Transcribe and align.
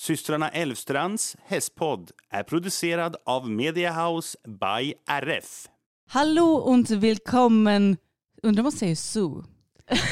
Systrarna 0.00 0.48
Elvstrands 0.48 1.36
hästpodd 1.44 2.10
är 2.30 2.42
producerad 2.42 3.16
av 3.26 3.50
Mediahouse 3.50 4.38
by 4.46 4.94
RF. 5.06 5.68
Hallo 6.08 6.54
und 6.54 6.90
willkommen, 6.90 7.96
undrar 8.42 8.62
man 8.62 8.72
säger 8.72 8.94
så. 8.94 9.44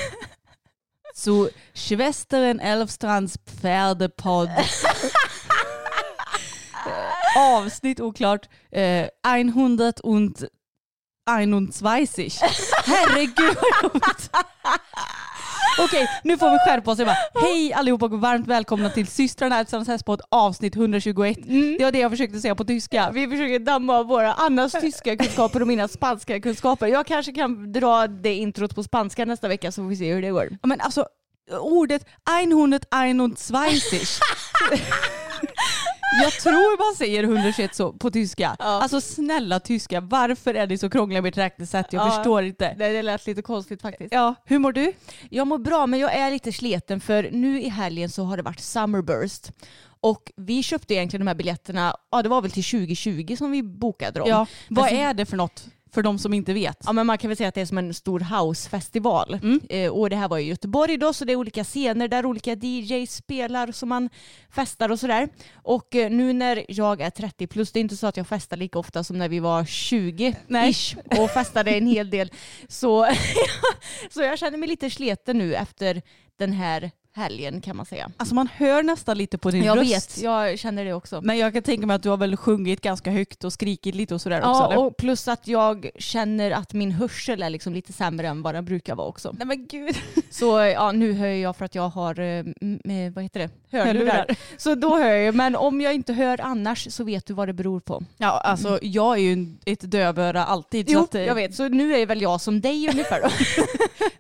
Så 1.15 1.49
Schwestern 1.75 2.61
Elfstrands 2.61 3.39
pfärdepodd. 3.39 4.51
Avsnitt 7.37 8.01
oklart. 8.01 8.49
Eh, 8.73 9.09
121. 9.25 10.03
Herregud 12.85 13.57
vad 13.61 13.93
roligt. 13.93 14.31
Okej, 15.81 16.09
nu 16.25 16.39
får 16.39 16.51
vi 16.51 16.59
skärpa 16.59 16.91
oss. 16.91 16.99
Jag 16.99 17.09
bara, 17.09 17.43
Hej 17.43 17.73
allihopa 17.73 18.07
och 18.07 18.21
varmt 18.21 18.47
välkomna 18.47 18.91
till 18.91 19.07
systrarna 19.07 19.59
Elfstrands 19.59 19.89
hästpodd 19.89 20.21
avsnitt 20.31 20.77
121. 20.77 21.37
Det 21.79 21.85
var 21.85 21.93
det 21.93 21.99
jag 21.99 22.11
försökte 22.11 22.41
säga 22.41 22.55
på 22.55 22.65
tyska. 22.65 23.11
Vi 23.11 23.27
försöker 23.29 23.59
damma 23.59 23.99
av 23.99 24.07
våra 24.07 24.33
Annas 24.33 24.73
tyska 24.73 25.17
kunskaper 25.17 25.63
och 25.63 25.69
mina 25.69 25.89
spanska 25.89 26.41
kunskaper. 26.41 26.87
Jag 26.87 27.07
kanske 27.07 27.33
kan 27.33 27.73
dra 27.73 28.07
det 28.07 28.35
introt 28.35 28.75
på 28.75 28.83
spanska 28.83 29.25
nästa 29.25 29.49
vecka 29.49 29.73
så 29.73 29.83
får 29.83 29.89
vi 29.89 29.97
se 29.97 30.15
hur 30.15 30.23
det 30.23 30.31
går. 30.31 30.49
Ja, 30.51 30.67
Men 30.67 30.81
alltså 30.81 31.07
ordet 31.61 32.07
121. 32.41 33.83
Jag 36.23 36.33
tror 36.33 36.89
man 36.91 36.97
säger 36.97 37.23
121 37.25 37.75
så 37.75 37.93
på 37.93 38.11
tyska. 38.11 38.57
Alltså 38.59 39.01
snälla 39.01 39.61
tyska, 39.61 40.01
varför 40.01 40.55
är 40.55 40.67
det 40.67 40.79
så 40.79 40.91
krångliga 40.91 41.23
med 41.23 41.29
ett 41.29 41.39
räknesätt? 41.39 41.87
Jag 41.93 42.07
Ja. 42.07 42.11
förstår 42.11 42.43
inte. 42.45 42.75
Det, 42.79 42.89
det 42.89 43.03
lät 43.03 43.27
lite 43.27 43.43
konstigt 43.43 43.83
faktiskt. 43.83 44.13
Ja, 44.13 44.35
hur 44.45 44.59
mår 44.59 44.73
du? 44.73 44.93
Jag 45.31 45.47
mår 45.47 45.59
bra 45.59 45.87
men 45.87 46.01
jag 46.01 46.15
är 46.17 46.31
lite 46.31 46.53
sleten 46.53 47.01
för 47.01 47.29
nu 47.33 47.61
i 47.63 47.69
helgen 47.69 48.11
så 48.11 48.25
har 48.25 48.37
det 48.37 48.43
varit 48.43 48.61
Summerburst. 48.61 49.53
Och 50.01 50.33
vi 50.37 50.63
köpte 50.63 50.95
egentligen 50.95 51.27
de 51.27 51.29
här 51.29 51.35
biljetterna, 51.35 51.97
ja 52.11 52.23
det 52.23 52.29
var 52.29 52.43
väl 52.43 52.51
till 52.51 52.65
2020 52.65 53.37
som 53.39 53.51
vi 53.51 53.63
bokade 53.63 54.19
dem. 54.21 54.29
Ja, 54.29 54.47
vad 54.69 54.93
är 54.93 55.15
det 55.15 55.27
för 55.27 55.37
något 55.37 55.65
för 55.93 56.03
de 56.03 56.19
som 56.19 56.35
inte 56.35 56.53
vet? 56.53 56.77
Ja 56.85 56.93
men 56.93 57.07
man 57.07 57.19
kan 57.19 57.29
väl 57.29 57.37
säga 57.37 57.49
att 57.49 57.55
det 57.55 57.61
är 57.61 57.67
som 57.67 57.79
en 57.79 57.95
stor 57.95 58.21
housefestival. 58.21 59.39
Mm. 59.43 59.61
Eh, 59.69 59.91
och 59.91 60.11
det 60.11 60.17
här 60.17 60.29
var 60.29 60.39
i 60.39 60.43
Göteborg 60.43 60.97
då 60.97 61.13
så 61.13 61.25
det 61.25 61.33
är 61.33 61.37
olika 61.37 61.65
scener 61.65 62.09
där 62.09 62.27
olika 62.27 62.55
DJs 62.55 63.15
spelar 63.15 63.73
som 63.73 63.89
man 63.89 64.11
festar 64.51 64.89
och 64.91 65.01
sådär. 65.01 65.29
Och 65.55 65.95
eh, 65.95 66.11
nu 66.11 66.33
när 66.33 66.65
jag 66.69 67.01
är 67.01 67.11
30 67.11 67.47
plus, 67.47 67.73
det 67.73 67.79
är 67.79 67.81
inte 67.81 67.97
så 67.97 68.07
att 68.07 68.17
jag 68.17 68.27
festar 68.27 68.57
lika 68.57 68.79
ofta 68.79 69.05
som 69.05 69.19
när 69.19 69.29
vi 69.29 69.41
var 69.41 69.65
20 69.65 70.37
Nej. 70.47 70.71
ish 70.71 70.97
och 71.19 71.31
festade 71.31 71.71
en 71.71 71.87
hel 71.87 72.11
del. 72.11 72.33
Så, 72.69 73.07
så 74.11 74.23
jag 74.23 74.39
känner 74.39 74.59
mig 74.59 74.69
lite 74.69 74.91
sleten 74.91 75.39
nu 75.39 75.55
efter 75.55 76.03
den 76.39 76.53
här 76.53 76.91
helgen 77.17 77.61
kan 77.61 77.77
man 77.77 77.87
säga. 77.87 78.11
Alltså 78.17 78.35
man 78.35 78.47
hör 78.55 78.83
nästan 78.83 79.19
lite 79.19 79.39
på 79.39 79.51
din 79.51 79.65
Jag 79.65 79.79
röst. 79.79 79.93
vet, 80.19 80.23
jag 80.25 80.59
känner 80.59 80.85
det 80.85 80.93
också. 80.93 81.21
Men 81.21 81.39
jag 81.39 81.53
kan 81.53 81.63
tänka 81.63 81.87
mig 81.87 81.95
att 81.95 82.03
du 82.03 82.09
har 82.09 82.17
väl 82.17 82.37
sjungit 82.37 82.81
ganska 82.81 83.11
högt 83.11 83.45
och 83.45 83.53
skrikit 83.53 83.95
lite 83.95 84.15
och 84.15 84.21
sådär 84.21 84.39
också 84.41 84.49
Ja, 84.51 84.73
eller? 84.73 84.85
och 84.85 84.97
plus 84.97 85.29
att 85.29 85.49
jag 85.49 85.91
känner 85.99 86.51
att 86.51 86.73
min 86.73 86.91
hörsel 86.93 87.43
är 87.43 87.51
liksom 87.51 87.73
lite 87.75 87.93
sämre 87.93 88.29
än 88.29 88.43
vad 88.43 88.55
den 88.55 88.65
brukar 88.65 88.95
vara 88.95 89.07
också. 89.09 89.35
Nej 89.39 89.47
men 89.47 89.67
gud. 89.67 89.97
Så 90.31 90.59
ja, 90.59 90.93
nu 90.93 91.13
hör 91.13 91.27
jag 91.27 91.57
för 91.57 91.65
att 91.65 91.75
jag 91.75 91.89
har, 91.89 92.21
eh, 92.21 92.27
eh, 92.39 93.13
vad 93.15 93.25
heter 93.25 93.41
det, 93.41 93.51
hörlurar. 93.79 94.27
Så 94.57 94.75
då 94.75 94.99
hör 94.99 95.11
jag, 95.13 95.35
men 95.35 95.57
om 95.57 95.81
jag 95.81 95.95
inte 95.95 96.13
hör 96.13 96.41
annars 96.41 96.93
så 96.93 97.05
vet 97.05 97.27
du 97.27 97.35
vad 97.35 97.49
det 97.49 97.53
beror 97.53 97.81
på. 97.81 98.03
Ja 98.17 98.41
alltså 98.41 98.79
jag 98.83 99.15
är 99.17 99.21
ju 99.23 99.47
ett 99.67 99.91
dövöra 99.91 100.45
alltid. 100.45 100.87
så 100.89 100.93
Jo, 100.95 101.01
att, 101.01 101.15
eh, 101.15 101.23
jag 101.23 101.35
vet. 101.35 101.55
Så 101.55 101.69
nu 101.69 101.95
är 101.97 102.07
väl 102.07 102.23
jag 102.23 102.41
som 102.41 102.61
dig 102.61 102.89
ungefär 102.91 103.23
då. 103.23 103.29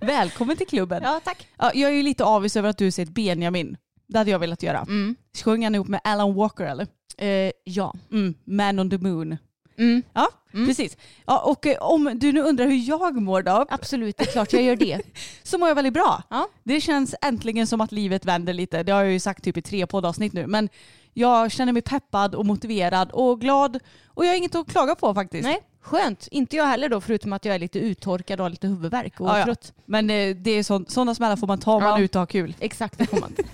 Välkommen 0.06 0.56
till 0.56 0.66
klubben. 0.66 1.02
ja, 1.04 1.20
tack. 1.24 1.46
Ja, 1.58 1.70
jag 1.74 1.90
är 1.90 1.94
ju 1.94 2.02
lite 2.02 2.24
avis 2.24 2.56
över 2.56 2.68
att 2.68 2.77
du 2.78 2.90
säger 2.90 3.10
Benjamin. 3.10 3.76
Det 4.06 4.18
hade 4.18 4.30
jag 4.30 4.38
velat 4.38 4.62
göra. 4.62 4.78
Mm. 4.78 5.16
Sjöng 5.44 5.64
han 5.64 5.74
ihop 5.74 5.88
med 5.88 6.00
Alan 6.04 6.34
Walker 6.34 6.64
eller? 6.64 6.86
Eh, 7.18 7.52
ja. 7.64 7.94
Mm, 8.12 8.34
Man 8.44 8.78
on 8.78 8.90
the 8.90 8.98
moon. 8.98 9.36
Mm. 9.78 10.02
Ja, 10.12 10.28
Mm. 10.54 10.66
precis. 10.66 10.96
Ja, 11.26 11.38
och 11.38 11.66
eh, 11.66 11.78
om 11.82 12.10
du 12.14 12.32
nu 12.32 12.40
undrar 12.40 12.66
hur 12.66 12.88
jag 12.88 13.22
mår 13.22 13.42
då, 13.42 13.66
Absolut, 13.68 14.16
det 14.16 14.24
är 14.24 14.32
klart 14.32 14.52
jag 14.52 14.62
gör 14.62 14.76
det. 14.76 15.00
så 15.42 15.58
mår 15.58 15.68
jag 15.68 15.74
väldigt 15.74 15.94
bra. 15.94 16.22
Ja. 16.30 16.48
Det 16.64 16.80
känns 16.80 17.14
äntligen 17.22 17.66
som 17.66 17.80
att 17.80 17.92
livet 17.92 18.24
vänder 18.24 18.52
lite. 18.52 18.82
Det 18.82 18.92
har 18.92 19.02
jag 19.02 19.12
ju 19.12 19.20
sagt 19.20 19.44
typ 19.44 19.56
i 19.56 19.62
tre 19.62 19.86
poddavsnitt 19.86 20.32
nu. 20.32 20.46
Men 20.46 20.68
jag 21.14 21.52
känner 21.52 21.72
mig 21.72 21.82
peppad 21.82 22.34
och 22.34 22.46
motiverad 22.46 23.10
och 23.12 23.40
glad. 23.40 23.78
Och 24.06 24.24
jag 24.24 24.30
har 24.30 24.36
inget 24.36 24.54
att 24.54 24.70
klaga 24.70 24.94
på 24.94 25.14
faktiskt. 25.14 25.44
Nej, 25.44 25.60
skönt. 25.80 26.28
Inte 26.30 26.56
jag 26.56 26.64
heller 26.66 26.88
då, 26.88 27.00
förutom 27.00 27.32
att 27.32 27.44
jag 27.44 27.54
är 27.54 27.58
lite 27.58 27.78
uttorkad 27.78 28.40
och 28.40 28.44
har 28.44 28.50
lite 28.50 28.66
huvudvärk 28.66 29.20
och 29.20 29.28
Ja, 29.28 29.44
trött. 29.44 29.72
Men 29.86 30.10
eh, 30.10 30.36
det 30.36 30.50
är 30.50 30.62
sådana 30.90 31.14
smällar 31.14 31.36
får 31.36 31.46
man 31.46 31.58
ta 31.58 31.72
om 31.74 31.82
man 31.82 31.90
Ja. 31.92 31.98
är 31.98 32.02
ute 32.02 32.18
och 32.18 32.20
har 32.20 32.26
kul. 32.26 32.54
Exakt, 32.60 32.98
det 32.98 33.06
får 33.06 33.20
man. 33.20 33.32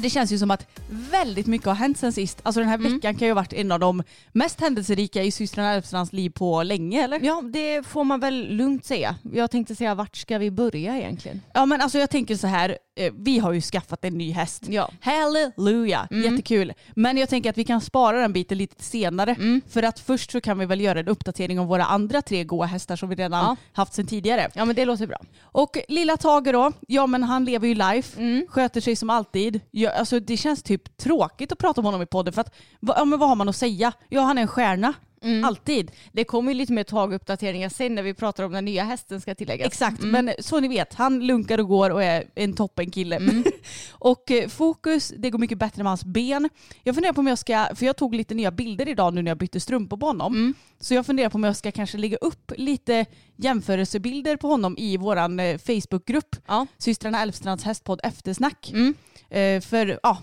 Det 0.00 0.10
känns 0.10 0.32
ju 0.32 0.38
som 0.38 0.50
att 0.50 0.66
väldigt 1.10 1.46
mycket 1.46 1.66
har 1.66 1.74
hänt 1.74 1.98
sen 1.98 2.12
sist. 2.12 2.38
Alltså 2.42 2.60
den 2.60 2.68
här 2.68 2.78
Mm. 2.78 2.92
veckan 2.94 3.14
kan 3.14 3.28
ju 3.28 3.32
ha 3.34 3.40
varit 3.40 3.52
en 3.52 3.72
av 3.72 3.80
de 3.80 4.02
mest 4.32 4.60
händelserika 4.60 5.22
i 5.22 5.30
systrarna 5.30 5.72
Elfstrands 5.72 6.12
liv 6.12 6.30
på 6.30 6.62
länge 6.62 7.04
eller? 7.04 7.20
Ja, 7.24 7.42
det 7.52 7.86
får 7.86 8.04
man 8.04 8.20
väl 8.20 8.46
lugnt 8.56 8.84
säga. 8.84 9.16
Jag 9.32 9.50
tänkte 9.50 9.74
säga, 9.74 9.94
vart 9.94 10.16
ska 10.16 10.38
vi 10.38 10.50
börja 10.50 10.96
egentligen? 10.98 11.40
Ja 11.54 11.66
men 11.66 11.80
alltså 11.80 11.98
jag 11.98 12.10
tänker 12.10 12.36
så 12.36 12.46
här, 12.46 12.78
eh, 12.96 13.12
vi 13.18 13.38
har 13.38 13.52
ju 13.52 13.60
skaffat 13.60 14.04
en 14.04 14.18
ny 14.18 14.32
häst. 14.32 14.62
Ja. 14.68 14.90
Halleluja, 15.00 16.08
Mm. 16.10 16.24
jättekul. 16.32 16.72
Men 16.94 17.16
jag 17.16 17.28
tänker 17.28 17.50
att 17.50 17.58
vi 17.58 17.64
kan 17.64 17.80
spara 17.80 18.20
den 18.20 18.32
biten 18.32 18.58
lite 18.58 18.84
senare. 18.84 19.30
Mm. 19.34 19.60
För 19.70 19.82
att 19.82 20.00
först 20.00 20.30
så 20.30 20.40
kan 20.40 20.58
vi 20.58 20.66
väl 20.66 20.80
göra 20.80 21.00
en 21.00 21.08
uppdatering 21.08 21.60
om 21.60 21.66
våra 21.66 21.84
andra 21.84 22.22
tre 22.22 22.44
goa 22.44 22.66
hästar 22.66 22.96
som 22.96 23.08
vi 23.08 23.14
redan 23.14 23.44
Ja. 23.44 23.56
haft 23.72 23.94
sedan 23.94 24.06
tidigare. 24.06 24.48
Ja, 24.54 24.64
men 24.64 24.76
det 24.76 24.84
låter 24.84 25.06
bra. 25.06 25.18
Och 25.42 25.76
lilla 25.88 26.16
Tage 26.16 26.52
då, 26.52 26.72
ja 26.88 27.06
men 27.06 27.22
han 27.22 27.44
lever 27.44 27.68
ju 27.68 27.74
life, 27.74 28.20
Mm. 28.20 28.46
sköter 28.48 28.80
sig 28.80 28.96
som 28.96 29.10
alltid 29.10 29.60
jag, 29.88 29.96
alltså 29.98 30.20
det 30.20 30.36
känns 30.36 30.62
typ 30.62 30.96
tråkigt 30.96 31.52
att 31.52 31.58
prata 31.58 31.80
om 31.80 31.84
honom 31.84 32.02
i 32.02 32.06
podden 32.06 32.32
för 32.32 32.40
att 32.40 32.54
va- 32.80 32.94
ja, 32.96 33.04
men 33.04 33.18
vad 33.18 33.28
har 33.28 33.36
man 33.36 33.48
att 33.48 33.56
säga? 33.56 33.92
Ja 34.08 34.20
han 34.22 34.38
är 34.38 34.42
en 34.42 34.48
stjärna, 34.48 34.92
Mm. 35.22 35.44
alltid. 35.44 35.90
Det 36.12 36.24
kommer 36.24 36.52
ju 36.52 36.58
lite 36.58 36.72
mer 36.72 36.84
taguppdateringar 36.84 37.68
sen 37.68 37.94
när 37.94 38.02
vi 38.02 38.14
pratar 38.14 38.44
om 38.44 38.52
den 38.52 38.64
nya 38.64 38.84
hästen 38.84 39.20
ska 39.20 39.34
tilläggas. 39.34 39.66
Exakt, 39.66 40.02
Mm. 40.02 40.24
men 40.26 40.34
så 40.38 40.60
ni 40.60 40.68
vet, 40.68 40.94
han 40.94 41.26
lunkar 41.26 41.58
och 41.60 41.68
går 41.68 41.90
och 41.90 42.02
är 42.02 42.24
en 42.34 42.52
toppen 42.52 42.90
kille. 42.90 43.16
Mm. 43.16 43.44
och 43.92 44.30
eh, 44.30 44.48
fokus, 44.48 45.12
det 45.16 45.30
går 45.30 45.38
mycket 45.38 45.58
bättre 45.58 45.82
med 45.82 45.90
hans 45.90 46.04
ben. 46.04 46.48
Jag 46.82 46.94
funderar 46.94 47.12
på 47.12 47.20
om 47.20 47.26
jag 47.26 47.38
ska, 47.38 47.66
för 47.74 47.86
jag 47.86 47.96
tog 47.96 48.14
lite 48.14 48.34
nya 48.34 48.50
bilder 48.50 48.88
idag 48.88 49.14
nu 49.14 49.22
när 49.22 49.30
jag 49.30 49.38
bytte 49.38 49.60
strumpor 49.60 49.96
på 49.96 50.06
honom. 50.06 50.34
Mm. 50.34 50.54
Så 50.80 50.94
jag 50.94 51.06
funderar 51.06 51.28
på 51.30 51.34
om 51.34 51.44
jag 51.44 51.56
ska 51.56 51.72
kanske 51.72 51.98
lägga 51.98 52.16
upp 52.16 52.52
lite 52.56 53.06
jämförelsebilder 53.36 54.36
på 54.36 54.48
honom 54.48 54.78
i 54.78 54.96
våran 54.96 55.40
eh, 55.40 55.58
Facebookgrupp. 55.58 56.36
Ja. 56.46 56.66
Systrarna 56.78 57.22
Elfstrands 57.22 57.64
hästpodd 57.64 58.00
eftersnack. 58.04 58.70
Mm. 58.72 58.94
Eh, 59.30 59.60
för 59.60 60.00
ja, 60.02 60.18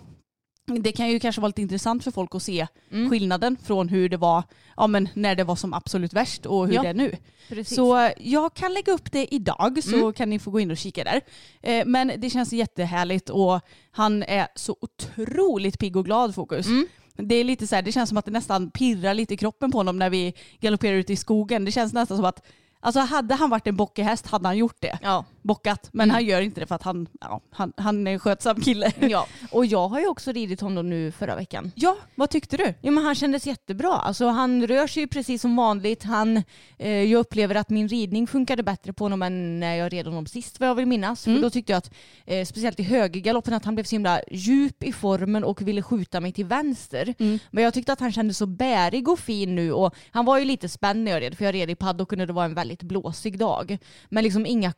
det 0.65 0.91
kan 0.91 1.09
ju 1.09 1.19
kanske 1.19 1.41
vara 1.41 1.47
lite 1.47 1.62
intressant 1.62 2.03
för 2.03 2.12
folk 2.12 2.35
att 2.35 2.44
se 2.44 2.67
Mm. 2.91 3.09
skillnaden 3.09 3.57
från 3.63 3.89
hur 3.89 4.09
det 4.09 4.17
var 4.17 4.44
ja, 4.77 4.88
men 4.88 5.09
när 5.13 5.35
det 5.35 5.44
var 5.44 5.56
som 5.56 5.73
absolut 5.73 6.13
värst 6.13 6.45
och 6.45 6.67
hur 6.67 6.73
Ja, 6.73 6.81
det 6.81 6.88
är 6.89 6.94
nu. 6.94 7.15
Precis. 7.50 7.75
Så 7.75 7.97
eh, 8.00 8.12
jag 8.17 8.53
kan 8.53 8.73
lägga 8.73 8.94
upp 8.94 9.12
det 9.12 9.33
idag 9.35 9.83
så 9.83 9.95
Mm. 9.95 10.13
kan 10.13 10.29
ni 10.29 10.39
få 10.39 10.51
gå 10.51 10.59
in 10.59 10.71
och 10.71 10.77
kika 10.77 11.03
där. 11.03 11.21
Eh, 11.62 11.85
Men 11.85 12.12
det 12.17 12.29
känns 12.29 12.53
jättehärligt 12.53 13.29
och 13.29 13.59
han 13.91 14.23
är 14.23 14.47
så 14.56 14.75
otroligt 14.81 15.79
pigg 15.79 15.95
och 15.95 16.06
glad 16.06 16.35
fokus. 16.35 16.68
Mm. 16.68 16.88
Det 17.18 17.35
är 17.35 17.44
lite 17.44 17.68
så 17.68 17.75
här, 17.75 17.81
det 17.81 17.91
känns 17.91 18.09
som 18.09 18.18
att 18.18 18.25
det 18.25 18.31
nästan 18.31 18.71
pirrar 18.71 19.13
lite 19.13 19.33
i 19.33 19.38
kroppen 19.38 19.71
på 19.71 19.77
honom 19.77 20.00
när 20.00 20.09
vi 20.09 20.33
galopperar 20.59 20.95
ut 20.95 21.09
i 21.09 21.15
skogen. 21.15 21.65
Det 21.65 21.71
känns 21.71 21.94
nästan 21.94 22.18
som 22.18 22.25
att 22.25 22.45
Alltså 22.79 23.00
hade 23.00 23.35
han 23.35 23.50
varit 23.50 23.68
en 23.68 23.75
bockig 23.75 24.03
häst 24.03 24.27
hade 24.27 24.47
han 24.47 24.57
gjort 24.57 24.81
det. 24.81 25.00
ja. 25.01 25.25
Bockat. 25.45 25.89
Men 25.92 26.12
han 26.12 26.25
gör 26.25 26.42
inte 26.42 26.59
det 26.59 26.68
för 26.68 26.75
att 26.75 26.83
han, 26.83 27.07
ja, 27.21 27.42
han, 27.50 27.74
han 27.77 28.07
är 28.07 28.12
en 28.12 28.19
skötsam 28.19 28.62
kille. 28.62 28.92
ja. 29.00 29.27
Och 29.51 29.65
jag 29.65 29.88
har 29.88 30.00
ju 30.00 30.07
också 30.07 30.31
ridit 30.31 30.62
honom 30.62 30.89
nu 30.89 31.12
förra 31.12 31.36
veckan. 31.36 31.71
Ja, 31.75 31.97
vad 32.15 32.30
tyckte 32.30 32.57
du? 32.57 32.74
Ja, 32.81 32.92
men 32.92 33.03
han 33.03 33.15
kändes 33.15 33.47
jättebra. 33.47 33.94
Alltså, 33.94 34.27
han 34.27 34.68
rör 34.68 34.88
sig 34.88 35.03
ju 35.03 35.07
precis 35.07 35.42
som 35.42 35.56
vanligt. 35.56 36.03
Han, 36.03 36.44
eh, 36.77 36.89
jag 36.89 37.19
upplever 37.19 37.56
att 37.56 37.69
min 37.69 37.88
ridning 37.88 38.27
funkade 38.27 38.63
bättre 38.63 38.94
på 38.94 39.03
honom 39.03 39.21
än 39.21 39.59
när 39.59 39.75
jag 39.75 39.94
red 39.94 40.06
honom 40.06 40.25
sist 40.25 40.59
vad 40.59 40.69
jag 40.69 40.75
vill 40.75 40.86
minnas. 40.86 41.27
Mm. 41.27 41.38
För 41.38 41.44
då 41.44 41.50
tyckte 41.50 41.71
jag 41.71 41.77
att, 41.77 41.94
eh, 42.25 42.45
speciellt 42.45 42.80
i 42.80 42.83
högergaloppen, 42.83 43.53
att 43.53 43.65
han 43.65 43.75
blev 43.75 43.83
så 43.83 43.95
himla 43.95 44.21
djup 44.31 44.83
i 44.83 44.92
formen 44.92 45.44
och 45.44 45.62
ville 45.62 45.81
skjuta 45.81 46.19
mig 46.19 46.31
till 46.31 46.45
vänster. 46.45 47.13
Mm. 47.19 47.39
Men 47.51 47.63
jag 47.63 47.74
tyckte 47.74 47.94
att 47.94 48.00
han 48.00 48.12
kändes 48.12 48.38
så 48.38 48.45
bärig 48.45 49.07
och 49.07 49.19
fin 49.19 49.56
nu 49.56 49.71
och 49.71 49.95
han 50.12 50.25
var 50.25 50.39
ju 50.39 50.45
lite 50.45 50.69
spänd 50.69 51.03
när 51.03 51.12
jag 51.12 51.21
red 51.21 51.38
för 51.38 51.45
jag 51.45 51.56
red 51.56 51.69
i 51.69 51.75
paddocken 51.75 52.21
och 52.21 52.27
det 52.27 52.33
var 52.33 52.45
en 52.45 52.53
väldigt 52.53 52.83
blåsig 52.83 53.39
dag. 53.39 53.77
Men 54.09 54.24
liksom 54.24 54.45
inga 54.45 54.74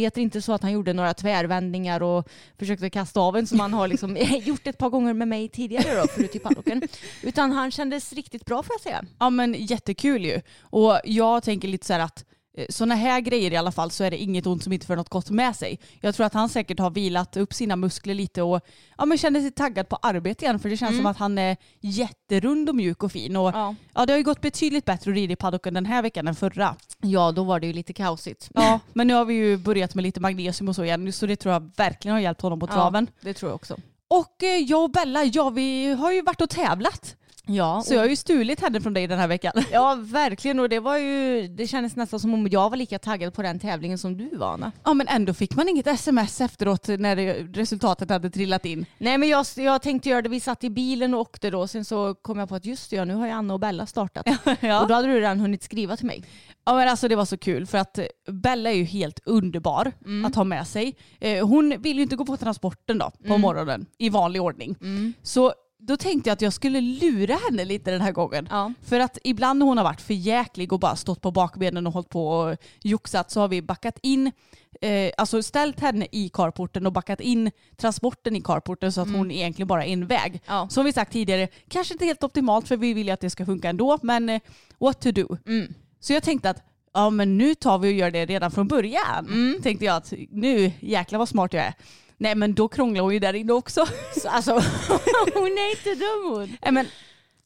konstigheter, 0.00 0.20
inte 0.20 0.42
så 0.42 0.52
att 0.52 0.62
han 0.62 0.72
gjorde 0.72 0.92
några 0.92 1.14
tvärvändningar 1.14 2.02
och 2.02 2.28
försökte 2.58 2.90
kasta 2.90 3.20
av 3.20 3.36
en 3.36 3.46
som 3.46 3.60
han 3.60 3.72
har 3.74 3.88
liksom 3.88 4.16
gjort 4.44 4.66
ett 4.66 4.78
par 4.78 4.90
gånger 4.90 5.14
med 5.14 5.28
mig 5.28 5.48
tidigare 5.48 6.00
då, 6.00 6.06
förut 6.06 6.30
i 6.30 6.32
typ 6.32 6.42
paddocken. 6.42 6.82
Utan 7.22 7.52
han 7.52 7.70
kändes 7.70 8.12
riktigt 8.12 8.44
bra 8.44 8.62
får 8.62 8.74
jag 8.74 8.80
säga. 8.80 9.04
Ja 9.18 9.30
men 9.30 9.54
jättekul 9.54 10.24
ju. 10.24 10.40
Och 10.70 11.00
jag 11.04 11.42
tänker 11.42 11.68
lite 11.68 11.86
så 11.86 11.92
här 11.92 12.00
att 12.00 12.24
sådana 12.68 12.94
här 12.94 13.20
grejer 13.20 13.52
i 13.52 13.56
alla 13.56 13.72
fall 13.72 13.90
så 13.90 14.04
är 14.04 14.10
det 14.10 14.16
inget 14.16 14.46
ont 14.46 14.62
som 14.64 14.72
inte 14.72 14.86
för 14.86 14.96
något 14.96 15.08
gott 15.08 15.30
med 15.30 15.56
sig. 15.56 15.78
Jag 16.00 16.14
tror 16.14 16.26
att 16.26 16.34
han 16.34 16.48
säkert 16.48 16.78
har 16.78 16.90
vilat 16.90 17.36
upp 17.36 17.54
sina 17.54 17.76
muskler 17.76 18.14
lite 18.14 18.42
och 18.42 18.60
ja, 18.98 19.04
men 19.04 19.18
känner 19.18 19.40
sig 19.40 19.50
taggad 19.50 19.88
på 19.88 19.96
arbete 19.96 20.44
igen 20.44 20.58
för 20.58 20.68
det 20.68 20.76
känns 20.76 20.96
som 20.96 21.06
att 21.06 21.16
han 21.16 21.38
är 21.38 21.56
jätterund 21.80 22.68
och 22.68 22.74
mjuk 22.74 23.02
och 23.02 23.12
fin. 23.12 23.36
Och, 23.36 23.50
ja. 23.54 23.74
Ja. 23.94 24.06
det 24.06 24.12
har 24.12 24.18
ju 24.18 24.24
gått 24.24 24.40
betydligt 24.40 24.84
bättre 24.84 25.10
att 25.10 25.16
rida 25.16 25.32
i 25.32 25.36
paddocken 25.36 25.74
den 25.74 25.86
här 25.86 26.02
veckan 26.02 26.28
än 26.28 26.34
förra. 26.34 26.76
Ja, 27.00 27.32
då 27.32 27.44
var 27.44 27.60
det 27.60 27.66
ju 27.66 27.72
lite 27.72 27.92
kaosigt. 27.92 28.50
Ja, 28.54 28.80
men 28.92 29.06
nu 29.06 29.14
har 29.14 29.24
vi 29.24 29.34
ju 29.34 29.56
börjat 29.56 29.94
med 29.94 30.02
lite 30.02 30.20
magnesium 30.20 30.68
och 30.68 30.76
så 30.76 30.84
igen 30.84 31.12
så 31.12 31.26
det 31.26 31.36
tror 31.36 31.52
jag 31.52 31.70
verkligen 31.76 32.12
har 32.12 32.20
hjälpt 32.20 32.40
honom 32.40 32.60
på 32.60 32.66
traven. 32.66 33.06
Ja, 33.10 33.18
det 33.20 33.34
tror 33.34 33.50
jag 33.50 33.56
också. 33.56 33.76
Och 34.08 34.42
eh, 34.42 34.56
jag 34.56 34.84
och 34.84 34.90
Bella, 34.90 35.24
ja 35.24 35.50
vi 35.50 35.92
har 35.92 36.12
ju 36.12 36.22
varit 36.22 36.40
och 36.40 36.50
tävlat. 36.50 37.16
Ja, 37.52 37.82
Så 37.86 37.94
jag 37.94 38.00
har 38.00 38.06
ju 38.08 38.16
stulit 38.16 38.60
henne 38.60 38.80
från 38.80 38.94
dig 38.94 39.06
den 39.06 39.18
här 39.18 39.28
veckan. 39.28 39.52
ja, 39.72 39.98
verkligen. 40.00 40.60
Och 40.60 40.68
det 40.68 40.80
var 40.80 40.96
ju, 40.98 41.48
det 41.48 41.66
kändes 41.66 41.96
nästan 41.96 42.20
som 42.20 42.34
om 42.34 42.48
jag 42.50 42.70
var 42.70 42.76
lika 42.76 42.98
taggad 42.98 43.34
på 43.34 43.42
den 43.42 43.58
tävlingen 43.58 43.98
som 43.98 44.16
du 44.16 44.36
var 44.36 44.52
Anna. 44.52 44.72
Ja 44.84 44.94
men 44.94 45.08
ändå 45.08 45.34
fick 45.34 45.56
man 45.56 45.68
inget 45.68 45.86
sms 45.86 46.40
efteråt 46.40 46.88
när 46.88 47.16
resultatet 47.54 48.10
hade 48.10 48.30
trillat 48.30 48.64
in. 48.64 48.86
Nej 48.98 49.18
men 49.18 49.28
jag, 49.28 49.46
jag 49.56 49.82
tänkte 49.82 50.08
göra 50.08 50.22
det, 50.22 50.28
vi 50.28 50.40
satt 50.40 50.64
i 50.64 50.70
bilen 50.70 51.14
och 51.14 51.20
åkte 51.20 51.50
då, 51.50 51.66
sen 51.66 51.84
så 51.84 52.14
kom 52.14 52.38
jag 52.38 52.48
på 52.48 52.54
att 52.54 52.64
just 52.64 52.90
det, 52.90 52.96
ja, 52.96 53.04
nu 53.04 53.14
har 53.14 53.26
ju 53.26 53.32
Anna 53.32 53.54
och 53.54 53.60
Bella 53.60 53.86
startat. 53.86 54.26
Ja. 54.60 54.80
Och 54.82 54.88
då 54.88 54.94
hade 54.94 55.08
du 55.08 55.14
redan 55.14 55.40
hunnit 55.40 55.62
skriva 55.62 55.96
till 55.96 56.06
mig. 56.06 56.24
ja 56.64 56.74
men 56.74 56.88
alltså 56.88 57.08
det 57.08 57.16
var 57.16 57.24
så 57.24 57.38
kul 57.38 57.66
för 57.66 57.78
att 57.78 57.98
eh, 57.98 58.04
Bella 58.30 58.70
är 58.70 58.74
ju 58.74 58.84
helt 58.84 59.20
underbar 59.24 59.92
att 60.26 60.34
ha 60.34 60.44
med 60.44 60.66
sig. 60.66 60.96
Eh, 61.20 61.46
Hon 61.48 61.74
vill 61.82 61.96
ju 61.96 62.02
inte 62.02 62.16
gå 62.16 62.24
på 62.24 62.36
transporten 62.36 62.98
då 62.98 63.10
på 63.26 63.38
morgonen 63.38 63.86
i 63.98 64.08
vanlig 64.08 64.42
ordning. 64.42 64.76
Så 65.22 65.52
då 65.82 65.96
tänkte 65.96 66.30
jag 66.30 66.34
att 66.34 66.42
jag 66.42 66.52
skulle 66.52 66.80
lura 66.80 67.34
henne 67.48 67.64
lite 67.64 67.90
den 67.90 68.00
här 68.00 68.12
gången. 68.12 68.48
Ja. 68.50 68.72
För 68.82 69.00
att 69.00 69.18
ibland 69.24 69.58
när 69.58 69.66
hon 69.66 69.76
har 69.76 69.84
varit 69.84 70.00
för 70.00 70.14
jäklig 70.14 70.72
och 70.72 70.80
bara 70.80 70.96
stått 70.96 71.20
på 71.20 71.30
bakbenen 71.30 71.86
och 71.86 71.92
hållit 71.92 72.08
på 72.08 72.28
och 72.28 72.56
joxat 72.82 73.30
så 73.30 73.40
har 73.40 73.48
vi 73.48 73.62
backat 73.62 73.98
in, 74.02 74.32
eh, 74.80 75.10
alltså 75.16 75.42
ställt 75.42 75.80
henne 75.80 76.06
i 76.12 76.28
carporten 76.28 76.86
och 76.86 76.92
backat 76.92 77.20
in 77.20 77.50
transporten 77.76 78.36
i 78.36 78.40
carporten 78.40 78.92
så 78.92 79.00
att 79.00 79.12
hon 79.12 79.30
egentligen 79.30 79.66
bara 79.68 79.84
är 79.84 79.92
en 79.92 80.06
väg. 80.06 80.42
Ja. 80.46 80.68
Som 80.70 80.84
vi 80.84 80.92
sagt 80.92 81.12
tidigare, 81.12 81.48
kanske 81.68 81.94
inte 81.94 82.04
helt 82.04 82.24
optimalt 82.24 82.68
för 82.68 82.76
vi 82.76 82.94
vill 82.94 83.06
ju 83.06 83.12
att 83.12 83.20
det 83.20 83.30
ska 83.30 83.46
funka 83.46 83.68
ändå, 83.68 83.98
men 84.02 84.28
eh, 84.28 84.40
what 84.78 85.00
to 85.00 85.12
do. 85.12 85.36
Mm. 85.46 85.74
Så 86.00 86.12
jag 86.12 86.22
tänkte 86.22 86.50
att 86.50 86.62
ja 86.94 87.10
men 87.10 87.38
nu 87.38 87.54
tar 87.54 87.78
vi 87.78 87.88
och 87.88 87.92
gör 87.92 88.10
det 88.10 88.26
redan 88.26 88.50
från 88.50 88.68
början. 88.68 89.26
Mm. 89.26 89.62
Tänkte 89.62 89.84
jag 89.84 89.96
att 89.96 90.12
nu 90.30 90.72
jäklar 90.80 91.18
vad 91.18 91.28
smart 91.28 91.52
jag 91.52 91.64
är. 91.64 91.74
Nej 92.20 92.34
men 92.34 92.54
då 92.54 92.68
krånglar 92.68 93.02
hon 93.02 93.12
ju 93.12 93.18
där 93.18 93.34
inne 93.34 93.52
också. 93.52 93.86
Så, 94.22 94.28
alltså, 94.28 94.52
hon 95.34 95.46
är 95.46 95.70
inte 95.70 95.94
dum 95.94 96.32
hon. 96.32 96.56
Nej, 96.62 96.72
men, 96.72 96.86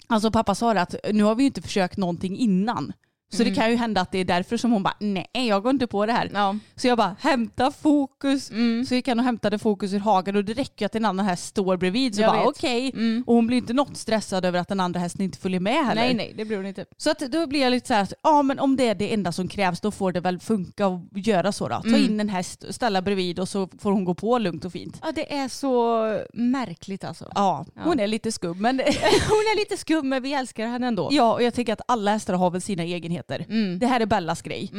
alltså 0.06 0.30
pappa 0.30 0.54
sa 0.54 0.74
det 0.74 0.80
att 0.80 0.94
nu 1.12 1.22
har 1.22 1.34
vi 1.34 1.42
ju 1.42 1.46
inte 1.46 1.62
försökt 1.62 1.96
någonting 1.96 2.36
innan. 2.36 2.92
Så 3.32 3.44
det 3.44 3.54
kan 3.54 3.70
ju 3.70 3.76
hända 3.76 4.00
att 4.00 4.12
det 4.12 4.18
är 4.18 4.24
därför 4.24 4.56
som 4.56 4.72
hon 4.72 4.82
bara 4.82 4.96
nej 5.00 5.28
jag 5.32 5.62
går 5.62 5.70
inte 5.70 5.86
på 5.86 6.06
det 6.06 6.12
här. 6.12 6.30
Ja. 6.34 6.56
Så 6.76 6.88
jag 6.88 6.98
bara 6.98 7.16
hämta 7.20 7.70
fokus. 7.70 8.50
Så 8.88 8.94
gick 8.94 9.08
han 9.08 9.18
och 9.18 9.24
hämtade 9.24 9.58
fokus 9.58 9.92
ur 9.92 9.98
hagen 9.98 10.36
och 10.36 10.44
det 10.44 10.52
räcker 10.52 10.82
ju 10.82 10.86
att 10.86 10.94
en 10.94 11.04
annan 11.04 11.26
häst 11.26 11.46
står 11.46 11.76
bredvid. 11.76 12.14
Så 12.14 12.20
Jag 12.22 12.32
bara 12.32 12.46
okej. 12.46 12.94
Och 13.26 13.34
hon 13.34 13.46
blir 13.46 13.56
inte 13.56 13.72
något 13.72 13.96
stressad 13.96 14.44
över 14.44 14.58
att 14.58 14.68
den 14.68 14.80
andra 14.80 15.00
hästen 15.00 15.22
inte 15.22 15.38
följer 15.38 15.60
med 15.60 15.86
heller. 15.86 16.02
Nej 16.02 16.14
nej, 16.14 16.34
det 16.36 16.44
blir 16.44 16.56
hon 16.56 16.66
inte. 16.66 16.84
Så 16.96 17.10
att 17.10 17.18
då 17.18 17.46
blir 17.46 17.60
jag 17.60 17.70
lite 17.70 17.86
så 17.88 17.94
här 17.94 18.02
att 18.02 18.12
ja 18.22 18.42
men 18.42 18.58
om 18.58 18.76
det 18.76 18.88
är 18.88 18.94
det 18.94 19.14
enda 19.14 19.32
som 19.32 19.48
krävs 19.48 19.80
då 19.80 19.90
får 19.90 20.12
det 20.12 20.20
väl 20.20 20.40
funka 20.40 20.86
och 20.86 21.00
göra 21.14 21.52
så 21.52 21.68
då. 21.68 21.80
Ta 21.82 21.96
in 21.96 22.20
en 22.20 22.28
häst, 22.28 22.64
ställa 22.70 23.02
bredvid 23.02 23.38
och 23.38 23.48
så 23.48 23.68
får 23.78 23.92
hon 23.92 24.04
gå 24.04 24.14
på 24.14 24.38
lugnt 24.38 24.64
och 24.64 24.72
fint. 24.72 24.98
Ja 25.02 25.12
det 25.14 25.34
är 25.34 25.48
så 25.48 25.74
märkligt 26.34 27.04
alltså. 27.04 27.32
Ja, 27.34 27.66
hon 27.84 28.00
är 28.00 28.06
lite 28.06 28.32
skum 28.32 28.58
men 28.62 28.78
Hon 29.28 29.44
är 29.44 29.56
lite 29.56 29.76
skum 29.76 30.08
men 30.08 30.22
vi 30.22 30.34
älskar 30.34 30.66
henne 30.66 30.86
ändå. 30.86 31.08
Ja, 31.12 31.32
och 31.32 31.42
jag 31.42 31.54
tänker 31.54 31.72
att 31.72 31.80
alla 31.88 32.10
hästar 32.10 32.34
har 32.34 32.50
väl 32.50 32.60
sina 32.60 32.84
egenheter. 33.14 33.46
Mm. 33.48 33.78
Det 33.78 33.86
här 33.86 34.00
är 34.00 34.06
Bellas 34.06 34.42
grej. 34.42 34.70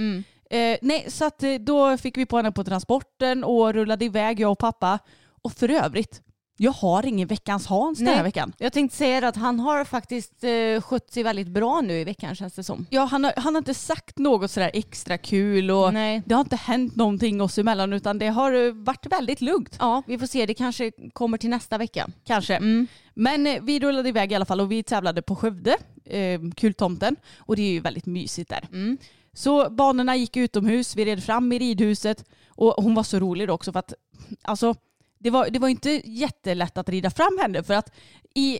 Eh, 0.49 0.77
nej, 0.81 1.05
så 1.07 1.25
att, 1.25 1.43
eh, 1.43 1.53
då 1.53 1.97
fick 1.97 2.17
vi 2.17 2.25
på 2.25 2.37
henne 2.37 2.51
på 2.51 2.63
transporten 2.63 3.43
och 3.43 3.73
rullade 3.73 4.05
iväg, 4.05 4.39
jag 4.39 4.51
och 4.51 4.59
pappa. 4.59 4.99
Och 5.41 5.53
för 5.53 5.69
övrigt, 5.69 6.21
jag 6.57 6.71
har 6.71 7.05
ingen 7.05 7.27
veckans 7.27 7.67
Hans 7.67 7.99
den 7.99 8.07
här 8.07 8.23
veckan. 8.23 8.53
Jag 8.57 8.73
tänkte 8.73 8.97
säga 8.97 9.27
att 9.27 9.35
han 9.35 9.59
har 9.59 9.85
faktiskt 9.85 10.43
eh, 10.43 10.81
skött 10.81 11.11
sig 11.11 11.23
väldigt 11.23 11.47
bra 11.47 11.81
nu 11.81 11.93
i 11.99 12.03
veckan 12.03 12.35
känns 12.35 12.53
det 12.53 12.63
som. 12.63 12.85
Ja, 12.89 13.03
han, 13.05 13.23
har, 13.23 13.33
han 13.37 13.55
har 13.55 13.57
inte 13.61 13.73
sagt 13.73 14.17
något 14.17 14.51
sådär 14.51 14.71
extra 14.73 15.17
kul 15.17 15.71
och 15.71 15.93
Nej. 15.93 16.21
det 16.25 16.35
har 16.35 16.41
inte 16.41 16.55
hänt 16.55 16.95
någonting 16.95 17.41
oss 17.41 17.57
emellan 17.57 17.93
utan 17.93 18.19
det 18.19 18.27
har 18.27 18.67
eh, 18.67 18.73
varit 18.73 19.05
väldigt 19.05 19.41
lugnt. 19.41 19.77
Ja, 19.79 20.03
vi 20.07 20.17
får 20.17 20.27
se. 20.27 20.45
Det 20.45 20.53
kanske 20.53 20.91
kommer 21.13 21.37
till 21.37 21.49
nästa 21.49 21.77
vecka. 21.77 22.07
Kanske. 22.25 22.59
Men 23.13 23.47
eh, 23.47 23.61
vi 23.61 23.79
rullade 23.79 24.09
iväg 24.09 24.31
i 24.31 24.35
alla 24.35 24.45
fall 24.45 24.61
och 24.61 24.71
vi 24.71 24.83
tävlade 24.83 25.21
på 25.21 25.35
Skövde, 25.35 25.77
eh, 26.05 26.39
Kultomten. 26.55 27.15
Och 27.37 27.55
det 27.55 27.61
är 27.61 27.71
ju 27.71 27.79
väldigt 27.79 28.05
mysigt 28.05 28.49
där. 28.49 28.67
Så 29.33 29.69
banorna 29.69 30.15
gick 30.15 30.37
utomhus, 30.37 30.95
vi 30.95 31.05
red 31.05 31.23
fram 31.23 31.51
i 31.51 31.59
ridhuset 31.59 32.25
och 32.47 32.83
hon 32.83 32.95
var 32.95 33.03
så 33.03 33.19
rolig 33.19 33.47
då 33.47 33.53
också 33.53 33.71
för 33.71 33.79
att 33.79 33.93
alltså, 34.41 34.75
det, 35.19 35.29
var, 35.29 35.49
det 35.49 35.59
var 35.59 35.67
inte 35.67 36.01
jättelätt 36.05 36.77
att 36.77 36.89
rida 36.89 37.09
fram 37.09 37.37
henne 37.41 37.63
för 37.63 37.73
att 37.73 37.91
i, 38.35 38.59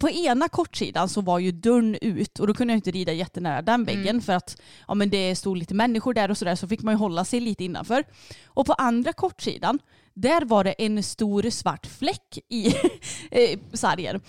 på 0.00 0.10
ena 0.10 0.48
kortsidan 0.48 1.08
så 1.08 1.20
var 1.20 1.38
ju 1.38 1.52
dörren 1.52 1.96
ut 2.00 2.38
och 2.38 2.46
då 2.46 2.54
kunde 2.54 2.72
jag 2.72 2.78
inte 2.78 2.90
rida 2.90 3.12
jättenära 3.12 3.62
den 3.62 3.84
väggen 3.84 4.22
för 4.22 4.32
att 4.32 4.62
ja, 4.88 4.94
men 4.94 5.10
det 5.10 5.36
stod 5.36 5.56
lite 5.56 5.74
människor 5.74 6.14
där 6.14 6.30
och 6.30 6.38
sådär 6.38 6.54
så 6.54 6.68
fick 6.68 6.82
man 6.82 6.94
ju 6.94 6.98
hålla 6.98 7.24
sig 7.24 7.40
lite 7.40 7.64
innanför. 7.64 8.04
Och 8.46 8.66
på 8.66 8.72
andra 8.72 9.12
kortsidan 9.12 9.78
där 10.14 10.44
var 10.44 10.64
det 10.64 10.72
en 10.72 11.02
stor 11.02 11.50
svart 11.50 11.86
fläck 11.86 12.38
i 12.48 12.66
eh, 13.30 13.58
sargen. 13.72 14.20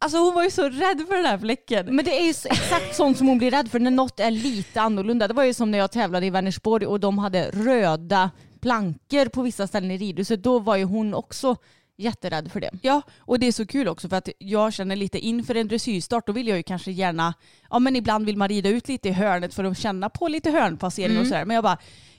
Alltså 0.00 0.18
hon 0.18 0.34
var 0.34 0.44
ju 0.44 0.50
så 0.50 0.62
rädd 0.62 1.04
för 1.08 1.16
den 1.16 1.24
här 1.24 1.38
fläcken. 1.38 1.96
Men 1.96 2.04
det 2.04 2.20
är 2.20 2.24
ju 2.24 2.30
exakt 2.30 2.96
sånt 2.96 3.18
som 3.18 3.28
hon 3.28 3.38
blir 3.38 3.50
rädd 3.50 3.70
för 3.70 3.80
när 3.80 3.90
något 3.90 4.20
är 4.20 4.30
lite 4.30 4.80
annorlunda. 4.80 5.28
Det 5.28 5.34
var 5.34 5.44
ju 5.44 5.54
som 5.54 5.70
när 5.70 5.78
jag 5.78 5.92
tävlade 5.92 6.26
i 6.26 6.30
Vänersborg 6.30 6.86
och 6.86 7.00
de 7.00 7.18
hade 7.18 7.50
röda 7.50 8.30
plankor 8.60 9.28
på 9.28 9.42
vissa 9.42 9.66
ställen 9.66 9.90
i 9.90 9.98
ridhuset. 9.98 10.42
Då 10.42 10.58
var 10.58 10.76
ju 10.76 10.84
hon 10.84 11.14
också 11.14 11.56
jätterädd 11.96 12.52
för 12.52 12.60
det. 12.60 12.70
Ja, 12.82 13.02
och 13.18 13.38
det 13.38 13.46
är 13.46 13.52
så 13.52 13.66
kul 13.66 13.88
också 13.88 14.08
för 14.08 14.16
att 14.16 14.28
jag 14.38 14.72
känner 14.72 14.96
lite 14.96 15.18
inför 15.18 15.54
en 15.54 15.68
dressyrstart 15.68 16.26
då 16.26 16.32
vill 16.32 16.48
jag 16.48 16.56
ju 16.56 16.62
kanske 16.62 16.90
gärna, 16.90 17.34
ja 17.70 17.78
men 17.78 17.96
ibland 17.96 18.26
vill 18.26 18.36
man 18.36 18.48
rida 18.48 18.68
ut 18.68 18.88
lite 18.88 19.08
i 19.08 19.12
hörnet 19.12 19.54
för 19.54 19.64
att 19.64 19.78
känna 19.78 20.08
på 20.08 20.28
lite 20.28 20.50
hörnpassering 20.50 21.18
och 21.18 21.26
sådär. 21.26 21.44
Men 21.44 21.54
jag 21.54 21.64
bara, 21.64 21.78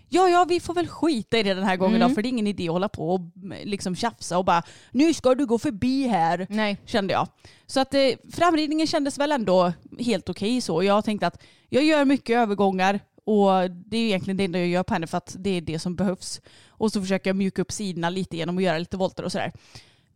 ja 0.09 0.29
ja 0.29 0.45
vi 0.49 0.59
får 0.59 0.73
väl 0.73 0.87
skita 0.87 1.37
i 1.37 1.43
det 1.43 1.53
den 1.53 1.63
här 1.63 1.77
gången 1.77 1.99
då 1.99 2.09
för 2.09 2.21
det 2.21 2.27
är 2.27 2.29
ingen 2.29 2.47
idé 2.47 2.67
att 2.67 2.73
hålla 2.73 2.89
på 2.89 3.09
och 3.09 3.21
liksom 3.63 3.95
tjafsa 3.95 4.37
och 4.37 4.45
bara, 4.45 4.63
nu 4.91 5.13
ska 5.13 5.35
du 5.35 5.45
gå 5.45 5.59
förbi 5.59 6.07
här. 6.07 6.47
Nej. 6.49 6.77
Kände 6.85 7.13
jag. 7.13 7.27
Så 7.65 7.79
att 7.79 7.93
eh, 7.93 8.09
framridningen 8.33 8.87
kändes 8.87 9.17
väl 9.17 9.31
ändå 9.31 9.73
helt 9.99 10.29
okej 10.29 10.61
så. 10.61 10.83
Jag 10.83 11.05
tänkte 11.05 11.27
att 11.27 11.43
jag 11.69 11.83
gör 11.83 12.05
mycket 12.05 12.37
övergångar 12.37 12.99
och 13.23 13.71
det 13.71 13.97
är 13.97 14.05
egentligen 14.05 14.37
det 14.37 14.43
enda 14.43 14.59
jag 14.59 14.67
gör 14.67 14.83
på 14.83 14.93
henne 14.93 15.07
för 15.07 15.17
att 15.17 15.35
det 15.39 15.49
är 15.49 15.61
det 15.61 15.79
som 15.79 15.95
behövs. 15.95 16.41
Och 16.67 16.91
så 16.91 17.01
försöker 17.01 17.29
jag 17.29 17.37
mjuka 17.37 17.61
upp 17.61 17.71
sidorna 17.71 18.09
lite 18.09 18.37
genom 18.37 18.57
att 18.57 18.63
göra 18.63 18.77
lite 18.77 18.97
volter 18.97 19.23
och 19.23 19.31
sådär. 19.31 19.53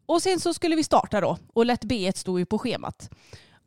Och 0.05 0.21
sen 0.21 0.39
så 0.39 0.53
skulle 0.53 0.75
vi 0.75 0.83
starta 0.83 1.21
då 1.21 1.37
och 1.53 1.65
lätt 1.65 1.83
B1 1.83 2.17
stod 2.17 2.39
ju 2.39 2.45
på 2.45 2.59
schemat. 2.59 3.09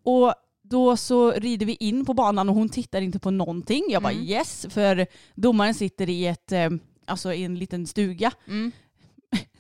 Och 0.05 0.35
då 0.69 0.97
så 0.97 1.31
rider 1.33 1.67
vi 1.67 1.75
in 1.75 2.05
på 2.05 2.15
banan 2.15 2.49
och 2.49 2.55
hon 2.55 2.69
tittar 2.69 3.01
inte 3.01 3.19
på 3.19 3.31
någonting. 3.31 3.85
Jag 3.89 4.03
bara 4.03 4.13
yes, 4.13 4.67
för 4.71 5.07
domaren 5.35 5.75
sitter 5.75 6.11
i 6.11 6.27
ett, 6.27 6.53
eh, 6.53 6.71
alltså 7.07 7.33
i 7.33 7.45
en 7.45 7.59
liten 7.59 7.87
stuga. 7.87 8.33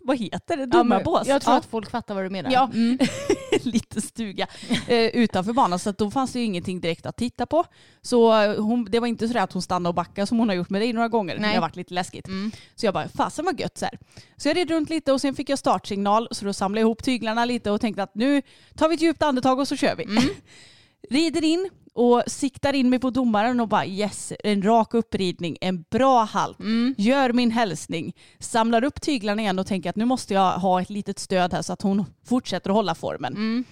Vad 0.02 0.18
heter 0.18 0.56
det? 0.56 0.62
Ja, 0.62 0.66
Domarbås? 0.66 1.26
Jag 1.26 1.42
tror 1.42 1.54
Ja. 1.54 1.58
att 1.58 1.66
folk 1.66 1.90
fattar 1.90 2.14
vad 2.14 2.24
du 2.24 2.30
menar. 2.30 2.50
Ja. 2.50 2.70
liten 3.62 4.02
stuga 4.02 4.46
eh, 4.88 4.98
utanför 5.06 5.52
banan 5.52 5.78
så 5.78 5.90
att 5.90 5.98
då 5.98 6.10
fanns 6.10 6.32
det 6.32 6.38
ju 6.38 6.44
ingenting 6.44 6.80
direkt 6.80 7.06
att 7.06 7.16
titta 7.16 7.46
på. 7.46 7.64
Så 8.02 8.42
eh, 8.42 8.60
hon, 8.62 8.84
det 8.84 9.00
var 9.00 9.06
inte 9.06 9.28
så 9.28 9.38
att 9.38 9.52
hon 9.52 9.62
stannade 9.62 9.88
och 9.88 9.94
backade 9.94 10.26
som 10.26 10.38
hon 10.38 10.48
har 10.48 10.56
gjort 10.56 10.70
med 10.70 10.80
dig 10.82 10.92
några 10.92 11.08
gånger. 11.08 11.38
Nej. 11.38 11.48
Det 11.50 11.54
har 11.56 11.60
varit 11.60 11.76
lite 11.76 11.94
läskigt. 11.94 12.26
Så 12.74 12.86
jag 12.86 12.94
bara, 12.94 13.08
fasen 13.08 13.44
vad 13.44 13.60
gött 13.60 13.78
så 13.78 13.84
här. 13.84 13.98
Så 14.36 14.48
jag 14.48 14.56
red 14.56 14.70
runt 14.70 14.90
lite 14.90 15.12
och 15.12 15.20
sen 15.20 15.34
fick 15.34 15.48
jag 15.48 15.58
startsignal 15.58 16.28
så 16.30 16.44
då 16.44 16.52
samlade 16.52 16.80
jag 16.80 16.86
ihop 16.86 17.02
tyglarna 17.02 17.44
lite 17.44 17.70
och 17.70 17.80
tänkte 17.80 18.02
att 18.02 18.14
nu 18.14 18.42
tar 18.76 18.88
vi 18.88 18.94
ett 18.94 19.02
djupt 19.02 19.22
andetag 19.22 19.58
och 19.58 19.68
så 19.68 19.76
kör 19.76 19.96
vi. 19.96 20.06
Rider 21.10 21.44
in 21.44 21.70
och 21.94 22.22
siktar 22.26 22.72
in 22.72 22.90
mig 22.90 22.98
på 22.98 23.10
domaren 23.10 23.60
och 23.60 23.68
bara 23.68 23.86
yes, 23.86 24.32
en 24.44 24.62
rak 24.62 24.94
uppridning, 24.94 25.56
en 25.60 25.84
bra 25.90 26.24
halt. 26.24 26.56
Gör 26.98 27.32
min 27.32 27.50
hälsning, 27.50 28.16
samlar 28.38 28.84
upp 28.84 29.00
tyglarna 29.00 29.42
igen 29.42 29.58
och 29.58 29.66
tänker 29.66 29.90
att 29.90 29.96
nu 29.96 30.04
måste 30.04 30.34
jag 30.34 30.52
ha 30.52 30.80
ett 30.82 30.90
litet 30.90 31.18
stöd 31.18 31.52
här 31.52 31.62
så 31.62 31.72
att 31.72 31.82
hon 31.82 32.04
fortsätter 32.26 32.70
att 32.70 32.76
hålla 32.76 32.94
formen. 32.94 33.64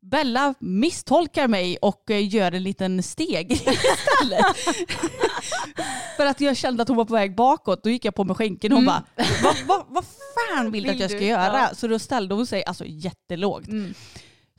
Bella 0.00 0.54
misstolkar 0.58 1.48
mig 1.48 1.76
och 1.76 2.10
eh, 2.10 2.34
gör 2.34 2.52
en 2.52 2.62
liten 2.62 3.02
steg 3.02 3.52
istället. 3.66 4.44
För 6.16 6.26
att 6.26 6.40
jag 6.40 6.56
kände 6.56 6.82
att 6.82 6.88
hon 6.88 6.96
var 6.96 7.04
på 7.04 7.14
väg 7.14 7.34
bakåt. 7.34 7.82
Då 7.84 7.90
gick 7.90 8.04
jag 8.04 8.14
på 8.14 8.24
med 8.24 8.36
skänken 8.36 8.72
och 8.72 8.76
hon 8.78 8.84
bara, 8.86 9.04
vad, 9.42 9.56
vad, 9.66 9.84
vad 9.88 10.04
fan 10.04 10.70
vill 10.70 10.84
du 10.84 10.90
att 10.90 11.00
jag 11.00 11.10
ska 11.10 11.24
göra? 11.24 11.74
Så 11.74 11.86
då 11.88 11.98
ställde 11.98 12.34
hon 12.34 12.46
sig 12.46 12.64
alltså 12.64 12.84
jättelågt. 12.86 13.68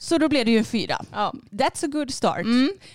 Så 0.02 0.18
då 0.18 0.30
blev 0.30 0.46
det 0.46 0.52
ju 0.52 0.58
en 0.58 0.66
fyra. 0.66 1.02
Ja. 1.12 1.34
That's 1.52 1.86
a 1.86 1.88
good 1.88 2.12
start. 2.14 2.46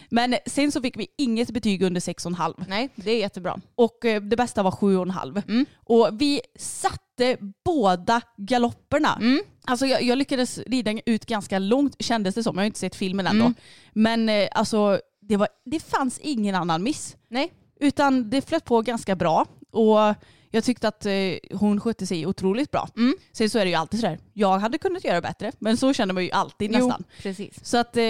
Men 0.09 0.37
sen 0.47 0.73
så 0.73 0.83
fick 0.83 0.97
vi 0.97 1.07
inget 1.19 1.51
betyg 1.51 1.83
under 1.83 2.01
6,5. 2.01 2.65
Nej, 2.69 2.89
det 2.95 3.11
är 3.11 3.19
jättebra. 3.19 3.61
Och 3.75 4.05
eh, 4.05 4.23
det 4.23 4.37
bästa 4.37 4.63
var 4.63 4.71
7,5. 4.71 5.67
Och 5.77 6.09
vi 6.13 6.41
satte 6.59 7.37
båda 7.65 8.21
galopperna. 8.37 9.19
Alltså 9.65 9.87
jag, 9.87 10.03
jag 10.03 10.19
lyckades 10.19 10.59
rida 10.59 10.93
ut 11.07 11.27
ganska 11.27 11.59
långt 11.59 11.97
kändes 11.99 12.35
det 12.35 12.43
som. 12.43 12.57
Jag 12.57 12.61
har 12.63 12.67
inte 12.67 12.79
sett 12.79 12.95
filmen 12.97 13.27
ändå. 13.27 13.53
Men 13.93 14.29
eh, 14.29 14.49
alltså 14.53 15.01
det, 15.21 15.37
var, 15.37 15.49
det 15.65 15.81
fanns 15.81 16.19
ingen 16.19 16.55
annan 16.55 16.83
miss. 16.83 17.17
Nej. 17.29 17.53
Utan 17.81 18.31
det 18.31 18.49
flöt 18.49 18.65
på 18.65 18.83
ganska 18.83 19.17
bra. 19.17 19.47
Och 19.71 20.15
jag 20.55 20.65
tyckte 20.65 20.89
att 20.89 21.07
eh, 21.07 21.13
hon 21.53 21.81
skötte 21.81 22.07
sig 22.07 22.27
otroligt 22.27 22.71
bra. 22.71 22.89
Sen 23.33 23.51
så 23.51 23.59
är 23.59 23.65
det 23.65 23.69
ju 23.71 23.77
alltid 23.77 24.01
sådär, 24.01 24.19
jag 24.33 24.59
hade 24.59 24.79
kunnat 24.79 25.05
göra 25.05 25.21
bättre. 25.21 25.53
Men 25.59 25.77
så 25.77 25.93
känner 25.93 26.15
man 26.15 26.25
ju 26.25 26.31
alltid 26.31 26.71
nästan. 26.71 27.05
Jo, 27.09 27.15
precis. 27.23 27.65
Så 27.65 27.77
att, 27.77 27.97
eh, 27.97 28.03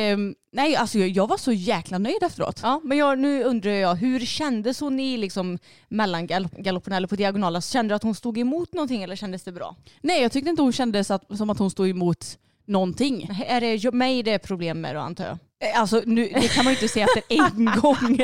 nej 0.53 0.77
alltså 0.77 0.99
jag, 0.99 1.09
jag 1.09 1.27
var 1.27 1.37
så 1.37 1.53
jäkla 1.53 1.99
nöjd 1.99 2.23
efteråt. 2.23 2.61
Ja, 2.63 2.81
men 2.85 2.99
jag, 2.99 3.19
nu 3.19 3.45
undrar 3.45 3.71
jag, 3.71 3.95
hur 3.95 4.21
kändes 4.21 4.81
hon 4.81 5.01
i 5.01 5.17
liksom 5.17 5.59
mellan 5.89 6.27
galopp- 6.29 6.63
galopperna 6.63 6.97
eller 6.97 7.09
på 7.09 7.17
diagonala? 7.17 7.61
Kände 7.61 7.93
du 7.93 7.97
att 7.97 8.03
hon 8.03 8.15
stod 8.15 8.39
emot 8.39 8.73
någonting 8.73 9.03
eller 9.03 9.17
kändes 9.17 9.43
det 9.43 9.53
bra? 9.53 9.77
Nej 10.01 10.23
jag 10.23 10.33
tyckte 10.33 10.51
inte 10.51 10.63
hon 10.63 10.73
kändes 10.73 11.11
att, 11.11 11.37
som 11.39 11.51
att 11.51 11.59
hon 11.59 11.71
stod 11.71 11.89
emot 11.89 12.39
någonting. 12.67 13.29
Är 13.47 13.61
det 13.61 13.93
mig 13.93 14.23
det 14.23 14.31
är 14.31 14.39
problem 14.39 14.81
med 14.81 14.95
då 14.97 15.01
antar 15.01 15.25
jag? 15.25 15.39
Eh, 15.71 15.81
Alltså 15.81 16.03
nu, 16.07 16.29
det 16.29 16.49
kan 16.49 16.65
man 16.65 16.73
ju 16.73 16.77
inte 16.81 16.89
säga 16.93 17.07
efter 17.07 17.23
en 17.29 17.71
gång. 17.81 18.19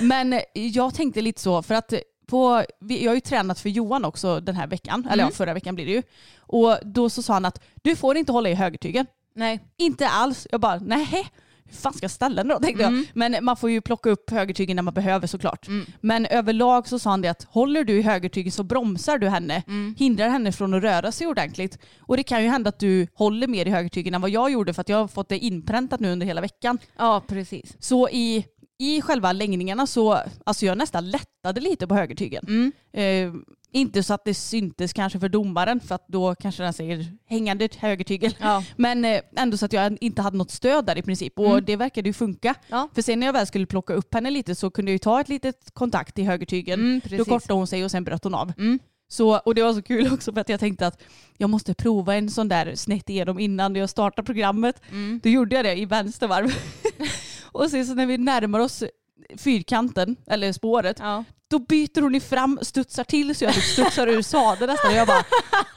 Men 0.00 0.40
jag 0.52 0.94
tänkte 0.94 1.20
lite 1.22 1.40
så 1.40 1.62
för 1.62 1.74
att 1.74 1.92
på, 2.30 2.64
jag 2.78 3.10
har 3.10 3.14
ju 3.14 3.20
tränat 3.20 3.60
för 3.60 3.68
Johan 3.68 4.04
också 4.04 4.40
den 4.40 4.56
här 4.56 4.66
veckan, 4.66 5.08
eller 5.10 5.24
ja, 5.24 5.30
förra 5.30 5.54
veckan 5.54 5.74
blir 5.74 5.86
det 5.86 5.92
ju. 5.92 6.02
Och 6.38 6.76
då 6.82 7.10
så 7.10 7.22
sa 7.22 7.32
han 7.32 7.44
att 7.44 7.60
du 7.82 7.96
får 7.96 8.16
inte 8.16 8.32
hålla 8.32 8.48
i 8.48 8.54
högertygen. 8.54 9.06
Nej. 9.34 9.60
Inte 9.76 10.08
alls. 10.08 10.46
Jag 10.50 10.60
bara, 10.60 10.78
nej. 10.78 11.30
Hur 11.64 11.76
fan 11.76 11.92
ska 11.92 12.04
jag 12.04 12.10
ställa 12.10 12.36
den 12.36 12.48
då? 12.48 12.58
Tänkte 12.58 12.82
jag. 12.82 13.04
Men 13.14 13.44
man 13.44 13.56
får 13.56 13.70
ju 13.70 13.80
plocka 13.80 14.10
upp 14.10 14.30
högertygen 14.30 14.76
när 14.76 14.82
man 14.82 14.94
behöver 14.94 15.26
såklart. 15.26 15.66
Men 16.00 16.26
överlag 16.26 16.88
så 16.88 16.98
sa 16.98 17.10
han 17.10 17.20
det 17.20 17.28
att 17.28 17.44
håller 17.50 17.84
du 17.84 17.98
i 17.98 18.02
högertygen 18.02 18.52
så 18.52 18.62
bromsar 18.62 19.18
du 19.18 19.28
henne. 19.28 19.62
Hindrar 19.98 20.28
henne 20.28 20.52
från 20.52 20.74
att 20.74 20.82
röra 20.82 21.12
sig 21.12 21.26
ordentligt. 21.26 21.78
Och 22.00 22.16
det 22.16 22.22
kan 22.22 22.42
ju 22.42 22.48
hända 22.48 22.68
att 22.68 22.78
du 22.78 23.06
håller 23.14 23.46
mer 23.46 23.66
i 23.66 23.70
högertygen 23.70 24.14
än 24.14 24.20
vad 24.20 24.30
jag 24.30 24.50
gjorde 24.52 24.74
för 24.74 24.80
att 24.80 24.88
jag 24.88 24.96
har 24.96 25.08
fått 25.08 25.28
det 25.28 25.38
inpräntat 25.38 26.00
nu 26.00 26.12
under 26.12 26.26
hela 26.26 26.40
veckan. 26.40 26.78
Ja, 26.98 27.22
precis. 27.26 27.76
Så 27.78 28.08
i, 28.08 28.44
i 28.80 29.02
själva 29.02 29.32
längningarna 29.32 29.86
så, 29.86 30.22
alltså 30.44 30.66
jag 30.66 30.78
nästan 30.78 31.10
lättade 31.10 31.60
lite 31.60 31.86
på 31.86 31.94
högertygen. 31.94 32.72
Eh, 32.92 33.32
inte 33.72 34.02
så 34.02 34.14
att 34.14 34.24
det 34.24 34.34
syntes 34.34 34.92
kanske 34.92 35.20
för 35.20 35.28
domaren 35.28 35.80
för 35.80 35.94
att 35.94 36.08
då 36.08 36.34
kanske 36.34 36.62
den 36.62 36.72
säger 36.72 37.06
hängande 37.26 37.68
högertygel. 37.78 38.36
Ja. 38.40 38.64
Men 38.76 39.04
eh, 39.04 39.20
ändå 39.36 39.56
så 39.56 39.64
att 39.66 39.72
jag 39.72 39.98
inte 40.00 40.22
hade 40.22 40.36
något 40.36 40.50
stöd 40.50 40.86
där 40.86 40.98
i 40.98 41.02
princip 41.02 41.38
och 41.38 41.62
det 41.62 41.76
verkade 41.76 42.08
ju 42.08 42.12
funka. 42.12 42.54
Ja. 42.68 42.88
För 42.94 43.02
sen 43.02 43.20
när 43.20 43.26
jag 43.26 43.32
väl 43.32 43.46
skulle 43.46 43.66
plocka 43.66 43.94
upp 43.94 44.14
henne 44.14 44.30
lite 44.30 44.54
så 44.54 44.70
kunde 44.70 44.90
jag 44.90 44.94
ju 44.94 44.98
ta 44.98 45.20
ett 45.20 45.28
litet 45.28 45.70
kontakt 45.74 46.18
i 46.18 46.22
högertygen. 46.22 46.80
Mm, 46.80 47.00
då 47.18 47.24
kortade 47.24 47.54
hon 47.54 47.66
sig 47.66 47.84
och 47.84 47.90
sen 47.90 48.04
bröt 48.04 48.24
hon 48.24 48.34
av. 48.34 48.52
Så, 49.08 49.38
och 49.38 49.54
det 49.54 49.62
var 49.62 49.74
så 49.74 49.82
kul 49.82 50.12
också 50.12 50.32
för 50.32 50.40
att 50.40 50.48
jag 50.48 50.60
tänkte 50.60 50.86
att 50.86 51.02
jag 51.36 51.50
måste 51.50 51.74
prova 51.74 52.14
en 52.14 52.30
sån 52.30 52.48
där 52.48 52.74
snett 52.74 53.10
igenom 53.10 53.38
innan 53.38 53.76
jag 53.76 53.90
startar 53.90 54.22
programmet. 54.22 54.82
Då 55.22 55.28
gjorde 55.28 55.56
jag 55.56 55.64
det 55.64 55.74
i 55.74 55.84
vänstervarv. 55.84 56.50
och 57.52 57.70
sen 57.70 57.86
så 57.86 57.94
när 57.94 58.06
vi 58.06 58.18
närmar 58.18 58.60
oss 58.60 58.82
fyrkanten, 59.38 60.16
eller 60.26 60.52
spåret, 60.52 60.96
Ja. 61.00 61.24
då 61.48 61.58
byter 61.58 62.00
hon 62.02 62.20
fram, 62.20 62.58
studsar 62.62 63.04
till 63.04 63.34
så 63.34 63.44
jag 63.44 63.54
typ 63.54 63.64
studsar 63.64 64.06
ur 64.06 64.22
sadeln 64.22 64.70
nästan. 64.72 64.90
Och 64.90 64.96
jag 64.96 65.06
bara, 65.06 65.24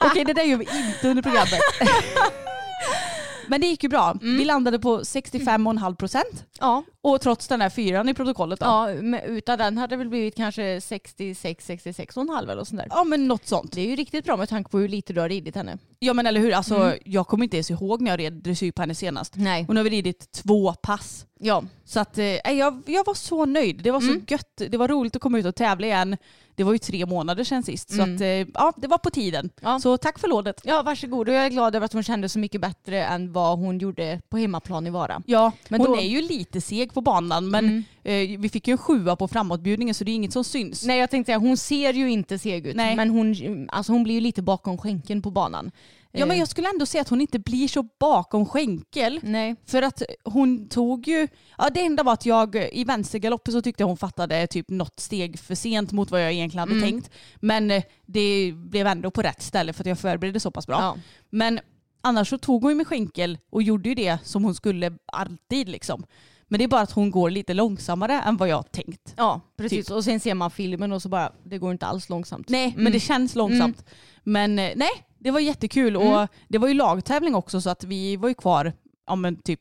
okej 0.10 0.24
det 0.24 0.32
där 0.32 0.42
gör 0.42 0.56
vi 0.56 0.64
inte 0.64 1.08
under 1.08 1.22
programmet. 1.22 1.60
Men 3.48 3.60
det 3.60 3.66
gick 3.66 3.82
ju 3.82 3.88
bra. 3.88 4.16
Vi 4.20 4.44
landade 4.44 4.78
på 4.78 5.00
65,5 5.00 5.94
procent. 5.96 6.44
Ja. 6.60 6.82
Och 7.04 7.20
trots 7.20 7.48
den 7.48 7.60
här 7.60 7.70
fyran 7.70 8.08
i 8.08 8.14
protokollet 8.14 8.60
då. 8.60 8.66
ja, 8.66 8.88
men 9.02 9.20
utan 9.20 9.58
den 9.58 9.78
hade 9.78 9.92
det 9.92 9.96
väl 9.96 10.08
blivit 10.08 10.36
kanske 10.36 10.80
66, 10.80 11.64
66 11.66 12.16
och 12.16 12.22
en 12.22 12.28
halv 12.28 12.50
eller 12.50 12.64
sånt 12.64 12.80
där. 12.80 12.86
Ja 12.90 13.04
men 13.04 13.28
något 13.28 13.46
sånt. 13.46 13.72
Det 13.72 13.80
är 13.80 13.86
ju 13.86 13.96
riktigt 13.96 14.24
bra 14.24 14.36
med 14.36 14.48
tanke 14.48 14.70
på 14.70 14.78
hur 14.78 14.88
lite 14.88 15.12
du 15.12 15.20
har 15.20 15.28
ridit 15.28 15.54
henne. 15.56 15.78
Ja 15.98 16.12
men 16.14 16.26
eller 16.26 16.40
hur, 16.40 16.54
alltså, 16.54 16.94
jag 17.04 17.26
kommer 17.26 17.44
inte 17.44 17.56
ens 17.56 17.70
ihåg 17.70 18.00
när 18.00 18.10
jag 18.10 18.20
red 18.20 18.32
dressyr 18.32 18.72
på 18.72 18.82
henne 18.82 18.94
senast. 18.94 19.32
Nej. 19.36 19.64
Och 19.68 19.74
nu 19.74 19.80
har 19.80 19.84
vi 19.84 19.90
ridit 19.90 20.32
två 20.32 20.72
pass. 20.72 21.26
Ja. 21.38 21.64
Så 21.84 22.00
att, 22.00 22.18
eh, 22.18 22.24
jag, 22.52 22.82
jag 22.86 23.04
var 23.06 23.14
så 23.14 23.44
nöjd. 23.46 23.82
Det 23.82 23.90
var 23.90 24.00
så 24.00 24.14
gött. 24.28 24.56
Det 24.70 24.76
var 24.76 24.88
roligt 24.88 25.16
att 25.16 25.22
komma 25.22 25.38
ut 25.38 25.46
och 25.46 25.54
tävla 25.54 25.86
igen. 25.86 26.16
Det 26.54 26.64
var 26.64 26.72
ju 26.72 26.78
tre 26.78 27.06
månader 27.06 27.44
sedan 27.44 27.62
sist. 27.62 27.96
Så 27.96 28.02
att, 28.02 28.20
eh, 28.20 28.26
ja, 28.28 28.72
det 28.76 28.86
var 28.86 28.98
på 28.98 29.10
tiden. 29.10 29.50
Ja. 29.60 29.80
Så 29.80 29.96
tack 29.96 30.18
för 30.18 30.28
lådet. 30.28 30.60
Ja, 30.64 30.82
varsågod. 30.82 31.28
Och 31.28 31.34
jag 31.34 31.44
är 31.46 31.50
glad 31.50 31.74
över 31.76 31.84
att 31.84 31.92
hon 31.92 32.02
kände 32.02 32.28
så 32.28 32.38
mycket 32.38 32.60
bättre 32.60 33.04
än 33.04 33.32
vad 33.32 33.58
hon 33.58 33.78
gjorde 33.78 34.20
på 34.28 34.38
hemmaplan 34.38 34.86
i 34.86 34.90
Vara. 34.90 35.22
Ja, 35.26 35.52
Men 35.68 35.80
hon 35.80 35.90
då- 35.90 35.96
är 35.96 36.06
ju 36.06 36.22
lite 36.22 36.60
seg 36.60 36.93
på 36.94 37.00
banan 37.00 37.50
men 37.50 37.84
eh, 38.02 38.38
vi 38.38 38.48
fick 38.48 38.68
ju 38.68 38.72
en 38.72 38.78
sjua 38.78 39.16
på 39.16 39.28
framåtbjudningen 39.28 39.94
så 39.94 40.04
det 40.04 40.10
är 40.10 40.14
inget 40.14 40.32
som 40.32 40.44
syns. 40.44 40.84
Nej 40.84 40.98
jag 40.98 41.10
tänkte 41.10 41.28
säga, 41.28 41.38
hon 41.38 41.56
ser 41.56 41.92
ju 41.92 42.10
inte 42.10 42.38
seg 42.38 42.66
ut. 42.66 42.76
Nej. 42.76 42.96
Men 42.96 43.10
hon, 43.10 43.34
alltså 43.72 43.92
hon 43.92 44.02
blir 44.02 44.14
ju 44.14 44.20
lite 44.20 44.42
bakom 44.42 44.78
skänken 44.78 45.22
på 45.22 45.30
banan. 45.30 45.70
Ja 46.16 46.26
men 46.26 46.38
jag 46.38 46.48
skulle 46.48 46.68
ändå 46.68 46.86
säga 46.86 47.02
att 47.02 47.08
hon 47.08 47.20
inte 47.20 47.38
blir 47.38 47.68
så 47.68 47.82
bakom 48.00 48.46
skänkel. 48.46 49.20
Nej. 49.22 49.56
För 49.66 49.82
att 49.82 50.02
hon 50.24 50.68
tog 50.68 51.08
ju, 51.08 51.28
ja 51.58 51.70
det 51.74 51.80
enda 51.80 52.02
var 52.02 52.12
att 52.12 52.26
jag 52.26 52.68
i 52.72 52.84
vänstergaloppen 52.84 53.52
så 53.52 53.62
tyckte 53.62 53.84
hon 53.84 53.96
fattade 53.96 54.46
typ 54.46 54.70
något 54.70 55.00
steg 55.00 55.38
för 55.38 55.54
sent 55.54 55.92
mot 55.92 56.10
vad 56.10 56.22
jag 56.22 56.32
egentligen 56.32 56.68
hade 56.68 56.80
tänkt. 56.80 57.10
Men 57.36 57.70
eh, 57.70 57.82
det 58.06 58.52
blev 58.52 58.86
ändå 58.86 59.10
på 59.10 59.22
rätt 59.22 59.42
ställe 59.42 59.72
för 59.72 59.82
att 59.82 59.86
jag 59.86 59.98
förberedde 59.98 60.40
så 60.40 60.50
pass 60.50 60.66
bra. 60.66 60.78
Ja. 60.80 60.96
Men 61.30 61.60
annars 62.00 62.28
så 62.28 62.38
tog 62.38 62.62
hon 62.62 62.70
ju 62.70 62.76
med 62.76 62.86
skänkel 62.86 63.38
och 63.50 63.62
gjorde 63.62 63.88
ju 63.88 63.94
det 63.94 64.18
som 64.24 64.44
hon 64.44 64.54
skulle 64.54 64.92
alltid 65.06 65.68
liksom. 65.68 66.04
Men 66.48 66.58
det 66.58 66.64
är 66.64 66.68
bara 66.68 66.80
att 66.80 66.92
hon 66.92 67.10
går 67.10 67.30
lite 67.30 67.54
långsammare 67.54 68.20
än 68.20 68.36
vad 68.36 68.48
jag 68.48 68.72
tänkt. 68.72 69.14
Ja, 69.16 69.40
precis. 69.56 69.86
Typ. 69.86 69.96
Och 69.96 70.04
sen 70.04 70.20
ser 70.20 70.34
man 70.34 70.50
filmen 70.50 70.92
och 70.92 71.02
så 71.02 71.08
bara, 71.08 71.32
det 71.44 71.58
går 71.58 71.72
inte 71.72 71.86
alls 71.86 72.08
långsamt. 72.08 72.48
Nej, 72.48 72.74
men 72.76 72.92
det 72.92 73.00
känns 73.00 73.34
långsamt. 73.34 73.84
Men 74.22 74.58
eh, 74.58 74.72
nej, 74.76 74.90
det 75.18 75.30
var 75.30 75.40
jättekul 75.40 75.96
och 75.96 76.28
det 76.48 76.58
var 76.58 76.68
ju 76.68 76.74
lagtävling 76.74 77.34
också 77.34 77.60
så 77.60 77.70
att 77.70 77.84
vi 77.84 78.16
var 78.16 78.28
ju 78.28 78.34
kvar 78.34 78.72
ja, 79.06 79.14
men 79.14 79.36
typ 79.36 79.60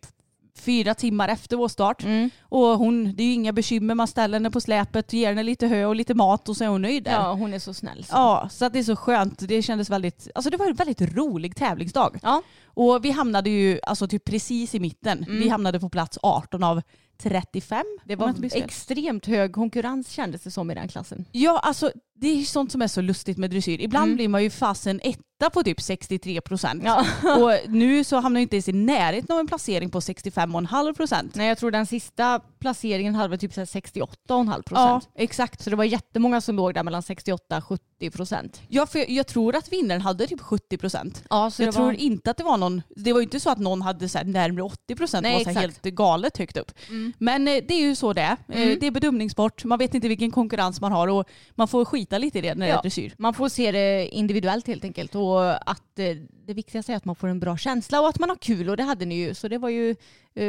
fyra 0.59 0.93
timmar 0.93 1.29
efter 1.29 1.57
vår 1.57 1.67
start. 1.67 2.03
Och 2.41 2.59
hon, 2.59 3.15
det 3.15 3.23
är 3.23 3.27
ju 3.27 3.33
inga 3.33 3.53
bekymmer, 3.53 3.95
man 3.95 4.07
ställer 4.07 4.35
henne 4.35 4.51
på 4.51 4.61
släpet, 4.61 5.13
ger 5.13 5.27
henne 5.27 5.43
lite 5.43 5.67
hö 5.67 5.85
och 5.85 5.95
lite 5.95 6.13
mat 6.13 6.49
och 6.49 6.57
så 6.57 6.63
är 6.63 6.67
hon 6.67 6.81
nöjd 6.81 7.03
där. 7.03 7.11
Ja, 7.11 7.33
hon 7.33 7.53
är 7.53 7.59
så 7.59 7.73
snäll. 7.73 8.03
Så. 8.03 8.13
Ja, 8.13 8.49
så 8.51 8.65
att 8.65 8.73
det 8.73 8.79
är 8.79 8.83
så 8.83 8.95
skönt. 8.95 9.39
Det 9.47 9.61
kändes 9.61 9.89
väldigt, 9.89 10.27
alltså 10.35 10.49
det 10.49 10.57
var 10.57 10.65
en 10.65 10.75
väldigt 10.75 11.01
rolig 11.01 11.55
tävlingsdag. 11.55 12.19
Ja. 12.23 12.41
Och 12.65 13.05
vi 13.05 13.11
hamnade 13.11 13.49
ju 13.49 13.79
alltså 13.83 14.07
typ 14.07 14.25
precis 14.25 14.75
i 14.75 14.79
mitten. 14.79 15.25
Vi 15.29 15.49
hamnade 15.49 15.79
på 15.79 15.89
plats 15.89 16.19
18 16.21 16.63
av 16.63 16.81
35. 17.23 17.83
Det 18.05 18.15
var 18.15 18.33
extremt 18.55 19.25
hög 19.25 19.53
konkurrens 19.53 20.09
kändes 20.09 20.41
det 20.41 20.51
som 20.51 20.71
i 20.71 20.75
den 20.75 20.87
klassen. 20.87 21.25
Ja, 21.31 21.59
alltså 21.59 21.91
det 22.15 22.27
är 22.27 22.43
sånt 22.43 22.71
som 22.71 22.81
är 22.81 22.87
så 22.87 23.01
lustigt 23.01 23.37
med 23.37 23.49
dressyr. 23.49 23.81
Ibland 23.81 24.15
blir 24.15 24.27
man 24.27 24.43
ju 24.43 24.49
fasen 24.49 24.99
etta 25.03 25.49
på 25.53 25.63
typ 25.63 25.81
63 25.81 26.41
procent. 26.41 26.83
Ja. 26.85 27.05
Och 27.43 27.69
nu 27.71 28.03
så 28.03 28.15
hamnar 28.19 28.39
jag 28.39 28.43
inte 28.43 28.55
ens 28.55 28.69
i 28.69 28.73
närheten 28.73 29.33
av 29.33 29.39
en 29.39 29.47
placering 29.47 29.89
på 29.89 29.99
65,5 29.99 30.93
procent. 30.95 31.35
Nej, 31.35 31.47
jag 31.47 31.57
tror 31.57 31.71
den 31.71 31.85
sista 31.85 32.39
placeringen 32.59 33.15
hade 33.15 33.37
typ 33.37 33.53
så 33.53 33.61
här 33.61 33.65
68,5 33.65 34.07
Ja, 34.27 34.61
procent. 34.65 35.09
exakt. 35.15 35.63
Så 35.63 35.69
det 35.69 35.75
var 35.75 35.83
jättemånga 35.83 36.41
som 36.41 36.55
låg 36.55 36.73
där 36.73 36.83
mellan 36.83 37.03
68 37.03 37.57
och 37.57 37.63
70 37.63 38.11
procent. 38.11 38.61
Ja, 38.67 38.85
för 38.85 38.99
jag, 38.99 39.09
jag 39.09 39.27
tror 39.27 39.55
att 39.55 39.71
vinnaren 39.71 40.01
hade 40.01 40.27
typ 40.27 40.41
70 40.41 40.77
procent. 40.77 41.23
Ja, 41.29 41.51
så 41.51 41.61
Jag 41.61 41.67
det 41.67 41.73
tror 41.75 41.85
var... 41.85 41.93
inte 41.93 42.31
att 42.31 42.37
det 42.37 42.43
var 42.43 42.57
någon, 42.57 42.81
det 42.95 43.13
var 43.13 43.19
ju 43.19 43.23
inte 43.23 43.39
så 43.39 43.49
att 43.49 43.59
någon 43.59 43.81
hade 43.81 44.09
så 44.09 44.17
här 44.17 44.25
närmare 44.25 44.63
80 44.63 44.95
procent. 44.95 45.23
Nej, 45.23 45.43
var 45.45 45.53
så 45.53 45.59
helt 45.59 45.81
galet 45.83 46.37
högt 46.37 46.57
upp. 46.57 46.71
Men 47.17 47.47
eh, 47.47 47.63
det 47.67 47.73
är 47.73 47.79
ju 47.81 47.95
så 47.95 48.13
det 48.13 48.21
är. 48.21 48.31
Eh, 48.31 48.77
Det 48.79 48.87
är 48.87 48.91
bedömningssport, 48.91 49.63
man 49.65 49.79
vet 49.79 49.93
inte 49.93 50.07
vilken 50.07 50.31
konkurrens 50.31 50.81
man 50.81 50.91
har 50.91 51.07
och 51.07 51.25
man 51.55 51.67
får 51.67 51.85
skita 51.85 52.17
lite 52.17 52.37
i 52.37 52.41
det 52.41 52.55
när 52.55 52.65
det 52.67 52.71
är 52.71 52.81
dressyr. 52.81 53.13
Man 53.17 53.33
får 53.33 53.49
se 53.49 53.71
det 53.71 54.07
individuellt 54.07 54.67
helt 54.67 54.83
enkelt 54.83 55.15
och 55.15 55.69
att 55.71 55.99
eh, 55.99 56.05
det 56.47 56.53
viktigaste 56.53 56.93
är 56.93 56.97
att 56.97 57.05
man 57.05 57.15
får 57.15 57.27
en 57.27 57.39
bra 57.39 57.57
känsla 57.57 58.01
och 58.01 58.09
att 58.09 58.19
man 58.19 58.29
har 58.29 58.35
kul 58.35 58.69
och 58.69 58.77
det 58.77 58.83
hade 58.83 59.05
ni 59.05 59.15
ju 59.15 59.33
så 59.33 59.47
det 59.47 59.57
var 59.57 59.69
ju 59.69 59.95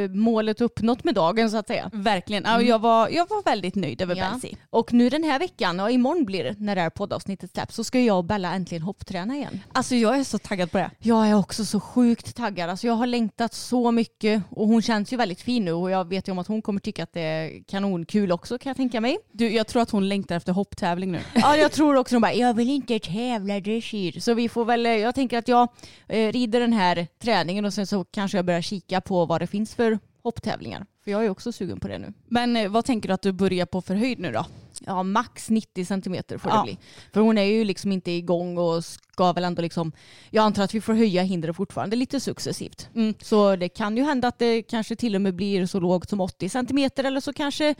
målet 0.09 0.61
uppnått 0.61 1.03
med 1.03 1.15
dagen 1.15 1.51
så 1.51 1.57
att 1.57 1.67
säga. 1.67 1.89
Verkligen. 1.93 2.43
Ja, 2.45 2.61
jag, 2.61 2.79
var, 2.79 3.09
jag 3.09 3.29
var 3.29 3.43
väldigt 3.43 3.75
nöjd 3.75 4.01
över 4.01 4.15
Ja. 4.15 4.29
Bensi. 4.29 4.57
Och 4.69 4.93
nu 4.93 5.09
den 5.09 5.23
här 5.23 5.39
veckan, 5.39 5.79
och 5.79 5.91
imorgon 5.91 6.25
blir 6.25 6.43
det 6.43 6.55
när 6.59 6.75
det 6.75 6.81
här 6.81 6.89
poddavsnittet 6.89 7.51
släpps, 7.51 7.75
så 7.75 7.83
ska 7.83 7.99
jag 7.99 8.17
och 8.17 8.25
Bella 8.25 8.53
äntligen 8.53 8.81
hoppträna 8.81 9.35
igen. 9.35 9.59
Alltså 9.73 9.95
jag 9.95 10.19
är 10.19 10.23
så 10.23 10.37
taggad 10.37 10.71
på 10.71 10.77
det. 10.77 10.91
Jag 10.99 11.27
är 11.29 11.33
också 11.33 11.65
så 11.65 11.79
sjukt 11.79 12.35
taggad. 12.35 12.69
Alltså 12.69 12.87
jag 12.87 12.93
har 12.93 13.07
längtat 13.07 13.53
så 13.53 13.91
mycket 13.91 14.43
och 14.49 14.67
hon 14.67 14.81
känns 14.81 15.13
ju 15.13 15.17
väldigt 15.17 15.41
fin 15.41 15.65
nu 15.65 15.71
och 15.71 15.91
jag 15.91 16.09
vet 16.09 16.27
ju 16.27 16.31
om 16.31 16.39
att 16.39 16.47
hon 16.47 16.61
kommer 16.61 16.79
tycka 16.79 17.03
att 17.03 17.13
det 17.13 17.21
är 17.21 17.63
kanonkul 17.63 18.31
också 18.31 18.57
kan 18.57 18.69
jag 18.69 18.77
tänka 18.77 19.01
mig. 19.01 19.17
Du, 19.31 19.49
jag 19.51 19.67
tror 19.67 19.81
att 19.81 19.91
hon 19.91 20.09
längtar 20.09 20.35
efter 20.35 20.53
hopptävling 20.53 21.11
nu. 21.11 21.19
Ja 21.35 21.57
jag 21.57 21.71
tror 21.71 21.95
också 21.95 22.15
hon 22.15 22.21
bara, 22.21 22.33
jag 22.33 22.53
vill 22.53 22.69
inte 22.69 22.99
tävla 22.99 23.59
dressyr. 23.59 24.19
Så 24.19 24.33
vi 24.33 24.49
får 24.49 24.65
väl, 24.65 24.85
jag 24.85 25.15
tänker 25.15 25.37
att 25.37 25.47
jag 25.47 25.67
eh, 26.07 26.31
rider 26.31 26.59
den 26.59 26.73
här 26.73 27.07
träningen 27.19 27.65
och 27.65 27.73
sen 27.73 27.87
så 27.87 28.03
kanske 28.03 28.37
jag 28.37 28.45
börjar 28.45 28.61
kika 28.61 29.01
på 29.01 29.25
vad 29.25 29.41
det 29.41 29.47
finns 29.47 29.74
för 29.75 29.99
hopptävlingar. 30.23 30.85
För 31.03 31.11
jag 31.11 31.25
är 31.25 31.29
också 31.29 31.51
sugen 31.51 31.79
på 31.79 31.87
det 31.87 31.97
nu. 31.97 32.13
Men 32.27 32.55
eh, 32.57 32.69
vad 32.69 32.85
tänker 32.85 33.07
du 33.09 33.13
att 33.13 33.21
du 33.21 33.31
börjar 33.31 33.65
på 33.65 33.81
för 33.81 33.95
höjd 33.95 34.19
nu 34.19 34.31
då? 34.31 34.45
Ja, 34.85 35.03
max 35.03 35.49
90 35.49 35.85
centimeter 35.85 36.37
får 36.37 36.49
det 36.49 36.55
Ja. 36.55 36.63
bli. 36.63 36.77
För 37.13 37.21
hon 37.21 37.37
är 37.37 37.43
ju 37.43 37.63
liksom 37.63 37.91
inte 37.91 38.11
igång 38.11 38.57
och 38.57 38.85
ska 38.85 39.33
väl 39.33 39.43
ändå 39.43 39.61
liksom, 39.61 39.91
jag 40.29 40.41
antar 40.43 40.63
att 40.63 40.73
vi 40.73 40.81
får 40.81 40.93
höja 40.93 41.23
hindret 41.23 41.55
fortfarande 41.55 41.95
lite 41.95 42.19
successivt. 42.19 42.89
Mm. 42.95 43.13
Så 43.21 43.55
det 43.55 43.69
kan 43.69 43.97
ju 43.97 44.03
hända 44.03 44.27
att 44.27 44.39
det 44.39 44.61
kanske 44.61 44.95
till 44.95 45.15
och 45.15 45.21
med 45.21 45.35
blir 45.35 45.65
så 45.65 45.79
lågt 45.79 46.09
som 46.09 46.21
80 46.21 46.49
centimeter 46.49 47.03
eller 47.03 47.19
så 47.19 47.33
kanske 47.33 47.75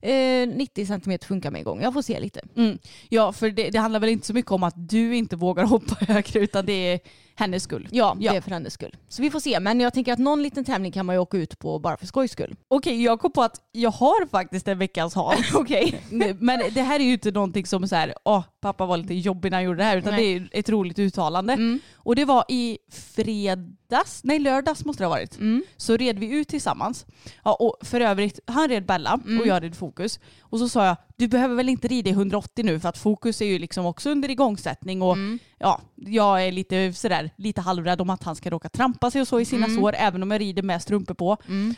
eh, 0.00 0.48
90 0.48 0.86
centimeter 0.86 1.26
funkar 1.26 1.50
med 1.50 1.60
igång. 1.60 1.82
Jag 1.82 1.92
får 1.92 2.02
se 2.02 2.20
lite. 2.20 2.40
Mm. 2.56 2.78
Ja, 3.08 3.32
för 3.32 3.50
det, 3.50 3.70
det 3.70 3.78
handlar 3.78 4.00
väl 4.00 4.10
inte 4.10 4.26
så 4.26 4.34
mycket 4.34 4.52
om 4.52 4.62
att 4.62 4.74
du 4.76 5.16
inte 5.16 5.36
vågar 5.36 5.64
hoppa 5.64 5.94
högre 6.04 6.40
utan 6.40 6.66
det 6.66 6.72
är 6.92 7.00
hennes 7.36 7.62
skull. 7.62 7.88
Ja, 7.90 8.16
Ja. 8.20 8.30
det 8.32 8.36
är 8.36 8.40
för 8.40 8.50
hennes 8.50 8.74
skull. 8.74 8.96
Så 9.08 9.22
vi 9.22 9.30
får 9.30 9.40
se. 9.40 9.60
Men 9.60 9.80
jag 9.80 9.94
tänker 9.94 10.12
att 10.12 10.18
någon 10.18 10.42
liten 10.42 10.64
tävling 10.64 10.92
kan 10.92 11.06
man 11.06 11.14
ju 11.14 11.18
åka 11.20 11.36
ut 11.36 11.58
på 11.58 11.78
bara 11.78 11.96
för 11.96 12.06
skojs 12.06 12.32
skull. 12.32 12.56
Okej, 12.68 13.02
jag 13.04 13.20
kom 13.20 13.32
på 13.32 13.42
att 13.42 13.60
jag 13.72 13.90
har 13.90 14.26
faktiskt 14.26 14.68
en 14.68 14.78
veckans 14.78 15.14
hav. 15.14 15.34
Okej. 15.54 16.00
Men 16.38 16.60
det 16.74 16.82
här 16.82 17.00
är 17.00 17.04
ju 17.04 17.12
inte 17.12 17.30
någonting 17.30 17.66
som 17.66 17.88
så 17.88 17.96
här, 17.96 18.14
åh, 18.24 18.42
pappa 18.60 18.86
var 18.86 18.96
lite 18.96 19.14
jobbig 19.14 19.50
när 19.50 19.56
han 19.58 19.64
gjorde 19.64 19.78
det 19.78 19.84
här, 19.84 19.96
utan 19.96 20.14
Nej. 20.14 20.38
det 20.38 20.56
är 20.56 20.60
ett 20.60 20.68
roligt 20.68 20.98
uttalande. 20.98 21.56
Och 22.04 22.16
det 22.16 22.24
var 22.24 22.44
i 22.48 22.78
fredags, 22.90 24.20
nej 24.24 24.38
lördags 24.38 24.84
måste 24.84 25.02
det 25.02 25.06
ha 25.06 25.10
varit. 25.10 25.38
Så 25.76 25.96
red 25.96 26.18
vi 26.18 26.26
ut 26.26 26.48
tillsammans. 26.48 27.06
Ja, 27.44 27.54
och 27.54 27.76
för 27.86 28.00
övrigt, 28.00 28.40
han 28.46 28.68
red 28.68 28.86
Bella 28.86 29.20
och 29.40 29.46
jag 29.46 29.62
red 29.62 29.76
Fokus. 29.76 30.20
Och 30.40 30.58
så 30.58 30.68
sa 30.68 30.86
jag, 30.86 30.96
du 31.16 31.28
behöver 31.28 31.54
väl 31.54 31.68
inte 31.68 31.88
rida 31.88 32.10
i 32.10 32.12
180 32.12 32.64
nu 32.64 32.80
för 32.80 32.88
att 32.88 32.98
Fokus 32.98 33.40
är 33.40 33.46
ju 33.46 33.58
liksom 33.58 33.86
också 33.86 34.10
under 34.10 34.30
igångsättning 34.30 35.02
och 35.02 35.16
ja, 35.58 35.80
jag 35.96 36.46
är 36.46 36.52
lite 36.52 36.92
sådär, 36.92 37.30
lite 37.36 37.60
halvrädd 37.60 38.00
om 38.00 38.10
att 38.10 38.22
han 38.22 38.36
ska 38.36 38.50
råka 38.50 38.68
trampa 38.68 39.10
sig 39.10 39.20
och 39.20 39.28
så 39.28 39.40
i 39.40 39.44
sina 39.44 39.66
sår 39.68 39.94
även 39.94 40.22
om 40.22 40.30
jag 40.30 40.40
rider 40.40 40.62
med 40.62 40.82
strumpor 40.82 41.14
på. 41.14 41.28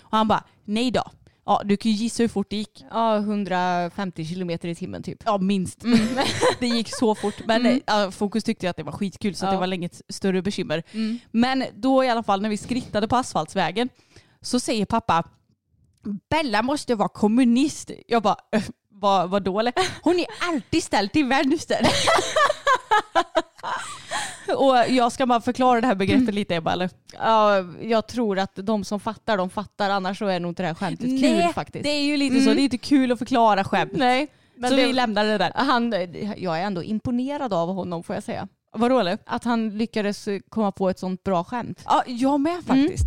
Och 0.03 0.11
han 0.11 0.29
bara, 0.29 0.45
nej 0.65 0.91
då. 0.91 1.05
Ja, 1.47 1.63
du 1.65 1.77
kan 1.77 1.91
ju 1.93 1.97
gissa 1.97 2.23
hur 2.23 2.29
fort 2.29 2.47
det 2.51 2.57
gick. 2.57 2.85
Ja, 2.91 3.17
150 3.17 4.25
kilometer 4.25 4.69
i 4.69 4.75
timmen 4.75 5.03
typ. 5.03 5.23
Ja, 5.25 5.39
minst. 5.39 5.81
det 6.61 6.67
gick 6.67 6.95
så 6.97 7.15
fort. 7.15 7.35
Men 7.47 7.67
eh, 7.67 7.77
ja, 7.87 8.11
Fokus 8.11 8.45
tyckte 8.45 8.71
att 8.71 8.77
det 8.77 8.83
var 8.83 8.93
skitkul 8.93 9.35
så 9.35 9.47
Ja. 9.47 9.51
det 9.51 9.57
var 9.57 9.67
länge 9.67 9.87
ett 9.87 10.03
större 10.09 10.43
bekymmer. 10.43 10.83
Men 11.31 11.65
då 11.75 12.05
i 12.05 12.09
alla 12.09 12.23
fall 12.23 12.43
när 12.43 12.49
vi 12.49 12.57
skrittade 12.57 13.09
på 13.09 13.17
asfaltsvägen 13.17 13.89
så 14.41 14.61
säger 14.61 14.87
pappa 14.87 15.25
Bella 16.31 16.63
måste 16.63 16.95
vara 16.95 17.09
kommunist. 17.09 17.91
Jag 18.07 18.23
bara, 18.23 18.37
"Äh, 18.53 18.63
vad, 18.89 19.31
vad 19.31 19.43
då 19.43 19.61
eller? 19.61 19.73
Hon 20.03 20.19
är 20.19 20.27
alltid 20.41 20.83
ställd 20.83 21.13
till 21.13 21.25
vänster. 21.27 21.79
Och 24.57 24.77
jag 24.89 25.13
ska 25.13 25.27
bara 25.27 25.41
förklara 25.41 25.81
det 25.81 25.87
här 25.87 25.95
begreppet 25.95 26.35
lite 26.35 26.55
Ebba 26.55 26.73
eller? 26.73 26.91
Ja, 27.19 27.65
jag 27.81 28.07
tror 28.07 28.39
att 28.39 28.53
de 28.55 28.85
som 28.85 29.01
fattar, 29.01 29.37
de 29.37 29.51
fattar. 29.51 29.91
Annars 29.91 30.19
så 30.19 30.27
är 30.27 30.41
nog 30.41 30.51
inte 30.51 30.63
det 30.63 30.67
här 30.67 30.75
skämtet 30.75 31.21
kul 31.21 31.53
faktiskt. 31.55 31.85
det 31.85 31.91
är 31.91 32.03
ju 32.03 32.17
lite 32.17 32.41
så. 32.41 32.51
Det 32.55 32.61
är 32.61 32.65
inte 32.65 32.79
kul 32.79 33.13
att 33.13 33.19
förklara 33.19 33.65
skämt. 33.65 33.93
Nej. 33.95 34.29
Men 34.57 34.71
så 34.71 34.77
det, 34.77 34.87
vi 34.87 34.93
lämnar 34.93 35.25
det 35.25 35.39
där. 35.39 35.53
han, 35.55 35.95
jag 36.37 36.59
är 36.59 36.63
ändå 36.63 36.83
imponerad 36.83 37.53
av 37.53 37.69
honom 37.75 38.03
får 38.03 38.17
jag 38.17 38.23
säga. 38.23 38.49
Vadå 38.73 38.99
eller? 38.99 39.19
Att 39.27 39.45
han 39.45 39.79
lyckades 39.79 40.29
komma 40.49 40.73
på 40.73 40.91
ett 40.91 40.99
sånt 40.99 41.23
bra 41.23 41.45
skämt. 41.45 41.83
Ja, 41.85 42.03
jag 42.07 42.41
med 42.41 42.65
faktiskt. 42.65 43.07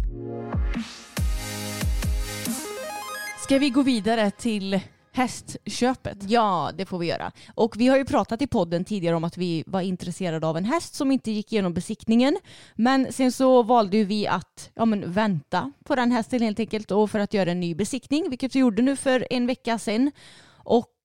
Ska 3.43 3.57
vi 3.57 3.69
gå 3.69 3.81
vidare 3.81 4.31
till 4.31 4.79
hästköpet? 5.11 6.17
Ja, 6.27 6.71
det 6.77 6.85
får 6.85 6.99
vi 6.99 7.07
göra. 7.07 7.31
Och 7.55 7.75
vi 7.77 7.87
har 7.87 7.97
ju 7.97 8.05
pratat 8.05 8.41
i 8.41 8.47
podden 8.47 8.85
tidigare 8.85 9.15
om 9.15 9.23
att 9.23 9.37
vi 9.37 9.63
var 9.67 9.81
intresserade 9.81 10.47
av 10.47 10.57
en 10.57 10.65
häst 10.65 10.95
som 10.95 11.11
inte 11.11 11.31
gick 11.31 11.53
igenom 11.53 11.73
besiktningen. 11.73 12.37
Men 12.75 13.13
sen 13.13 13.31
så 13.31 13.63
valde 13.63 13.97
ju 13.97 14.05
vi 14.05 14.27
att 14.27 14.71
ja, 14.73 14.85
men 14.85 15.11
vänta 15.11 15.71
på 15.83 15.95
den 15.95 16.11
hästen 16.11 16.41
helt 16.41 16.59
enkelt 16.59 16.91
och 16.91 17.11
för 17.11 17.19
att 17.19 17.33
göra 17.33 17.51
en 17.51 17.59
ny 17.59 17.75
besiktning, 17.75 18.29
vilket 18.29 18.55
vi 18.55 18.59
gjorde 18.59 18.81
nu 18.81 18.95
för 18.95 19.27
en 19.29 19.47
vecka 19.47 19.79
sedan. 19.79 20.11
Och 20.53 20.95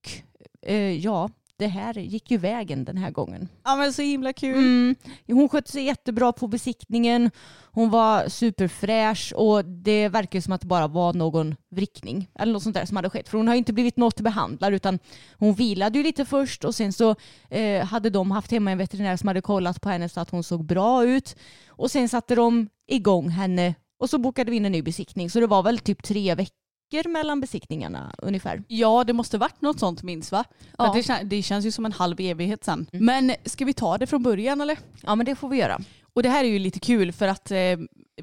eh, 0.63 0.93
ja, 0.93 1.31
det 1.59 1.67
här 1.67 1.95
gick 1.95 2.31
ju 2.31 2.39
vägen 2.39 2.85
den 2.85 2.97
här 2.97 3.11
gången. 3.11 3.49
Ja 3.65 3.77
men 3.77 3.93
så 3.93 4.03
himla 4.03 4.33
kul. 4.33 4.59
Mm. 4.59 4.95
Hon 5.27 5.49
skötte 5.49 5.73
sig 5.73 5.83
jättebra 5.85 6.33
på 6.33 6.47
besiktningen. 6.47 7.31
Hon 7.73 7.91
var 7.91 8.29
superfräsch 8.29 9.33
och 9.37 9.65
det 9.65 10.09
verkar 10.09 10.41
som 10.41 10.53
att 10.53 10.61
det 10.61 10.67
bara 10.67 10.87
var 10.87 11.13
någon 11.13 11.55
vrickning 11.71 12.31
eller 12.35 12.53
något 12.53 12.63
sånt 12.63 12.77
där 12.77 12.87
som 12.87 12.97
hade 12.97 13.11
skett. 13.11 13.29
För 13.29 13.39
hon 13.39 13.49
har 13.49 13.55
inte 13.55 13.73
blivit 13.73 13.97
något 13.97 14.21
behandlad 14.21 14.75
utan 14.75 14.99
hon 15.39 15.55
vilade 15.55 15.99
ju 15.99 16.05
lite 16.05 16.25
först 16.25 16.65
och 16.65 16.75
sen 16.75 16.93
så 16.93 17.15
eh, 17.51 17.85
hade 17.85 18.11
de 18.11 18.31
haft 18.31 18.51
hemma 18.51 18.71
en 18.71 18.79
veterinär 18.79 19.17
som 19.17 19.29
hade 19.29 19.41
kollat 19.41 19.81
på 19.81 19.89
henne 19.89 20.09
så 20.09 20.21
att 20.21 20.31
hon 20.31 20.45
såg 20.45 20.65
bra 20.65 21.05
ut. 21.05 21.37
Och 21.69 21.91
sen 21.91 22.09
satte 22.09 22.35
de 22.35 22.69
igång 22.87 23.29
henne 23.29 23.75
och 23.99 24.11
så 24.11 24.19
bokade 24.19 24.51
vi 24.51 24.57
in 24.57 24.65
en 24.65 24.73
ny 24.73 24.83
besiktning. 24.83 25.31
Så 25.31 25.41
det 25.41 25.47
var 25.47 25.63
väl 25.63 25.79
typ 25.79 26.03
tre 26.03 26.35
veckor 26.35 26.64
mellan 27.09 27.41
besiktningarna 27.41 28.15
ungefär. 28.19 28.63
Ja 28.69 29.05
det 29.05 29.13
måste 29.13 29.39
varit 29.39 29.61
något 29.63 29.79
sånt 29.81 30.03
minst 30.03 30.33
va? 30.33 30.45
Ja. 30.79 30.93
det, 30.95 31.01
kän- 31.01 31.25
det 31.25 31.43
känns 31.43 31.67
ju 31.67 31.71
som 31.73 31.87
en 31.87 31.93
halv 31.93 32.21
evighet 32.21 32.65
sen. 32.65 32.87
Men 32.93 33.33
ska 33.45 33.65
vi 33.65 33.73
ta 33.73 33.99
det 33.99 34.07
från 34.07 34.23
början 34.23 34.61
eller? 34.61 34.79
Ja 35.03 35.15
men 35.15 35.27
det 35.27 35.35
får 35.35 35.49
vi 35.49 35.57
göra. 35.57 35.81
Och 36.15 36.23
det 36.23 36.29
här 36.29 36.45
är 36.45 36.49
ju 36.49 36.59
lite 36.59 36.81
kul 36.81 37.13
för 37.13 37.29
att 37.29 37.51
eh, 37.51 37.59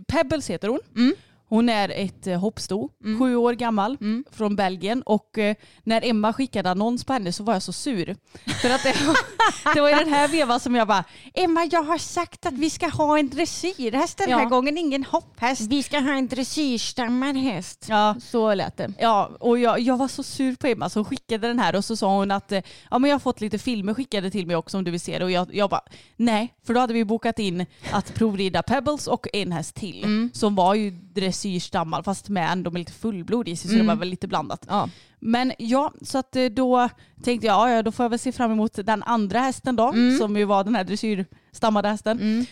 Pebbles 0.08 0.50
heter 0.50 0.68
hon. 0.68 0.80
Mm. 0.96 1.14
Hon 1.52 1.70
är 1.70 1.90
ett 1.90 2.28
eh, 2.28 2.40
hoppsto, 2.40 2.90
sju 3.20 3.36
år 3.36 3.54
gammal, 3.54 3.98
Mm. 4.02 4.24
från 4.32 4.56
Belgien. 4.56 5.02
Och 5.02 5.38
eh, 5.38 5.56
när 5.84 6.06
Emma 6.06 6.34
skickade 6.34 6.70
annons 6.72 7.04
på 7.04 7.14
henne 7.14 7.32
så 7.34 7.44
var 7.44 7.54
jag 7.54 7.64
så 7.64 7.74
sur. 7.74 8.16
För 8.62 8.70
att 8.70 8.84
det, 8.84 9.06
var- 9.08 9.74
det 9.76 9.82
var 9.82 9.90
i 9.90 9.94
den 10.04 10.14
här 10.14 10.28
vevan 10.28 10.60
som 10.60 10.76
jag 10.76 10.88
bara, 10.88 11.04
Emma 11.34 11.66
jag 11.72 11.84
har 11.84 11.98
sagt 11.98 12.46
att 12.46 12.54
vi 12.54 12.70
ska 12.70 12.88
ha 12.88 13.20
en 13.20 13.30
dressyrhäst 13.30 14.18
den 14.18 14.30
här 14.32 14.40
Ja. 14.42 14.46
gången, 14.50 14.78
ingen 14.78 15.04
hopphäst. 15.04 15.62
Vi 15.62 15.84
ska 15.84 16.00
ha 16.00 16.14
en 16.14 16.28
dressyrstammad 16.28 17.36
häst. 17.38 17.86
Ja, 17.90 18.16
Så 18.22 18.54
lät 18.54 18.78
det. 18.78 18.94
Ja, 19.00 19.32
och 19.40 19.60
jag, 19.60 19.80
jag 19.80 19.98
var 19.98 20.08
så 20.08 20.24
sur 20.24 20.56
på 20.56 20.68
Emma 20.68 20.90
hon 20.96 21.06
skickade 21.06 21.48
den 21.48 21.60
här 21.60 21.76
och 21.76 21.86
så 21.86 21.96
sa 21.96 22.18
hon 22.18 22.32
att 22.32 22.52
eh, 22.52 22.62
ja, 22.92 23.00
men 23.00 23.10
jag 23.10 23.16
har 23.16 23.20
fått 23.20 23.42
lite 23.42 23.58
filmer 23.58 23.94
skickade 23.94 24.32
till 24.32 24.48
mig 24.48 24.56
också 24.56 24.78
om 24.78 24.84
du 24.84 24.92
vill 24.92 25.00
se 25.02 25.20
det. 25.20 25.26
Och 25.26 25.32
jag, 25.32 25.56
jag 25.56 25.70
bara 25.70 25.82
nej, 26.18 26.54
för 26.66 26.74
då 26.74 26.80
hade 26.80 26.94
vi 26.94 27.06
bokat 27.06 27.40
in 27.40 27.66
att 27.92 28.14
provrida 28.14 28.64
Pebbles 28.64 29.08
och 29.08 29.28
en 29.34 29.52
häst 29.52 29.76
till 29.76 30.30
som 30.34 30.56
var 30.56 30.74
ju 30.76 30.92
dressyrstammar 31.14 32.04
fast 32.04 32.30
med 32.30 32.52
ändå 32.52 32.72
med 32.72 32.80
lite 32.80 32.92
fullblod 32.92 33.48
i 33.48 33.56
sig 33.56 33.72
så 33.72 33.78
det 33.78 33.84
var 33.84 33.96
väl 33.96 34.10
lite 34.10 34.28
blandat. 34.28 34.66
Ja. 34.70 34.90
Men 35.20 35.54
ja, 35.58 35.94
så 36.02 36.18
att 36.18 36.36
eh, 36.36 36.46
då 36.46 36.90
tänkte 37.24 37.48
jag 37.48 37.72
ja, 37.72 37.84
då 37.84 37.92
får 37.92 38.04
jag 38.04 38.10
väl 38.10 38.20
se 38.20 38.32
fram 38.32 38.52
emot 38.52 38.74
den 38.86 39.04
andra 39.04 39.40
hästen 39.40 39.76
då 39.76 39.94
som 40.20 40.38
ju 40.38 40.46
var 40.46 40.64
den 40.64 40.76
här 40.76 40.84
dressyrstammade 40.84 41.88
hästen. 41.90 42.46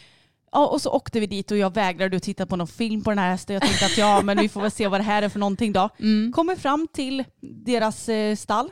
Ja, 0.51 0.67
och 0.67 0.81
så 0.81 0.89
åkte 0.91 1.19
vi 1.19 1.27
dit 1.27 1.51
och 1.51 1.57
jag 1.57 1.73
vägrade 1.73 2.17
att 2.17 2.23
titta 2.23 2.45
på 2.45 2.55
någon 2.55 2.67
film 2.67 3.01
på 3.03 3.09
den 3.11 3.19
här 3.19 3.29
hästen. 3.31 3.53
Jag 3.53 3.63
tänkte 3.63 3.85
att 3.85 3.97
ja, 3.97 4.21
men 4.21 4.37
vi 4.37 4.49
får 4.49 4.61
väl 4.61 4.71
se 4.71 4.87
vad 4.87 4.99
det 4.99 5.03
här 5.03 5.21
är 5.21 5.29
för 5.29 5.39
någonting 5.39 5.73
då. 5.73 5.89
Kommer 6.35 6.55
fram 6.55 6.87
till 6.93 7.23
deras 7.41 8.09
eh, 8.09 8.35
stall. 8.35 8.71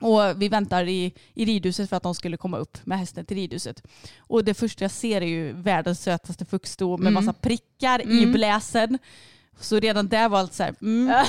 Och 0.00 0.42
vi 0.42 0.48
väntar 0.48 0.88
i, 0.88 1.12
i 1.34 1.44
ridhuset 1.44 1.88
för 1.88 1.96
att 1.96 2.02
de 2.02 2.14
skulle 2.14 2.36
komma 2.36 2.58
upp 2.58 2.78
med 2.84 2.98
hästen 2.98 3.24
till 3.24 3.36
ridhuset. 3.36 3.82
Och 4.18 4.44
det 4.44 4.54
första 4.54 4.84
jag 4.84 4.90
ser 4.90 5.20
är 5.20 5.26
ju 5.26 5.52
världens 5.52 6.00
sötaste 6.00 6.44
fuxsto 6.44 6.96
med 6.96 7.12
massa 7.12 7.32
prickar 7.32 8.10
i 8.10 8.26
bläsen. 8.26 8.98
Så 9.60 9.78
redan 9.78 10.08
där 10.08 10.28
var 10.28 10.38
allt 10.38 10.54
så 10.54 10.62
här, 10.62 10.74
mm, 10.82 11.08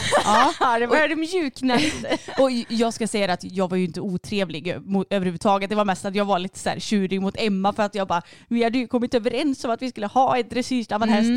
ja. 0.60 0.80
det 0.80 0.88
började 0.88 1.15
mjukna 1.15 1.75
lite. 1.75 2.17
Och 2.41 2.51
jag 2.69 2.93
ska 2.93 3.08
säga 3.08 3.34
att 3.34 3.43
jag 3.43 3.69
var 3.69 3.77
ju 3.77 3.86
inte 3.86 4.01
otrevlig 4.01 4.75
mot, 4.82 5.08
överhuvudtaget. 5.10 5.69
Det 5.69 5.75
var 5.75 5.86
mest 5.86 6.06
att 6.06 6.15
jag 6.15 6.25
var 6.25 6.39
lite 6.39 6.60
så 6.60 6.69
här 6.69 6.80
tjurig 6.80 7.21
mot 7.21 7.36
Emma 7.38 7.73
för 7.73 7.84
att 7.84 7.95
jag 7.95 8.08
bara, 8.08 8.21
vi 8.47 8.63
hade 8.63 8.77
ju 8.77 8.88
kommit 8.88 9.13
överens 9.13 9.63
om 9.63 9.71
att 9.71 9.82
vi 9.82 9.89
skulle 9.89 10.08
ha 10.08 10.38
en 10.38 10.49
dressyrstammad 10.49 11.10
häst. 11.10 11.30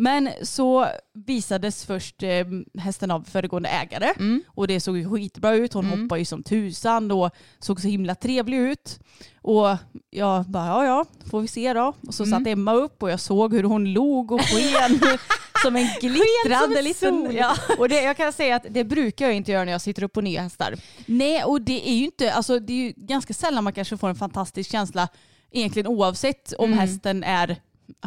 Men 0.00 0.30
så 0.42 0.86
visades 1.26 1.84
först 1.84 2.22
eh, 2.22 2.46
hästen 2.78 3.10
av 3.10 3.22
föregående 3.22 3.68
ägare 3.68 4.14
och 4.46 4.66
det 4.68 4.80
såg 4.80 4.96
ju 4.98 5.10
skitbra 5.10 5.54
ut. 5.54 5.72
Hon 5.72 5.84
hoppade 5.86 6.18
ju 6.18 6.24
som 6.24 6.42
tusan 6.42 7.10
och 7.10 7.30
såg 7.58 7.80
så 7.80 7.88
himla 7.88 8.14
trevlig 8.14 8.58
ut. 8.58 8.98
Och 9.42 9.76
jag 10.10 10.44
bara, 10.44 10.66
ja 10.66 10.84
ja, 10.84 11.04
får 11.30 11.40
vi 11.40 11.48
se 11.48 11.72
då. 11.72 11.92
Och 12.06 12.14
så 12.14 12.26
satt 12.26 12.46
Emma 12.46 12.72
upp 12.74 13.02
och 13.02 13.10
jag 13.10 13.20
såg 13.20 13.54
hur 13.54 13.62
hon 13.64 13.92
log 13.92 14.32
och 14.32 14.40
sken 14.40 15.00
som 15.62 15.76
en 15.76 15.88
glittrande 16.00 16.78
ett 16.78 16.84
liten... 16.84 17.24
sol. 17.26 17.34
Ja. 17.34 17.56
Och 17.78 17.88
det, 17.88 18.02
jag 18.02 18.16
kan 18.16 18.32
säga 18.32 18.56
att 18.56 18.66
det 18.70 18.84
brukar 18.84 19.26
jag 19.26 19.34
inte 19.34 19.52
göra 19.52 19.64
när 19.64 19.72
jag 19.72 19.80
sitter 19.80 20.02
upp 20.02 20.12
på 20.12 20.20
nya 20.20 20.42
hästar. 20.42 20.74
Nej, 21.06 21.44
och 21.44 21.60
det 21.62 21.88
är 21.90 21.94
ju 21.94 22.04
inte, 22.04 22.32
alltså 22.32 22.58
det 22.58 22.72
är 22.72 22.76
ju 22.76 22.92
ganska 22.96 23.34
sällan 23.34 23.64
man 23.64 23.72
kanske 23.72 23.96
får 23.96 24.08
en 24.08 24.14
fantastisk 24.14 24.70
känsla 24.70 25.08
egentligen 25.50 25.86
oavsett 25.86 26.52
om 26.58 26.64
Mm. 26.72 26.78
hästen 26.78 27.24
är 27.24 27.56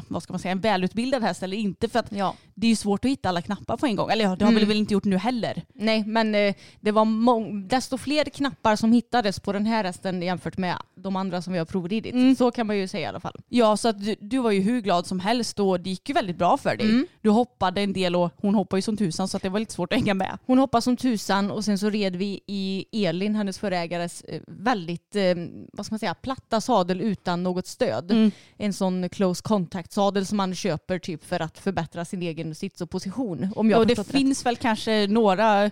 vad 0.08 0.24
ska 0.24 0.34
man 0.34 0.40
säga, 0.40 0.52
en 0.52 0.60
välutbildad 0.60 1.24
häst 1.24 1.44
eller 1.44 1.58
inte. 1.58 1.90
För 1.90 2.00
att 2.00 2.12
Ja. 2.12 2.36
det 2.56 2.68
är 2.68 2.70
ju 2.70 2.76
svårt 2.76 3.06
att 3.06 3.12
hitta 3.12 3.30
alla 3.30 3.42
knappar 3.42 3.78
på 3.78 3.86
en 3.86 3.96
gång. 3.96 4.10
Eller 4.12 4.26
ja, 4.26 4.36
det 4.36 4.46
har 4.46 4.52
Mm. 4.52 4.60
vi 4.60 4.66
väl 4.68 4.78
inte 4.78 4.94
gjort 4.94 5.04
nu 5.06 5.18
heller. 5.18 5.62
Nej, 5.74 6.04
men 6.06 6.36
eh, 6.36 6.56
det 6.80 6.92
var 6.92 7.06
mång- 7.06 7.68
desto 7.68 7.98
fler 7.98 8.26
knappar 8.26 8.76
som 8.76 8.92
hittades 8.94 9.40
på 9.40 9.54
den 9.54 9.66
här 9.66 9.84
hästen 9.84 10.22
jämfört 10.22 10.58
med 10.58 10.76
de 10.96 11.16
andra 11.16 11.42
som 11.42 11.54
vi 11.54 11.60
har 11.60 11.66
provridit. 11.66 12.14
Mm. 12.14 12.36
Så 12.36 12.52
kan 12.52 12.68
man 12.68 12.78
ju 12.78 12.88
säga 12.88 13.04
i 13.04 13.06
alla 13.10 13.20
fall. 13.20 13.36
Ja, 13.50 13.78
så 13.78 13.88
att 13.88 14.04
du, 14.06 14.16
du 14.20 14.38
var 14.38 14.52
ju 14.52 14.60
hur 14.62 14.82
glad 14.82 15.08
som 15.08 15.20
helst 15.20 15.60
och 15.60 15.80
det 15.80 15.90
gick 15.90 16.10
ju 16.10 16.14
väldigt 16.14 16.38
bra 16.38 16.58
för 16.58 16.76
dig. 16.78 16.86
Mm. 16.90 17.08
Du 17.22 17.30
hoppade 17.30 17.82
en 17.82 17.94
del 17.94 18.16
och 18.16 18.32
hon 18.38 18.56
hoppade 18.56 18.78
ju 18.78 18.82
som 18.82 18.98
tusan 18.98 19.28
så 19.28 19.38
att 19.38 19.44
det 19.44 19.50
var 19.50 19.60
lite 19.60 19.74
svårt 19.74 19.94
att 19.94 20.00
hänga 20.00 20.14
med. 20.14 20.38
Hon 20.46 20.58
hoppade 20.58 20.82
som 20.82 20.98
tusan 20.98 21.52
och 21.52 21.66
sen 21.66 21.78
så 21.78 21.90
red 21.90 22.16
vi 22.16 22.40
i 22.48 22.86
Elin, 23.06 23.36
hennes 23.36 23.60
förägares 23.60 24.22
eh, 24.22 24.42
väldigt, 24.48 25.16
eh, 25.16 25.36
vad 25.74 25.86
ska 25.86 25.94
man 25.94 26.00
säga, 26.00 26.14
platta 26.14 26.62
sadel 26.62 27.02
utan 27.02 27.44
något 27.44 27.68
stöd. 27.68 28.12
Mm. 28.12 28.32
En 28.58 28.74
sån 28.74 29.10
close 29.10 29.42
contact 29.44 29.71
sadel 29.90 30.26
som 30.26 30.38
man 30.38 30.56
köper 30.56 31.00
typ 31.00 31.26
för 31.26 31.40
att 31.40 31.60
förbättra 31.60 32.06
sin 32.06 32.22
egen 32.22 32.56
sits 32.56 32.82
och 32.82 32.90
position. 32.90 33.50
Om 33.56 33.70
jag 33.70 33.80
och 33.80 33.88
det 33.88 33.96
förstått 33.96 34.16
rätt. 34.16 34.22
finns 34.22 34.46
väl 34.46 34.56
kanske 34.56 35.08
några 35.08 35.66
eh, 35.66 35.72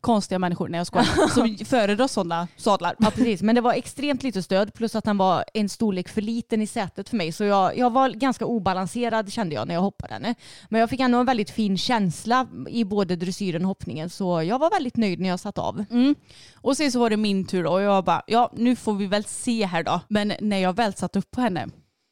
konstiga 0.00 0.38
människor, 0.38 0.68
när 0.68 0.78
jag 0.78 0.86
skojar, 0.86 1.28
som 1.34 1.66
föredrar 1.66 2.06
sådana 2.08 2.48
sadlar. 2.56 2.94
Ja 2.98 3.10
precis, 3.10 3.42
men 3.42 3.54
det 3.54 3.60
var 3.60 3.72
extremt 3.72 4.22
lite 4.22 4.42
stöd 4.42 4.74
plus 4.74 4.94
att 4.94 5.06
han 5.06 5.18
var 5.18 5.44
en 5.54 5.68
storlek 5.68 6.08
för 6.08 6.22
liten 6.22 6.62
i 6.62 6.66
sätet 6.66 7.08
för 7.08 7.16
mig. 7.16 7.32
Så 7.32 7.44
jag, 7.44 7.78
jag 7.78 7.90
var 7.90 8.08
ganska 8.08 8.46
obalanserad 8.46 9.32
kände 9.32 9.54
jag 9.54 9.68
när 9.68 9.74
jag 9.74 9.82
hoppade 9.82 10.14
henne. 10.14 10.34
Men 10.68 10.80
jag 10.80 10.90
fick 10.90 11.00
ändå 11.00 11.18
en 11.18 11.26
väldigt 11.26 11.50
fin 11.50 11.78
känsla 11.78 12.46
i 12.68 12.84
både 12.84 13.16
dressyren 13.16 13.62
och 13.62 13.68
hoppningen 13.68 14.10
så 14.10 14.42
jag 14.42 14.58
var 14.58 14.70
väldigt 14.70 14.96
nöjd 14.96 15.20
när 15.20 15.28
jag 15.28 15.40
satt 15.40 15.58
av. 15.58 15.84
Mm. 15.90 16.14
Och 16.54 16.76
sen 16.76 16.92
så 16.92 16.98
var 16.98 17.10
det 17.10 17.16
min 17.16 17.44
tur 17.44 17.66
och 17.66 17.82
jag 17.82 18.04
bara, 18.04 18.22
ja 18.26 18.52
nu 18.56 18.76
får 18.76 18.94
vi 18.94 19.06
väl 19.06 19.24
se 19.24 19.66
här 19.66 19.82
då. 19.82 20.00
Men 20.08 20.32
när 20.40 20.58
jag 20.58 20.76
väl 20.76 20.94
satt 20.94 21.16
upp 21.16 21.30
på 21.30 21.40
henne, 21.40 21.68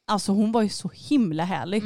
alltså 0.07 0.31
hon 0.31 0.51
var 0.51 0.61
ju 0.61 0.69
så 0.69 0.91
himla 0.93 1.43
härlig. 1.43 1.83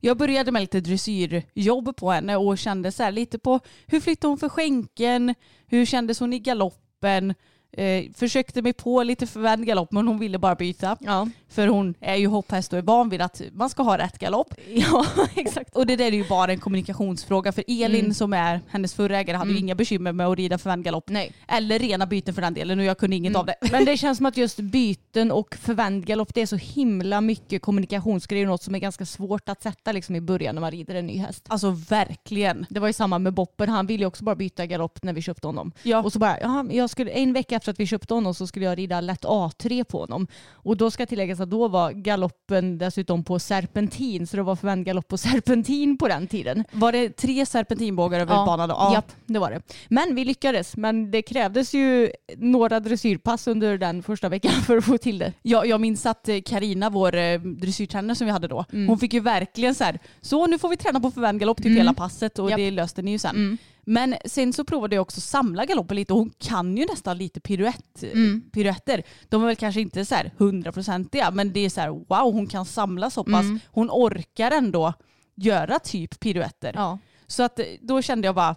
Jag 0.00 0.16
började 0.16 0.52
med 0.52 0.60
lite 0.60 0.80
dressyrjobb 0.80 1.96
på 1.96 2.10
henne 2.10 2.36
och 2.36 2.58
kände 2.58 2.92
så 2.92 3.10
lite 3.10 3.38
på 3.38 3.60
hur 3.86 4.00
flyttade 4.00 4.30
hon 4.30 4.38
för 4.38 4.48
skänken, 4.48 5.34
hur 5.66 5.86
kändes 5.86 6.20
hon 6.20 6.32
i 6.32 6.38
galoppen, 6.38 7.34
eh, 7.72 8.04
försökte 8.14 8.62
mig 8.62 8.72
på 8.72 9.02
lite 9.02 9.26
förvänd 9.26 9.66
galopp 9.66 9.92
men 9.92 10.08
hon 10.08 10.18
ville 10.18 10.38
bara 10.38 10.54
byta. 10.54 10.96
Ja, 11.00 11.28
För 11.48 11.66
hon 11.66 11.94
är 12.00 12.16
ju 12.16 12.26
hopphäst 12.26 12.72
och 12.72 12.78
är 12.78 12.82
van 12.82 13.08
vid 13.08 13.20
att 13.22 13.42
man 13.52 13.70
ska 13.70 13.82
ha 13.82 13.98
rätt 13.98 14.18
galopp. 14.18 14.54
ja 14.68 15.06
exakt. 15.34 15.76
Och 15.76 15.86
det 15.86 15.96
där 15.96 16.04
är 16.06 16.10
ju 16.12 16.28
bara 16.28 16.52
en 16.52 16.58
kommunikationsfråga 16.60 17.52
för 17.52 17.64
Elin 17.68 18.00
Mm. 18.02 18.14
som 18.14 18.32
är 18.32 18.60
hennes 18.68 18.94
förra 18.94 19.18
ägare 19.18 19.36
hade 19.36 19.52
ju 19.52 19.58
inga 19.58 19.74
bekymmer 19.74 20.12
med 20.12 20.26
att 20.26 20.36
rida 20.38 20.58
förvänd 20.58 20.84
galopp. 20.84 21.08
Nej. 21.08 21.32
Eller 21.48 21.78
rena 21.78 22.06
byten 22.06 22.34
för 22.34 22.42
den 22.42 22.54
delen 22.54 22.78
och 22.78 22.84
jag 22.84 22.98
kunde 22.98 23.16
inget 23.16 23.36
av 23.36 23.46
det. 23.46 23.54
Men 23.72 23.84
det 23.84 23.96
känns 23.96 24.16
som 24.18 24.26
att 24.26 24.36
just 24.36 24.56
byten 24.60 25.32
och 25.32 25.54
förvänd 25.60 26.06
galopp 26.06 26.34
det 26.34 26.40
är 26.42 26.46
så 26.46 26.56
himla 26.56 27.20
mycket 27.20 27.62
kommunikationsgrejer 27.62 28.46
något 28.46 28.62
som 28.62 28.74
är 28.74 28.78
ganska 28.78 29.06
svårt 29.06 29.48
att 29.48 29.62
sätta 29.62 29.92
liksom 29.92 30.16
i 30.16 30.20
början 30.20 30.54
när 30.54 30.60
man 30.60 30.70
rider 30.70 30.94
en 30.94 31.06
ny 31.06 31.18
häst. 31.18 31.44
Alltså 31.48 31.70
verkligen. 31.70 32.66
Det 32.70 32.80
var 32.80 32.86
ju 32.86 32.92
samma 32.92 33.18
med 33.18 33.32
Boppen, 33.34 33.68
han 33.68 33.86
ville 33.86 34.02
ju 34.02 34.06
också 34.06 34.24
bara 34.24 34.34
byta 34.36 34.66
galopp 34.66 35.02
när 35.02 35.12
vi 35.12 35.22
köpte 35.22 35.46
honom. 35.46 35.72
Ja. 35.82 36.02
Och 36.02 36.12
så 36.12 36.18
bara, 36.18 36.40
ja, 36.40 36.64
jag 36.70 36.90
skulle, 36.90 37.10
en 37.10 37.32
vecka 37.32 37.60
efter 37.62 37.72
att 37.72 37.80
vi 37.80 37.86
köpte 37.86 38.14
honom 38.14 38.34
så 38.34 38.46
skulle 38.46 38.64
jag 38.66 38.78
rida 38.78 39.00
lätt 39.00 39.24
A3 39.24 39.84
på 39.84 39.98
honom. 40.00 40.26
Och 40.52 40.76
då 40.76 40.90
ska 40.90 41.06
tilläggas 41.06 41.40
att 41.40 41.50
då 41.50 41.68
var 41.68 41.90
galoppen 41.92 42.78
dessutom 42.78 43.24
på 43.24 43.38
serpentin, 43.38 44.26
så 44.26 44.36
det 44.36 44.42
var 44.42 44.56
förvänd 44.56 44.84
galopp 44.86 45.08
på 45.08 45.18
serpentin 45.18 45.98
på 45.98 46.08
den 46.08 46.26
tiden. 46.26 46.64
Var 46.72 46.92
det 46.92 47.16
tre 47.16 47.46
serpentinbågar 47.46 48.20
över 48.20 48.34
banan 48.34 48.68
då? 48.68 48.74
Ja. 48.78 48.92
Japp, 48.94 49.12
det 49.26 49.38
var 49.38 49.50
det. 49.50 49.62
Men 49.88 50.14
vi 50.14 50.24
lyckades. 50.24 50.76
Men 50.76 51.10
det 51.10 51.22
krävdes 51.22 51.74
ju 51.74 52.10
några 52.36 52.80
dressyrpass 52.80 53.46
under 53.46 53.78
den 53.78 54.02
första 54.02 54.28
veckan 54.28 54.52
för 54.52 54.76
att 54.76 54.84
få 54.84 54.98
till 54.98 55.18
det. 55.18 55.32
Jag, 55.42 55.66
jag 55.66 55.80
minns 55.80 56.06
att 56.06 56.28
Karina, 56.44 56.90
vår 56.90 57.14
eh, 57.14 57.40
dressyrtränare 57.40 58.14
som 58.16 58.26
vi 58.26 58.30
hade 58.32 58.48
då, 58.48 58.64
Mm. 58.72 58.88
hon 58.88 58.98
fick 58.98 59.12
ju 59.14 59.20
verkligen 59.20 59.74
så 59.74 59.84
här, 59.84 59.98
så 60.20 60.46
nu 60.46 60.58
får 60.58 60.68
vi 60.68 60.76
träna 60.76 61.00
på 61.00 61.10
förvänd 61.10 61.40
galopp 61.40 61.62
typ 61.62 61.78
hela 61.78 61.94
passet 61.94 62.38
och 62.38 62.50
Japp. 62.50 62.56
det 62.56 62.70
löste 62.70 63.02
ni 63.02 63.10
ju 63.10 63.18
sen. 63.18 63.36
Mm. 63.36 63.58
Men 63.86 64.14
sen 64.24 64.52
så 64.52 64.64
provade 64.64 64.94
jag 64.96 65.02
också 65.02 65.20
samla 65.20 65.64
galoppen 65.64 65.96
lite 65.96 66.12
och 66.12 66.18
hon 66.18 66.32
kan 66.38 66.76
ju 66.76 66.86
nästan 66.86 67.18
lite 67.18 67.40
piruett, 67.40 68.02
Mm. 68.02 68.42
piruetter. 68.52 69.02
De 69.28 69.42
är 69.42 69.46
väl 69.46 69.56
kanske 69.56 69.80
inte 69.80 70.04
så 70.04 70.14
här 70.14 70.30
hundraprocentiga 70.38 71.30
men 71.30 71.52
det 71.52 71.60
är 71.60 71.70
så 71.70 71.80
här 71.80 71.88
wow 71.90 72.32
hon 72.34 72.46
kan 72.46 72.64
samla 72.64 73.10
så 73.10 73.24
pass. 73.24 73.44
Mm. 73.44 73.60
Hon 73.66 73.90
orkar 73.90 74.50
ändå 74.50 74.92
göra 75.34 75.78
typ 75.78 76.20
piruetter. 76.20 76.72
Ja. 76.74 76.98
Så 77.26 77.42
att 77.42 77.58
eh, 77.58 77.64
då 77.80 78.02
kände 78.02 78.28
jag 78.28 78.34
bara 78.34 78.56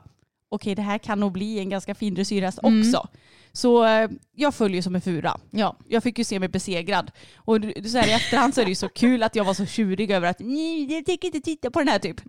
okej 0.50 0.76
det 0.76 0.82
här 0.82 0.98
kan 0.98 1.20
nog 1.20 1.32
bli 1.32 1.60
en 1.60 1.70
ganska 1.70 1.96
fin 1.96 2.14
dressyrhäst 2.14 2.60
Mm. 2.64 2.80
också. 2.80 3.08
Så 3.54 3.86
eh, 3.86 4.10
jag 4.36 4.54
följer 4.56 4.82
som 4.82 4.96
en 4.96 5.02
fura. 5.02 5.38
Ja. 5.52 5.76
Jag 5.88 6.04
fick 6.04 6.18
ju 6.18 6.24
se 6.24 6.40
mig 6.40 6.50
besegrad. 6.50 7.12
Och 7.36 7.62
du- 7.62 7.90
så 7.90 7.98
här, 7.98 8.08
i 8.08 8.12
efterhand 8.12 8.54
så 8.56 8.62
är 8.62 8.66
det 8.66 8.70
ju 8.72 8.76
så 8.76 8.90
kul 8.90 9.24
att 9.24 9.36
jag 9.36 9.44
var 9.46 9.54
så 9.54 9.66
tjurig 9.66 10.12
över 10.12 10.28
att 10.28 10.40
nej, 10.40 10.94
jag 10.94 11.06
tänker 11.06 11.26
inte 11.28 11.42
titta 11.42 11.72
på 11.72 11.80
den 11.80 11.88
här 11.88 12.00
typ. 12.00 12.22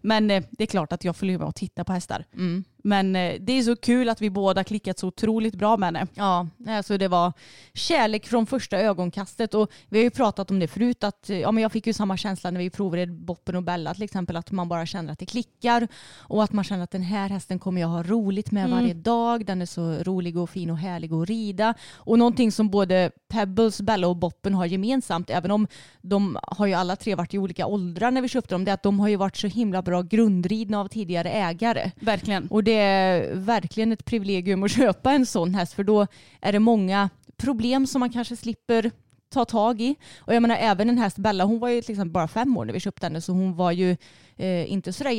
Men 0.00 0.30
eh, 0.30 0.42
det 0.50 0.64
är 0.64 0.66
klart 0.66 0.92
att 0.92 1.04
jag 1.04 1.16
följer 1.16 1.38
med 1.38 1.48
och 1.48 1.54
tittar 1.54 1.84
på 1.84 1.92
hästar. 1.92 2.24
Mm. 2.34 2.64
Men 2.84 3.16
eh, 3.16 3.34
det 3.40 3.52
är 3.52 3.62
så 3.62 3.76
kul 3.76 4.08
att 4.08 4.20
vi 4.22 4.30
båda 4.30 4.64
klickat 4.64 4.98
så 4.98 5.06
otroligt 5.08 5.54
bra 5.54 5.76
med 5.76 5.86
henne. 5.86 6.06
Ja, 6.14 6.46
alltså 6.68 6.98
det 6.98 7.08
var 7.08 7.32
kärlek 7.74 8.26
från 8.26 8.46
första 8.46 8.78
ögonkastet 8.78 9.54
och 9.54 9.70
vi 9.88 9.98
har 9.98 10.04
ju 10.04 10.10
pratat 10.10 10.50
om 10.50 10.58
det 10.58 10.68
förut 10.68 11.04
att 11.04 11.28
ja, 11.28 11.52
men 11.52 11.62
jag 11.62 11.72
fick 11.72 11.86
ju 11.86 11.92
samma 11.92 12.16
känsla 12.16 12.50
när 12.50 12.60
vi 12.60 12.70
provade 12.70 13.06
Boppen 13.06 13.56
och 13.56 13.62
Bella 13.62 13.94
till 13.94 14.02
exempel 14.02 14.36
att 14.36 14.50
man 14.50 14.68
bara 14.68 14.86
känner 14.86 15.12
att 15.12 15.18
det 15.18 15.26
klickar 15.26 15.88
och 16.16 16.44
att 16.44 16.52
man 16.52 16.64
känner 16.64 16.84
att 16.84 16.90
den 16.90 17.02
här 17.02 17.28
hästen 17.28 17.58
kommer 17.58 17.80
jag 17.80 17.88
ha 17.88 18.02
roligt 18.02 18.50
med 18.50 18.70
varje 18.70 18.94
dag. 18.94 19.46
Den 19.46 19.62
är 19.62 19.66
så 19.66 19.90
rolig 19.92 20.36
och 20.38 20.50
fin 20.50 20.70
och 20.70 20.78
härlig 20.78 21.12
att 21.12 21.28
rida 21.46 21.74
och 21.94 22.18
någonting 22.18 22.52
som 22.52 22.70
både 22.70 23.10
Pebbles, 23.28 23.80
Bella 23.80 24.08
och 24.08 24.16
Boppen 24.16 24.54
har 24.54 24.66
gemensamt 24.66 25.30
även 25.30 25.50
om 25.50 25.66
de 26.00 26.38
har 26.42 26.66
ju 26.66 26.74
alla 26.74 26.96
tre 26.96 27.14
varit 27.14 27.34
i 27.34 27.38
olika 27.38 27.66
åldrar 27.66 28.10
när 28.10 28.22
vi 28.22 28.28
köpte 28.28 28.54
dem 28.54 28.64
det 28.64 28.70
är 28.70 28.74
att 28.74 28.82
de 28.82 29.00
har 29.00 29.08
ju 29.08 29.16
varit 29.16 29.36
så 29.36 29.46
himla 29.46 29.82
bra 29.82 30.02
grundridna 30.02 30.80
av 30.80 30.88
tidigare 30.88 31.30
ägare. 31.30 31.90
Verkligen. 32.00 32.46
Och 32.46 32.64
det 32.64 32.72
är 32.72 33.34
verkligen 33.34 33.92
ett 33.92 34.04
privilegium 34.04 34.62
att 34.62 34.70
köpa 34.76 35.12
en 35.12 35.26
sån 35.26 35.54
häst 35.54 35.72
för 35.72 35.84
då 35.84 36.06
är 36.40 36.52
det 36.52 36.58
många 36.58 37.10
problem 37.36 37.86
som 37.86 38.00
man 38.00 38.12
kanske 38.12 38.36
slipper 38.36 38.90
ta 39.28 39.44
tag 39.44 39.80
i. 39.80 39.96
Och 40.18 40.34
jag 40.34 40.42
menar 40.42 40.56
även 40.56 40.88
en 40.88 40.98
häst, 40.98 41.16
Bella, 41.16 41.44
hon 41.44 41.58
var 41.58 41.68
ju 41.68 41.82
till 41.82 41.92
exempel 41.92 42.12
bara 42.12 42.28
fem 42.28 42.56
år 42.56 42.64
när 42.64 42.72
vi 42.72 42.80
köpte 42.80 43.06
henne 43.06 43.20
så 43.20 43.32
hon 43.32 43.56
var 43.56 43.72
ju 43.72 43.96
eh, 44.36 44.72
inte 44.72 44.92
sådär 44.92 45.10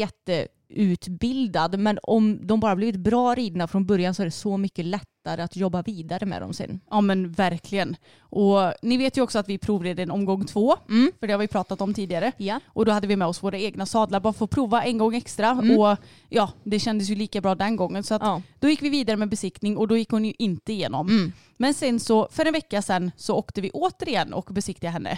jätteutbildad 0.70 1.80
men 1.80 2.00
om 2.04 2.48
de 2.48 2.60
bara 2.60 2.76
blivit 2.76 3.00
bra 3.00 3.36
ridna 3.36 3.68
från 3.68 3.86
början 3.86 4.14
så 4.14 4.22
är 4.22 4.26
det 4.26 4.32
så 4.32 4.58
mycket 4.58 4.86
lättare 4.86 5.42
att 5.42 5.56
jobba 5.56 5.82
vidare 5.82 6.26
med 6.26 6.42
dem 6.42 6.54
sen. 6.54 6.80
Ja 6.90 7.02
men 7.02 7.32
verkligen. 7.32 7.96
Och 8.20 8.74
ni 8.82 8.98
vet 8.98 9.18
ju 9.18 9.22
också 9.22 9.40
att 9.40 9.50
vi 9.50 9.58
provred 9.58 10.00
en 10.00 10.12
omgång 10.12 10.46
två. 10.46 10.76
För 11.20 11.28
det 11.28 11.34
har 11.34 11.40
vi 11.40 11.48
pratat 11.48 11.82
om 11.82 11.94
tidigare. 11.94 12.32
Ja. 12.38 12.60
Och 12.68 12.86
då 12.86 12.92
hade 12.92 13.08
vi 13.08 13.16
med 13.16 13.28
oss 13.28 13.44
våra 13.44 13.58
egna 13.58 13.86
sadlar 13.86 14.20
bara 14.20 14.34
för 14.34 14.46
att 14.46 14.52
prova 14.52 14.84
en 14.84 14.98
gång 14.98 15.16
extra. 15.16 15.52
Och 15.52 15.98
ja, 16.30 16.50
det 16.64 16.80
kändes 16.80 17.10
ju 17.10 17.16
lika 17.16 17.42
bra 17.42 17.56
den 17.56 17.76
gången. 17.76 18.04
Så 18.04 18.14
att 18.16 18.22
Ja. 18.22 18.42
då 18.60 18.70
gick 18.70 18.82
vi 18.82 18.90
vidare 18.90 19.18
med 19.18 19.30
besiktning 19.30 19.78
och 19.78 19.88
då 19.88 19.98
gick 19.98 20.10
hon 20.10 20.26
ju 20.26 20.34
inte 20.40 20.74
igenom. 20.74 21.32
Men 21.58 21.74
sen 21.74 22.00
så, 22.00 22.28
för 22.32 22.46
en 22.46 22.54
vecka 22.54 22.82
sedan 22.82 23.12
så 23.18 23.36
åkte 23.36 23.62
vi 23.62 23.70
återigen 23.74 24.34
och 24.34 24.46
besiktigade 24.52 24.94
henne. 24.94 25.18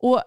Och 0.00 0.20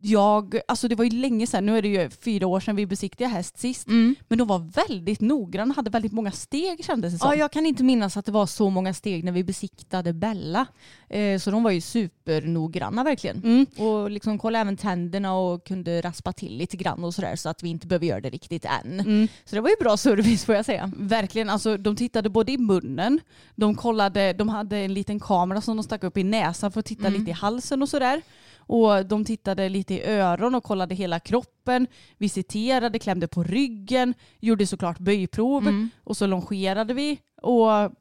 jag, 0.00 0.60
alltså 0.68 0.88
det 0.88 0.94
var 0.94 1.04
ju 1.04 1.10
länge 1.10 1.46
sedan, 1.46 1.66
nu 1.66 1.78
är 1.78 1.82
det 1.82 1.88
ju 1.88 2.10
fyra 2.10 2.46
år 2.46 2.60
sedan 2.60 2.76
vi 2.76 2.86
besiktigade 2.86 3.34
häst 3.34 3.58
sist. 3.58 3.86
Men 4.28 4.38
de 4.38 4.48
var 4.48 4.58
väldigt 4.88 5.20
noggranna, 5.20 5.74
hade 5.74 5.90
väldigt 5.90 6.12
många 6.12 6.30
steg 6.30 6.84
kändes 6.84 7.12
det 7.12 7.18
som. 7.18 7.28
Ja, 7.28 7.36
jag 7.36 7.52
kan 7.52 7.66
inte 7.66 7.82
minnas 7.82 8.16
att 8.16 8.26
det 8.26 8.32
var 8.32 8.46
så 8.46 8.70
många 8.70 8.94
steg 8.94 9.24
när 9.24 9.32
vi 9.32 9.44
besiktade 9.44 10.12
Bella. 10.12 10.66
Eh, 11.08 11.38
så 11.38 11.50
de 11.50 11.62
var 11.62 11.70
ju 11.70 11.80
supernoggranna 11.80 13.04
verkligen. 13.04 13.42
Mm. 13.44 13.66
Och 13.76 14.10
liksom 14.10 14.38
kollade 14.38 14.60
även 14.60 14.76
tänderna 14.76 15.34
och 15.34 15.66
kunde 15.66 16.00
raspa 16.00 16.32
till 16.32 16.56
lite 16.56 16.76
grann 16.76 17.04
och 17.04 17.14
sådär 17.14 17.36
så 17.36 17.48
att 17.48 17.62
vi 17.62 17.68
inte 17.68 17.86
behöver 17.86 18.06
göra 18.06 18.20
det 18.20 18.30
riktigt 18.30 18.64
än. 18.64 19.00
Mm. 19.00 19.28
Så 19.44 19.54
det 19.56 19.60
var 19.60 19.68
ju 19.68 19.76
bra 19.80 19.96
service 19.96 20.44
får 20.44 20.54
jag 20.54 20.64
säga. 20.64 20.90
Verkligen, 20.96 21.50
alltså 21.50 21.76
de 21.76 21.96
tittade 21.96 22.28
både 22.28 22.52
i 22.52 22.58
munnen, 22.58 23.20
de 23.54 23.74
kollade, 23.74 24.32
de 24.32 24.48
hade 24.48 24.76
en 24.76 24.94
liten 24.94 25.20
kamera 25.20 25.60
som 25.60 25.76
de 25.76 25.82
stack 25.82 26.04
upp 26.04 26.16
i 26.16 26.24
näsan 26.24 26.72
för 26.72 26.80
att 26.80 26.86
titta 26.86 27.08
lite 27.08 27.30
i 27.30 27.34
halsen 27.34 27.82
och 27.82 27.88
sådär. 27.88 28.22
Och 28.66 29.06
de 29.06 29.24
tittade 29.24 29.68
lite 29.68 29.94
i 29.94 30.04
öron 30.04 30.54
och 30.54 30.64
kollade 30.64 30.94
hela 30.94 31.20
kroppen, 31.20 31.86
visiterade, 32.18 32.98
klämde 32.98 33.28
på 33.28 33.42
ryggen, 33.42 34.14
gjorde 34.40 34.66
såklart 34.66 34.98
böjprov 34.98 35.68
och 36.04 36.16
så 36.16 36.26
longerade 36.26 36.94
vi. 36.94 37.18
Och 37.42 37.92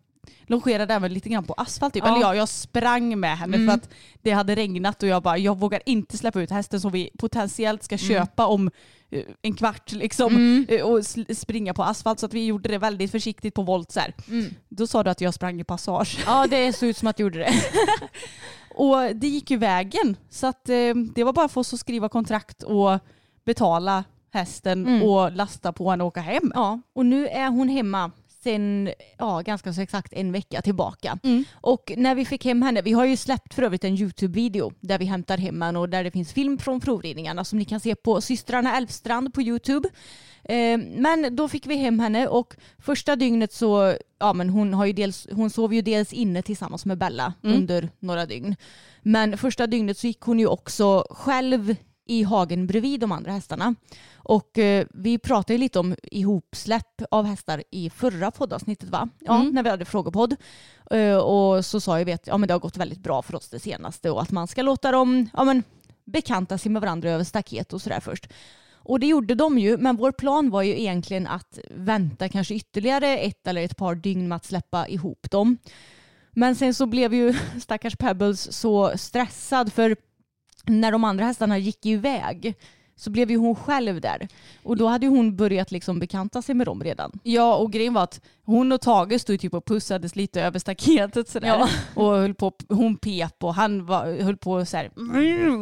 longerade 0.47 0.93
även 0.93 1.13
lite 1.13 1.29
grann 1.29 1.43
på 1.43 1.53
asfalt. 1.53 1.93
Typ. 1.93 2.03
Ja. 2.05 2.11
Eller 2.11 2.21
ja, 2.21 2.35
jag 2.35 2.49
sprang 2.49 3.19
med 3.19 3.37
henne 3.37 3.57
för 3.57 3.73
att 3.73 3.89
det 4.21 4.31
hade 4.31 4.55
regnat 4.55 5.03
och 5.03 5.09
jag 5.09 5.23
bara, 5.23 5.37
jag 5.37 5.59
vågar 5.59 5.81
inte 5.85 6.17
släppa 6.17 6.41
ut 6.41 6.51
hästen 6.51 6.81
som 6.81 6.91
vi 6.91 7.09
potentiellt 7.17 7.83
ska 7.83 7.97
köpa 7.97 8.45
om 8.45 8.71
eh, 9.09 9.23
en 9.41 9.53
kvart 9.53 9.91
liksom 9.91 10.65
eh, 10.69 10.81
och 10.81 11.05
springa 11.37 11.73
på 11.73 11.83
asfalt 11.83 12.19
så 12.19 12.25
att 12.25 12.33
vi 12.33 12.45
gjorde 12.45 12.69
det 12.69 12.77
väldigt 12.77 13.11
försiktigt 13.11 13.53
på 13.53 13.61
volt 13.61 13.91
så 13.91 13.99
här. 13.99 14.13
Då 14.69 14.87
sa 14.87 15.03
du 15.03 15.09
att 15.09 15.21
jag 15.21 15.33
sprang 15.33 15.59
i 15.61 15.63
passage. 15.63 16.19
Ja, 16.25 16.47
det 16.47 16.73
såg 16.73 16.89
ut 16.89 16.97
som 16.97 17.07
att 17.07 17.17
du 17.17 17.23
gjorde 17.23 17.39
det. 17.39 17.53
Och 18.75 19.15
det 19.15 19.27
gick 19.27 19.51
ju 19.51 19.57
vägen 19.57 20.17
så 20.29 20.47
att 20.47 20.69
eh, 20.69 20.93
det 21.15 21.23
var 21.23 21.33
bara 21.33 21.47
för 21.47 21.61
oss 21.61 21.73
att 21.73 21.79
skriva 21.79 22.09
kontrakt 22.09 22.63
och 22.63 22.99
betala 23.45 24.03
hästen 24.33 24.87
Mm. 24.87 25.03
och 25.09 25.31
lasta 25.31 25.73
på 25.73 25.89
henne 25.91 26.03
och 26.03 26.07
åka 26.07 26.21
hem. 26.21 26.51
Ja, 26.55 26.81
och 26.93 27.05
nu 27.05 27.27
är 27.27 27.47
hon 27.49 27.69
hemma 27.69 28.11
sen 28.43 28.89
ja, 29.17 29.41
ganska 29.41 29.73
så 29.73 29.81
exakt 29.81 30.13
en 30.13 30.31
vecka 30.31 30.61
tillbaka. 30.61 31.19
Mm. 31.23 31.43
Och 31.53 31.91
när 31.97 32.15
vi 32.15 32.25
fick 32.25 32.45
hem 32.45 32.61
henne, 32.61 32.81
vi 32.81 32.91
har 32.91 33.05
ju 33.05 33.17
släppt 33.17 33.53
för 33.53 33.63
övrigt 33.63 33.83
en 33.83 33.97
YouTube-video 33.97 34.73
där 34.79 34.97
vi 34.99 35.05
hämtar 35.05 35.37
hem 35.37 35.61
henne 35.61 35.79
och 35.79 35.89
där 35.89 36.03
det 36.03 36.11
finns 36.11 36.33
film 36.33 36.57
från 36.57 36.79
provridningarna 36.79 37.43
som 37.43 37.59
ni 37.59 37.65
kan 37.65 37.79
se 37.79 37.95
på 37.95 38.21
systrarna 38.21 38.77
Elfstrand 38.77 39.33
på 39.33 39.41
YouTube. 39.41 39.89
Eh, 40.43 40.77
men 40.77 41.35
då 41.35 41.47
fick 41.47 41.67
vi 41.67 41.75
hem 41.75 41.99
henne 41.99 42.27
och 42.27 42.55
första 42.79 43.15
dygnet 43.15 43.53
så, 43.53 43.95
ja 44.19 44.33
men 44.33 44.49
hon, 44.49 44.73
har 44.73 44.85
ju 44.85 44.93
dels, 44.93 45.27
hon 45.31 45.49
sov 45.49 45.73
ju 45.73 45.81
dels 45.81 46.13
inne 46.13 46.41
tillsammans 46.41 46.85
med 46.85 46.97
Bella 46.97 47.33
Mm. 47.43 47.57
under 47.57 47.89
några 47.99 48.25
dygn. 48.25 48.55
Men 49.01 49.37
första 49.37 49.67
dygnet 49.67 49.97
så 49.97 50.07
gick 50.07 50.19
hon 50.21 50.39
ju 50.39 50.47
också 50.47 51.05
själv 51.09 51.75
i 52.05 52.23
hagen 52.23 52.67
bredvid 52.67 52.99
de 52.99 53.11
andra 53.11 53.31
hästarna. 53.31 53.75
Och 54.15 54.57
eh, 54.59 54.85
vi 54.93 55.17
pratade 55.17 55.53
ju 55.53 55.59
lite 55.59 55.79
om 55.79 55.95
ihopsläpp 56.03 57.01
av 57.11 57.25
hästar 57.25 57.63
i 57.71 57.89
förra 57.89 58.31
poddavsnittet 58.31 58.89
va? 58.89 59.09
Ja, 59.19 59.35
Mm. 59.41 59.53
när 59.53 59.63
vi 59.63 59.69
hade 59.69 59.85
frågepodd. 59.85 60.35
Eh, 60.91 61.15
och 61.17 61.65
så 61.65 61.79
sa 61.79 61.99
jag 61.99 62.11
att 62.11 62.27
ja, 62.27 62.37
men 62.37 62.47
det 62.47 62.53
har 62.53 62.59
gått 62.59 62.77
väldigt 62.77 62.99
bra 63.03 63.21
för 63.21 63.35
oss 63.35 63.49
det 63.49 63.59
senaste 63.59 64.09
och 64.11 64.21
att 64.21 64.31
man 64.31 64.47
ska 64.47 64.61
låta 64.61 64.91
dem 64.91 65.29
ja, 65.33 65.43
men, 65.43 65.63
bekanta 66.05 66.57
sig 66.57 66.71
med 66.71 66.81
varandra 66.81 67.11
över 67.11 67.23
staket 67.23 67.73
och 67.73 67.81
sådär 67.81 67.99
först. 67.99 68.27
Och 68.85 68.99
det 68.99 69.07
gjorde 69.07 69.35
de 69.35 69.59
ju, 69.59 69.77
men 69.77 69.95
vår 69.95 70.11
plan 70.11 70.49
var 70.49 70.61
ju 70.61 70.79
egentligen 70.79 71.27
att 71.27 71.59
vänta 71.69 72.29
kanske 72.29 72.55
ytterligare 72.55 73.17
ett 73.17 73.47
eller 73.47 73.61
ett 73.63 73.77
par 73.77 73.95
dygn 73.95 74.27
med 74.27 74.35
att 74.35 74.45
släppa 74.45 74.87
ihop 74.87 75.31
dem. 75.31 75.57
Men 76.31 76.55
sen 76.55 76.73
så 76.73 76.85
blev 76.85 77.13
ju 77.13 77.33
stackars 77.61 77.95
Pebbles 77.95 78.51
så 78.53 78.97
stressad 78.97 79.73
för 79.73 79.95
när 80.67 80.91
de 80.91 81.03
andra 81.03 81.25
hästarna 81.25 81.57
gick 81.57 81.85
iväg 81.85 82.55
så 82.95 83.09
blev 83.09 83.31
ju 83.31 83.37
hon 83.37 83.55
själv 83.55 84.01
där. 84.01 84.27
Och 84.63 84.77
då 84.77 84.87
hade 84.87 85.05
ju 85.05 85.09
hon 85.09 85.35
börjat 85.35 85.71
liksom 85.71 85.99
bekanta 85.99 86.41
sig 86.41 86.55
med 86.55 86.67
dem 86.67 86.83
redan. 86.83 87.11
Ja 87.23 87.55
och 87.55 87.71
grejen 87.71 87.93
var 87.93 88.03
att 88.03 88.21
hon 88.45 88.71
och 88.71 88.81
Tage 88.81 89.21
stod 89.21 89.39
typ 89.39 89.53
och 89.53 89.65
pussades 89.65 90.15
lite 90.15 90.41
över 90.41 90.59
staketet 90.59 91.29
sådär. 91.29 91.47
Ja. 91.47 91.69
Och 91.95 92.11
höll 92.15 92.33
på, 92.33 92.51
hon 92.69 92.97
pep 92.97 93.43
och 93.43 93.53
han 93.53 93.85
var, 93.85 94.21
höll 94.21 94.37
på 94.37 94.65
så 94.65 94.77
här, 94.77 94.91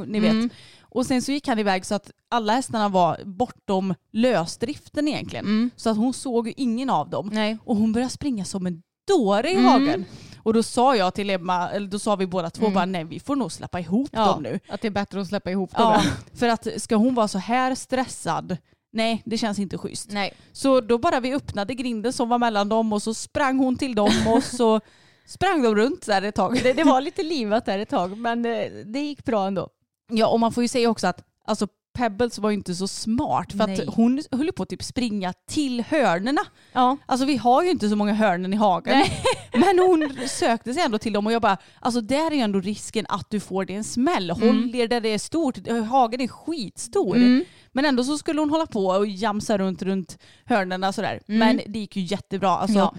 ni 0.06 0.20
vet. 0.20 0.32
Mm. 0.32 0.50
Och 0.82 1.06
sen 1.06 1.22
så 1.22 1.32
gick 1.32 1.48
han 1.48 1.60
iväg 1.60 1.86
så 1.86 1.96
att 1.96 2.12
alla 2.30 2.54
hästarna 2.54 2.90
var 2.90 3.20
bortom 3.26 3.94
lösdriften 4.12 5.08
egentligen. 5.08 5.70
Så 5.76 5.90
att 5.90 5.98
hon 5.98 6.14
såg 6.14 6.48
ju 6.48 6.54
ingen 6.58 6.90
av 6.90 7.10
dem. 7.10 7.30
Nej. 7.34 7.58
Och 7.64 7.76
hon 7.76 7.94
började 7.94 8.12
springa 8.12 8.46
som 8.46 8.66
en 8.68 8.82
dåre 9.08 9.50
i 9.52 9.56
Mm. 9.56 9.66
hagen. 9.66 10.06
Och 10.44 10.54
då 10.54 10.64
sa 10.64 10.96
jag 10.96 11.14
till 11.14 11.30
Emma, 11.30 11.70
eller 11.70 11.88
då 11.88 12.00
sa 12.00 12.16
vi 12.16 12.28
båda 12.28 12.50
två 12.50 12.62
Mm. 12.66 12.74
bara 12.74 12.86
nej 12.86 13.04
vi 13.04 13.20
får 13.20 13.36
nog 13.36 13.52
släppa 13.52 13.80
ihop 13.80 14.10
Ja, 14.12 14.26
dem 14.26 14.44
nu. 14.44 14.60
att 14.70 14.82
det 14.82 14.88
är 14.88 14.92
bättre 14.92 15.22
att 15.22 15.28
släppa 15.28 15.52
ihop 15.52 15.72
dem. 15.78 15.94
Ja, 15.94 16.02
för 16.40 16.48
att 16.48 16.68
ska 16.82 16.96
hon 16.96 17.16
vara 17.16 17.28
så 17.28 17.38
här 17.38 17.76
stressad, 17.76 18.58
nej 18.94 19.22
det 19.26 19.38
känns 19.38 19.60
inte 19.60 19.78
schysst. 19.78 20.12
Nej. 20.12 20.34
Så 20.52 20.82
då 20.82 20.98
bara 20.98 21.20
vi 21.20 21.34
öppnade 21.34 21.74
grinden 21.74 22.14
som 22.14 22.30
var 22.30 22.38
mellan 22.38 22.70
dem 22.70 22.94
och 22.94 23.02
så 23.02 23.14
sprang 23.14 23.58
hon 23.58 23.78
till 23.78 23.96
dem 23.96 24.12
och 24.28 24.44
så 24.44 24.82
sprang 25.26 25.62
de 25.64 25.76
runt 25.76 26.06
där 26.06 26.22
ett 26.22 26.36
tag. 26.36 26.60
Det, 26.64 26.74
det 26.74 26.84
var 26.84 27.02
lite 27.02 27.24
livat 27.24 27.66
där 27.66 27.80
ett 27.80 27.90
tag 27.90 28.18
men 28.18 28.46
eh, 28.46 28.66
det 28.86 29.00
gick 29.00 29.26
bra 29.26 29.48
ändå. 29.48 29.70
Ja 30.12 30.28
och 30.28 30.40
man 30.40 30.52
får 30.52 30.64
ju 30.64 30.68
säga 30.68 30.90
också 30.90 31.08
att 31.08 31.24
alltså, 31.46 31.68
Pebbles 31.94 32.40
var 32.40 32.50
ju 32.50 32.54
inte 32.54 32.76
så 32.76 32.88
smart 32.88 33.52
för 33.52 33.68
Nej. 33.68 33.82
att 33.88 33.96
hon 33.96 34.22
höll 34.32 34.52
på 34.52 34.64
att 34.64 34.70
typ 34.70 34.84
springa 34.84 35.34
till 35.50 35.84
hörnerna. 35.90 36.42
Ja. 36.74 36.98
Alltså 37.06 37.26
vi 37.26 37.38
har 37.38 37.64
ju 37.64 37.70
inte 37.72 37.90
så 37.90 37.96
många 37.96 38.14
hörnen 38.14 38.54
i 38.54 38.56
hagen. 38.56 39.06
Men 39.54 39.80
hon 39.80 40.10
sökte 40.28 40.74
sig 40.74 40.84
ändå 40.84 40.98
till 40.98 41.14
dem 41.14 41.26
och 41.28 41.32
jag 41.34 41.42
bara, 41.42 41.58
alltså 41.80 42.02
där 42.02 42.32
är 42.32 42.36
ju 42.36 42.42
ändå 42.42 42.60
risken 42.60 43.06
att 43.10 43.30
du 43.30 43.40
får 43.40 43.66
dig 43.66 43.76
en 43.76 43.84
smäll. 43.84 44.30
Håll 44.30 44.76
er 44.76 44.88
där 44.88 45.02
det 45.02 45.10
är 45.10 45.18
stort. 45.18 45.68
Hagen 45.90 46.22
är 46.22 46.28
skitstor. 46.28 47.16
Mm. 47.16 47.44
Men 47.72 47.86
ändå 47.86 48.04
så 48.04 48.18
skulle 48.18 48.40
hon 48.42 48.50
hålla 48.50 48.66
på 48.66 48.86
och 48.86 49.08
jamsa 49.08 49.58
runt 49.58 49.82
runt 49.82 50.18
hörnerna 50.46 50.94
sådär. 50.94 51.22
Men 51.26 51.62
det 51.68 51.80
gick 51.80 51.96
ju 51.96 52.02
jättebra. 52.04 52.50
Alltså, 52.50 52.78
Ja. 52.78 52.96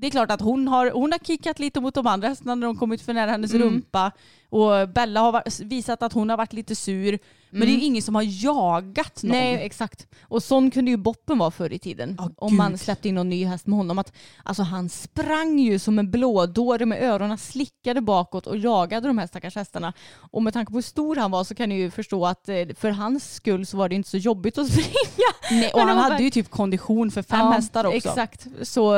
Det 0.00 0.06
är 0.06 0.10
klart 0.10 0.30
att 0.30 0.40
hon 0.40 0.68
har, 0.68 0.90
hon 0.90 1.12
har 1.12 1.18
kickat 1.18 1.58
lite 1.58 1.80
mot 1.80 1.94
de 1.94 2.06
andra 2.06 2.28
hästarna 2.28 2.54
när 2.54 2.66
de 2.66 2.76
kommit 2.76 3.02
för 3.02 3.12
nära 3.14 3.30
hennes 3.30 3.54
Mm. 3.54 3.62
rumpa. 3.68 4.12
Och 4.50 4.88
Bella 4.88 5.20
har 5.20 5.64
visat 5.64 6.02
att 6.02 6.12
hon 6.12 6.30
har 6.30 6.36
varit 6.36 6.52
lite 6.52 6.76
sur. 6.76 7.18
Men 7.50 7.60
det 7.60 7.66
är 7.66 7.76
ju 7.76 7.84
ingen 7.84 8.02
som 8.02 8.14
har 8.14 8.44
jagat 8.44 9.22
någon. 9.22 9.36
Nej 9.36 9.54
exakt. 9.54 10.06
Och 10.22 10.42
sån 10.42 10.70
kunde 10.70 10.90
ju 10.90 10.96
Boppen 10.96 11.38
vara 11.38 11.50
förr 11.50 11.72
i 11.72 11.78
tiden. 11.78 12.14
Ja, 12.18 12.30
om 12.36 12.56
man 12.56 12.70
gud. 12.70 12.80
släppte 12.80 13.08
in 13.08 13.14
någon 13.14 13.28
ny 13.28 13.44
häst 13.44 13.66
med 13.66 13.76
honom. 13.76 13.98
Att, 13.98 14.12
alltså 14.42 14.62
han 14.62 14.88
sprang 14.88 15.58
ju 15.58 15.78
som 15.78 15.98
en 15.98 16.10
blådåre 16.10 16.86
med 16.86 17.02
öronen 17.02 17.38
slickade 17.38 18.00
bakåt 18.00 18.46
och 18.46 18.56
jagade 18.56 19.06
de 19.06 19.18
här 19.18 19.26
stackars 19.26 19.56
hästarna. 19.56 19.92
Och 20.30 20.42
med 20.42 20.52
tanke 20.52 20.72
på 20.72 20.76
hur 20.76 20.82
stor 20.82 21.16
han 21.16 21.30
var 21.30 21.44
så 21.44 21.54
kan 21.54 21.68
ni 21.68 21.74
ju 21.74 21.90
förstå 21.90 22.26
att 22.26 22.48
eh, 22.48 22.56
för 22.78 22.90
hans 22.90 23.34
skull 23.34 23.66
så 23.66 23.76
var 23.76 23.88
det 23.88 23.94
inte 23.94 24.08
så 24.08 24.16
jobbigt 24.16 24.58
att 24.58 24.68
springa. 24.72 25.60
Nej, 25.60 25.70
och 25.74 25.80
han 25.80 25.98
hade 25.98 26.22
ju 26.22 26.30
typ 26.30 26.50
kondition 26.50 27.10
för 27.10 27.22
fem 27.22 27.38
Ja, 27.38 27.50
hästar 27.50 27.84
också. 27.84 27.96
Exakt, 27.96 28.46
så, 28.62 28.94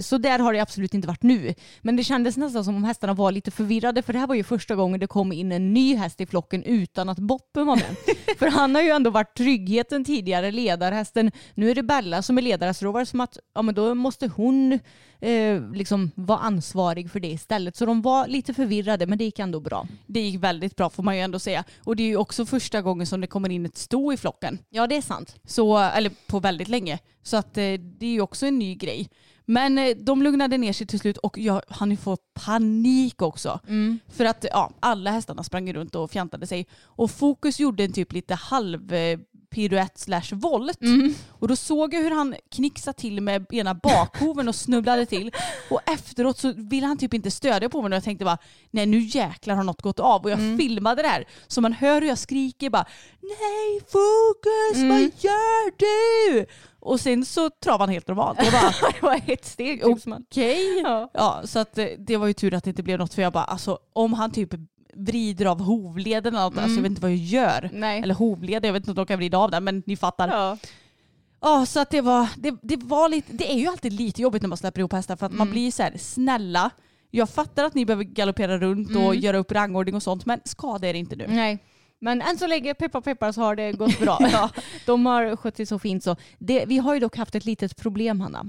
så 0.00 0.18
där 0.18 0.38
har 0.38 0.52
det 0.52 0.60
absolut 0.60 0.94
inte 0.94 1.08
varit 1.08 1.22
nu. 1.22 1.54
Men 1.82 1.96
det 1.96 2.04
kändes 2.04 2.36
nästan 2.36 2.64
som 2.64 2.76
om 2.76 2.84
hästarna 2.84 3.14
var 3.14 3.32
lite 3.32 3.50
förvirrade 3.50 4.02
för 4.02 4.12
det 4.12 4.18
här 4.18 4.26
var 4.26 4.34
ju 4.34 4.44
första 4.44 4.74
gången 4.74 4.87
det 4.92 5.06
kom 5.06 5.32
in 5.32 5.52
en 5.52 5.74
ny 5.74 5.96
häst 5.96 6.20
i 6.20 6.26
flocken 6.26 6.62
utan 6.62 7.08
att 7.08 7.18
Boppen 7.18 7.66
var 7.66 7.76
med. 7.76 7.96
för 8.38 8.46
han 8.46 8.74
har 8.74 8.82
ju 8.82 8.90
ändå 8.90 9.10
varit 9.10 9.36
tryggheten 9.36 10.04
tidigare, 10.04 10.50
ledarhästen. 10.50 11.30
Nu 11.54 11.70
är 11.70 11.74
det 11.74 11.82
Bella 11.82 12.22
som 12.22 12.38
är 12.38 12.42
ledarhäst. 12.42 12.80
Då 12.80 12.92
var 12.92 13.00
det 13.00 13.06
som 13.06 13.20
att 13.20 13.38
ja, 13.54 13.62
men 13.62 13.74
då 13.74 13.94
måste 13.94 14.26
hon 14.26 14.78
eh, 15.20 15.70
liksom 15.72 16.10
vara 16.14 16.38
ansvarig 16.38 17.10
för 17.10 17.20
det 17.20 17.28
istället. 17.28 17.76
Så 17.76 17.86
de 17.86 18.02
var 18.02 18.26
lite 18.26 18.54
förvirrade 18.54 19.06
men 19.06 19.18
det 19.18 19.24
gick 19.24 19.38
ändå 19.38 19.60
bra. 19.60 19.86
Det 20.06 20.20
gick 20.20 20.42
väldigt 20.42 20.76
bra 20.76 20.90
får 20.90 21.02
man 21.02 21.16
ju 21.16 21.22
ändå 21.22 21.38
säga. 21.38 21.64
Och 21.84 21.96
det 21.96 22.02
är 22.02 22.08
ju 22.08 22.16
också 22.16 22.46
första 22.46 22.82
gången 22.82 23.06
som 23.06 23.20
det 23.20 23.26
kommer 23.26 23.48
in 23.48 23.66
ett 23.66 23.76
sto 23.76 24.12
i 24.12 24.16
flocken. 24.16 24.58
Ja 24.68 24.86
det 24.86 24.96
är 24.96 25.02
sant. 25.02 25.36
Så, 25.44 25.78
eller 25.78 26.12
på 26.26 26.40
väldigt 26.40 26.68
länge. 26.68 26.98
Så 27.22 27.36
att 27.36 27.58
eh, 27.58 27.72
det 27.72 28.06
är 28.06 28.10
ju 28.10 28.20
också 28.20 28.46
en 28.46 28.58
ny 28.58 28.74
grej. 28.74 29.08
Men 29.50 29.78
eh, 29.78 29.96
de 29.96 30.22
lugnade 30.22 30.58
ner 30.58 30.72
sig 30.72 30.86
till 30.86 30.98
slut 30.98 31.16
och 31.16 31.38
jag 31.38 31.62
hann 31.68 31.90
ju 31.90 31.96
få 31.96 32.16
panik 32.34 33.22
också. 33.22 33.60
För 34.08 34.24
att 34.24 34.46
ja, 34.50 34.72
alla 34.80 35.10
hästarna 35.10 35.42
sprang 35.44 35.72
runt 35.72 35.94
och 35.94 36.10
fjantade 36.10 36.46
sig. 36.46 36.66
Och 36.82 37.10
Fokus 37.10 37.60
gjorde 37.60 37.84
en 37.84 37.92
typ 37.92 38.12
lite 38.12 38.34
halv 38.34 38.92
eh, 38.92 39.18
piruett 39.50 39.98
slash 39.98 40.28
volt. 40.32 40.78
Och 41.28 41.48
då 41.48 41.56
såg 41.56 41.94
jag 41.94 42.00
hur 42.00 42.10
han 42.10 42.34
knixade 42.50 42.98
till 42.98 43.20
med 43.20 43.46
ena 43.52 43.74
bakhoven 43.74 44.48
och 44.48 44.54
snubblade 44.54 45.06
till. 45.06 45.30
Och 45.70 45.80
efteråt 45.90 46.38
så 46.38 46.52
ville 46.56 46.86
han 46.86 46.98
typ 46.98 47.14
inte 47.14 47.30
stödja 47.30 47.68
på 47.68 47.82
mig 47.82 47.88
och 47.88 47.96
jag 47.96 48.04
tänkte 48.04 48.24
bara 48.24 48.38
nej 48.70 48.86
nu 48.86 48.98
jäklar 48.98 49.54
har 49.54 49.64
något 49.64 49.82
gått 49.82 50.00
av. 50.00 50.22
Och 50.24 50.30
jag 50.30 50.38
filmade 50.58 51.02
det 51.02 51.08
här 51.08 51.28
så 51.46 51.60
man 51.60 51.72
hör 51.72 52.00
hur 52.00 52.08
jag 52.08 52.18
skriker 52.18 52.70
bara 52.70 52.86
nej 53.20 53.80
Fokus 53.88 54.82
vad 54.90 55.00
gör 55.24 55.72
du? 55.78 56.46
Och 56.80 57.00
sen 57.00 57.24
så 57.24 57.50
travade 57.50 57.82
han 57.82 57.88
helt 57.92 58.08
normalt. 58.08 58.38
Jag 58.42 58.52
bara 58.52 58.72
det 58.92 59.02
var 59.02 59.20
ett 59.26 59.44
steg. 59.44 59.82
typ 59.82 60.06
okej. 60.06 60.80
Ja. 60.84 61.10
Ja, 61.14 61.40
så 61.44 61.58
att 61.58 61.78
eh, 61.78 61.86
det 61.98 62.16
var 62.16 62.26
ju 62.26 62.32
tur 62.32 62.54
att 62.54 62.64
det 62.64 62.70
inte 62.70 62.82
blev 62.82 62.98
något 62.98 63.14
för 63.14 63.22
jag 63.22 63.32
bara 63.32 63.44
alltså 63.44 63.78
om 63.92 64.12
han 64.12 64.30
typ 64.30 64.50
vrider 64.94 65.46
av 65.46 65.60
hovleden 65.60 66.34
eller 66.34 66.44
något, 66.44 66.58
alltså 66.58 66.76
jag 66.76 66.82
vet 66.82 66.90
inte 66.90 67.02
vad 67.02 67.10
jag 67.10 67.18
gör. 67.18 67.70
Nej. 67.72 68.00
Eller 68.02 68.14
hovleden, 68.14 68.66
jag 68.68 68.72
vet 68.72 68.80
inte 68.80 68.90
om 68.90 68.94
de 68.96 69.06
kan 69.06 69.18
vrida 69.18 69.38
av 69.38 69.50
den 69.50 69.64
men 69.64 69.82
ni 69.86 69.96
fattar. 69.96 70.28
Ja, 70.28 70.56
Ja. 71.40 71.66
så 71.66 71.80
att 71.80 71.90
det 71.90 72.00
var, 72.00 72.28
det, 72.36 72.54
det 72.62 72.76
var 72.76 73.08
lite, 73.08 73.32
det 73.32 73.52
är 73.52 73.58
ju 73.58 73.66
alltid 73.66 73.92
lite 73.92 74.22
jobbigt 74.22 74.42
när 74.42 74.48
man 74.48 74.58
släpper 74.58 74.80
ihop 74.80 74.92
hästar 74.92 75.16
för 75.16 75.26
att 75.26 75.32
Mm. 75.32 75.38
man 75.38 75.50
blir 75.50 75.70
så 75.70 75.82
här 75.82 75.92
snälla. 75.98 76.70
Jag 77.10 77.30
fattar 77.30 77.64
att 77.64 77.74
ni 77.74 77.84
behöver 77.86 78.04
galoppera 78.04 78.58
runt 78.58 78.88
och 78.96 79.02
Mm. 79.02 79.18
göra 79.20 79.38
upp 79.38 79.52
rangordning 79.52 79.94
och 79.94 80.02
sånt 80.02 80.26
men 80.26 80.40
skada 80.44 80.88
er 80.88 80.94
inte 80.94 81.16
nu. 81.16 81.24
Nej. 81.28 81.58
Men 82.00 82.22
än 82.22 82.38
så 82.38 82.46
länge, 82.46 82.74
peppar 82.74 83.00
peppar, 83.00 83.32
så 83.32 83.40
har 83.40 83.56
det 83.56 83.72
gått 83.72 83.98
bra. 84.00 84.18
ja. 84.20 84.50
De 84.86 85.06
har 85.06 85.36
skött 85.36 85.56
sig 85.56 85.66
så 85.66 85.78
fint 85.78 86.04
så. 86.04 86.16
Det, 86.38 86.64
vi 86.66 86.78
har 86.78 86.94
ju 86.94 87.00
dock 87.00 87.16
haft 87.16 87.34
ett 87.34 87.44
litet 87.44 87.76
problem 87.76 88.20
Hanna. 88.20 88.44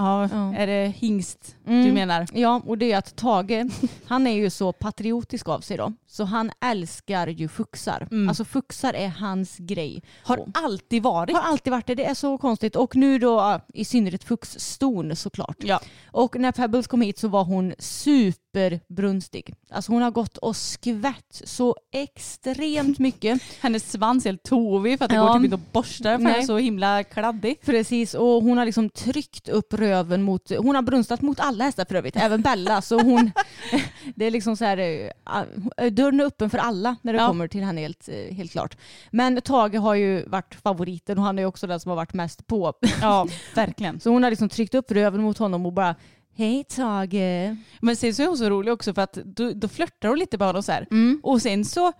Ja, 0.00 0.28
Ja. 0.32 0.54
är 0.54 0.66
det 0.66 0.88
hingst 0.96 1.56
du 1.64 1.72
Mm. 1.72 1.94
menar? 1.94 2.26
Ja, 2.32 2.62
och 2.66 2.78
det 2.78 2.92
är 2.92 2.98
att 2.98 3.16
Tage, 3.16 3.64
han 4.06 4.26
är 4.26 4.34
ju 4.34 4.50
så 4.50 4.72
patriotisk 4.72 5.48
av 5.48 5.60
sig 5.60 5.76
då. 5.76 5.92
Så 6.06 6.24
han 6.24 6.50
älskar 6.64 7.26
ju 7.26 7.48
fuxar. 7.48 8.08
Mm. 8.10 8.28
Alltså 8.28 8.44
fuxar 8.44 8.94
är 8.94 9.08
hans 9.08 9.56
grej. 9.58 10.02
Har 10.24 10.36
Och- 10.38 10.48
alltid 10.54 11.02
varit. 11.02 11.36
har 11.36 11.42
alltid 11.42 11.70
varit 11.70 11.86
det. 11.86 11.94
Det 11.94 12.04
är 12.04 12.14
så 12.14 12.38
konstigt. 12.38 12.76
Och 12.76 12.96
nu 12.96 13.18
då 13.18 13.60
i 13.74 13.84
synnerhet 13.84 14.24
fuxston 14.24 15.16
såklart. 15.16 15.56
Ja. 15.58 15.80
Och 16.10 16.36
när 16.40 16.52
Pebbles 16.52 16.86
kom 16.86 17.00
hit 17.02 17.18
så 17.18 17.28
var 17.28 17.44
hon 17.44 17.72
superbrunstig. 18.54 19.54
Alltså 19.70 19.92
hon 19.92 20.02
har 20.02 20.10
gått 20.10 20.36
och 20.36 20.56
skvätt 20.56 21.42
så 21.44 21.76
extremt 21.92 22.98
mycket. 22.98 23.42
Hennes 23.60 23.92
svans 23.92 24.26
är 24.26 24.30
helt 24.30 24.42
tovig 24.42 24.98
för 24.98 25.04
att 25.04 25.08
det 25.10 25.16
Ja. 25.16 25.26
går 25.26 25.34
typ 25.34 25.44
inte 25.44 25.54
att 25.54 25.72
borsta 25.72 26.18
för 26.18 26.24
den 26.24 26.26
är 26.34 26.42
så 26.42 26.58
himla 26.58 27.04
kladdig. 27.04 27.60
Precis, 27.64 28.14
och 28.14 28.42
hon 28.42 28.58
har 28.58 28.64
liksom 28.64 28.90
tryckt 28.90 29.48
upp 29.48 29.74
röven 29.74 30.22
mot, 30.22 30.50
hon 30.58 30.74
har 30.74 30.82
brunstat 30.82 31.22
mot 31.22 31.40
alla 31.40 31.64
hästar 31.64 31.84
för 31.84 31.94
övrigt, 31.94 32.16
även 32.16 32.40
Bella. 32.42 32.82
Så 32.82 33.00
hon, 33.00 33.30
det 34.14 34.24
är 34.24 34.30
liksom 34.30 34.56
så 34.56 34.64
här, 34.64 34.78
eh, 35.76 35.92
dörren 35.92 36.20
är 36.20 36.24
öppen 36.24 36.50
för 36.50 36.58
alla 36.58 36.96
när 37.02 37.12
det 37.12 37.18
Ja. 37.18 37.26
kommer 37.26 37.48
till 37.48 37.62
henne 37.62 37.80
helt, 37.80 38.08
eh, 38.08 38.34
helt 38.34 38.52
klart. 38.52 38.76
Men 39.10 39.40
Tage 39.42 39.74
har 39.74 39.94
ju 39.94 40.24
varit 40.28 40.54
favoriten 40.54 41.18
och 41.18 41.24
han 41.24 41.38
är 41.38 41.44
också 41.44 41.66
den 41.66 41.80
som 41.80 41.88
har 41.90 41.96
varit 41.96 42.14
mest 42.14 42.46
på. 42.46 42.72
Ja, 43.00 43.26
verkligen. 43.54 44.00
Så 44.00 44.10
hon 44.10 44.22
har 44.22 44.30
liksom 44.30 44.48
tryckt 44.48 44.74
upp 44.74 44.90
röven 44.92 45.22
mot 45.22 45.38
honom 45.38 45.66
och 45.66 45.72
bara 45.72 45.94
Hej 46.40 46.64
Tage. 46.64 47.56
Men 47.80 47.96
sen 47.96 48.14
så 48.14 48.22
är 48.22 48.26
hon 48.26 48.38
så 48.38 48.50
rolig 48.50 48.72
också 48.72 48.94
för 48.94 49.02
att 49.02 49.12
då, 49.12 49.52
då 49.52 49.68
flörtar 49.68 50.08
hon 50.08 50.18
lite 50.18 50.38
med 50.38 50.46
honom 50.46 50.62
så 50.62 50.72
här. 50.72 50.86
Mm. 50.90 51.20
Och 51.22 51.42
sen 51.42 51.64
så! 51.64 51.92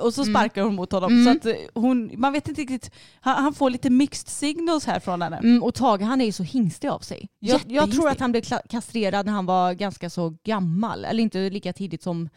Och 0.00 0.14
så 0.14 0.24
sparkar 0.24 0.62
hon 0.62 0.74
mot 0.74 0.92
honom. 0.92 1.24
Så 1.24 1.30
att 1.30 1.46
eh, 1.46 1.54
hon, 1.74 2.12
man 2.16 2.32
vet 2.32 2.48
inte 2.48 2.60
riktigt, 2.60 2.90
han, 3.20 3.42
han 3.42 3.54
får 3.54 3.70
lite 3.70 3.90
mixed 3.90 4.28
signals 4.28 4.86
här 4.86 5.00
från 5.00 5.22
henne. 5.22 5.36
Mm, 5.36 5.62
och 5.62 5.74
Tage 5.74 6.02
han 6.02 6.20
är 6.20 6.24
ju 6.24 6.32
så 6.32 6.42
hingstig 6.42 6.88
av 6.88 6.98
sig. 6.98 7.28
Jag, 7.38 7.60
jag 7.66 7.92
tror 7.92 8.08
att 8.08 8.20
han 8.20 8.32
blev 8.32 8.42
kastrerad 8.70 9.26
när 9.26 9.32
han 9.32 9.46
var 9.46 9.72
ganska 9.72 10.10
så 10.10 10.36
gammal. 10.44 11.04
Eller 11.04 11.22
inte 11.22 11.50
lika 11.50 11.72
tidigt 11.72 12.02
som 12.02 12.28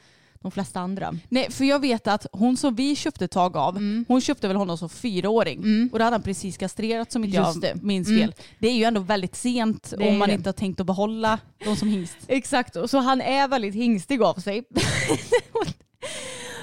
de 0.41 0.51
flesta 0.51 0.79
andra. 0.79 1.13
Nej, 1.29 1.51
för 1.51 1.65
jag 1.65 1.79
vet 1.79 2.07
att 2.07 2.25
hon 2.31 2.57
som 2.57 2.75
vi 2.75 2.95
köpte 2.95 3.27
tag 3.27 3.57
av, 3.57 3.77
Mm. 3.77 4.05
hon 4.07 4.21
köpte 4.21 4.47
väl 4.47 4.57
honom 4.57 4.77
som 4.77 4.89
fyraåring. 4.89 5.89
Och 5.93 5.99
då 5.99 6.03
hade 6.05 6.13
han 6.13 6.21
precis 6.23 6.57
kastrerat 6.57 7.11
som 7.11 7.23
inte 7.23 7.37
Just 7.37 7.53
jag 7.53 7.61
det. 7.61 7.83
minns 7.83 8.07
Mm. 8.07 8.19
fel. 8.21 8.33
Det 8.59 8.67
är 8.67 8.73
ju 8.75 8.83
ändå 8.83 9.01
väldigt 9.01 9.35
sent 9.35 9.93
om 9.99 10.17
man 10.17 10.27
det. 10.29 10.33
inte 10.35 10.47
har 10.49 10.53
tänkt 10.53 10.79
att 10.79 10.85
behålla 10.85 11.39
de 11.65 11.75
som 11.75 11.87
hingst. 11.87 12.17
Exakt, 12.27 12.75
och 12.75 12.89
så 12.89 12.97
han 12.97 13.21
är 13.21 13.47
väldigt 13.47 13.75
hingstig 13.75 14.21
av 14.21 14.33
sig. 14.33 14.63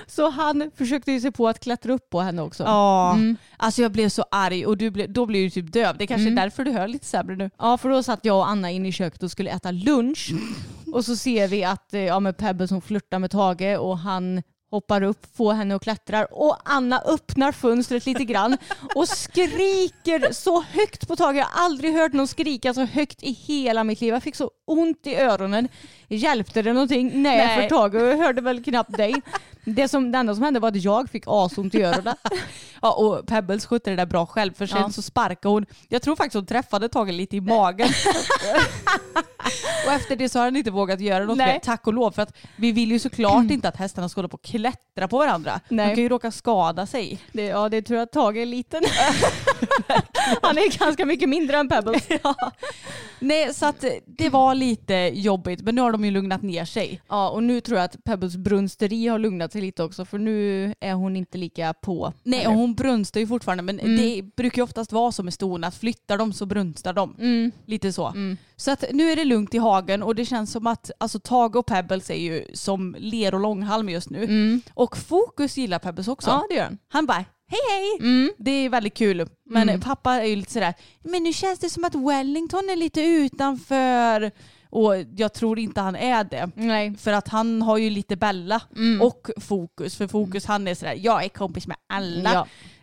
så 0.07 0.31
han 0.31 0.71
försökte 0.77 1.13
ju 1.13 1.21
sig 1.21 1.31
på 1.33 1.49
att 1.49 1.61
klättra 1.61 1.93
upp 1.93 2.11
på 2.11 2.21
henne 2.21 2.43
också. 2.43 2.63
Ja, 2.63 3.13
Mm. 3.15 3.37
alltså 3.57 3.83
jag 3.83 3.93
blev 3.93 4.09
så 4.09 4.25
arg 4.31 4.67
och 4.67 4.77
du 4.79 4.91
blev, 4.91 5.13
då 5.13 5.27
blev 5.27 5.43
du 5.43 5.51
typ 5.51 5.73
döv. 5.73 5.97
Det 5.99 6.07
kanske 6.07 6.29
är 6.31 6.37
därför 6.37 6.65
du 6.65 6.71
hör 6.71 6.89
lite 6.89 7.07
sämre 7.07 7.37
nu. 7.37 7.51
Ja, 7.59 7.79
för 7.79 7.89
då 7.89 8.03
satt 8.03 8.21
jag 8.23 8.37
och 8.37 8.49
Anna 8.49 8.71
inne 8.71 8.89
i 8.89 8.93
köket 8.93 9.23
och 9.23 9.31
skulle 9.31 9.51
äta 9.51 9.71
lunch. 9.71 10.31
Och 10.93 11.05
så 11.05 11.17
ser 11.17 11.49
vi 11.49 11.65
att 11.65 11.95
eh, 11.95 12.01
ja, 12.01 12.21
med 12.21 12.37
Pebble 12.37 12.69
som 12.69 12.81
flörtar 12.81 13.19
med 13.19 13.31
Tage 13.31 13.79
och 13.81 13.99
han 13.99 14.43
hoppar 14.71 15.03
upp 15.03 15.37
på 15.37 15.53
henne 15.53 15.75
och 15.75 15.83
klättrar. 15.83 16.27
Och 16.33 16.57
Anna 16.65 17.01
öppnar 17.07 17.53
fönstret 17.53 18.07
lite 18.07 18.25
grann 18.25 18.57
och 18.95 19.09
skriker 19.09 20.33
så 20.33 20.63
högt 20.63 21.09
på 21.09 21.17
Tage. 21.17 21.37
Jag 21.37 21.45
har 21.45 21.65
aldrig 21.65 21.93
hört 21.95 22.13
någon 22.13 22.29
skrika 22.29 22.75
så 22.75 22.85
högt 22.85 23.23
i 23.23 23.33
hela 23.33 23.85
mitt 23.85 24.01
liv. 24.01 24.15
Jag 24.15 24.23
fick 24.23 24.37
så 24.37 24.51
ont 24.67 25.07
i 25.07 25.15
öronen. 25.17 25.69
Hjälpte 26.09 26.63
det 26.63 26.73
någonting? 26.73 27.11
Nej, 27.23 27.47
Nej. 27.47 27.57
för 27.69 27.77
Tage 27.77 27.95
jag 27.95 28.17
hörde 28.17 28.41
väl 28.41 28.65
knappt 28.65 28.97
dig. 28.97 29.15
Det, 29.65 29.89
som, 29.89 30.13
det 30.13 30.19
enda 30.19 30.35
som 30.35 30.45
hände 30.45 30.61
var 30.61 30.69
att 30.69 30.83
jag 30.83 31.11
fick 31.11 31.25
asont 31.27 31.75
i 31.75 31.83
öronen. 31.83 32.15
Ja, 32.83 32.93
och 32.93 33.27
Pebbles 33.27 33.67
skötte 33.67 33.91
det 33.91 33.97
där 33.97 34.07
bra 34.07 34.27
själv 34.27 34.53
för 34.55 34.67
sen 34.67 34.79
Ja. 34.81 34.91
så 34.91 35.03
sparkade 35.03 35.53
hon, 35.55 35.67
jag 35.89 36.03
tror 36.03 36.17
faktiskt 36.17 36.35
hon 36.35 36.47
träffade 36.47 36.89
Tage 36.89 37.13
lite 37.13 37.37
i 37.37 37.41
magen. 37.41 37.89
och 39.87 39.93
efter 39.93 40.17
det 40.17 40.29
så 40.29 40.39
har 40.39 40.45
han 40.45 40.57
inte 40.57 40.71
vågat 40.71 41.01
göra 41.01 41.25
något 41.25 41.37
Nej. 41.39 41.53
mer, 41.53 41.59
tack 41.59 41.87
och 41.87 41.93
lov. 41.95 42.11
För 42.11 42.23
att 42.23 42.37
vi 42.57 42.73
vill 42.73 42.91
ju 42.93 42.99
såklart 42.99 43.51
inte 43.51 43.69
att 43.69 43.77
hästarna 43.77 44.09
ska 44.09 44.19
hålla 44.19 44.29
på 44.29 44.35
och 44.35 44.43
klättra 44.45 45.09
på 45.09 45.19
varandra. 45.19 45.61
Nej. 45.69 45.89
De 45.89 45.95
kan 45.95 46.03
ju 46.03 46.09
råka 46.09 46.31
skada 46.31 46.87
sig. 46.87 47.19
Det, 47.33 47.45
ja, 47.45 47.69
det 47.69 47.83
tror 47.83 47.97
jag 47.99 48.03
att 48.07 48.13
Tage 48.13 48.37
är 48.37 48.47
liten. 48.47 48.83
Han 50.43 50.59
är 50.59 50.79
ganska 50.79 51.07
mycket 51.07 51.29
mindre 51.29 51.57
än 51.57 51.69
Pebbles. 51.69 52.09
Nej, 53.19 53.55
så 53.55 53.67
att 53.67 53.85
det 54.07 54.29
var 54.29 54.55
lite 54.55 54.95
jobbigt 55.15 55.63
men 55.63 55.75
nu 55.75 55.81
har 55.81 55.93
de 55.93 56.05
ju 56.05 56.11
lugnat 56.11 56.43
ner 56.43 56.65
sig. 56.65 57.01
Ja, 57.09 57.29
och 57.31 57.43
nu 57.43 57.61
tror 57.61 57.79
jag 57.79 57.85
att 57.85 58.05
Pebbles 58.05 58.37
brunsteri 58.37 59.07
har 59.09 59.19
lugnat 59.19 59.53
sig 59.53 59.61
lite 59.61 59.83
också 59.83 60.05
för 60.05 60.19
nu 60.19 60.75
är 60.81 60.93
hon 60.93 61.17
inte 61.17 61.39
lika 61.39 61.75
på. 61.75 62.13
Nej, 62.23 62.47
och 62.47 62.53
hon 62.53 62.75
brunstar 62.75 63.21
ju 63.21 63.27
fortfarande 63.27 63.63
men 63.63 63.81
Mm. 63.85 63.97
det 63.97 64.23
brukar 64.37 64.59
ju 64.59 64.65
oftast 64.65 64.93
vara 64.93 65.13
så 65.13 65.23
med 65.23 65.35
ston 65.35 65.65
att 65.65 65.75
flyttar 65.75 66.19
de 66.19 66.33
så 66.33 66.47
brunstar 66.47 66.93
de. 66.93 67.17
Mm. 67.19 67.53
Lite 67.67 67.93
så. 67.93 68.07
Mm. 68.09 68.37
Så 68.57 68.71
att 68.71 68.85
nu 68.93 69.11
är 69.11 69.17
det 69.17 69.25
lugnt 69.25 69.55
i 69.55 69.59
hagen 69.59 70.03
och 70.03 70.15
det 70.15 70.25
känns 70.25 70.53
som 70.53 70.67
att 70.67 70.91
alltså, 70.99 71.19
Tage 71.19 71.57
och 71.57 71.67
Pebbles 71.67 72.11
är 72.11 72.15
ju 72.15 72.45
som 72.55 72.97
ler 72.99 73.35
och 73.35 73.41
långhalm 73.41 73.89
just 73.89 74.11
nu. 74.11 74.25
Mm. 74.25 74.63
Och 74.75 74.97
Fokus 74.97 75.57
gillar 75.57 75.79
Pebbles 75.79 76.09
också. 76.09 76.31
Ja, 76.31 76.47
det 76.49 76.55
gör 76.55 76.65
han. 76.65 76.79
Han 76.89 77.07
bara 77.07 77.25
hej 77.55 77.79
hej. 77.81 78.09
Mm. 78.09 78.33
Det 78.39 78.51
är 78.51 78.69
väldigt 78.69 78.95
kul. 78.95 79.29
Men 79.51 79.69
Mm. 79.69 79.81
pappa 79.81 80.13
är 80.15 80.25
ju 80.25 80.37
lite 80.37 80.53
sådär, 80.53 80.75
men 81.03 81.23
nu 81.23 81.33
känns 81.33 81.59
det 81.59 81.71
som 81.71 81.85
att 81.85 81.95
Wellington 81.95 82.71
är 82.71 82.77
lite 82.77 83.01
utanför. 83.03 84.31
Och 84.71 84.95
jag 85.17 85.33
tror 85.35 85.59
inte 85.59 85.81
han 85.81 85.97
är 85.97 86.25
det. 86.25 86.51
Nej. 86.55 86.97
För 86.97 87.13
att 87.13 87.29
han 87.29 87.63
har 87.63 87.79
ju 87.79 87.91
lite 87.91 88.17
Bella 88.17 88.63
Mm. 88.77 89.03
och 89.03 89.31
Fokus. 89.41 89.97
För 89.97 90.07
Fokus 90.09 90.45
han 90.47 90.69
är 90.69 90.75
sådär, 90.75 90.97
jag 90.99 91.25
är 91.25 91.29
kompis 91.29 91.67
med 91.67 91.77
alla. 91.89 92.33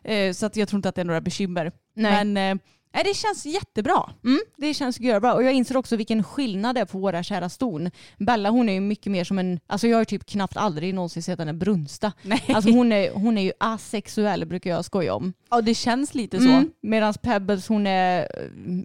Ja. 0.03 0.11
Eh, 0.11 0.33
så 0.33 0.45
att 0.45 0.55
jag 0.55 0.67
tror 0.67 0.77
inte 0.77 0.89
att 0.89 0.95
det 0.95 1.01
är 1.01 1.05
några 1.05 1.21
bekymmer. 1.21 1.71
Nej. 1.95 2.25
Men 2.25 2.37
eh, 2.57 2.63
nej, 2.93 3.03
det 3.03 3.13
känns 3.13 3.45
jättebra. 3.45 4.09
Mm, 4.23 4.39
det 4.57 4.73
känns 4.73 4.99
görbra 4.99 5.33
och 5.33 5.43
jag 5.43 5.53
inser 5.53 5.77
också 5.77 5.95
vilken 5.95 6.23
skillnad 6.23 6.75
det 6.75 6.81
är 6.81 6.85
på 6.85 6.99
våra 6.99 7.23
kära 7.23 7.49
ston. 7.49 7.91
Bella 8.17 8.49
hon 8.49 8.69
är 8.69 8.73
ju 8.73 8.79
mycket 8.79 9.11
mer 9.11 9.23
som 9.23 9.39
en, 9.39 9.59
alltså 9.67 9.87
jag 9.87 9.97
har 9.97 10.05
typ 10.05 10.25
knappt 10.25 10.57
aldrig 10.57 10.93
någonsin 10.93 11.23
sett 11.23 11.39
henne 11.39 11.53
brunsta. 11.53 12.11
Nej. 12.21 12.43
Alltså 12.47 12.71
hon 12.71 12.91
är, 12.91 13.11
hon 13.11 13.37
är 13.37 13.41
ju 13.41 13.51
asexuell 13.59 14.45
brukar 14.45 14.69
jag 14.69 14.85
skoja 14.85 15.13
om. 15.13 15.33
Ja 15.49 15.61
det 15.61 15.75
känns 15.75 16.13
lite 16.13 16.39
så. 16.39 16.49
Mm. 16.49 16.71
Medan 16.81 17.13
Pebbles 17.13 17.67
hon 17.67 17.87
är 17.87 18.19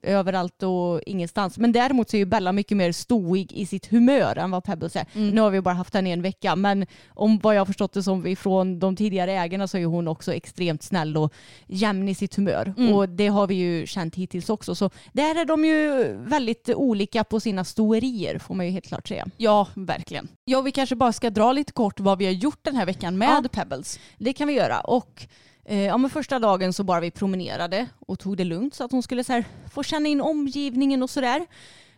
eh, 0.02 0.14
överallt 0.16 0.62
och 0.62 1.02
ingenstans. 1.06 1.58
Men 1.58 1.72
däremot 1.72 2.10
så 2.10 2.16
är 2.16 2.18
ju 2.18 2.24
Bella 2.24 2.52
mycket 2.52 2.76
mer 2.76 2.92
stoig 2.92 3.52
i 3.52 3.66
sitt 3.66 3.86
humör 3.86 4.38
än 4.38 4.50
vad 4.50 4.64
Pebbles 4.64 4.96
är. 4.96 5.06
Mm. 5.12 5.30
Nu 5.30 5.40
har 5.40 5.50
vi 5.50 5.60
bara 5.60 5.74
haft 5.74 5.94
henne 5.94 6.08
i 6.08 6.12
en 6.12 6.22
vecka 6.22 6.56
men 6.56 6.86
om 7.08 7.38
vad 7.38 7.54
jag 7.54 7.60
har 7.60 7.66
förstått 7.66 7.92
det 7.92 8.02
som 8.02 8.26
ifrån 8.26 8.78
de 8.78 8.96
tidigare 8.96 9.32
ägarna 9.32 9.68
så 9.68 9.78
är 9.78 9.86
hon 9.86 10.08
också 10.08 10.34
extremt 10.34 10.82
snäll 10.82 11.16
och 11.16 11.32
jämn 11.66 12.08
i 12.08 12.14
sitt 12.14 12.34
humör. 12.34 12.74
Mm. 12.78 12.94
Och 12.94 13.08
det 13.08 13.28
har 13.28 13.46
vi 13.46 13.54
ju 13.54 13.86
känt 13.96 14.14
hittills 14.14 14.50
också. 14.50 14.74
Så 14.74 14.90
där 15.12 15.34
är 15.40 15.44
de 15.44 15.64
ju 15.64 16.12
väldigt 16.28 16.68
olika 16.68 17.24
på 17.24 17.40
sina 17.40 17.64
stoerier 17.64 18.38
får 18.38 18.54
man 18.54 18.66
ju 18.66 18.72
helt 18.72 18.86
klart 18.86 19.08
säga. 19.08 19.26
Ja, 19.36 19.68
verkligen. 19.74 20.28
Ja, 20.44 20.60
vi 20.60 20.72
kanske 20.72 20.96
bara 20.96 21.12
ska 21.12 21.30
dra 21.30 21.52
lite 21.52 21.72
kort 21.72 22.00
vad 22.00 22.18
vi 22.18 22.24
har 22.24 22.32
gjort 22.32 22.58
den 22.62 22.76
här 22.76 22.86
veckan 22.86 23.18
med 23.18 23.40
Ja. 23.44 23.48
Pebbles. 23.52 23.98
Det 24.18 24.32
kan 24.32 24.48
vi 24.48 24.54
göra. 24.54 24.80
Och 24.80 25.26
eh, 25.64 25.82
ja, 25.82 25.96
men 25.96 26.10
första 26.10 26.38
dagen 26.38 26.72
så 26.72 26.84
bara 26.84 27.00
vi 27.00 27.10
promenerade 27.10 27.86
och 28.06 28.18
tog 28.18 28.36
det 28.36 28.44
lugnt 28.44 28.74
så 28.74 28.84
att 28.84 28.92
hon 28.92 29.02
skulle 29.02 29.24
så 29.24 29.42
få 29.72 29.82
känna 29.82 30.08
in 30.08 30.20
omgivningen 30.20 31.02
och 31.02 31.10
sådär. 31.10 31.46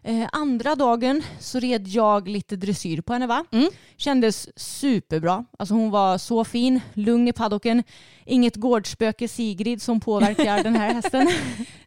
Eh, 0.03 0.29
andra 0.33 0.75
dagen 0.75 1.23
så 1.41 1.59
red 1.59 1.89
jag 1.89 2.29
lite 2.29 2.57
dressyr 2.57 3.01
på 3.01 3.13
henne 3.13 3.27
va? 3.27 3.45
Mm. 3.53 3.69
Kändes 3.97 4.61
superbra. 4.61 5.45
Alltså 5.59 5.75
hon 5.75 5.91
var 5.91 6.19
så 6.19 6.45
fin, 6.45 6.81
lugn 6.95 7.29
i 7.29 7.33
paddocken. 7.33 7.83
Inget 8.25 8.57
gårdsspöke 8.57 9.29
Sigrid 9.29 9.83
som 9.83 10.01
påverkar 10.01 10.63
den 10.63 10.77
här 10.77 10.95
hästen. 10.95 11.29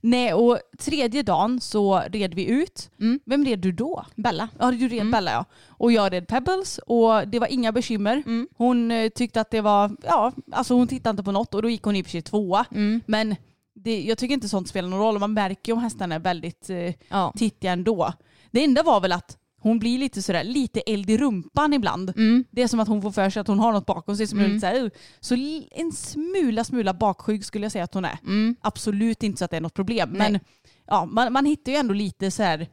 Nej, 0.01 0.33
och 0.33 0.59
tredje 0.79 1.23
dagen 1.23 1.61
så 1.61 1.99
red 1.99 2.33
vi 2.33 2.45
ut. 2.45 2.89
Mm. 2.99 3.19
Vem 3.25 3.45
red 3.45 3.59
du 3.59 3.71
då? 3.71 4.05
Bella. 4.15 4.49
Ja, 4.59 4.71
du 4.71 4.87
red 4.87 5.11
Bella 5.11 5.31
ja. 5.31 5.45
Och 5.67 5.91
jag 5.91 6.13
red 6.13 6.27
Pebbles 6.27 6.77
och 6.77 7.27
det 7.27 7.39
var 7.39 7.47
inga 7.47 7.71
bekymmer. 7.71 8.23
Mm. 8.25 8.47
Hon 8.57 8.91
eh, 8.91 9.09
tyckte 9.09 9.41
att 9.41 9.51
det 9.51 9.61
var, 9.61 9.91
ja, 10.03 10.31
alltså 10.51 10.73
hon 10.73 10.87
tittade 10.87 11.11
inte 11.11 11.23
på 11.23 11.31
något 11.31 11.53
och 11.53 11.61
då 11.61 11.69
gick 11.69 11.83
hon 11.83 11.95
i 11.95 12.01
och 12.01 12.05
för 12.05 12.11
sig 12.11 12.21
tvåa. 12.21 12.65
Mm. 12.71 13.01
Men 13.05 13.35
det, 13.75 14.01
jag 14.01 14.17
tycker 14.17 14.33
inte 14.33 14.49
sånt 14.49 14.67
spelar 14.69 14.89
någon 14.89 14.99
roll. 14.99 15.19
Man 15.19 15.33
märker 15.33 15.71
ju 15.71 15.73
om 15.77 15.83
hästarna 15.83 16.15
är 16.15 16.19
väldigt 16.19 16.69
eh, 16.69 16.93
Ja. 17.09 17.33
tittiga 17.37 17.71
ändå. 17.71 18.13
Det 18.51 18.63
enda 18.63 18.83
var 18.83 19.01
väl 19.01 19.11
att 19.11 19.37
hon 19.61 19.79
blir 19.79 19.97
lite 19.97 20.21
sådär, 20.21 20.43
lite 20.43 20.79
eld 20.79 21.09
i 21.09 21.17
rumpan 21.17 21.73
ibland. 21.73 22.09
Mm. 22.15 22.43
Det 22.51 22.61
är 22.61 22.67
som 22.67 22.79
att 22.79 22.87
hon 22.87 23.01
får 23.01 23.11
för 23.11 23.29
sig 23.29 23.39
att 23.39 23.47
hon 23.47 23.59
har 23.59 23.71
något 23.71 23.85
bakom 23.85 24.17
sig 24.17 24.27
som 24.27 24.39
är 24.39 24.43
Mm. 24.43 24.55
lite 24.55 24.67
såhär, 24.67 24.91
så 25.19 25.35
en 25.71 25.91
smula, 25.91 26.63
smula 26.63 26.93
bakskygg 26.93 27.45
skulle 27.45 27.65
jag 27.65 27.71
säga 27.71 27.83
att 27.83 27.93
hon 27.93 28.05
är. 28.05 28.17
Mm. 28.23 28.55
Absolut 28.61 29.23
inte 29.23 29.37
så 29.39 29.45
att 29.45 29.51
det 29.51 29.57
är 29.57 29.61
något 29.61 29.73
problem. 29.73 30.09
Nej. 30.09 30.31
Men 30.31 30.39
ja, 30.87 31.05
man, 31.05 31.33
man 31.33 31.45
hittar 31.45 31.71
ju 31.71 31.77
ändå 31.77 31.93
lite 31.93 32.31
så 32.31 32.43
här. 32.43 32.67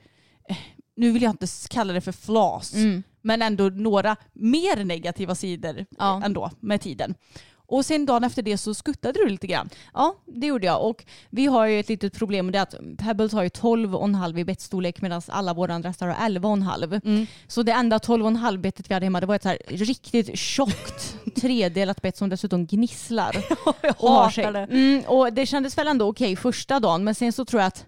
eh, 0.48 0.56
nu 0.96 1.12
vill 1.12 1.22
jag 1.22 1.30
inte 1.32 1.46
kalla 1.70 1.92
det 1.92 2.00
för 2.00 2.12
flas, 2.12 2.74
Mm. 2.74 3.02
men 3.22 3.42
ändå 3.42 3.64
några 3.68 4.16
mer 4.32 4.84
negativa 4.84 5.34
sidor 5.34 5.84
Ja. 5.98 6.22
ändå 6.24 6.50
med 6.60 6.80
tiden. 6.80 7.14
Och 7.68 7.84
sen 7.84 8.06
dagen 8.06 8.24
efter 8.24 8.42
det 8.42 8.58
så 8.58 8.74
skuttade 8.74 9.18
du 9.18 9.28
lite 9.28 9.46
grann. 9.46 9.68
Ja, 9.94 10.16
det 10.26 10.46
gjorde 10.46 10.66
jag. 10.66 10.84
Och 10.84 11.04
vi 11.30 11.46
har 11.46 11.66
ju 11.66 11.80
ett 11.80 11.88
litet 11.88 12.18
problem 12.18 12.46
och 12.46 12.52
det 12.52 12.58
är 12.58 12.62
att 12.62 12.74
Pebbles 12.98 13.32
har 13.32 13.42
ju 13.42 13.48
12,5 13.48 14.38
i 14.38 14.44
bettstorlek 14.44 15.00
medan 15.02 15.22
alla 15.28 15.54
våra 15.54 15.74
andra 15.74 15.88
hästar 15.88 16.06
har 16.06 16.28
11,5. 16.28 17.26
Så 17.46 17.62
det 17.62 17.72
enda 17.72 17.98
12,5 17.98 18.56
bettet 18.56 18.90
vi 18.90 18.94
hade 18.94 19.06
hemma 19.06 19.20
det 19.20 19.26
var 19.26 19.34
ett 19.34 19.42
så 19.42 19.48
här 19.48 19.58
riktigt 19.66 20.38
tjockt 20.38 21.16
tredelat 21.36 22.02
bett 22.02 22.16
som 22.16 22.28
dessutom 22.28 22.66
gnisslar. 22.66 23.36
och 23.98 24.10
har 24.10 24.30
sig. 24.30 24.44
hatar 24.44 24.60
det. 24.60 24.74
Mm, 24.74 25.04
och 25.06 25.32
det 25.32 25.46
kändes 25.46 25.78
väl 25.78 25.88
ändå 25.88 26.08
okej 26.08 26.36
första 26.36 26.80
dagen 26.80 27.04
men 27.04 27.14
sen 27.14 27.32
så 27.32 27.44
tror 27.44 27.62
jag 27.62 27.66
att 27.66 27.86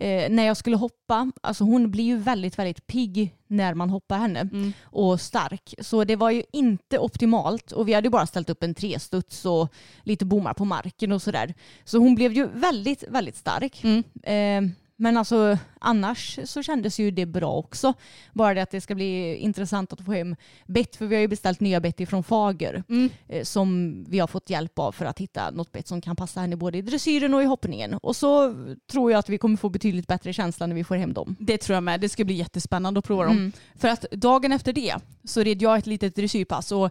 eh, 0.00 0.30
när 0.30 0.42
jag 0.46 0.56
skulle 0.56 0.76
hoppa, 0.76 1.32
alltså 1.40 1.64
hon 1.64 1.90
blir 1.90 2.04
ju 2.04 2.16
väldigt, 2.16 2.58
väldigt 2.58 2.86
pigg 2.86 3.34
när 3.46 3.74
man 3.74 3.90
hoppar 3.90 4.18
henne 4.18 4.40
Mm. 4.40 4.72
och 4.82 5.20
stark. 5.20 5.74
Så 5.78 6.04
det 6.04 6.16
var 6.16 6.30
ju 6.30 6.42
inte 6.52 6.98
optimalt 6.98 7.72
och 7.72 7.88
vi 7.88 7.92
hade 7.94 8.06
ju 8.06 8.10
bara 8.10 8.26
ställt 8.26 8.50
upp 8.50 8.62
en 8.62 8.74
trestuds 8.74 9.44
och 9.46 9.68
lite 10.02 10.24
bommar 10.24 10.54
på 10.54 10.64
marken 10.64 11.12
och 11.12 11.22
sådär. 11.22 11.54
Så 11.84 11.98
hon 11.98 12.14
blev 12.14 12.32
ju 12.32 12.46
väldigt, 12.46 13.04
väldigt 13.08 13.36
stark. 13.36 13.84
Mm. 13.84 14.02
Eh, 14.22 14.72
men 15.00 15.16
alltså 15.16 15.58
annars 15.80 16.38
så 16.44 16.62
kändes 16.62 16.98
ju 16.98 17.10
det 17.10 17.26
bra 17.26 17.52
också. 17.56 17.92
Bara 18.32 18.54
det 18.54 18.62
att 18.62 18.70
det 18.70 18.80
ska 18.80 18.94
bli 18.94 19.36
intressant 19.36 19.92
att 19.92 20.04
få 20.04 20.12
hem 20.12 20.36
bett 20.66 20.96
för 20.96 21.06
vi 21.06 21.14
har 21.14 21.20
ju 21.20 21.28
beställt 21.28 21.60
nya 21.60 21.80
bett 21.80 22.00
ifrån 22.00 22.22
Fager 22.22 22.82
Mm. 22.88 23.10
eh, 23.28 23.42
som 23.44 23.98
vi 24.08 24.18
har 24.18 24.26
fått 24.26 24.50
hjälp 24.50 24.78
av 24.78 24.92
för 24.92 25.04
att 25.04 25.18
hitta 25.18 25.50
något 25.50 25.72
bett 25.72 25.88
som 25.88 26.00
kan 26.00 26.16
passa 26.16 26.40
henne 26.40 26.56
både 26.56 26.78
i 26.78 26.82
dressyren 26.82 27.34
och 27.34 27.42
i 27.42 27.44
hoppningen. 27.44 27.94
Och 27.94 28.16
så 28.16 28.54
tror 28.90 29.10
jag 29.10 29.18
att 29.18 29.28
vi 29.28 29.38
kommer 29.38 29.56
få 29.56 29.68
betydligt 29.68 30.06
bättre 30.06 30.32
känsla 30.32 30.66
när 30.66 30.74
vi 30.74 30.84
får 30.84 30.96
hem 30.96 31.12
dem. 31.12 31.36
Det 31.40 31.58
tror 31.58 31.74
jag 31.74 31.82
med. 31.82 32.00
Det 32.00 32.08
ska 32.08 32.24
bli 32.24 32.34
jättespännande 32.34 32.98
att 32.98 33.04
prova 33.04 33.24
dem. 33.24 33.36
Mm. 33.36 33.52
För 33.76 33.88
att 33.88 34.04
dagen 34.10 34.52
efter 34.52 34.72
det 34.72 34.94
så 35.24 35.42
red 35.42 35.62
jag 35.62 35.78
ett 35.78 35.86
litet 35.86 36.16
dressyrpass 36.16 36.72
och 36.72 36.90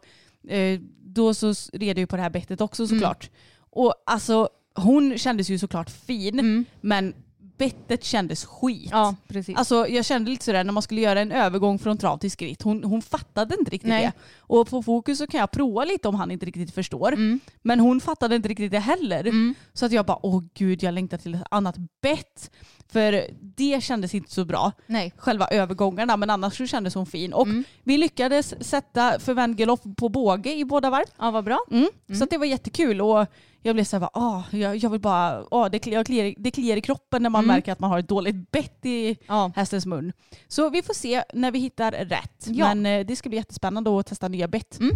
eh, 0.51 0.79
då 1.03 1.33
så 1.33 1.47
red 1.73 1.89
jag 1.89 1.97
ju 1.97 2.07
på 2.07 2.15
det 2.15 2.21
här 2.21 2.29
bettet 2.29 2.61
också 2.61 2.87
såklart. 2.87 3.29
Och 3.71 3.93
alltså 4.05 4.49
hon 4.75 5.17
kändes 5.17 5.49
ju 5.49 5.57
såklart 5.59 5.89
fin 5.89 6.39
Mm. 6.39 6.65
men 6.81 7.13
bettet 7.59 8.03
kändes 8.03 8.45
skit. 8.45 8.89
Ja, 8.91 9.15
precis. 9.27 9.57
Alltså 9.57 9.87
jag 9.87 10.05
kände 10.05 10.31
lite 10.31 10.45
sådär 10.45 10.63
när 10.63 10.73
man 10.73 10.83
skulle 10.83 11.01
göra 11.01 11.19
en 11.21 11.31
övergång 11.31 11.79
från 11.79 11.97
trav 11.97 12.17
till 12.17 12.31
skritt. 12.31 12.61
Hon, 12.61 12.83
hon 12.83 13.01
fattade 13.01 13.55
inte 13.59 13.71
riktigt 13.71 13.89
Nej. 13.89 14.03
det. 14.05 14.11
Och 14.37 14.67
på 14.67 14.83
fokus 14.83 15.17
så 15.17 15.27
kan 15.27 15.39
jag 15.39 15.51
prova 15.51 15.85
lite 15.85 16.07
om 16.07 16.15
han 16.15 16.31
inte 16.31 16.45
riktigt 16.45 16.73
förstår. 16.73 17.13
Mm. 17.13 17.39
Men 17.61 17.79
hon 17.79 18.01
fattade 18.01 18.35
inte 18.35 18.49
riktigt 18.49 18.71
det 18.71 18.79
heller. 18.79 19.53
Så 19.73 19.85
att 19.85 19.91
jag 19.91 20.05
bara, 20.05 20.25
åh 20.25 20.43
gud 20.53 20.83
jag 20.83 20.93
längtar 20.93 21.17
till 21.17 21.35
ett 21.35 21.43
annat 21.51 21.75
bett. 22.01 22.51
För 22.91 23.27
det 23.55 23.83
kändes 23.83 24.15
inte 24.15 24.31
så 24.31 24.45
bra. 24.45 24.71
Nej. 24.87 25.13
Själva 25.17 25.47
övergångarna 25.47 26.17
men 26.17 26.29
annars 26.29 26.57
så 26.57 26.67
kändes 26.67 26.95
hon 26.95 27.05
fin. 27.05 27.33
Och 27.33 27.47
Mm. 27.47 27.63
vi 27.83 27.97
lyckades 27.97 28.63
sätta 28.69 29.19
förvänd 29.19 29.57
galopp 29.57 29.81
på 29.97 30.09
båge 30.09 30.53
i 30.55 30.65
båda 30.65 30.89
varv. 30.89 31.05
Ja, 31.19 31.31
vad 31.31 31.43
bra. 31.43 31.59
Mm. 31.71 31.89
Så 32.17 32.23
att 32.23 32.29
det 32.29 32.37
var 32.37 32.45
jättekul 32.45 33.01
och 33.01 33.25
jag 33.61 33.75
blev 33.75 33.83
såhär, 33.83 34.09
ah, 34.13 34.43
jag, 34.51 34.77
jag 34.77 34.89
vill 34.89 35.01
bara, 35.01 35.43
ah, 35.51 35.69
det, 35.69 35.79
kliar, 35.79 36.03
kliar, 36.03 36.33
det 36.37 36.51
kliar 36.51 36.77
i 36.77 36.81
kroppen 36.81 37.23
när 37.23 37.29
man 37.29 37.43
Mm. 37.43 37.55
märker 37.55 37.71
att 37.71 37.79
man 37.79 37.89
har 37.89 37.99
ett 37.99 38.07
dåligt 38.07 38.51
bett 38.51 38.85
i 38.85 39.17
Ja. 39.27 39.51
hästens 39.55 39.85
mun. 39.85 40.13
Så 40.47 40.69
vi 40.69 40.81
får 40.81 40.93
se 40.93 41.23
när 41.33 41.51
vi 41.51 41.59
hittar 41.59 41.91
rätt. 41.91 42.45
Ja. 42.47 42.67
Men 42.75 42.85
eh, 42.85 43.05
det 43.05 43.15
ska 43.15 43.29
bli 43.29 43.37
jättespännande 43.37 43.99
att 43.99 44.07
testa 44.07 44.27
nya 44.27 44.47
bett. 44.47 44.79
Mm. 44.79 44.95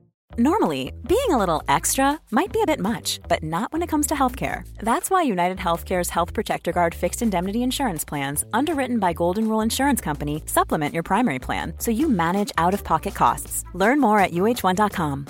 Normally, 0.37 0.93
being 1.09 1.29
a 1.31 1.37
little 1.37 1.61
extra 1.67 2.17
might 2.31 2.53
be 2.53 2.61
a 2.61 2.65
bit 2.65 2.79
much, 2.79 3.19
but 3.27 3.43
not 3.43 3.73
when 3.73 3.81
it 3.81 3.89
comes 3.89 4.07
to 4.07 4.15
healthcare. 4.15 4.63
That's 4.79 5.09
why 5.09 5.23
United 5.23 5.57
Healthcare's 5.57 6.09
Health 6.09 6.33
Protector 6.33 6.71
Guard 6.71 6.95
fixed 6.95 7.21
indemnity 7.21 7.63
insurance 7.63 8.05
plans, 8.05 8.45
underwritten 8.53 8.97
by 8.97 9.11
Golden 9.13 9.49
Rule 9.49 9.59
Insurance 9.59 9.99
Company, 9.99 10.41
supplement 10.45 10.93
your 10.93 11.03
primary 11.03 11.39
plan 11.39 11.73
so 11.79 11.91
you 11.91 12.07
manage 12.07 12.49
out 12.57 12.73
of 12.73 12.85
pocket 12.85 13.13
costs. 13.13 13.65
Learn 13.73 13.99
more 13.99 14.19
at 14.19 14.31
uh1.com. 14.31 15.27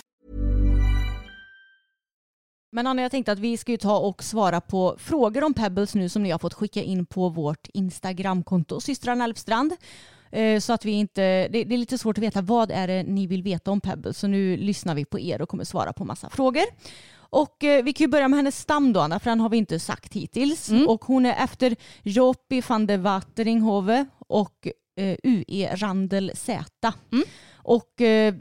Men 2.72 2.88
Anna, 2.88 3.02
jag 3.02 3.12
tänkte 3.12 3.32
att 3.32 3.40
vi 3.40 3.58
ska 3.58 3.72
ju 3.72 3.78
ta 3.78 3.98
och 3.98 4.24
svara 4.24 4.62
på 4.62 4.96
frågor 5.00 5.44
om 5.44 5.54
Pebbles 5.54 5.96
nu 5.96 6.10
som 6.10 6.24
ni 6.24 6.32
har 6.32 6.40
fått 6.40 6.54
skicka 6.54 6.82
in 6.82 7.06
på 7.06 7.30
vårt 7.30 7.68
Instagramkonto, 7.74 8.80
systrarna 8.80 9.24
Elfstrand. 9.24 9.74
Eh, 10.32 10.60
Så 10.60 10.74
att 10.74 10.86
vi 10.86 10.92
inte, 10.92 11.48
det, 11.48 11.64
det 11.64 11.76
är 11.76 11.78
lite 11.78 11.98
svårt 11.98 12.18
att 12.18 12.24
veta 12.24 12.42
vad 12.42 12.72
är 12.72 12.88
det 12.88 13.04
ni 13.04 13.28
vill 13.28 13.44
veta 13.44 13.72
om 13.72 13.82
Pebbles. 13.82 14.18
Så 14.18 14.28
nu 14.28 14.58
lyssnar 14.58 14.96
vi 14.96 15.06
på 15.06 15.20
er 15.20 15.42
och 15.42 15.50
kommer 15.50 15.64
svara 15.64 15.94
på 15.94 16.06
massa 16.06 16.30
frågor. 16.30 16.64
Och 17.34 17.64
eh, 17.64 17.84
vi 17.84 17.94
kan 17.94 18.04
ju 18.06 18.08
börja 18.12 18.28
med 18.28 18.38
hennes 18.38 18.58
stam 18.60 18.94
då 18.94 19.00
Anna, 19.00 19.20
för 19.20 19.30
den 19.30 19.40
har 19.40 19.50
vi 19.50 19.58
inte 19.58 19.80
sagt 19.80 20.14
hittills. 20.14 20.70
Och 20.88 21.06
hon 21.06 21.26
är 21.26 21.44
efter 21.44 21.76
Jopi 22.04 22.62
van 22.68 22.88
de 22.88 22.98
Wateringhoven 22.98 24.06
och 24.28 24.68
eh, 24.98 25.16
UE 25.24 25.76
Randel 25.76 26.32
Z. 26.36 26.94
Och 27.64 28.02
eh, 28.02 28.34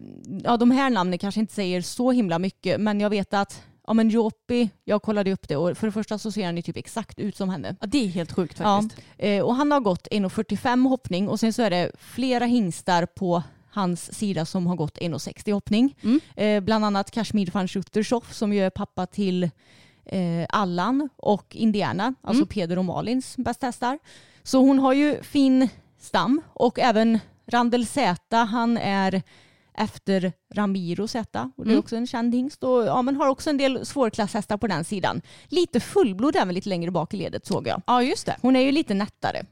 ja, 0.45 0.57
de 0.57 0.70
här 0.70 0.91
namnen 0.91 1.18
kanske 1.18 1.41
inte 1.41 1.55
säger 1.55 1.82
så 1.82 2.12
himla 2.12 2.38
mycket, 2.38 2.80
men 2.80 3.01
jag 3.01 3.11
vet 3.11 3.34
att 3.34 3.62
ja, 3.91 3.95
men 3.95 4.09
Jopi, 4.09 4.70
jag 4.84 5.03
kollade 5.03 5.32
upp 5.32 5.49
det 5.49 5.57
och 5.57 5.78
för 5.78 5.86
det 5.86 5.93
första 5.93 6.18
så 6.18 6.32
ser 6.32 6.47
han 6.47 6.57
ju 6.57 6.62
typ 6.62 6.76
exakt 6.76 7.18
ut 7.18 7.36
som 7.36 7.49
henne. 7.49 7.76
Ja, 7.80 7.86
det 7.86 7.99
är 8.05 8.09
helt 8.09 8.32
sjukt 8.32 8.57
Ja, 8.61 8.82
faktiskt. 8.82 9.09
eh, 9.18 9.43
och 9.43 9.55
han 9.55 9.72
har 9.72 9.80
gått 9.80 10.09
1,45 10.11 10.88
hoppning 10.88 11.28
och 11.28 11.41
sen 11.41 11.53
så 11.53 11.62
är 11.62 11.70
det 11.70 11.91
flera 11.99 12.45
hingstar 12.45 13.07
på 13.07 13.43
hans 13.70 14.14
sida 14.14 14.45
som 14.45 14.66
har 14.66 14.76
gått 14.76 14.99
1,60 14.99 15.53
hoppning. 15.53 15.97
Eh, 16.36 16.61
bland 16.61 16.84
annat 16.84 17.11
Kashmir 17.11 17.51
van 17.55 17.68
Schuttershoff 17.68 18.34
som 18.34 18.53
ju 18.53 18.64
är 18.64 18.70
pappa 18.70 19.07
till 19.07 19.51
eh, 20.05 20.47
Allan 20.49 21.09
och 21.16 21.57
Indiana, 21.57 22.14
alltså 22.22 22.47
Peder 22.47 22.78
och 22.78 22.84
Malins 22.84 23.36
bästa 23.36 23.66
hästar. 23.66 23.99
Så 24.43 24.59
hon 24.61 24.78
har 24.78 24.93
ju 24.93 25.22
fin 25.22 25.68
stam 25.99 26.43
och 26.53 26.78
även 26.78 27.18
Randel 27.47 27.86
Z, 27.86 28.36
han 28.36 28.76
är 28.78 29.22
efter 29.74 30.32
Ramiro 30.55 31.09
Z 31.09 31.51
och 31.57 31.66
det 31.66 31.74
är 31.74 31.78
också 31.78 31.96
en 31.96 32.07
känd 32.07 32.34
hingst 32.34 32.64
och 32.64 32.86
ja, 32.86 33.03
men 33.03 33.16
har 33.16 33.28
också 33.28 33.51
en 33.51 33.57
del 33.57 33.86
svårklasshästar 33.86 34.57
på 34.57 34.66
den 34.66 34.84
sidan. 34.84 35.22
Lite 35.48 35.80
fullblod 35.80 36.36
även 36.36 36.55
lite 36.55 36.68
längre 36.68 36.90
bak 36.90 37.14
i 37.14 37.16
ledet 37.16 37.46
såg 37.46 37.66
jag. 37.66 37.82
Ja 37.86 38.03
just 38.03 38.26
det. 38.26 38.36
Hon 38.42 38.57
är 38.57 38.61
ju 38.61 38.72
lite 38.72 38.94
nättare. 38.94 39.42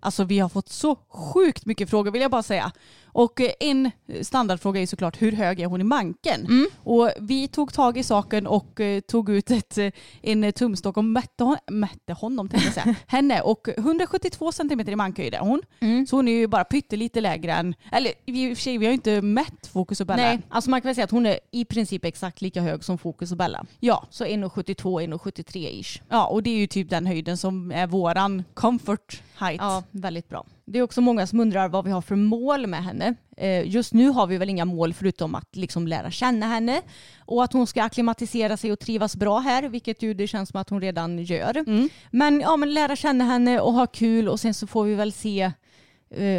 Alltså 0.00 0.24
vi 0.24 0.38
har 0.38 0.48
fått 0.48 0.68
så 0.68 0.94
sjukt 0.94 1.66
mycket 1.66 1.90
frågor 1.90 2.10
vill 2.10 2.22
jag 2.22 2.30
bara 2.30 2.42
säga. 2.42 2.72
Och 3.14 3.40
eh, 3.40 3.50
en 3.60 3.90
standardfråga 4.22 4.80
är 4.80 4.86
såklart 4.86 5.22
hur 5.22 5.32
hög 5.32 5.60
är 5.60 5.66
hon 5.66 5.80
i 5.80 5.84
manken? 5.84 6.46
Och 6.76 7.10
vi 7.20 7.48
tog 7.48 7.72
tag 7.72 7.98
i 7.98 8.02
saken 8.02 8.46
och 8.46 8.80
eh, 8.80 9.00
tog 9.00 9.30
ut 9.30 9.50
ett, 9.50 9.78
eh, 9.78 9.90
en 10.22 10.52
tumstock 10.52 10.96
och 10.96 11.04
mätte, 11.04 11.44
hon, 11.44 11.56
mätte 11.70 12.12
honom 12.12 12.48
tänkte 12.48 12.66
jag 12.66 12.74
säga. 12.74 12.94
henne 13.06 13.40
och 13.40 13.68
172 13.68 14.52
centimeter 14.52 14.92
i 14.92 14.96
mankhöjd 14.96 15.34
är 15.34 15.38
hon. 15.38 15.62
Så 16.06 16.16
hon 16.16 16.28
är 16.28 16.32
ju 16.32 16.46
bara 16.46 16.64
pyttelite 16.64 17.20
lägre 17.20 17.52
än, 17.52 17.74
eller 17.92 18.12
i 18.26 18.52
och 18.52 18.56
för 18.56 18.62
sig 18.62 18.78
vi 18.78 18.86
har 18.86 18.90
ju 18.90 18.94
inte 18.94 19.22
mätt 19.22 19.66
Fokus 19.72 19.91
och 20.00 20.06
Bella. 20.06 20.22
Nej, 20.22 20.40
alltså 20.48 20.70
man 20.70 20.80
kan 20.80 20.88
väl 20.88 20.94
säga 20.94 21.04
att 21.04 21.10
hon 21.10 21.26
är 21.26 21.38
i 21.50 21.64
princip 21.64 22.04
exakt 22.04 22.40
lika 22.40 22.60
hög 22.62 22.84
som 22.84 22.98
Fokus 22.98 23.30
och 23.32 23.36
Bella. 23.36 23.64
Ja. 23.80 24.06
Så 24.10 24.24
1,72, 24.24 25.00
1,73 25.00 25.80
ish. 25.80 26.00
ja, 26.08 26.26
och 26.26 26.42
det 26.42 26.50
är 26.50 26.56
ju 26.58 26.66
typ 26.66 26.90
den 26.90 27.06
höjden 27.06 27.36
som 27.36 27.72
är 27.72 27.86
våran 27.86 28.44
comfort 28.54 29.22
height. 29.38 29.60
Ja, 29.60 29.82
väldigt 29.90 30.28
bra. 30.28 30.46
Det 30.64 30.78
är 30.78 30.82
också 30.82 31.00
många 31.00 31.26
som 31.26 31.40
undrar 31.40 31.68
vad 31.68 31.84
vi 31.84 31.90
har 31.90 32.02
för 32.02 32.16
mål 32.16 32.66
med 32.66 32.84
henne. 32.84 33.14
Eh, 33.36 33.68
Just 33.68 33.92
nu 33.94 34.08
har 34.08 34.26
vi 34.26 34.38
väl 34.38 34.48
inga 34.48 34.64
mål 34.64 34.94
förutom 34.94 35.34
att 35.34 35.56
liksom 35.56 35.86
lära 35.88 36.10
känna 36.10 36.46
henne 36.46 36.82
och 37.18 37.44
att 37.44 37.52
hon 37.52 37.66
ska 37.66 37.82
akklimatisera 37.82 38.56
sig 38.56 38.72
och 38.72 38.78
trivas 38.78 39.16
bra 39.16 39.38
här, 39.38 39.62
vilket 39.68 40.02
ju 40.02 40.14
det 40.14 40.26
känns 40.28 40.48
som 40.48 40.60
att 40.60 40.70
hon 40.70 40.80
redan 40.80 41.18
gör. 41.24 41.64
Men, 42.10 42.40
ja, 42.40 42.56
men 42.56 42.74
lära 42.74 42.96
känna 42.96 43.24
henne 43.24 43.60
och 43.60 43.72
ha 43.72 43.86
kul 43.86 44.28
och 44.28 44.40
sen 44.40 44.54
så 44.54 44.66
får 44.66 44.84
vi 44.84 44.94
väl 44.94 45.12
se 45.12 45.52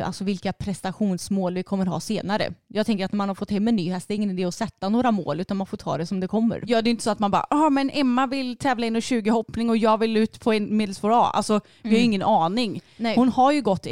alltså 0.03 0.23
vilka 0.23 0.53
prestationsmål 0.53 1.53
vi 1.53 1.63
kommer 1.63 1.85
ha 1.85 1.99
senare. 1.99 2.53
Jag 2.67 2.85
tänker 2.85 3.05
att 3.05 3.11
när 3.11 3.17
man 3.17 3.27
har 3.27 3.35
fått 3.35 3.51
hem 3.51 3.67
en 3.67 3.75
ny 3.75 3.91
häst, 3.91 4.07
det 4.07 4.13
är 4.13 4.15
ingen 4.15 4.29
idé 4.29 4.45
att 4.45 4.55
sätta 4.55 4.89
några 4.89 5.11
mål 5.11 5.39
utan 5.39 5.57
man 5.57 5.67
får 5.67 5.77
ta 5.77 5.97
det 5.97 6.05
som 6.05 6.19
det 6.19 6.27
kommer. 6.27 6.63
Ja 6.67 6.81
det 6.81 6.89
är 6.89 6.91
inte 6.91 7.03
så 7.03 7.09
att 7.09 7.19
man 7.19 7.31
bara, 7.31 7.45
ja 7.49 7.69
men 7.69 7.89
Emma 7.93 8.27
vill 8.27 8.57
tävla 8.57 8.85
in 8.85 9.01
20 9.01 9.29
hoppning 9.29 9.69
och 9.69 9.77
jag 9.77 9.97
vill 9.97 10.17
ut 10.17 10.39
på 10.39 10.53
en 10.53 10.77
medelsvår 10.77 11.11
A. 11.11 11.31
Alltså 11.33 11.59
vi 11.81 11.89
har 11.89 11.97
ju 11.97 12.03
ingen 12.03 12.23
aning. 12.23 12.81
Nej. 12.97 13.15
Hon 13.15 13.29
har 13.29 13.51
ju 13.51 13.61
gått 13.61 13.85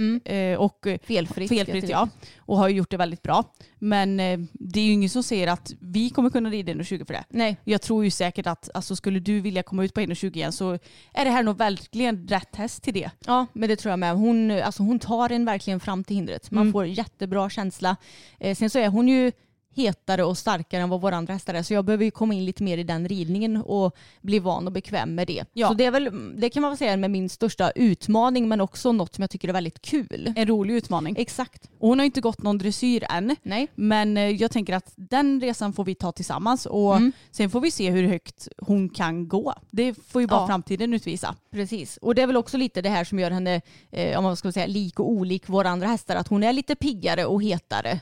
1,20 0.00 0.52
eh, 0.52 0.60
och 0.60 0.86
eh, 0.86 0.98
Felfritt, 1.02 1.48
felfritt 1.48 1.88
ja. 1.88 2.08
Och 2.38 2.58
har 2.58 2.68
gjort 2.68 2.90
det 2.90 2.96
väldigt 2.96 3.22
bra. 3.22 3.44
Men 3.78 4.20
eh, 4.20 4.38
det 4.52 4.80
är 4.80 4.84
ju 4.84 4.92
ingen 4.92 5.10
som 5.10 5.22
säger 5.22 5.46
att 5.46 5.72
vi 5.80 6.10
kommer 6.10 6.30
kunna 6.30 6.50
rida 6.50 6.72
1,20 6.72 7.04
för 7.06 7.14
det. 7.14 7.24
Nej. 7.28 7.56
Jag 7.64 7.82
tror 7.82 8.04
ju 8.04 8.10
säkert 8.10 8.46
att 8.46 8.70
alltså, 8.74 8.96
skulle 8.96 9.20
du 9.20 9.40
vilja 9.40 9.62
komma 9.62 9.84
ut 9.84 9.94
på 9.94 10.00
1,20 10.00 10.36
igen 10.36 10.52
så 10.52 10.78
är 11.14 11.24
det 11.24 11.30
här 11.30 11.42
nog 11.42 11.56
verkligen 11.56 12.28
rätt 12.28 12.56
häst 12.56 12.82
till 12.82 12.94
det. 12.94 13.10
Ja, 13.26 13.46
men 13.52 13.68
det 13.68 13.76
tror 13.76 13.90
jag 13.90 13.98
med. 13.98 14.14
Hon, 14.14 14.50
alltså 14.50 14.82
hon 14.82 14.98
tar 14.98 15.32
en 15.32 15.44
verkligen 15.44 15.80
fram 15.80 16.04
till 16.04 16.16
hindret. 16.16 16.50
Man 16.50 16.72
får 16.72 16.86
jättebra 16.86 17.50
känsla. 17.50 17.96
Eh, 18.40 18.56
sen 18.56 18.70
så 18.70 18.78
är 18.78 18.88
hon 18.88 19.08
ju 19.08 19.32
hetare 19.76 20.24
och 20.24 20.38
starkare 20.38 20.82
än 20.82 20.88
vad 20.88 21.00
våra 21.00 21.16
andra 21.16 21.32
hästar 21.32 21.54
är. 21.54 21.62
Så 21.62 21.74
jag 21.74 21.84
behöver 21.84 22.04
ju 22.04 22.10
komma 22.10 22.34
in 22.34 22.44
lite 22.44 22.62
mer 22.62 22.78
i 22.78 22.82
den 22.82 23.08
ridningen 23.08 23.56
och 23.56 23.96
bli 24.20 24.38
van 24.38 24.66
och 24.66 24.72
bekväm 24.72 25.14
med 25.14 25.26
det. 25.26 25.44
Ja. 25.52 25.68
Så 25.68 25.74
det, 25.74 25.84
är 25.84 25.90
väl, 25.90 26.10
det 26.40 26.50
kan 26.50 26.60
man 26.62 26.70
väl 26.70 26.78
säga 26.78 26.92
är 26.92 26.96
med 26.96 27.10
min 27.10 27.28
största 27.28 27.70
utmaning 27.70 28.48
men 28.48 28.60
också 28.60 28.92
något 28.92 29.14
som 29.14 29.22
jag 29.22 29.30
tycker 29.30 29.48
är 29.48 29.52
väldigt 29.52 29.82
kul. 29.82 30.32
En 30.36 30.46
rolig 30.46 30.74
utmaning. 30.74 31.14
Exakt. 31.18 31.70
Och 31.78 31.88
hon 31.88 31.98
har 31.98 32.06
inte 32.06 32.20
gått 32.20 32.42
någon 32.42 32.58
dressyr 32.58 33.04
än. 33.10 33.36
Nej. 33.42 33.68
Men 33.74 34.16
eh, 34.16 34.22
jag 34.28 34.50
tänker 34.50 34.74
att 34.74 34.92
den 34.96 35.40
resan 35.40 35.72
får 35.72 35.84
vi 35.84 35.94
ta 35.94 36.12
tillsammans 36.12 36.66
och 36.66 36.96
Mm. 36.96 37.12
sen 37.30 37.50
får 37.50 37.60
vi 37.60 37.70
se 37.70 37.90
hur 37.90 38.08
högt 38.08 38.48
hon 38.58 38.88
kan 38.88 39.28
gå. 39.28 39.54
Det 39.70 39.94
får 40.08 40.20
ju 40.22 40.26
bara 40.28 40.40
Ja. 40.40 40.46
framtiden 40.46 40.94
utvisa. 40.94 41.34
Precis. 41.50 41.96
Och 41.96 42.14
det 42.14 42.22
är 42.22 42.26
väl 42.26 42.36
också 42.36 42.56
lite 42.56 42.82
det 42.82 42.88
här 42.88 43.04
som 43.04 43.18
gör 43.18 43.30
henne, 43.30 43.60
eh, 43.90 44.18
om 44.18 44.24
man 44.24 44.36
ska 44.36 44.52
säga 44.52 44.66
lik 44.66 45.00
och 45.00 45.10
olik 45.10 45.48
våra 45.48 45.68
andra 45.70 45.86
hästar, 45.86 46.16
att 46.16 46.28
hon 46.28 46.42
är 46.42 46.52
lite 46.52 46.74
piggare 46.74 47.24
och 47.24 47.42
hetare. 47.42 48.00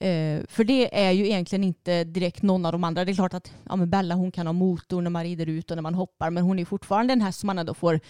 Eh, 0.00 0.42
för 0.48 0.64
det 0.64 1.06
är 1.06 1.10
ju 1.10 1.26
egentligen 1.26 1.64
inte 1.64 2.04
direkt 2.04 2.42
någon 2.42 2.66
av 2.66 2.72
de 2.72 2.84
andra. 2.84 3.04
Det 3.04 3.12
är 3.12 3.14
klart 3.14 3.34
att 3.34 3.52
ja, 3.68 3.76
men 3.76 3.90
Bella 3.90 4.14
hon 4.14 4.32
kan 4.32 4.46
ha 4.46 4.52
motor 4.52 5.02
när 5.02 5.10
man 5.10 5.24
rider 5.24 5.48
ut 5.48 5.70
och 5.70 5.76
när 5.76 5.82
man 5.82 5.94
hoppar 5.94 6.30
men 6.30 6.42
hon 6.42 6.58
är 6.58 6.64
fortfarande 6.64 7.12
en 7.12 7.20
häst 7.20 7.40
som 7.40 7.46
man 7.46 7.58
ändå 7.58 7.74
får 7.74 8.00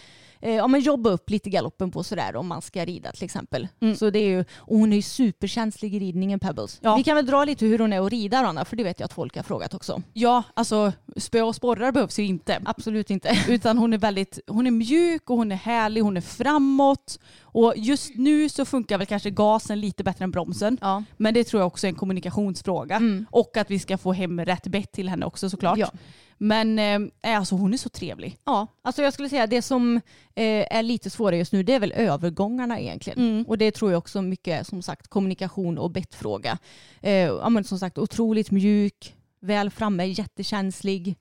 eh, 0.41 0.55
ja, 0.55 0.67
men 0.67 0.81
jobba 0.81 1.11
upp 1.11 1.31
lite 1.31 1.51
galoppen 1.51 1.91
på 1.91 2.03
sådär 2.03 2.37
om 2.37 2.47
man 2.47 2.63
ska 2.63 2.85
rida 2.85 3.13
till 3.13 3.25
exempel. 3.25 3.69
Så 3.99 4.11
det 4.11 4.19
är 4.19 4.29
ju, 4.29 4.45
och 4.57 4.79
hon 4.79 4.93
är 4.93 4.97
ju 4.97 5.03
superkänslig 5.03 5.95
i 5.95 5.99
ridningen 5.99 6.41
Pebbles. 6.41 6.79
Ja. 6.83 6.97
Vi 6.97 7.03
kan 7.03 7.17
väl 7.17 7.27
dra 7.27 7.45
lite 7.45 7.67
hur 7.67 7.79
hon 7.79 7.93
är 7.93 8.01
att 8.01 8.13
rida 8.13 8.39
Anna, 8.39 8.65
för 8.65 8.77
det 8.77 8.85
vet 8.85 9.01
jag 9.01 9.05
att 9.05 9.13
folk 9.13 9.37
har 9.37 9.43
frågat 9.43 9.75
också. 9.75 10.03
Ja, 10.13 10.43
alltså 10.55 10.93
spö 11.17 11.43
och 11.43 11.55
sporrar 11.55 11.93
behövs 11.93 12.19
ju 12.19 12.25
inte. 12.25 12.63
Absolut 12.65 13.11
inte. 13.11 13.39
Utan 13.49 13.79
hon 13.79 13.93
är 13.93 13.99
väldigt, 13.99 14.39
hon 14.47 14.67
är 14.67 14.71
mjuk 14.71 15.31
och 15.31 15.37
hon 15.37 15.53
är 15.53 15.57
härlig, 15.57 16.01
hon 16.01 16.17
är 16.17 16.21
framåt. 16.21 17.19
Och 17.41 17.75
just 17.77 18.15
nu 18.15 18.49
så 18.49 18.65
funkar 18.65 18.99
väl 18.99 19.07
kanske 19.07 19.31
gasen 19.31 19.81
lite 19.81 20.05
bättre 20.05 20.25
än 20.25 20.31
bromsen. 20.31 20.79
Ja. 20.81 21.05
Men 21.17 21.35
det 21.35 21.45
tror 21.45 21.61
jag 21.61 21.67
också 21.67 21.87
är 21.87 21.89
en 21.89 21.95
kommunikationsfråga. 21.95 23.01
Och 23.31 23.57
att 23.57 23.71
vi 23.71 23.79
ska 23.79 23.99
få 23.99 24.13
hem 24.13 24.45
rätt 24.45 24.67
bett 24.67 24.93
till 24.93 25.09
henne 25.09 25.27
också 25.27 25.51
såklart. 25.51 25.79
Ja. 25.79 25.91
Men 26.39 26.79
eh, 26.79 27.39
alltså 27.39 27.55
hon 27.55 27.75
är 27.75 27.79
så 27.79 27.89
trevlig. 27.89 28.39
Ja, 28.45 28.67
alltså 28.83 29.03
jag 29.03 29.13
skulle 29.13 29.29
säga 29.29 29.47
det 29.47 29.63
som 29.63 29.97
eh, 30.35 30.77
är 30.77 30.83
lite 30.83 31.11
svårare 31.11 31.37
just 31.37 31.53
nu 31.53 31.63
det 31.63 31.73
är 31.73 31.81
väl 31.81 31.93
övergångarna 31.93 32.81
egentligen. 32.81 33.45
Och 33.49 33.59
det 33.59 33.71
tror 33.71 33.91
jag 33.91 33.99
också 33.99 34.23
mycket 34.23 34.61
är 34.61 34.65
som 34.65 34.83
sagt 34.83 35.09
kommunikation 35.09 35.79
och 35.79 35.91
bettfråga. 35.91 36.59
Eh, 37.01 37.13
ja, 37.13 37.49
men 37.49 37.65
som 37.65 37.79
sagt 37.79 37.99
otroligt 37.99 38.51
mjuk, 38.51 39.15
väl 39.41 39.71
framme, 39.71 40.05
jättekänslig. 40.05 41.17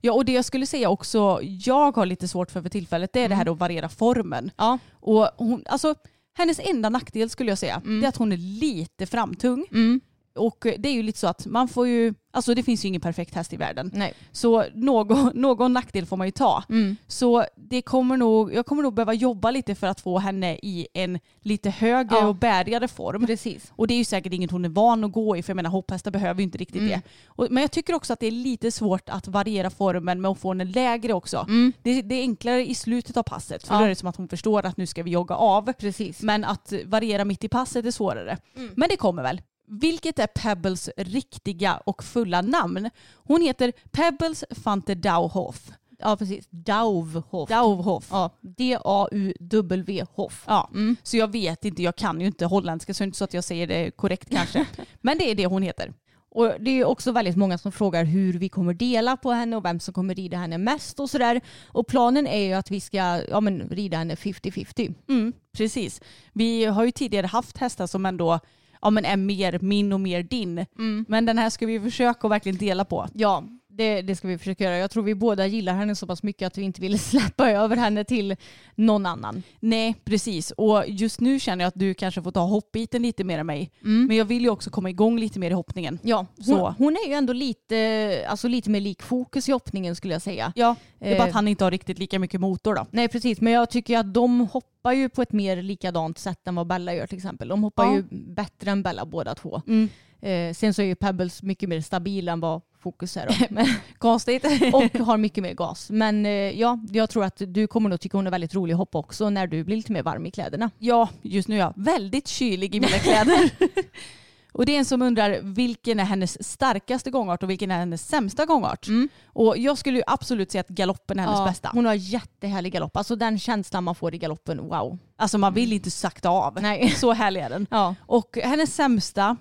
Ja 0.00 0.12
och 0.12 0.24
det 0.24 0.32
jag 0.32 0.44
skulle 0.44 0.66
säga 0.66 0.88
också 0.88 1.40
jag 1.42 1.96
har 1.96 2.06
lite 2.06 2.28
svårt 2.28 2.50
för 2.50 2.62
för 2.62 2.68
tillfället 2.68 3.12
det 3.12 3.20
är 3.20 3.28
det 3.28 3.34
här 3.34 3.52
att 3.52 3.58
variera 3.58 3.88
formen. 3.88 4.50
Ja. 4.56 4.78
Och 4.92 5.28
hon, 5.36 5.62
alltså, 5.66 5.94
hennes 6.36 6.60
enda 6.62 6.88
nackdel 6.88 7.30
skulle 7.30 7.50
jag 7.50 7.58
säga 7.58 7.82
det 7.84 8.06
är 8.06 8.08
att 8.08 8.16
hon 8.16 8.32
är 8.32 8.36
lite 8.36 9.06
framtung. 9.06 9.66
Mm. 9.70 10.00
Och 10.36 10.66
det 10.78 10.88
är 10.88 10.92
ju 10.92 11.02
lite 11.02 11.18
så 11.18 11.26
att 11.26 11.46
man 11.46 11.68
får 11.68 11.88
ju, 11.88 12.14
alltså 12.32 12.54
det 12.54 12.62
finns 12.62 12.84
ju 12.84 12.88
ingen 12.88 13.00
perfekt 13.00 13.34
häst 13.34 13.52
i 13.52 13.56
världen. 13.56 13.90
Nej. 13.94 14.14
Så 14.32 14.64
någon, 14.74 15.30
någon 15.34 15.72
nackdel 15.72 16.06
får 16.06 16.16
man 16.16 16.26
ju 16.26 16.30
ta. 16.30 16.62
Mm. 16.68 16.96
Så 17.06 17.44
det 17.56 17.82
kommer 17.82 18.16
nog, 18.16 18.54
jag 18.54 18.66
kommer 18.66 18.82
nog 18.82 18.94
behöva 18.94 19.14
jobba 19.14 19.50
lite 19.50 19.74
för 19.74 19.86
att 19.86 20.00
få 20.00 20.18
henne 20.18 20.54
i 20.62 20.86
en 20.94 21.18
lite 21.40 21.70
högre 21.70 22.16
Ja. 22.16 22.26
och 22.26 22.34
bärigare 22.34 22.88
form. 22.88 23.26
Precis. 23.26 23.72
Och 23.76 23.86
det 23.86 23.94
är 23.94 23.98
ju 23.98 24.04
säkert 24.04 24.32
inget 24.32 24.50
hon 24.50 24.64
är 24.64 24.68
van 24.68 25.04
att 25.04 25.12
gå 25.12 25.36
i 25.36 25.42
för 25.42 25.50
jag 25.50 25.56
menar 25.56 25.70
hopphästar 25.70 26.10
behöver 26.10 26.40
ju 26.40 26.44
inte 26.44 26.58
riktigt 26.58 26.80
Mm. 26.82 26.88
det. 26.90 27.02
Och, 27.26 27.46
men 27.50 27.60
jag 27.60 27.70
tycker 27.70 27.94
också 27.94 28.12
att 28.12 28.20
det 28.20 28.26
är 28.26 28.30
lite 28.30 28.70
svårt 28.70 29.08
att 29.08 29.28
variera 29.28 29.70
formen 29.70 30.20
med 30.20 30.30
att 30.30 30.38
få 30.38 30.54
den 30.54 30.70
lägre 30.70 31.12
också. 31.12 31.46
Det, 31.82 32.02
det 32.02 32.14
är 32.14 32.20
enklare 32.20 32.66
i 32.66 32.74
slutet 32.74 33.16
av 33.16 33.22
passet 33.22 33.66
för 33.66 33.74
Mm. 33.74 33.80
Ja. 33.80 33.80
då 33.80 33.84
är 33.84 33.88
det 33.88 33.96
som 33.96 34.08
att 34.08 34.16
hon 34.16 34.28
förstår 34.28 34.66
att 34.66 34.76
nu 34.76 34.86
ska 34.86 35.02
vi 35.02 35.10
jogga 35.10 35.34
av. 35.34 35.72
Precis. 35.72 36.22
Men 36.22 36.44
att 36.44 36.72
variera 36.84 37.24
mitt 37.24 37.44
i 37.44 37.48
passet 37.48 37.86
är 37.86 37.90
svårare. 37.90 38.38
Men 38.74 38.88
det 38.88 38.96
kommer 38.96 39.22
väl. 39.22 39.42
Vilket 39.66 40.18
är 40.18 40.26
Pebbles 40.26 40.90
riktiga 40.96 41.76
och 41.76 42.04
fulla 42.04 42.42
namn? 42.42 42.90
Hon 43.14 43.42
heter 43.42 43.72
Pebbles 43.92 44.44
Fante 44.50 44.94
Dauhoff. 44.94 45.70
Ja 45.98 46.16
precis. 46.16 46.46
Dauvhoff. 46.50 47.48
Dauhoff. 47.48 48.08
Ja, 48.10 48.30
D-A-U-W 48.40 50.06
Hoff. 50.14 50.44
Ja, 50.46 50.70
så 51.02 51.16
jag 51.16 51.32
vet 51.32 51.64
inte, 51.64 51.82
jag 51.82 51.96
kan 51.96 52.20
ju 52.20 52.26
inte 52.26 52.46
holländska 52.46 52.94
så 52.94 53.02
det 53.02 53.04
är 53.04 53.06
inte 53.06 53.18
så 53.18 53.24
att 53.24 53.34
jag 53.34 53.44
säger 53.44 53.66
det 53.66 53.90
korrekt 53.90 54.30
kanske. 54.30 54.66
Men 55.00 55.18
det 55.18 55.30
är 55.30 55.34
det 55.34 55.46
hon 55.46 55.62
heter. 55.62 55.92
Och 56.34 56.52
det 56.60 56.70
är 56.70 56.84
också 56.84 57.12
väldigt 57.12 57.36
många 57.36 57.58
som 57.58 57.72
frågar 57.72 58.04
hur 58.04 58.32
vi 58.32 58.48
kommer 58.48 58.74
dela 58.74 59.16
på 59.16 59.32
henne 59.32 59.56
och 59.56 59.64
vem 59.64 59.80
som 59.80 59.94
kommer 59.94 60.14
rida 60.14 60.36
henne 60.36 60.58
mest 60.58 61.00
och 61.00 61.10
sådär. 61.10 61.40
Och 61.66 61.86
planen 61.86 62.26
är 62.26 62.46
ju 62.46 62.52
att 62.52 62.70
vi 62.70 62.80
ska 62.80 63.22
ja, 63.30 63.40
men, 63.40 63.68
rida 63.70 63.96
henne 63.96 64.14
50-50. 64.14 64.94
Mm, 65.08 65.32
precis. 65.56 66.00
Vi 66.32 66.64
har 66.64 66.84
ju 66.84 66.90
tidigare 66.90 67.26
haft 67.26 67.58
hästar 67.58 67.86
som 67.86 68.06
ändå 68.06 68.40
ja, 68.84 68.90
men 68.90 69.04
är 69.04 69.16
mer 69.16 69.58
min 69.62 69.92
och 69.92 70.00
mer 70.00 70.22
din. 70.22 70.66
Men 71.08 71.26
den 71.26 71.38
här 71.38 71.50
ska 71.50 71.66
vi 71.66 71.80
försöka 71.80 72.26
att 72.26 72.30
verkligen 72.30 72.58
dela 72.58 72.84
på. 72.84 73.08
Ja, 73.14 73.44
det, 73.76 74.02
det 74.02 74.16
ska 74.16 74.28
vi 74.28 74.38
försöka 74.38 74.64
göra. 74.64 74.78
Jag 74.78 74.90
tror 74.90 75.02
vi 75.02 75.14
båda 75.14 75.46
gillar 75.46 75.74
henne 75.74 75.94
så 75.96 76.06
pass 76.06 76.22
mycket 76.22 76.46
att 76.46 76.58
vi 76.58 76.62
inte 76.62 76.80
vill 76.80 76.98
släppa 77.10 77.50
över 77.50 77.76
henne 77.76 78.04
till 78.04 78.36
någon 78.74 79.06
annan. 79.06 79.42
Nej, 79.60 79.94
precis. 80.04 80.50
Och 80.50 80.84
just 80.86 81.20
nu 81.20 81.40
känner 81.40 81.64
jag 81.64 81.68
att 81.68 81.74
du 81.80 81.94
kanske 81.94 82.22
får 82.22 82.30
ta 82.30 82.40
hoppbiten 82.40 83.02
lite 83.02 83.24
mer 83.24 83.38
än 83.38 83.46
mig. 83.46 83.70
Men 83.80 84.16
jag 84.16 84.24
vill 84.24 84.42
ju 84.42 84.48
också 84.50 84.70
komma 84.70 84.90
igång 84.90 85.18
lite 85.18 85.38
mer 85.38 85.50
i 85.50 85.54
hoppningen. 85.54 85.98
Ja, 86.02 86.26
hon, 86.36 86.44
Så. 86.44 86.74
hon 86.78 86.96
är 86.96 87.08
ju 87.08 87.14
ändå 87.14 87.32
lite, 87.32 88.26
alltså 88.28 88.48
lite 88.48 88.70
mer 88.70 88.80
lik 88.80 89.02
fokus 89.02 89.48
i 89.48 89.52
hoppningen 89.52 89.96
skulle 89.96 90.14
jag 90.14 90.22
säga. 90.22 90.52
Ja, 90.56 90.76
det 90.98 91.12
är 91.14 91.18
bara 91.18 91.22
Eh. 91.24 91.28
att 91.28 91.34
han 91.34 91.48
inte 91.48 91.64
har 91.64 91.70
riktigt 91.70 91.98
lika 91.98 92.18
mycket 92.18 92.40
motor 92.40 92.74
då. 92.74 92.86
Nej 92.90 93.08
precis, 93.08 93.40
men 93.40 93.52
jag 93.52 93.70
tycker 93.70 93.98
att 93.98 94.14
de 94.14 94.40
hoppar 94.40 94.92
ju 94.92 95.08
på 95.08 95.22
ett 95.22 95.32
mer 95.32 95.62
likadant 95.62 96.18
sätt 96.18 96.48
än 96.48 96.54
vad 96.54 96.66
Bella 96.66 96.94
gör 96.94 97.06
till 97.06 97.16
exempel. 97.18 97.48
De 97.48 97.62
hoppar 97.62 97.84
Ja. 97.84 97.94
ju 97.94 98.04
bättre 98.10 98.70
än 98.70 98.82
Bella 98.82 99.04
båda 99.04 99.34
två. 99.34 99.62
Mm. 99.66 99.88
Eh, 100.24 100.54
sen 100.54 100.74
så 100.74 100.82
är 100.82 100.86
ju 100.86 100.94
Pebbles 100.94 101.42
mycket 101.42 101.68
mer 101.68 101.80
stabil 101.80 102.28
än 102.28 102.40
vad 102.40 102.60
Fokus 102.80 103.16
är. 103.16 103.26
Då. 103.26 103.34
Men, 103.50 103.66
Konstigt. 103.98 104.44
och 104.72 104.98
har 105.06 105.16
mycket 105.16 105.42
mer 105.42 105.54
gas. 105.54 105.90
Men 105.90 106.26
eh, 106.26 106.32
ja, 106.32 106.78
jag 106.90 107.10
tror 107.10 107.24
att 107.24 107.42
du 107.46 107.66
kommer 107.66 107.90
nog 107.90 108.00
tycka 108.00 108.18
hon 108.18 108.26
är 108.26 108.30
väldigt 108.30 108.54
rolig 108.54 108.72
att 108.72 108.78
hoppa 108.78 108.98
också 108.98 109.30
när 109.30 109.46
du 109.46 109.64
blir 109.64 109.76
lite 109.76 109.92
mer 109.92 110.02
varm 110.02 110.26
i 110.26 110.30
kläderna. 110.30 110.70
Ja, 110.78 111.08
just 111.22 111.48
nu 111.48 111.54
är 111.54 111.58
jag 111.58 111.72
väldigt 111.76 112.28
kylig 112.28 112.74
i 112.74 112.80
mina 112.80 112.98
kläder. 112.98 113.50
Och 114.52 114.66
det 114.66 114.74
är 114.74 114.78
en 114.78 114.84
som 114.84 115.02
undrar 115.02 115.40
vilken 115.42 116.00
är 116.00 116.04
hennes 116.04 116.48
starkaste 116.50 117.10
gångart 117.10 117.42
och 117.42 117.50
vilken 117.50 117.70
är 117.70 117.78
hennes 117.78 118.08
sämsta 118.08 118.46
gångart. 118.46 118.86
Och 119.26 119.58
jag 119.58 119.78
skulle 119.78 119.98
ju 119.98 120.04
absolut 120.06 120.50
säga 120.50 120.60
att 120.60 120.68
galoppen 120.68 121.18
är 121.18 121.22
hennes 121.22 121.38
Ja, 121.38 121.46
bästa. 121.46 121.70
Hon 121.72 121.86
har 121.86 121.94
jättehärlig 121.94 122.72
galopp. 122.72 122.96
Alltså 122.96 123.16
den 123.16 123.38
känslan 123.38 123.84
man 123.84 123.94
får 123.94 124.14
i 124.14 124.18
galoppen, 124.18 124.68
wow. 124.68 124.98
Alltså 125.16 125.38
man 125.38 125.54
vill 125.54 125.72
inte 125.72 125.90
sakta 125.90 126.28
av. 126.28 126.58
Nej. 126.62 126.90
Så 126.90 127.12
härlig 127.12 127.40
är 127.40 127.50
den. 127.50 127.66
Ja, 127.70 127.94
Och 128.00 128.38
hennes 128.42 128.74
sämsta, 128.74 129.36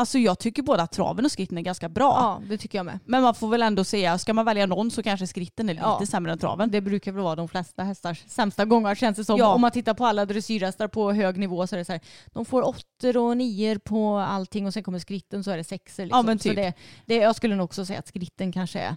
alltså 0.00 0.18
jag 0.18 0.38
tycker 0.38 0.62
båda 0.62 0.86
traven 0.86 1.24
och 1.24 1.32
skritten 1.32 1.58
är 1.58 1.62
ganska 1.62 1.88
bra. 1.88 2.12
ja 2.16 2.42
det 2.48 2.58
tycker 2.58 2.78
jag 2.78 2.86
med. 2.86 2.98
Men 3.04 3.22
man 3.22 3.34
får 3.34 3.48
väl 3.48 3.62
ändå 3.62 3.84
säga, 3.84 4.18
ska 4.18 4.34
man 4.34 4.44
välja 4.44 4.66
någon 4.66 4.90
så 4.90 5.02
kanske 5.02 5.26
skritten 5.26 5.68
är 5.68 5.74
lite 5.74 5.86
Ja. 5.86 6.06
sämre 6.06 6.32
än 6.32 6.38
traven. 6.38 6.70
Det 6.70 6.80
brukar 6.80 7.12
väl 7.12 7.22
vara 7.22 7.36
de 7.36 7.48
flesta 7.48 7.82
hästars 7.82 8.24
sämsta 8.28 8.64
gångar 8.64 8.94
känns 8.94 9.16
det 9.16 9.24
som. 9.24 9.38
Ja. 9.38 9.54
Om 9.54 9.60
man 9.60 9.70
tittar 9.70 9.94
på 9.94 10.06
alla 10.06 10.26
dressyrhästar 10.26 10.88
på 10.88 11.12
hög 11.12 11.36
nivå 11.38 11.66
så 11.66 11.76
är 11.76 11.78
det 11.78 11.84
så 11.84 11.92
här, 11.92 12.00
de 12.26 12.44
får 12.44 12.62
åttor 12.68 13.16
och 13.16 13.36
nior 13.36 13.78
på 13.78 14.16
allting 14.18 14.66
och 14.66 14.72
sen 14.74 14.82
kommer 14.82 14.98
skritten 14.98 15.44
så 15.44 15.50
är 15.50 15.56
det 15.56 15.64
sexor. 15.64 16.02
Liksom. 16.02 16.16
Ja, 16.18 16.22
men 16.22 16.38
typ. 16.38 16.50
så 16.52 16.56
det, 16.56 16.72
det, 17.06 17.14
jag 17.16 17.36
skulle 17.36 17.56
nog 17.56 17.64
också 17.64 17.86
säga 17.86 17.98
att 17.98 18.08
skritten 18.08 18.52
kanske 18.52 18.80
är 18.80 18.96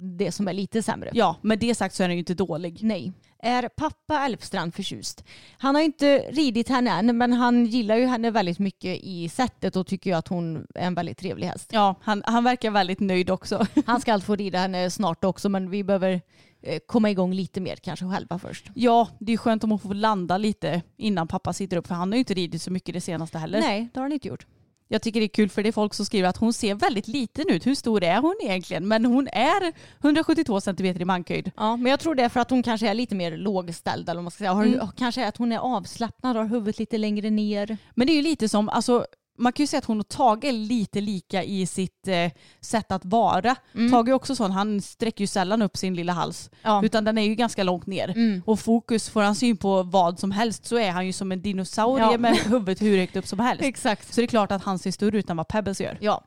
det 0.00 0.32
som 0.32 0.48
är 0.48 0.52
lite 0.52 0.82
sämre. 0.82 1.10
Ja, 1.12 1.36
med 1.42 1.58
det 1.58 1.74
sagt 1.74 1.94
så 1.94 2.02
är 2.02 2.08
den 2.08 2.16
ju 2.16 2.18
inte 2.18 2.34
dålig. 2.34 2.78
Nej. 2.82 3.12
Är 3.42 3.68
pappa 3.68 4.24
Elfstrand 4.24 4.74
förtjust? 4.74 5.24
Han 5.58 5.74
har 5.74 5.82
inte 5.82 6.18
ridit 6.18 6.68
henne 6.68 6.90
än 6.90 7.18
men 7.18 7.32
han 7.32 7.66
gillar 7.66 7.96
ju 7.96 8.06
henne 8.06 8.30
väldigt 8.30 8.58
mycket 8.58 9.00
i 9.02 9.28
sättet 9.28 9.76
och 9.76 9.86
tycker 9.86 10.10
ju 10.10 10.16
att 10.16 10.28
hon 10.28 10.66
är 10.74 10.86
en 10.86 10.94
väldigt 10.94 11.18
trevlig 11.18 11.46
häst. 11.46 11.70
Ja, 11.72 11.94
han, 12.00 12.22
han 12.26 12.44
verkar 12.44 12.70
väldigt 12.70 13.00
nöjd 13.00 13.30
också. 13.30 13.66
Han 13.86 14.00
ska 14.00 14.12
allt 14.12 14.24
få 14.24 14.36
rida 14.36 14.58
henne 14.58 14.90
snart 14.90 15.24
också 15.24 15.48
men 15.48 15.70
vi 15.70 15.84
behöver 15.84 16.20
eh, 16.62 16.78
komma 16.86 17.10
igång 17.10 17.32
lite 17.32 17.60
mer 17.60 17.76
kanske 17.76 18.10
själva 18.10 18.38
först. 18.38 18.70
Ja, 18.74 19.08
det 19.18 19.32
är 19.32 19.36
skönt 19.36 19.64
om 19.64 19.70
hon 19.70 19.78
får 19.78 19.94
landa 19.94 20.38
lite 20.38 20.82
innan 20.96 21.28
pappa 21.28 21.52
sitter 21.52 21.76
upp 21.76 21.86
för 21.86 21.94
han 21.94 22.08
har 22.08 22.16
ju 22.16 22.18
inte 22.18 22.34
ridit 22.34 22.62
så 22.62 22.70
mycket 22.70 22.94
det 22.94 23.00
senaste 23.00 23.38
heller. 23.38 23.60
Nej, 23.60 23.88
det 23.92 24.00
har 24.00 24.04
han 24.04 24.12
inte 24.12 24.28
gjort. 24.28 24.46
Jag 24.88 25.02
tycker 25.02 25.20
det 25.20 25.26
är 25.26 25.28
kul 25.28 25.48
för 25.48 25.62
det 25.62 25.68
är 25.68 25.72
folk 25.72 25.94
som 25.94 26.06
skriver 26.06 26.28
att 26.28 26.36
hon 26.36 26.52
ser 26.52 26.74
väldigt 26.74 27.08
liten 27.08 27.44
ut. 27.48 27.66
Hur 27.66 27.74
stor 27.74 28.04
är 28.04 28.20
hon 28.20 28.34
egentligen? 28.42 28.88
Men 28.88 29.04
hon 29.04 29.28
är 29.28 29.72
172 30.02 30.60
centimeter 30.60 31.00
i 31.00 31.04
mankhöjd. 31.04 31.50
Ja, 31.56 31.76
men 31.76 31.90
jag 31.90 32.00
tror 32.00 32.14
det 32.14 32.22
är 32.22 32.28
för 32.28 32.40
att 32.40 32.50
hon 32.50 32.62
kanske 32.62 32.88
är 32.88 32.94
lite 32.94 33.14
mer 33.14 33.36
lågställd 33.36 34.08
eller 34.08 34.22
man 34.22 34.30
ska 34.30 34.38
säga. 34.38 34.52
Har, 34.52 34.90
Kanske 34.96 35.22
är 35.22 35.28
att 35.28 35.36
hon 35.36 35.52
är 35.52 35.58
avslappnad 35.58 36.36
och 36.36 36.42
har 36.42 36.50
huvudet 36.50 36.78
lite 36.78 36.98
längre 36.98 37.30
ner. 37.30 37.76
Men 37.94 38.06
det 38.06 38.12
är 38.12 38.14
ju 38.14 38.22
lite 38.22 38.48
som, 38.48 38.68
alltså, 38.68 39.06
man 39.38 39.52
kan 39.52 39.62
ju 39.62 39.66
säga 39.66 39.78
att 39.78 39.84
hon 39.84 40.00
och 40.00 40.08
Tage 40.08 40.44
är 40.44 40.52
lite 40.52 41.00
lika 41.00 41.44
i 41.44 41.66
sitt 41.66 42.08
eh, 42.08 42.30
sätt 42.60 42.92
att 42.92 43.04
vara. 43.04 43.56
Tage 43.90 44.08
är 44.08 44.12
också 44.12 44.36
sån, 44.36 44.50
han 44.50 44.80
sträcker 44.82 45.20
ju 45.20 45.26
sällan 45.26 45.62
upp 45.62 45.76
sin 45.76 45.94
lilla 45.94 46.12
hals. 46.12 46.50
Ja. 46.62 46.84
Utan 46.84 47.04
den 47.04 47.18
är 47.18 47.22
ju 47.22 47.34
ganska 47.34 47.62
långt 47.62 47.86
ner. 47.86 48.08
Mm. 48.08 48.42
Och 48.46 48.60
fokus, 48.60 49.08
får 49.08 49.22
han 49.22 49.34
syn 49.34 49.56
på 49.56 49.82
vad 49.82 50.18
som 50.18 50.30
helst 50.30 50.66
så 50.66 50.78
är 50.78 50.90
han 50.90 51.06
ju 51.06 51.12
som 51.12 51.32
en 51.32 51.42
dinosaurie 51.42 52.04
Ja. 52.12 52.18
med 52.18 52.36
huvudet 52.44 52.82
hur 52.82 52.98
högt 52.98 53.16
upp 53.16 53.26
som 53.26 53.38
helst. 53.38 53.62
Exakt. 53.64 54.14
Så 54.14 54.20
det 54.20 54.24
är 54.24 54.26
klart 54.28 54.52
att 54.52 54.62
han 54.62 54.78
ser 54.78 54.90
större 54.90 55.18
ut 55.18 55.30
än 55.30 55.36
vad 55.36 55.48
Pebbles 55.48 55.80
gör. 55.80 55.98
Ja. 56.00 56.24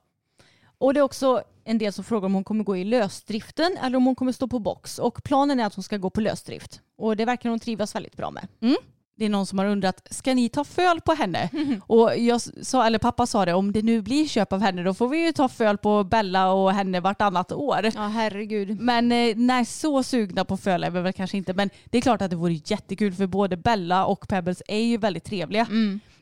Och 0.77 0.93
det 0.93 0.99
är 0.99 1.03
också 1.03 1.41
en 1.63 1.77
del 1.77 1.93
som 1.93 2.03
frågar 2.03 2.25
om 2.25 2.33
hon 2.33 2.43
kommer 2.43 2.63
gå 2.63 2.77
i 2.77 2.83
lösdriften 2.83 3.77
eller 3.81 3.97
om 3.97 4.05
hon 4.05 4.15
kommer 4.15 4.31
stå 4.31 4.47
på 4.47 4.59
box. 4.59 4.99
Och 4.99 5.23
planen 5.23 5.59
är 5.59 5.65
att 5.65 5.75
hon 5.75 5.83
ska 5.83 5.97
gå 5.97 6.09
på 6.09 6.21
lösdrift. 6.21 6.81
Och 6.97 7.17
det 7.17 7.25
verkar 7.25 7.49
hon 7.49 7.59
trivas 7.59 7.95
väldigt 7.95 8.17
bra 8.17 8.31
med. 8.31 8.47
Det 9.21 9.25
är 9.25 9.29
någon 9.29 9.45
som 9.45 9.59
har 9.59 9.65
undrat, 9.65 10.07
ska 10.11 10.33
ni 10.33 10.49
ta 10.49 10.63
föl 10.63 11.01
på 11.01 11.13
henne? 11.13 11.49
Och 11.87 12.17
jag 12.17 12.41
sa, 12.41 12.85
eller 12.85 12.99
pappa 12.99 13.25
sa 13.25 13.45
det, 13.45 13.53
om 13.53 13.71
det 13.71 13.81
nu 13.81 14.01
blir 14.01 14.27
köp 14.27 14.53
av 14.53 14.61
henne 14.61 14.83
då 14.83 14.93
får 14.93 15.09
vi 15.09 15.25
ju 15.25 15.31
ta 15.31 15.49
föl 15.49 15.77
på 15.77 16.03
Bella 16.03 16.51
och 16.51 16.71
henne 16.71 16.99
vartannat 16.99 17.51
år. 17.51 17.91
Ja, 17.95 18.07
herregud. 18.07 18.79
Men 18.79 19.11
eh, 19.11 19.35
nej, 19.35 19.65
så 19.65 20.03
sugna 20.03 20.45
på 20.45 20.57
föl 20.57 20.83
är 20.83 20.89
vi 20.89 21.01
väl 21.01 21.13
kanske 21.13 21.37
inte. 21.37 21.53
Men 21.53 21.69
det 21.85 21.97
är 21.97 22.01
klart 22.01 22.21
att 22.21 22.29
det 22.29 22.35
vore 22.35 22.53
jättekul 22.65 23.13
för 23.13 23.27
både 23.27 23.57
Bella 23.57 24.05
och 24.05 24.27
Pebbles 24.27 24.63
är 24.67 24.81
ju 24.81 24.97
väldigt 24.97 25.23
trevliga. 25.23 25.67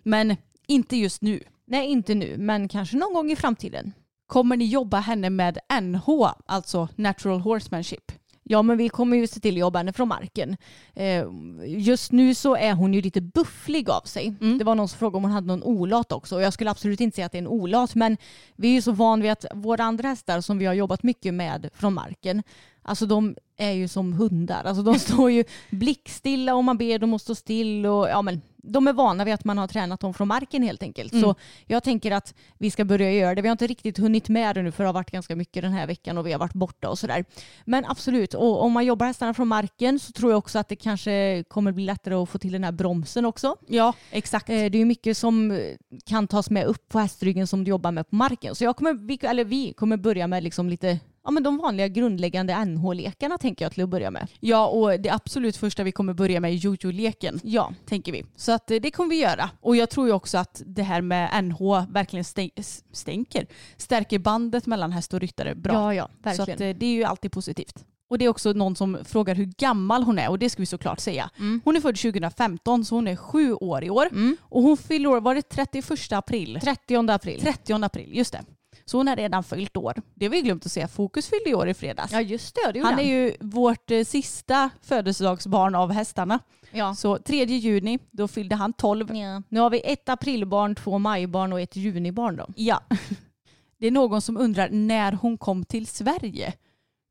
Men 0.04 0.36
inte 0.68 0.96
just 0.98 1.22
nu. 1.22 1.44
Nej, 1.68 1.88
inte 1.88 2.16
nu, 2.16 2.36
men 2.38 2.68
kanske 2.68 2.98
någon 2.98 3.14
gång 3.14 3.32
i 3.32 3.36
framtiden. 3.36 3.94
Kommer 4.28 4.58
ni 4.58 4.66
jobba 4.66 5.00
henne 5.00 5.30
med 5.30 5.58
NH, 5.82 6.10
alltså 6.46 6.88
natural 6.96 7.40
horsemanship? 7.40 8.12
Ja, 8.52 8.62
men 8.62 8.78
vi 8.78 8.90
kommer 8.90 9.18
ju 9.18 9.28
se 9.28 9.40
till 9.40 9.56
att 9.56 9.60
jobba 9.60 9.80
henne 9.80 9.94
från 9.94 10.08
marken. 10.08 10.58
Eh, 10.94 11.26
just 11.66 12.12
nu 12.12 12.36
så 12.36 12.56
är 12.56 12.74
hon 12.74 12.94
ju 12.94 13.02
lite 13.02 13.22
bufflig 13.22 13.90
av 13.90 14.02
sig. 14.02 14.34
Det 14.58 14.64
var 14.64 14.76
någon 14.76 14.90
som 14.90 15.00
frågade 15.00 15.18
om 15.18 15.24
hon 15.24 15.32
hade 15.32 15.48
någon 15.48 15.64
olat 15.64 16.12
också 16.12 16.36
och 16.36 16.42
jag 16.42 16.54
skulle 16.54 16.72
absolut 16.72 17.02
inte 17.02 17.16
säga 17.16 17.26
att 17.26 17.32
det 17.32 17.38
är 17.38 17.42
en 17.42 17.48
olat 17.48 17.96
men 17.96 18.18
vi 18.56 18.68
är 18.68 18.72
ju 18.72 18.82
så 18.82 18.92
van 18.92 19.22
vid 19.22 19.32
att 19.32 19.46
våra 19.54 19.84
andra 19.84 20.08
hästar 20.08 20.42
som 20.42 20.58
vi 20.58 20.66
har 20.66 20.74
jobbat 20.74 21.04
mycket 21.04 21.34
med 21.34 21.70
från 21.74 21.94
marken 21.94 22.44
Alltså 22.90 23.06
de 23.06 23.36
är 23.58 23.72
ju 23.72 23.88
som 23.88 24.14
hundar. 24.14 24.64
Alltså 24.64 24.84
de 24.84 25.00
står 25.00 25.32
ju 25.32 25.44
blickstilla 25.70 26.56
om 26.56 26.66
man 26.66 26.78
ber 26.78 27.00
dem 27.00 27.14
att 27.14 27.22
stå 27.22 27.36
still. 27.36 27.86
Och, 27.86 28.10
ja, 28.10 28.22
men, 28.22 28.42
de 28.64 28.88
är 28.88 28.94
vana 28.94 29.26
vid 29.26 29.34
att 29.34 29.46
man 29.46 29.58
har 29.58 29.68
tränat 29.68 30.00
dem 30.00 30.14
från 30.14 30.28
marken 30.28 30.64
helt 30.64 30.84
enkelt. 30.84 31.12
Mm. 31.12 31.24
Så 31.24 31.36
jag 31.68 31.84
tänker 31.84 32.12
att 32.12 32.34
vi 32.58 32.72
ska 32.72 32.86
börja 32.86 33.12
göra 33.12 33.36
det. 33.36 33.42
Vi 33.42 33.48
har 33.48 33.52
inte 33.52 33.68
riktigt 33.68 33.98
hunnit 33.98 34.30
med 34.30 34.56
det 34.56 34.62
nu 34.62 34.72
för 34.72 34.84
det 34.84 34.88
har 34.88 34.94
varit 34.94 35.12
ganska 35.12 35.36
mycket 35.36 35.64
den 35.64 35.72
här 35.72 35.88
veckan 35.88 36.18
och 36.18 36.28
vi 36.28 36.32
har 36.32 36.40
varit 36.40 36.54
borta 36.54 36.90
och 36.90 37.00
sådär. 37.00 37.26
Men 37.66 37.86
absolut, 37.86 38.34
och 38.34 38.64
om 38.64 38.72
man 38.72 38.86
jobbar 38.86 39.06
hästarna 39.06 39.34
från 39.34 39.48
marken 39.48 40.00
så 40.00 40.12
tror 40.12 40.32
jag 40.32 40.38
också 40.38 40.60
att 40.60 40.70
det 40.70 40.76
kanske 40.76 41.44
kommer 41.48 41.72
bli 41.72 41.86
lättare 41.86 42.16
att 42.16 42.30
få 42.30 42.38
till 42.38 42.52
den 42.52 42.64
här 42.64 42.72
bromsen 42.72 43.26
också. 43.26 43.56
Ja, 43.68 43.94
exakt. 44.12 44.50
Eh, 44.50 44.56
Det 44.56 44.78
är 44.78 44.80
ju 44.80 44.86
mycket 44.86 45.18
som 45.18 45.60
kan 46.06 46.28
tas 46.28 46.50
med 46.50 46.66
upp 46.66 46.90
på 46.90 47.00
hästryggen 47.00 47.48
som 47.48 47.64
du 47.64 47.70
jobbar 47.70 47.92
med 47.92 48.10
på 48.10 48.16
marken. 48.16 48.56
Så 48.56 48.64
jag 48.64 48.76
kommer, 48.76 48.94
vi, 48.94 49.20
eller 49.22 49.44
vi 49.44 49.74
kommer 49.74 49.98
börja 49.98 50.28
med 50.28 50.44
liksom 50.44 50.70
lite 50.70 51.00
ja, 51.24 51.32
men 51.32 51.44
de 51.44 51.58
vanliga 51.58 51.88
grundläggande 51.88 52.54
NH-lekarna 52.66 53.38
tänker 53.38 53.66
jag 53.66 53.72
till 53.72 53.84
att 53.84 53.90
börja 53.90 54.12
med. 54.12 54.28
Ja, 54.40 54.68
och 54.68 55.00
det 55.00 55.10
absolut 55.10 55.58
första 55.58 55.84
vi 55.84 55.92
kommer 55.92 56.14
börja 56.14 56.40
med 56.40 56.52
är 56.52 56.56
jojo-leken. 56.56 57.40
Ja, 57.44 57.74
tänker 57.86 58.12
vi. 58.12 58.26
Så 58.36 58.52
att 58.52 58.72
eh, 58.72 58.78
det 58.82 58.92
kommer 58.92 59.10
vi 59.10 59.22
göra. 59.22 59.50
Och 59.62 59.76
jag 59.76 59.90
tror 59.90 60.08
ju 60.08 60.14
också 60.14 60.38
att 60.38 60.62
det 60.66 60.84
här 60.84 61.02
med 61.02 61.44
NH 61.44 61.60
verkligen 61.90 62.24
stäng- 62.24 62.52
stänker, 62.92 63.48
stärker 63.78 64.20
bandet 64.20 64.66
mellan 64.66 64.92
häst 64.92 65.14
och 65.14 65.20
ryttare 65.20 65.56
bra. 65.56 65.74
ja, 65.74 65.94
ja 65.94 66.34
Så 66.36 66.42
att 66.42 66.48
verkligen. 66.50 66.72
eh, 66.76 66.78
det 66.80 66.86
är 66.86 66.94
ju 66.94 67.04
alltid 67.04 67.32
positivt. 67.32 67.86
Och 68.10 68.18
det 68.18 68.26
är 68.26 68.30
också 68.30 68.54
någon 68.54 68.76
som 68.76 68.98
frågar 69.06 69.36
hur 69.36 69.46
gammal 69.46 70.04
hon 70.04 70.20
är 70.20 70.30
och 70.30 70.40
det 70.40 70.50
ska 70.50 70.62
vi 70.62 70.66
såklart 70.66 71.00
säga. 71.00 71.30
Mm. 71.38 71.62
Hon 71.66 71.76
är 71.76 71.82
född 71.82 71.96
2015 71.98 72.86
så 72.86 72.96
hon 72.96 73.08
är 73.08 73.16
sju 73.16 73.54
år 73.54 73.84
i 73.84 73.90
år. 73.90 74.08
Mm. 74.12 74.38
Och 74.42 74.62
hon 74.64 74.78
fyller 74.78 75.10
år, 75.10 75.22
var 75.22 75.36
det 75.36 75.42
31 75.42 76.12
april? 76.12 76.60
30 76.64 77.12
april. 77.12 77.42
30 77.42 77.74
april, 77.86 78.10
just 78.18 78.32
det. 78.34 78.42
Så 78.90 78.98
hon 78.98 79.08
har 79.08 79.16
redan 79.16 79.44
fyllt 79.44 79.78
år. 79.78 79.94
Det 80.16 80.26
har 80.26 80.32
vi 80.32 80.42
glömt 80.42 80.66
att 80.66 80.72
säga. 80.72 80.88
Fokus 80.88 81.30
fyllde 81.30 81.50
i 81.50 81.54
år 81.54 81.70
i 81.70 81.74
fredags. 81.74 82.12
Ja 82.12 82.22
just 82.22 82.56
det, 82.56 82.72
det 82.72 82.80
Han 82.80 83.00
är 83.00 83.04
ju 83.04 83.34
vårt 83.40 83.92
eh, 83.92 84.04
sista 84.04 84.70
födelsedagsbarn 84.82 85.76
av 85.76 85.92
hästarna. 85.92 86.40
Ja. 86.72 86.96
Så 86.96 87.18
3 87.18 87.46
juni, 87.46 88.00
då 88.12 88.28
fyllde 88.28 88.56
han 88.56 88.74
12. 88.74 89.16
Ja. 89.16 89.42
Nu 89.50 89.60
har 89.60 89.70
vi 89.70 89.82
ett 89.86 90.10
aprilbarn, 90.10 90.76
två 90.76 91.00
majbarn 91.00 91.54
och 91.54 91.62
ett 91.62 91.76
junibarn 91.76 92.36
då. 92.36 92.48
Ja. 92.56 92.84
Det 93.80 93.88
är 93.88 93.92
någon 93.92 94.22
som 94.22 94.38
undrar 94.38 94.70
när 94.70 95.12
hon 95.12 95.38
kom 95.38 95.66
till 95.66 95.88
Sverige. 95.88 96.54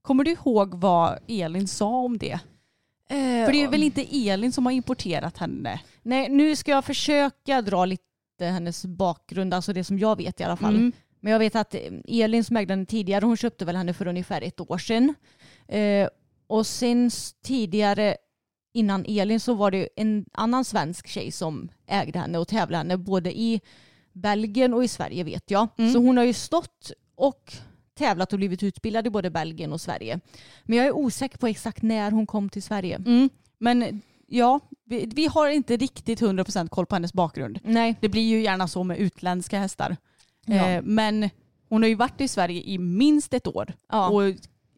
Kommer 0.02 0.24
du 0.24 0.30
ihåg 0.30 0.74
vad 0.74 1.18
Elin 1.28 1.68
sa 1.68 1.88
om 1.88 2.18
det? 2.18 2.38
För 3.08 3.52
det 3.52 3.62
är 3.62 3.68
väl 3.68 3.82
inte 3.82 4.28
Elin 4.28 4.52
som 4.52 4.66
har 4.66 4.72
importerat 4.72 5.38
henne? 5.38 5.80
Nej, 6.02 6.28
nu 6.28 6.56
ska 6.56 6.70
jag 6.70 6.84
försöka 6.84 7.62
dra 7.62 7.84
lite 7.84 8.04
hennes 8.40 8.86
bakgrund, 8.86 9.54
alltså 9.54 9.72
det 9.72 9.84
som 9.84 9.98
jag 9.98 10.16
vet 10.16 10.40
i 10.40 10.44
alla 10.44 10.56
fall. 10.56 10.76
Mm. 10.76 10.92
Men 11.20 11.32
jag 11.32 11.38
vet 11.38 11.56
att 11.56 11.74
eh, 11.74 11.80
Elin 12.08 12.44
som 12.44 12.56
ägde 12.56 12.72
henne 12.72 12.86
tidigare, 12.86 13.24
hon 13.24 13.36
köpte 13.36 13.64
väl 13.64 13.76
henne 13.76 13.94
för 13.94 14.06
ungefär 14.06 14.42
ett 14.42 14.60
år 14.60 14.78
sedan. 14.78 15.14
Eh, 15.68 16.08
och 16.46 16.66
sen 16.66 17.10
tidigare 17.42 18.16
innan 18.72 19.04
Elin 19.08 19.40
så 19.40 19.54
var 19.54 19.70
det 19.70 19.88
en 19.96 20.24
annan 20.32 20.64
svensk 20.64 21.06
tjej 21.06 21.32
som 21.32 21.68
ägde 21.86 22.18
henne 22.18 22.38
och 22.38 22.48
tävlade 22.48 22.78
henne 22.78 22.96
både 22.96 23.38
i 23.38 23.60
Belgien 24.12 24.74
och 24.74 24.84
i 24.84 24.88
Sverige 24.88 25.24
vet 25.24 25.50
jag. 25.50 25.68
Mm. 25.78 25.92
Så 25.92 25.98
hon 25.98 26.16
har 26.16 26.24
ju 26.24 26.32
stått 26.32 26.92
och 27.14 27.52
tävlat 27.94 28.32
och 28.32 28.38
blivit 28.38 28.62
utbildad 28.62 29.06
i 29.06 29.10
både 29.10 29.30
Belgien 29.30 29.72
och 29.72 29.80
Sverige. 29.80 30.20
Men 30.64 30.78
jag 30.78 30.86
är 30.86 30.96
osäker 30.96 31.38
på 31.38 31.46
exakt 31.46 31.82
när 31.82 32.10
hon 32.10 32.26
kom 32.26 32.48
till 32.48 32.62
Sverige. 32.62 32.96
Mm. 32.96 33.30
Men 33.58 34.02
ja, 34.26 34.60
vi, 34.84 35.06
vi 35.14 35.26
har 35.26 35.48
inte 35.48 35.76
riktigt 35.76 36.20
100% 36.20 36.68
koll 36.68 36.86
på 36.86 36.94
hennes 36.94 37.12
bakgrund. 37.12 37.58
Nej. 37.64 37.96
Det 38.00 38.08
blir 38.08 38.22
ju 38.22 38.42
gärna 38.42 38.68
så 38.68 38.84
med 38.84 38.98
utländska 38.98 39.58
hästar. 39.58 39.96
Ja. 40.48 40.68
Eh, 40.68 40.82
men 40.82 41.30
hon 41.68 41.82
har 41.82 41.88
ju 41.88 41.94
varit 41.94 42.20
i 42.20 42.28
Sverige 42.28 42.62
i 42.62 42.78
minst 42.78 43.34
ett 43.34 43.46
år. 43.46 43.72
Ja. 43.92 44.08
Och 44.08 44.22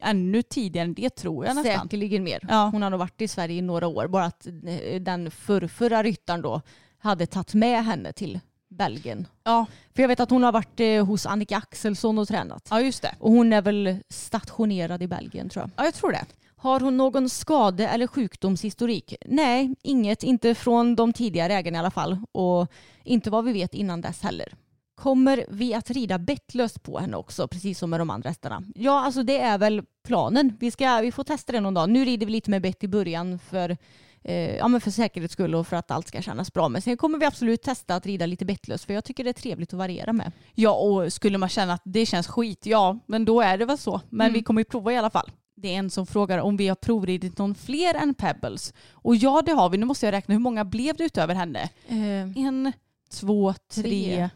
ännu 0.02 0.42
tidigare 0.42 0.84
än 0.84 0.94
det 0.94 1.10
tror 1.10 1.46
jag 1.46 1.56
nästan. 1.56 1.82
Säkerligen 1.82 2.24
mer. 2.24 2.40
Ja. 2.48 2.68
Hon 2.72 2.82
har 2.82 2.90
nog 2.90 2.98
varit 2.98 3.20
i 3.20 3.28
Sverige 3.28 3.56
i 3.56 3.62
några 3.62 3.86
år. 3.86 4.08
Bara 4.08 4.24
att 4.24 4.46
eh, 4.46 5.00
den 5.00 5.30
förrförra 5.30 6.02
ryttaren 6.02 6.42
då 6.42 6.60
hade 6.98 7.26
tagit 7.26 7.54
med 7.54 7.84
henne 7.84 8.12
till 8.12 8.40
Belgien. 8.68 9.26
Ja. 9.44 9.66
För 9.94 10.02
jag 10.02 10.08
vet 10.08 10.20
att 10.20 10.30
hon 10.30 10.42
har 10.42 10.52
varit 10.52 10.80
eh, 10.80 11.04
hos 11.06 11.26
Annika 11.26 11.56
Axelsson 11.56 12.18
och 12.18 12.28
tränat. 12.28 12.68
ja, 12.70 12.80
just 12.80 13.02
det. 13.02 13.14
Och 13.18 13.32
hon 13.32 13.52
är 13.52 13.62
väl 13.62 13.96
stationerad 14.08 15.02
i 15.02 15.06
Belgien 15.08 15.48
tror 15.48 15.62
jag. 15.62 15.70
Ja, 15.76 15.84
jag 15.84 15.94
tror 15.94 16.12
det. 16.12 16.24
Har 16.56 16.80
hon 16.80 16.96
någon 16.96 17.28
skade 17.30 17.88
eller 17.88 18.06
sjukdomshistorik? 18.06 19.14
Nej, 19.26 19.74
inget. 19.82 20.22
Inte 20.22 20.54
från 20.54 20.96
de 20.96 21.12
tidigare 21.12 21.54
ägarna 21.54 21.76
i 21.76 21.80
alla 21.80 21.90
fall. 21.90 22.18
Och 22.32 22.72
inte 23.04 23.30
vad 23.30 23.44
vi 23.44 23.52
vet 23.52 23.74
innan 23.74 24.00
dess 24.00 24.22
heller. 24.22 24.54
Kommer 25.00 25.44
vi 25.48 25.74
att 25.74 25.90
rida 25.90 26.18
bettlöst 26.18 26.82
på 26.82 26.98
henne 26.98 27.16
också, 27.16 27.48
precis 27.48 27.78
som 27.78 27.90
med 27.90 28.00
de 28.00 28.10
andra 28.10 28.28
hästarna? 28.28 28.62
Ja, 28.74 29.00
alltså 29.04 29.22
det 29.22 29.38
är 29.40 29.58
väl 29.58 29.82
planen. 30.04 30.56
Vi, 30.60 30.70
ska, 30.70 31.00
vi 31.00 31.12
får 31.12 31.24
testa 31.24 31.52
det 31.52 31.60
någon 31.60 31.74
dag. 31.74 31.90
Nu 31.90 32.04
rider 32.04 32.26
vi 32.26 32.32
lite 32.32 32.50
med 32.50 32.62
bett 32.62 32.84
i 32.84 32.88
början 32.88 33.38
för, 33.38 33.76
eh, 34.24 34.56
ja, 34.56 34.68
men 34.68 34.80
för 34.80 34.90
säkerhets 34.90 35.32
skull 35.32 35.54
och 35.54 35.66
för 35.66 35.76
att 35.76 35.90
allt 35.90 36.08
ska 36.08 36.22
kännas 36.22 36.52
bra. 36.52 36.68
Men 36.68 36.82
sen 36.82 36.96
kommer 36.96 37.18
vi 37.18 37.26
absolut 37.26 37.62
testa 37.62 37.94
att 37.94 38.06
rida 38.06 38.26
lite 38.26 38.44
bettlöst 38.44 38.84
för 38.84 38.94
jag 38.94 39.04
tycker 39.04 39.24
det 39.24 39.30
är 39.30 39.34
trevligt 39.34 39.72
att 39.72 39.78
variera 39.78 40.12
med. 40.12 40.32
Ja, 40.54 40.70
och 40.72 41.12
skulle 41.12 41.38
man 41.38 41.48
känna 41.48 41.72
att 41.72 41.82
det 41.84 42.06
känns 42.06 42.26
skit, 42.28 42.66
ja, 42.66 42.98
men 43.06 43.24
då 43.24 43.40
är 43.40 43.58
det 43.58 43.64
väl 43.64 43.78
så. 43.78 44.00
Men 44.10 44.24
Mm. 44.26 44.32
vi 44.34 44.42
kommer 44.42 44.60
ju 44.60 44.64
prova 44.64 44.92
i 44.92 44.96
alla 44.96 45.10
fall. 45.10 45.30
Det 45.56 45.74
är 45.74 45.78
en 45.78 45.90
som 45.90 46.06
frågar 46.06 46.38
om 46.38 46.56
vi 46.56 46.68
har 46.68 46.74
provridit 46.76 47.38
någon 47.38 47.54
fler 47.54 47.94
än 47.94 48.14
Pebbles. 48.14 48.74
Och 48.92 49.16
ja, 49.16 49.42
det 49.46 49.52
har 49.52 49.68
vi. 49.70 49.78
Nu 49.78 49.86
måste 49.86 50.06
jag 50.06 50.12
räkna. 50.12 50.32
Hur 50.34 50.38
många 50.40 50.64
blev 50.64 50.96
det 50.96 51.04
utöver 51.04 51.34
henne? 51.34 51.70
Eh, 51.88 52.44
En, 52.46 52.72
två, 53.10 53.54
tre. 53.74 53.82
Tre. 53.82 54.30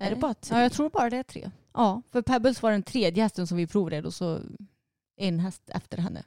Är 0.00 0.10
det 0.10 0.16
bara 0.16 0.34
tre? 0.34 0.56
Ja, 0.56 0.62
jag 0.62 0.72
tror 0.72 0.90
bara 0.90 1.10
det 1.10 1.16
är 1.16 1.22
tre. 1.22 1.50
Ja, 1.74 2.02
för 2.12 2.22
Pebbles 2.22 2.62
var 2.62 2.70
den 2.70 2.82
tredje 2.82 3.22
hästen 3.22 3.46
som 3.46 3.56
vi 3.56 3.66
provred 3.66 4.06
och 4.06 4.14
så 4.14 4.40
en 5.16 5.38
häst 5.40 5.62
efter 5.74 5.98
henne. 5.98 6.22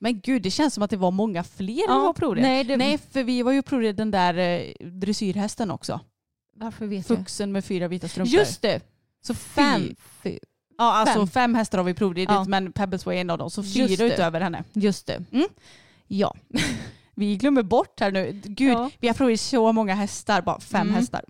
Men 0.00 0.20
gud, 0.20 0.42
det 0.42 0.50
känns 0.50 0.74
som 0.74 0.82
att 0.82 0.90
det 0.90 0.96
var 0.96 1.10
många 1.10 1.44
fler 1.44 1.72
än 1.72 1.78
Ja, 1.88 1.98
vi 1.98 2.02
var 2.06 2.12
provred. 2.12 2.42
nej, 2.42 2.64
det- 2.64 2.76
nej, 2.76 2.98
för 2.98 3.22
vi 3.24 3.42
var 3.42 3.52
ju 3.52 3.62
provred 3.62 3.96
den 3.96 4.10
där 4.10 4.34
eh, 4.38 4.72
dressyrhästen 4.90 5.70
också. 5.70 6.00
Varför 6.56 6.86
vet 6.86 7.08
jag? 7.10 7.18
Fuxen 7.18 7.52
med 7.52 7.64
fyra 7.64 7.88
vita 7.88 8.08
strumpor. 8.08 8.32
Just 8.34 8.62
det! 8.62 8.80
så 9.22 9.34
Fem. 9.34 9.96
Fy- 10.22 10.38
Ja, 10.78 10.92
alltså 10.92 11.18
fem. 11.18 11.26
fem, 11.28 11.54
hästar 11.54 11.78
har 11.78 11.84
vi 11.84 11.94
provridit, 11.94 12.28
Ja. 12.30 12.44
men 12.48 12.72
Pebbles 12.72 13.06
var 13.06 13.12
en 13.12 13.30
av 13.30 13.38
dem. 13.38 13.50
Så 13.50 13.62
fyra 13.62 14.04
utöver 14.04 14.40
henne. 14.40 14.64
Just 14.72 15.06
det. 15.06 15.22
Mm. 15.32 15.48
Ja. 16.06 16.34
Vi 17.14 17.36
glömmer 17.36 17.62
bort 17.62 18.00
här 18.00 18.10
nu. 18.12 18.40
Gud, 18.44 18.72
Ja. 18.72 18.90
vi 19.00 19.08
har 19.08 19.14
provat 19.14 19.40
så 19.40 19.72
många 19.72 19.94
hästar, 19.94 20.42
bara 20.42 20.60
fem 20.60 20.80
Mm. 20.80 20.94
hästar. 20.94 21.24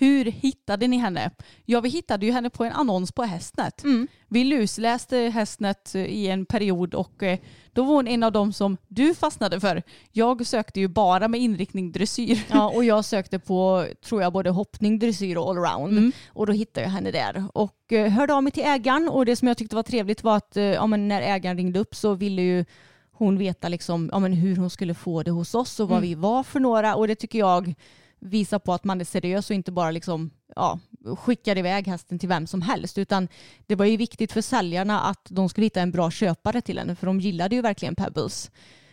Hur 0.00 0.24
hittade 0.24 0.88
ni 0.88 0.96
henne? 0.96 1.30
Ja, 1.64 1.80
vi 1.80 1.88
hittade 1.88 2.26
ju 2.26 2.32
henne 2.32 2.50
på 2.50 2.64
en 2.64 2.72
annons 2.72 3.12
på 3.12 3.22
Hästnet. 3.22 3.84
Mm. 3.84 4.08
Vi 4.28 4.44
lusläste 4.44 5.16
Hästnet 5.18 5.94
eh, 5.94 6.02
i 6.04 6.26
en 6.28 6.46
period 6.46 6.94
och 6.94 7.22
eh, 7.22 7.38
då 7.72 7.84
var 7.84 7.94
hon 7.94 8.08
en 8.08 8.22
av 8.22 8.32
dem 8.32 8.52
som 8.52 8.76
du 8.88 9.14
fastnade 9.14 9.60
för. 9.60 9.82
Jag 10.12 10.46
sökte 10.46 10.80
ju 10.80 10.88
bara 10.88 11.28
med 11.28 11.40
inriktning 11.40 11.92
dressyr. 11.92 12.38
ja, 12.50 12.68
och 12.68 12.84
jag 12.84 13.04
sökte 13.14 13.38
på, 13.38 13.86
tror 14.04 14.22
jag, 14.22 14.32
både 14.32 14.50
hoppning, 14.50 14.98
dressyr 14.98 15.36
och 15.38 15.50
allround. 15.50 15.98
Mm. 15.98 16.12
Och 16.28 16.46
då 16.46 16.52
hittade 16.52 16.86
jag 16.86 16.90
henne 16.92 17.10
där. 17.10 17.44
Och 17.54 17.92
eh, 17.92 18.10
hörde 18.10 18.34
av 18.34 18.42
mig 18.42 18.52
till 18.52 18.64
ägaren 18.66 19.08
och 19.08 19.26
det 19.26 19.36
som 19.36 19.48
jag 19.48 19.56
tyckte 19.58 19.76
var 19.76 19.82
trevligt 19.82 20.22
var 20.24 20.36
att 20.36 20.56
ja, 20.56 20.86
när 20.86 21.22
ägaren 21.22 21.56
ringde 21.56 21.78
upp 21.78 21.94
så 21.94 22.14
ville 22.14 22.42
ju 22.42 22.64
hon 23.12 23.38
veta 23.38 23.68
liksom, 23.68 24.08
ja, 24.12 24.18
men 24.18 24.32
hur 24.32 24.56
hon 24.56 24.70
skulle 24.70 24.94
få 24.94 25.22
det 25.22 25.30
hos 25.30 25.54
oss 25.54 25.80
och 25.80 25.88
vad 25.88 25.98
Mm. 25.98 26.08
vi 26.08 26.14
var 26.14 26.42
för 26.42 26.60
några. 26.60 26.94
Och 26.94 27.08
det 27.08 27.14
tycker 27.14 27.38
jag 27.38 27.74
visar 28.20 28.58
på 28.58 28.72
att 28.72 28.84
man 28.84 29.00
är 29.00 29.04
seriös 29.04 29.50
och 29.50 29.56
inte 29.56 29.72
bara 29.72 29.90
liksom, 29.90 30.30
ja, 30.56 30.78
skickar 31.18 31.58
iväg 31.58 31.86
hästen 31.86 32.18
till 32.18 32.28
vem 32.28 32.46
som 32.46 32.62
helst. 32.62 32.98
Utan 32.98 33.28
det 33.66 33.74
var 33.74 33.84
ju 33.84 33.96
viktigt 33.96 34.32
för 34.32 34.40
säljarna 34.40 35.00
att 35.00 35.26
de 35.28 35.48
skulle 35.48 35.66
hitta 35.66 35.80
en 35.80 35.90
bra 35.90 36.10
köpare 36.10 36.60
till 36.60 36.78
henne 36.78 36.94
för 36.96 37.06
de 37.06 37.20
gillade 37.20 37.56
ju 37.56 37.62
verkligen 37.62 37.94
Pebbles. 37.94 38.50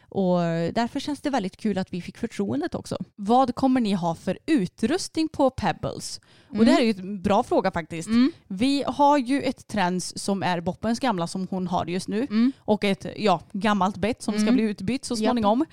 Och 0.10 0.40
därför 0.74 1.00
känns 1.00 1.22
det 1.22 1.30
väldigt 1.30 1.58
kul 1.58 1.78
att 1.78 1.94
vi 1.94 2.02
fick 2.02 2.18
förtroendet 2.18 2.76
också. 2.76 2.98
Vad 3.16 3.56
kommer 3.56 3.82
ni 3.82 3.94
ha 3.94 4.16
för 4.16 4.38
utrustning 4.46 5.30
på 5.30 5.50
Pebbles? 5.50 6.20
Och 6.50 6.66
det 6.66 6.72
här 6.72 6.82
är 6.82 6.86
ju 6.86 6.94
en 7.00 7.22
bra 7.22 7.44
fråga 7.44 7.72
faktiskt. 7.72 8.10
Vi 8.48 8.84
har 8.88 9.18
ju 9.18 9.42
ett 9.42 9.68
Trends 9.68 10.24
som 10.24 10.44
är 10.44 10.62
Boppens 10.62 11.00
gamla 11.00 11.28
som 11.28 11.48
hon 11.50 11.68
har 11.68 11.86
just 11.86 12.08
nu. 12.08 12.28
Och 12.60 12.84
ett 12.84 13.06
ja, 13.16 13.42
gammalt 13.52 13.98
bett 13.98 14.22
som 14.22 14.40
ska 14.40 14.52
bli 14.52 14.64
utbytt 14.64 15.06
så 15.06 15.16
småningom. 15.16 15.66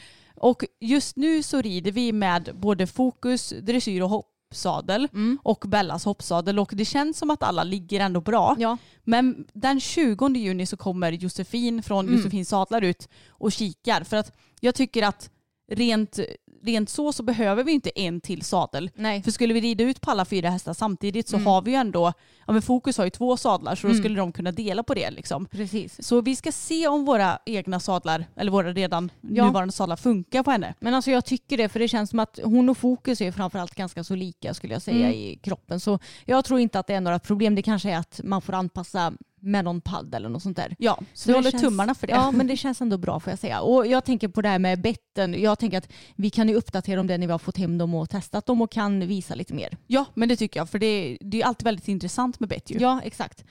Och 0.43 0.64
just 0.80 1.16
nu 1.16 1.43
så 1.43 1.61
rider 1.61 1.93
vi 1.93 2.12
med 2.12 2.51
både 2.55 2.86
fokus, 2.86 3.53
dressyr 3.62 4.03
och 4.03 4.09
hoppsadel 4.09 5.09
och 5.43 5.64
Bellas 5.68 6.05
hoppsadel 6.05 6.59
och 6.59 6.70
det 6.74 6.84
känns 6.84 7.18
som 7.18 7.30
att 7.30 7.43
alla 7.43 7.64
ligger 7.64 8.01
ändå 8.01 8.20
bra. 8.20 8.57
Ja. 8.59 8.78
Men 9.05 9.47
den 9.53 9.80
20 9.80 10.28
juni 10.28 10.66
så 10.66 10.76
kommer 10.76 11.12
Josefin 11.12 11.82
från 11.82 12.07
Mm. 12.07 12.18
Josefin 12.18 12.47
Sadlar 12.47 12.82
ut 12.82 13.09
och 13.28 13.53
kikar 13.53 14.05
för 14.05 14.16
att 14.16 14.32
jag 14.61 14.74
tycker 14.74 15.03
att 15.03 15.30
rent, 15.72 16.18
rent 16.62 16.88
så 16.90 17.12
så 17.12 17.22
behöver 17.22 17.64
vi 17.64 17.72
inte 17.72 17.90
en 18.00 18.20
till 18.20 18.42
sadel. 18.42 18.90
Nej. 18.94 19.22
För 19.22 19.30
skulle 19.30 19.54
vi 19.54 19.60
rida 19.60 19.84
ut 19.84 20.00
på 20.00 20.10
alla 20.10 20.24
fyra 20.24 20.50
hästar 20.50 20.72
samtidigt 20.74 21.28
så 21.28 21.38
har 21.38 21.62
vi 21.62 21.70
ju 21.70 21.76
ändå, 21.76 22.12
ja 22.46 22.52
men 22.52 22.62
Fokus 22.62 22.98
har 22.98 23.04
ju 23.04 23.10
två 23.10 23.36
sadlar 23.36 23.74
så 23.74 23.88
då 23.88 23.94
skulle 23.94 24.16
de 24.20 24.32
kunna 24.32 24.52
dela 24.52 24.82
på 24.82 24.94
det 24.94 25.10
liksom. 25.10 25.46
Precis. 25.46 26.06
Så 26.06 26.20
vi 26.20 26.36
ska 26.36 26.52
se 26.52 26.88
om 26.88 27.04
våra 27.04 27.38
egna 27.46 27.80
sadlar, 27.80 28.24
eller 28.36 28.50
våra 28.52 28.72
redan 28.72 29.10
Ja. 29.20 29.46
nuvarande 29.46 29.72
sadlar 29.72 29.96
funkar 29.96 30.42
på 30.42 30.50
henne. 30.50 30.74
Men 30.80 30.94
alltså 30.94 31.10
jag 31.10 31.24
tycker 31.24 31.56
det, 31.56 31.68
för 31.68 31.78
det 31.80 31.88
känns 31.88 32.10
som 32.10 32.18
att 32.18 32.38
hon 32.44 32.68
och 32.68 32.78
Fokus 32.78 33.20
är 33.20 33.32
framförallt 33.32 33.74
ganska 33.74 34.04
så 34.04 34.14
lika 34.14 34.54
skulle 34.54 34.72
jag 34.72 34.82
säga 34.82 34.96
Mm. 35.06 35.12
i 35.18 35.38
kroppen. 35.42 35.80
Så 35.80 35.98
jag 36.24 36.44
tror 36.44 36.60
inte 36.60 36.78
att 36.78 36.86
det 36.86 36.94
är 36.94 37.00
några 37.00 37.18
problem. 37.18 37.54
Det 37.54 37.62
kanske 37.62 37.90
är 37.90 37.96
att 37.98 38.20
man 38.24 38.42
får 38.42 38.52
anpassa 38.52 39.12
med 39.43 39.64
någon 39.64 39.80
padd 39.80 40.14
eller 40.14 40.28
något 40.28 40.43
sånt 40.43 40.57
där. 40.57 40.76
Ja, 40.78 40.99
så, 41.14 41.28
det 41.30 41.36
håller 41.36 41.51
känns- 41.51 41.62
tummarna 41.62 41.95
för 41.95 42.07
det. 42.07 42.12
Ja, 42.12 42.30
men 42.30 42.47
det 42.47 42.57
känns 42.57 42.80
ändå 42.80 42.99
bra 42.99 43.20
får 43.20 43.30
jag 43.30 43.38
säga. 43.38 43.61
Och 43.61 43.86
jag 43.86 44.05
tänker 44.05 44.28
på 44.28 44.43
det 44.43 44.49
här 44.49 44.59
med 44.59 44.80
betten. 44.82 45.43
Jag 45.43 45.59
tänker 45.59 45.78
att 45.78 45.88
vi 46.16 46.30
kan 46.30 46.49
ju 46.49 46.55
uppdatera 46.55 47.01
om 47.01 47.07
det 47.07 47.18
när 47.18 47.26
vi 47.26 47.32
har 47.32 47.38
fått 47.38 47.57
hem 47.57 47.78
dem 47.78 47.95
och 47.95 48.11
testat 48.11 48.47
dem 48.47 48.62
och 48.62 48.70
kan 48.70 49.07
visa 49.07 49.34
lite 49.34 49.55
mer. 49.55 49.76
Ja, 49.86 50.05
men 50.14 50.28
det 50.28 50.36
tycker 50.36 50.61
jag. 50.61 50.68
För 50.70 50.78
det, 50.78 51.18
det 51.20 51.43
är 51.43 51.47
alltid 51.47 51.64
väldigt 51.64 51.88
intressant 51.88 52.40
med 52.40 52.49
bett 52.49 52.70
ju. 52.70 52.78
Ja, 52.78 53.01
exakt. 53.05 53.45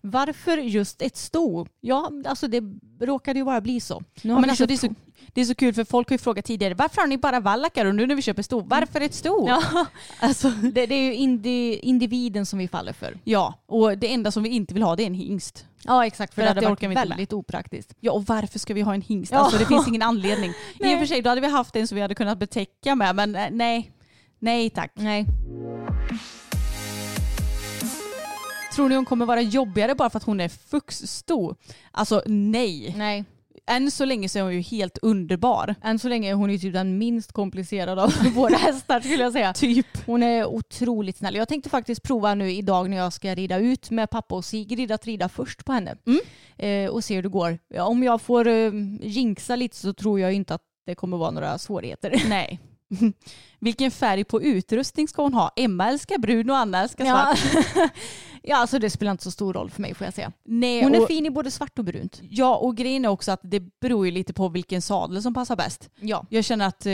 Varför 0.00 0.58
just 0.58 1.02
ett 1.02 1.16
sto? 1.16 1.66
Ja, 1.80 2.10
alltså 2.26 2.48
det 2.48 2.62
råkade 3.00 3.38
ju 3.38 3.44
bara 3.44 3.60
bli 3.60 3.80
så. 3.80 3.98
Nu 4.00 4.06
Ja, 4.22 4.30
har 4.34 4.40
men 4.40 4.42
vi 4.44 4.50
alltså, 4.50 4.66
det, 4.66 4.74
är 4.74 4.78
så, 4.78 4.94
det 5.32 5.40
är 5.40 5.44
så 5.44 5.54
kul 5.54 5.74
för 5.74 5.84
folk 5.84 6.08
har 6.08 6.14
ju 6.14 6.18
frågat 6.18 6.44
tidigare 6.44 6.74
varför 6.74 7.00
har 7.00 7.08
ni 7.08 7.18
bara 7.18 7.40
vallackar 7.40 7.84
och 7.86 7.94
nu 7.94 8.06
när 8.06 8.14
vi 8.14 8.22
köper 8.22 8.42
sto, 8.42 8.60
varför 8.60 9.00
ett 9.00 9.14
sto? 9.14 9.48
Ja, 9.48 9.62
Alltså, 10.20 10.48
det, 10.50 10.86
det 10.86 10.94
är 10.94 11.02
ju 11.02 11.14
indi, 11.14 11.78
individen 11.82 12.46
som 12.46 12.58
vi 12.58 12.68
faller 12.68 12.92
för. 12.92 13.18
ja, 13.24 13.54
och 13.66 13.98
det 13.98 14.12
enda 14.12 14.30
som 14.30 14.42
vi 14.42 14.48
inte 14.48 14.74
vill 14.74 14.82
ha 14.82 14.96
det 14.96 15.02
är 15.02 15.06
en 15.06 15.14
hingst. 15.14 15.66
Ja, 15.84 16.06
exakt. 16.06 16.34
För, 16.34 16.42
För 16.42 16.42
det 16.42 16.50
att 16.50 16.56
hade 16.56 16.66
det 16.66 16.72
orkar 16.72 16.88
vi 16.88 16.92
inte 16.92 17.00
med. 17.08 17.08
väldigt 17.08 17.32
opraktiskt. 17.32 17.94
Ja, 18.00 18.12
och 18.12 18.24
varför 18.26 18.58
ska 18.58 18.74
vi 18.74 18.80
ha 18.80 18.94
en 18.94 19.02
hingst? 19.02 19.32
Ja. 19.32 19.38
Alltså 19.38 19.58
det 19.58 19.66
finns 19.66 19.88
ingen 19.88 20.02
anledning. 20.02 20.50
I 20.78 20.94
och 20.94 20.98
för 20.98 21.06
sig, 21.06 21.22
då 21.22 21.28
hade 21.30 21.40
vi 21.40 21.48
haft 21.48 21.76
en 21.76 21.88
som 21.88 21.94
vi 21.96 22.02
hade 22.02 22.14
kunnat 22.14 22.38
betäcka 22.38 22.94
med, 22.94 23.16
men 23.16 23.36
eh, 23.36 23.46
nej. 23.50 23.90
Nej 24.38 24.70
tack. 24.70 24.92
Nej. 24.94 25.26
Tror 28.74 28.88
ni 28.88 28.94
hon 28.94 29.04
kommer 29.04 29.26
vara 29.26 29.40
jobbigare 29.40 29.94
bara 29.94 30.10
för 30.10 30.16
att 30.16 30.24
hon 30.24 30.40
är 30.40 30.48
fuxstor? 30.48 31.56
Alltså 31.90 32.22
nej. 32.26 32.94
Nej. 32.96 33.24
Än 33.70 33.90
så 33.90 34.04
länge 34.04 34.28
så 34.28 34.38
är 34.38 34.42
hon 34.42 34.54
ju 34.54 34.60
helt 34.60 34.98
underbar. 35.02 35.74
Än 35.82 35.98
så 35.98 36.08
länge 36.08 36.30
är 36.30 36.34
hon 36.34 36.50
ju 36.50 36.58
typ 36.58 36.72
den 36.72 36.98
minst 36.98 37.32
komplicerade 37.32 38.02
av 38.02 38.12
våra 38.34 38.56
hästar 38.56 39.00
skulle 39.00 39.22
jag 39.22 39.32
säga. 39.32 39.52
Typ. 39.52 39.86
Hon 40.06 40.22
är 40.22 40.46
otroligt 40.46 41.16
snäll. 41.16 41.34
Jag 41.34 41.48
tänkte 41.48 41.70
faktiskt 41.70 42.02
prova 42.02 42.34
nu 42.34 42.52
idag 42.52 42.90
när 42.90 42.96
jag 42.96 43.12
ska 43.12 43.34
rida 43.34 43.58
ut 43.58 43.90
med 43.90 44.10
pappa 44.10 44.34
och 44.34 44.44
Sigrid 44.44 44.92
att 44.92 45.06
rida 45.06 45.28
först 45.28 45.64
på 45.64 45.72
henne. 45.72 45.96
Mm. 46.06 46.20
Eh, 46.58 46.90
och 46.90 47.04
se 47.04 47.14
hur 47.14 47.22
det 47.22 47.28
går. 47.28 47.58
Om 47.78 48.02
jag 48.02 48.22
får 48.22 48.48
eh, 48.48 48.72
jinxa 49.02 49.56
lite 49.56 49.76
så 49.76 49.92
tror 49.92 50.20
jag 50.20 50.32
inte 50.32 50.54
att 50.54 50.62
det 50.86 50.94
kommer 50.94 51.16
vara 51.16 51.30
några 51.30 51.58
svårigheter. 51.58 52.22
Nej. 52.28 52.60
Vilken 53.60 53.90
färg 53.90 54.24
på 54.24 54.42
utrustning 54.42 55.08
ska 55.08 55.22
hon 55.22 55.34
ha? 55.34 55.52
Emma 55.56 55.88
älskar 55.88 56.18
brun 56.18 56.50
och 56.50 56.56
Anna 56.56 56.82
älskar 56.82 57.04
svart. 57.04 57.38
ja, 57.74 57.88
alltså 58.50 58.78
det 58.78 58.90
spelar 58.90 59.12
inte 59.12 59.24
så 59.24 59.30
stor 59.30 59.52
roll 59.52 59.70
för 59.70 59.82
mig 59.82 59.94
får 59.94 60.04
jag 60.04 60.14
säga. 60.14 60.32
Nej, 60.44 60.82
Hon 60.82 60.94
är 60.94 61.02
och, 61.02 61.08
fin 61.08 61.26
i 61.26 61.30
både 61.30 61.50
svart 61.50 61.78
och 61.78 61.84
brunt. 61.84 62.20
Ja, 62.30 62.56
och 62.56 62.76
grejen 62.76 63.04
är 63.04 63.08
också 63.08 63.32
att 63.32 63.40
det 63.42 63.60
beror 63.80 64.06
ju 64.06 64.12
lite 64.12 64.32
på 64.32 64.48
vilken 64.48 64.82
sadel 64.82 65.22
som 65.22 65.34
passar 65.34 65.56
bäst. 65.56 65.90
Ja. 66.00 66.26
Jag 66.30 66.44
känner 66.44 66.66
att 66.66 66.86
eh, 66.86 66.92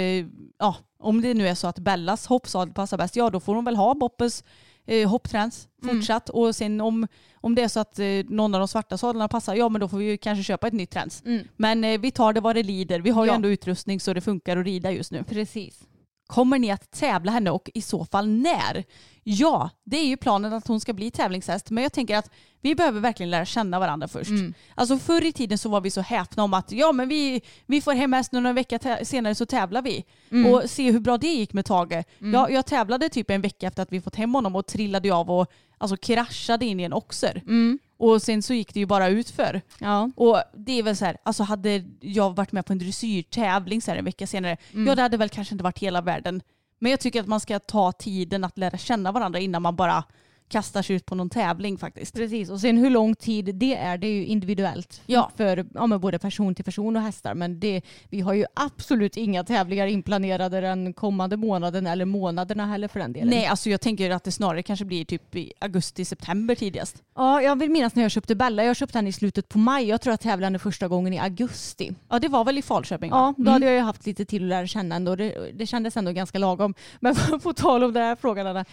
ja, 0.58 0.76
om 0.98 1.20
det 1.22 1.34
nu 1.34 1.48
är 1.48 1.54
så 1.54 1.66
att 1.66 1.78
Bellas 1.78 2.26
hoppsadel 2.26 2.74
passar 2.74 2.96
bäst, 2.98 3.16
ja 3.16 3.30
då 3.30 3.40
får 3.40 3.54
hon 3.54 3.64
väl 3.64 3.76
ha 3.76 3.94
Boppes 3.94 4.44
eh, 4.86 5.08
hoppträns 5.10 5.68
fortsatt. 5.84 6.28
Och 6.28 6.56
sen 6.56 6.80
om, 6.80 7.06
om 7.34 7.54
det 7.54 7.62
är 7.62 7.68
så 7.68 7.80
att 7.80 7.98
eh, 7.98 8.06
någon 8.28 8.54
av 8.54 8.58
de 8.60 8.68
svarta 8.68 8.98
sadlarna 8.98 9.28
passar, 9.28 9.54
ja 9.54 9.68
men 9.68 9.80
då 9.80 9.88
får 9.88 9.98
vi 9.98 10.04
ju 10.04 10.16
kanske 10.18 10.42
köpa 10.44 10.66
ett 10.66 10.74
nytt 10.74 10.90
träns. 10.90 11.22
Mm. 11.26 11.48
Men 11.56 11.84
eh, 11.84 12.00
vi 12.00 12.10
tar 12.10 12.32
det 12.32 12.40
vad 12.40 12.56
det 12.56 12.62
lider. 12.62 13.00
Vi 13.00 13.10
har 13.10 13.24
ju 13.24 13.28
Ja. 13.30 13.34
ändå 13.34 13.48
utrustning 13.48 14.00
så 14.00 14.14
det 14.14 14.20
funkar 14.20 14.56
att 14.56 14.64
rida 14.64 14.90
just 14.90 15.12
nu. 15.12 15.24
Precis. 15.24 15.80
Kommer 16.28 16.58
ni 16.58 16.70
att 16.70 16.90
tävla 16.90 17.32
henne 17.32 17.50
och 17.50 17.70
i 17.74 17.82
så 17.82 18.04
fall 18.04 18.28
när? 18.28 18.84
Ja, 19.24 19.70
det 19.84 19.96
är 19.96 20.06
ju 20.06 20.16
planen 20.16 20.52
att 20.52 20.66
hon 20.66 20.80
ska 20.80 20.92
bli 20.92 21.10
tävlingshäst 21.10 21.70
men 21.70 21.82
jag 21.82 21.92
tänker 21.92 22.16
att 22.16 22.30
vi 22.60 22.74
behöver 22.74 23.00
verkligen 23.00 23.30
lära 23.30 23.44
känna 23.44 23.78
varandra 23.78 24.08
först. 24.08 24.30
Mm. 24.30 24.54
Alltså 24.74 24.98
förr 24.98 25.24
i 25.24 25.32
tiden 25.32 25.58
så 25.58 25.68
var 25.68 25.80
vi 25.80 25.90
så 25.90 26.00
häpna 26.00 26.42
om 26.42 26.54
att 26.54 26.72
ja 26.72 26.92
men 26.92 27.08
vi, 27.08 27.42
vi 27.66 27.80
får 27.80 27.92
hem 27.92 28.12
hästen 28.12 28.36
och 28.36 28.42
några 28.42 28.54
vecka 28.54 29.04
senare 29.04 29.34
så 29.34 29.46
tävlar 29.46 29.82
vi. 29.82 30.04
Mm. 30.30 30.52
Och 30.52 30.70
se 30.70 30.90
hur 30.90 31.00
bra 31.00 31.18
det 31.18 31.26
gick 31.26 31.52
med 31.52 31.64
Tage. 31.64 32.04
Ja, 32.18 32.50
jag 32.50 32.66
tävlade 32.66 33.08
typ 33.08 33.30
en 33.30 33.40
vecka 33.40 33.66
efter 33.66 33.82
att 33.82 33.92
vi 33.92 34.00
fått 34.00 34.16
hem 34.16 34.34
honom 34.34 34.56
och 34.56 34.66
trillade 34.66 35.14
av 35.14 35.30
och 35.30 35.52
alltså 35.78 35.96
kraschade 35.96 36.66
in 36.66 36.80
i 36.80 36.82
en 36.82 36.92
oxer. 36.92 37.42
Mm. 37.46 37.78
Och 37.98 38.22
sen 38.22 38.42
så 38.42 38.54
gick 38.54 38.74
det 38.74 38.80
ju 38.80 38.86
bara 38.86 39.08
utför. 39.08 39.60
Ja. 39.78 40.10
Och 40.16 40.42
det 40.54 40.78
är 40.78 40.82
väl 40.82 40.96
så 40.96 41.04
här, 41.04 41.16
alltså 41.22 41.42
hade 41.42 41.84
jag 42.00 42.36
varit 42.36 42.52
med 42.52 42.66
på 42.66 42.72
en 42.72 42.78
dressyrtävling 42.78 43.82
så 43.82 43.90
här 43.90 43.98
en 43.98 44.04
vecka 44.04 44.26
senare, 44.26 44.56
ja 44.72 44.94
det 44.94 45.02
hade 45.02 45.16
väl 45.16 45.28
kanske 45.28 45.54
inte 45.54 45.64
varit 45.64 45.78
hela 45.78 46.00
världen. 46.00 46.42
Men 46.78 46.90
jag 46.90 47.00
tycker 47.00 47.20
att 47.20 47.26
man 47.26 47.40
ska 47.40 47.58
ta 47.58 47.92
tiden 47.92 48.44
att 48.44 48.58
lära 48.58 48.78
känna 48.78 49.12
varandra 49.12 49.38
innan 49.38 49.62
man 49.62 49.76
bara 49.76 50.04
kastar 50.48 50.82
sig 50.82 50.96
ut 50.96 51.06
på 51.06 51.14
någon 51.14 51.30
tävling 51.30 51.78
faktiskt. 51.78 52.14
Precis, 52.14 52.50
och 52.50 52.60
sen 52.60 52.78
hur 52.78 52.90
lång 52.90 53.14
tid 53.14 53.54
det 53.54 53.76
är, 53.76 53.98
det 53.98 54.06
är 54.06 54.12
ju 54.12 54.26
individuellt 54.26 55.02
Ja. 55.06 55.30
för 55.36 55.66
ja, 55.74 55.86
men 55.86 56.00
både 56.00 56.18
person 56.18 56.54
till 56.54 56.64
person 56.64 56.96
och 56.96 57.02
hästar. 57.02 57.34
Men 57.34 57.60
det, 57.60 57.82
vi 58.10 58.20
har 58.20 58.32
ju 58.34 58.44
absolut 58.54 59.16
inga 59.16 59.44
tävlingar 59.44 59.86
inplanerade 59.86 60.60
den 60.60 60.92
kommande 60.92 61.36
månaden 61.36 61.86
eller 61.86 62.04
månaderna 62.04 62.66
heller 62.66 62.88
för 62.88 63.00
den 63.00 63.12
delen. 63.12 63.28
Nej, 63.28 63.46
alltså 63.46 63.70
jag 63.70 63.80
tänker 63.80 64.10
att 64.10 64.24
det 64.24 64.32
snarare 64.32 64.62
kanske 64.62 64.84
blir 64.84 65.04
typ 65.04 65.36
i 65.36 65.52
augusti-september 65.60 66.54
tidigast. 66.54 67.02
Ja, 67.16 67.42
jag 67.42 67.58
vill 67.58 67.70
minnas 67.70 67.94
när 67.94 68.02
jag 68.02 68.10
köpte 68.10 68.34
Bella, 68.34 68.64
jag 68.64 68.76
köpte 68.76 68.98
den 68.98 69.06
i 69.06 69.12
slutet 69.12 69.48
på 69.48 69.58
maj. 69.58 69.84
Jag 69.88 70.00
tror 70.00 70.12
jag 70.12 70.20
tävlade 70.20 70.58
första 70.58 70.88
gången 70.88 71.12
i 71.12 71.18
augusti. 71.18 71.92
Ja, 72.08 72.18
det 72.18 72.28
var 72.28 72.44
väl 72.44 72.58
i 72.58 72.62
Falköping? 72.62 73.10
va? 73.10 73.34
Ja, 73.38 73.44
då 73.44 73.50
hade 73.50 73.66
jag 73.66 73.74
ju 73.74 73.80
haft 73.80 74.06
lite 74.06 74.24
till 74.24 74.42
att 74.42 74.48
lära 74.48 74.66
känna 74.66 74.94
ändå. 74.96 75.16
Det, 75.16 75.50
det 75.54 75.66
kändes 75.66 75.96
ändå 75.96 76.12
ganska 76.12 76.38
lagom. 76.38 76.74
Men 77.00 77.14
på 77.42 77.52
tal 77.52 77.84
om 77.84 77.92
den 77.92 78.02
här 78.02 78.16
frågan 78.16 78.46
Anna, 78.46 78.64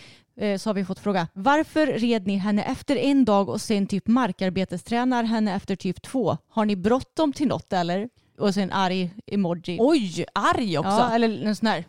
så 0.60 0.70
har 0.70 0.74
vi 0.74 0.86
fått 0.86 1.00
fråga. 1.00 1.28
Varför 1.34 1.88
red 1.88 2.28
ni 2.28 2.38
henne 2.38 2.64
efter 2.64 2.96
en 2.96 3.26
dag 3.26 3.50
och 3.50 3.62
sen 3.62 3.88
typ 3.88 4.08
markarbetestränar 4.08 5.24
henne 5.24 5.56
efter 5.56 5.76
typ 5.76 6.02
två? 6.02 6.38
Har 6.50 6.66
ni 6.66 6.76
bråttom 6.76 7.34
till 7.34 7.48
något 7.48 7.74
eller? 7.74 8.10
Och 8.40 8.54
sen 8.54 8.72
arg 8.72 9.14
emoji. 9.28 9.78
Oj, 9.82 10.26
arg 10.34 10.78
också. 10.78 10.90
ja, 10.90 11.16
eller 11.16 11.46
en 11.46 11.56
sån 11.56 11.68
här 11.68 11.86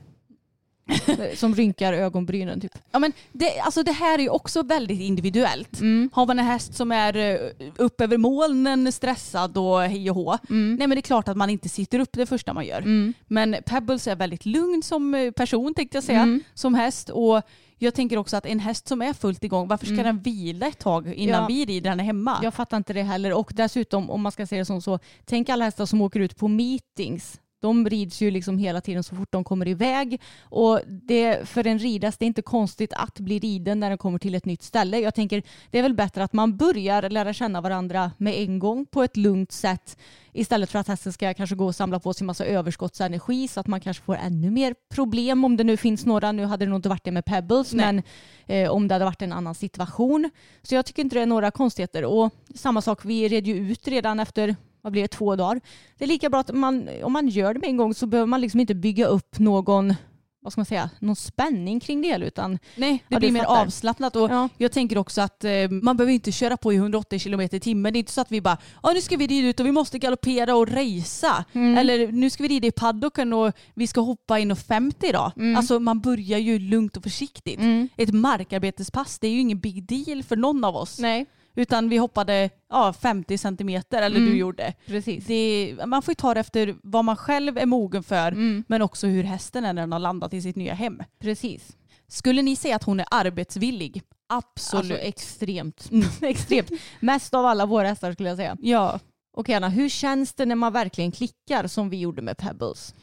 som 1.35 1.55
rynkar 1.55 1.93
ögonbrynen 1.93 2.61
typ. 2.61 2.79
Ja, 2.91 2.99
men 2.99 3.13
det, 3.33 3.59
alltså 3.61 3.83
det 3.83 3.93
här 3.93 4.19
är 4.19 4.23
ju 4.23 4.29
också 4.29 4.63
väldigt 4.63 5.01
individuellt. 5.01 5.81
Mm. 5.81 6.11
Har 6.13 6.27
man 6.27 6.39
en 6.39 6.45
häst 6.47 6.75
som 6.75 6.93
är 6.93 7.17
eh, 7.17 7.37
upp 7.77 8.01
över 8.01 8.17
molnen, 8.17 8.93
stressad 8.93 9.59
och 9.59 9.81
hej 9.81 10.11
och 10.11 10.17
hå. 10.17 10.39
Mm. 10.51 10.75
Nej 10.79 10.87
men 10.87 10.91
det 10.97 11.01
är 11.01 11.03
klart 11.03 11.29
att 11.29 11.37
man 11.37 11.51
inte 11.51 11.69
sitter 11.69 11.99
upp 11.99 12.11
det 12.13 12.27
första 12.27 12.55
man 12.55 12.67
gör. 12.67 13.13
Men 13.27 13.57
Pebbles 13.67 14.07
är 14.07 14.17
väldigt 14.17 14.47
lugn 14.47 14.83
som 14.83 15.15
eh, 15.15 15.31
person 15.31 15.75
tänkte 15.75 15.97
jag 15.97 16.05
säga, 16.05 16.21
Mm. 16.23 16.41
som 16.55 16.75
häst. 16.75 17.09
Och 17.11 17.43
jag 17.79 17.95
tänker 17.95 18.17
också 18.17 18.37
att 18.37 18.47
en 18.47 18.59
häst 18.61 18.89
som 18.89 19.03
är 19.03 19.13
fullt 19.13 19.45
igång, 19.45 19.69
varför 19.69 19.87
ska 19.87 20.03
den 20.03 20.19
vila 20.19 20.67
ett 20.67 20.79
tag 20.79 21.07
innan 21.15 21.35
Mm. 21.35 21.41
Ja. 21.43 21.47
vi 21.49 21.65
rider 21.75 21.91
henne 21.91 22.03
hemma? 22.03 22.39
Jag 22.43 22.55
fattar 22.55 22.77
inte 22.77 22.93
det 22.93 23.03
heller. 23.03 23.33
Och 23.33 23.51
dessutom, 23.55 24.11
om 24.11 24.21
man 24.23 24.33
ska 24.33 24.47
säga 24.47 24.59
det 24.59 24.65
som 24.65 24.83
så, 24.83 24.99
tänk 25.25 25.49
alla 25.49 25.65
hästar 25.65 25.87
som 25.87 26.01
åker 26.01 26.21
ut 26.21 26.37
på 26.37 26.49
meetings. 26.49 27.41
De 27.61 27.89
rids 27.89 28.21
ju 28.23 28.31
liksom 28.31 28.59
hela 28.59 28.81
tiden 28.81 29.03
så 29.03 29.17
fort 29.17 29.33
de 29.33 29.45
kommer 29.45 29.69
iväg. 29.69 30.21
Och 30.41 30.81
det, 30.87 31.49
för 31.49 31.67
en 31.67 31.79
ridas, 31.79 32.19
det 32.19 32.25
är 32.25 32.27
inte 32.27 32.43
konstigt 32.43 32.93
att 32.93 33.21
bli 33.21 33.39
riden 33.39 33.81
när 33.81 33.89
den 33.89 33.99
kommer 33.99 34.19
till 34.19 34.35
ett 34.35 34.45
nytt 34.45 34.63
ställe. 34.63 35.01
Jag 35.01 35.15
tänker, 35.15 35.43
det 35.71 35.79
är 35.79 35.83
väl 35.83 35.95
bättre 35.95 36.25
att 36.25 36.33
man 36.33 36.57
börjar 36.57 37.11
lära 37.11 37.33
känna 37.33 37.61
varandra 37.61 38.11
med 38.19 38.35
en 38.35 38.59
gång 38.59 38.87
på 38.87 39.03
ett 39.03 39.17
lugnt 39.17 39.53
sätt. 39.53 39.99
Istället 40.33 40.71
för 40.71 40.79
att 40.79 40.89
hästen 40.89 41.13
ska 41.13 41.35
kanske 41.35 41.57
gå 41.57 41.67
och 41.67 41.75
samla 41.75 42.01
på 42.01 42.15
sig 42.15 42.27
massa 42.27 42.45
överskottsenergi 42.45 43.49
så 43.49 43.61
att 43.61 43.67
man 43.67 43.81
kanske 43.81 44.03
får 44.05 44.17
ännu 44.17 44.51
mer 44.51 44.75
problem 44.89 45.45
om 45.45 45.57
det 45.57 45.65
nu 45.65 45.77
finns 45.77 46.07
några. 46.07 46.33
Nu 46.33 46.45
hade 46.45 46.65
det 46.65 46.69
nog 46.69 46.79
inte 46.79 46.89
varit 46.89 47.05
det 47.05 47.11
med 47.11 47.25
Pebbles 47.25 47.73
Nej. 47.73 47.87
men 47.87 48.03
eh, 48.47 48.71
om 48.71 48.89
det 48.89 48.95
hade 48.95 49.05
varit 49.05 49.23
en 49.23 49.33
annan 49.33 49.55
situation. 49.55 50.31
Så 50.63 50.75
jag 50.75 50.87
tycker 50.87 51.03
inte 51.03 51.17
det 51.17 51.23
är 51.23 51.27
några 51.27 51.51
konstigheter. 51.51 52.05
Och 52.05 52.31
samma 52.55 52.83
sak, 52.83 53.05
vi 53.05 53.29
red 53.29 53.47
ju 53.47 53.55
ut 53.57 53.89
redan 53.89 54.21
efter 54.21 54.57
vad 54.87 54.93
blir 54.93 55.03
det, 55.03 55.09
två 55.09 55.37
dagar. 55.37 55.61
Det 55.99 56.05
är 56.05 56.09
lika 56.09 56.31
bra 56.31 56.41
att 56.41 56.55
man, 56.55 56.89
om 57.03 57.13
man 57.13 57.29
gör 57.29 57.55
det 57.55 57.61
med 57.61 57.69
en 57.69 57.77
gång 57.77 57.95
så 57.95 58.07
behöver 58.07 58.27
man 58.27 58.41
liksom 58.41 58.61
inte 58.61 58.75
bygga 58.75 59.07
upp 59.07 59.39
någon 59.39 59.95
vad 60.41 60.53
ska 60.53 60.61
man 60.61 60.67
säga, 60.67 60.91
någon 60.99 61.17
spänning 61.17 61.81
kring 61.81 62.03
det 62.03 62.09
hela, 62.09 62.27
utan 62.27 62.59
Nej, 62.77 63.05
det 63.09 63.19
blir 63.19 63.33
mer 63.33 63.45
avslappnat. 63.45 64.17
Och 64.17 64.31
Ja. 64.31 64.49
Jag 64.57 64.73
tänker 64.73 64.99
också 64.99 65.21
att 65.21 65.45
eh, 65.45 65.71
man 65.71 65.97
behöver 65.97 66.13
inte 66.13 66.33
köra 66.33 66.57
på 66.57 66.73
i 66.73 66.77
180 66.77 67.19
km 67.19 67.41
i 67.41 67.49
timmen. 67.49 67.93
Det 67.93 67.97
är 67.97 68.01
inte 68.01 68.13
så 68.13 68.21
att 68.21 68.33
vi 68.33 68.41
bara, 68.41 68.59
ja 68.83 68.93
nu 68.93 69.01
ska 69.01 69.17
vi 69.17 69.27
rida 69.27 69.49
ut 69.49 69.61
och 69.61 69.67
vi 69.67 69.73
måste 69.73 69.99
galoppera 69.99 70.57
och 70.57 70.69
racea. 70.69 71.45
Mm. 71.53 71.79
Eller 71.79 72.13
nu 72.13 72.31
ska 72.31 72.43
vi 72.43 72.49
rida 72.49 72.67
i 72.67 72.73
paddocken 72.73 73.33
och 73.33 73.53
vi 73.75 73.87
ska 73.87 74.01
hoppa 74.01 74.39
in 74.39 74.51
och 74.51 74.59
50 74.59 75.07
idag. 75.07 75.33
Mm. 75.37 75.57
Alltså 75.57 75.81
man 75.81 76.01
börjar 76.01 76.39
ju 76.39 76.59
lugnt 76.59 76.97
och 76.97 77.03
försiktigt. 77.03 77.61
Ett 77.97 78.15
markarbetespass, 78.15 79.19
det 79.19 79.27
är 79.27 79.33
ju 79.33 79.41
ingen 79.41 79.61
big 79.61 79.85
deal 79.85 80.23
för 80.23 80.37
någon 80.37 80.65
av 80.65 80.77
oss. 80.77 80.99
nej, 80.99 81.27
Utan 81.59 81.89
vi 81.89 81.97
hoppade 81.97 82.51
ja, 82.71 82.93
50 82.93 83.39
centimeter, 83.39 84.03
eller 84.03 84.17
Mm. 84.17 84.31
du 84.31 84.37
gjorde. 84.39 84.75
precis. 84.87 85.25
Det, 85.27 85.77
man 85.87 86.03
får 86.03 86.13
ju 86.13 86.15
ta 86.17 86.35
det 86.35 86.41
efter 86.41 86.75
vad 86.83 87.05
man 87.05 87.17
själv 87.17 87.59
är 87.59 87.67
mogen 87.67 88.03
för, 88.03 88.33
Mm. 88.33 88.65
men 88.69 88.83
också 88.83 89.07
hur 89.07 89.25
hästen 89.25 89.65
är 89.65 89.73
när 89.73 89.83
den 89.83 89.93
har 89.93 89.99
landat 89.99 90.35
i 90.35 90.43
sitt 90.43 90.57
nya 90.57 90.75
hem. 90.75 91.03
Precis. 91.21 91.77
Skulle 92.09 92.43
ni 92.43 92.57
säga 92.57 92.77
att 92.77 92.85
hon 92.85 93.01
är 93.01 93.07
arbetsvillig? 93.11 94.03
Absolut. 94.29 94.93
Alltså 94.93 95.07
extremt. 95.07 95.91
Extremt. 96.23 96.71
Mest 97.01 97.35
av 97.35 97.47
alla 97.47 97.67
våra 97.67 97.89
hästar 97.89 98.13
skulle 98.13 98.29
jag 98.29 98.39
säga. 98.39 98.57
ja. 98.61 99.01
Okej 99.39 99.55
Anna, 99.55 99.69
hur 99.69 99.89
känns 99.89 100.35
det 100.35 100.47
när 100.47 100.55
man 100.55 100.73
verkligen 100.73 101.13
klickar 101.13 101.67
som 101.67 101.91
vi 101.91 101.97
gjorde 102.01 102.23
med 102.23 102.37
Pebbles? 102.37 102.95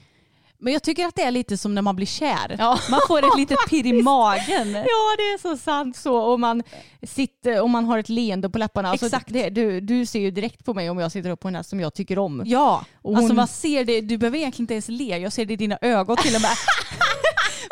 Men 0.64 0.74
jag 0.74 0.84
tycker 0.84 1.06
att 1.06 1.16
det 1.16 1.22
är 1.22 1.32
lite 1.32 1.58
som 1.58 1.76
när 1.76 1.82
man 1.82 1.96
blir 1.96 2.06
kär. 2.08 2.56
Ja. 2.60 2.80
Man 2.90 3.00
får 3.08 3.20
ett 3.20 3.38
litet 3.38 3.58
pirr 3.70 3.86
i 3.86 4.02
magen. 4.04 4.72
Ja 4.74 5.16
det 5.18 5.24
är 5.24 5.38
så 5.42 5.58
sant 5.58 5.98
så. 5.98 6.16
Och 6.16 6.40
man, 6.40 6.64
sitter, 7.04 7.62
och 7.62 7.70
man 7.70 7.86
har 7.86 7.98
ett 7.98 8.10
leende 8.10 8.50
på 8.50 8.58
läpparna. 8.58 8.90
Alltså, 8.90 9.06
Exakt. 9.06 9.34
Det, 9.34 9.50
du, 9.50 9.82
du 9.82 10.06
ser 10.06 10.20
ju 10.20 10.32
direkt 10.32 10.66
på 10.66 10.74
mig 10.74 10.90
om 10.90 11.00
jag 11.00 11.12
sitter 11.12 11.30
upp 11.30 11.40
på 11.40 11.48
en 11.48 11.56
häst 11.56 11.70
som 11.70 11.80
jag 11.80 11.94
tycker 11.94 12.20
om. 12.20 12.44
Ja, 12.46 12.86
Och 13.02 13.16
alltså 13.16 13.28
hon- 13.30 13.36
man 13.36 13.48
ser 13.48 13.84
det, 13.86 14.02
du 14.02 14.18
behöver 14.18 14.38
egentligen 14.38 14.64
inte 14.64 14.74
ens 14.74 14.90
le, 14.90 15.18
jag 15.18 15.34
ser 15.34 15.46
det 15.46 15.54
i 15.54 15.58
dina 15.58 15.78
ögon 15.82 16.18
till 16.18 16.36
och 16.36 16.42
med. 16.42 16.52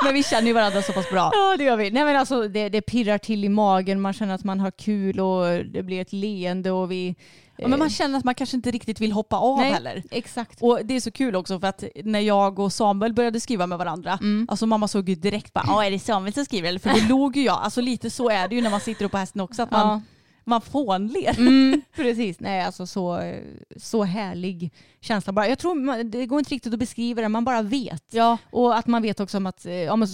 Men 0.05 0.13
vi 0.13 0.23
känner 0.23 0.47
ju 0.47 0.53
varandra 0.53 0.81
så 0.81 0.93
pass 0.93 1.09
bra. 1.09 1.29
Ja 1.33 1.55
det 1.57 1.63
gör 1.63 1.77
vi. 1.77 1.91
Nej 1.91 2.03
men 2.05 2.15
alltså 2.15 2.47
det, 2.47 2.69
det 2.69 2.81
pirrar 2.81 3.17
till 3.17 3.45
i 3.45 3.49
magen, 3.49 4.01
man 4.01 4.13
känner 4.13 4.35
att 4.35 4.43
man 4.43 4.59
har 4.59 4.71
kul 4.71 5.19
och 5.19 5.65
det 5.65 5.83
blir 5.83 6.01
ett 6.01 6.13
leende 6.13 6.71
och 6.71 6.91
vi... 6.91 7.15
Ja, 7.57 7.67
men 7.67 7.79
man 7.79 7.89
känner 7.89 8.17
att 8.17 8.23
man 8.23 8.35
kanske 8.35 8.55
inte 8.57 8.71
riktigt 8.71 9.01
vill 9.01 9.11
hoppa 9.11 9.35
av 9.37 9.57
Nej, 9.57 9.71
heller. 9.71 10.03
exakt. 10.11 10.57
Och 10.61 10.79
det 10.83 10.93
är 10.95 10.99
så 10.99 11.11
kul 11.11 11.35
också 11.35 11.59
för 11.59 11.67
att 11.67 11.83
när 12.03 12.19
jag 12.19 12.59
och 12.59 12.73
Samuel 12.73 13.13
började 13.13 13.39
skriva 13.39 13.67
med 13.67 13.77
varandra, 13.77 14.19
alltså 14.47 14.65
mamma 14.65 14.87
såg 14.87 15.09
ju 15.09 15.15
direkt 15.15 15.53
bara, 15.53 15.63
ja 15.67 15.85
är 15.85 15.91
det 15.91 15.99
Samuel 15.99 16.33
som 16.33 16.45
skriver? 16.45 16.77
För 16.77 16.89
då 16.89 16.95
låg 17.17 17.37
ju 17.37 17.43
jag, 17.43 17.59
alltså 17.63 17.81
lite 17.81 18.09
så 18.09 18.29
är 18.29 18.47
det 18.47 18.55
ju 18.55 18.61
när 18.61 18.69
man 18.69 18.79
sitter 18.79 19.05
upp 19.05 19.11
på 19.11 19.17
hästen 19.17 19.41
också, 19.41 19.63
att 19.63 19.71
man, 19.71 19.87
Ja. 19.87 20.01
Man 20.43 20.61
fånler. 20.61 21.39
Mm, 21.39 21.81
precis, 21.95 22.39
nej 22.39 22.61
alltså 22.61 22.87
så, 22.87 23.33
så 23.75 24.03
härlig 24.03 24.71
känsla 25.01 25.33
bara. 25.33 25.47
Jag 25.47 25.59
tror 25.59 26.03
det 26.03 26.25
går 26.25 26.39
inte 26.39 26.55
riktigt 26.55 26.73
att 26.73 26.79
beskriva 26.79 27.21
det, 27.21 27.29
man 27.29 27.45
bara 27.45 27.61
vet. 27.61 28.03
Ja. 28.11 28.37
Och 28.51 28.77
att 28.77 28.87
man 28.87 29.01
vet 29.01 29.19
också 29.19 29.37
om 29.37 29.45
att, 29.45 29.65
eh, 29.65 30.05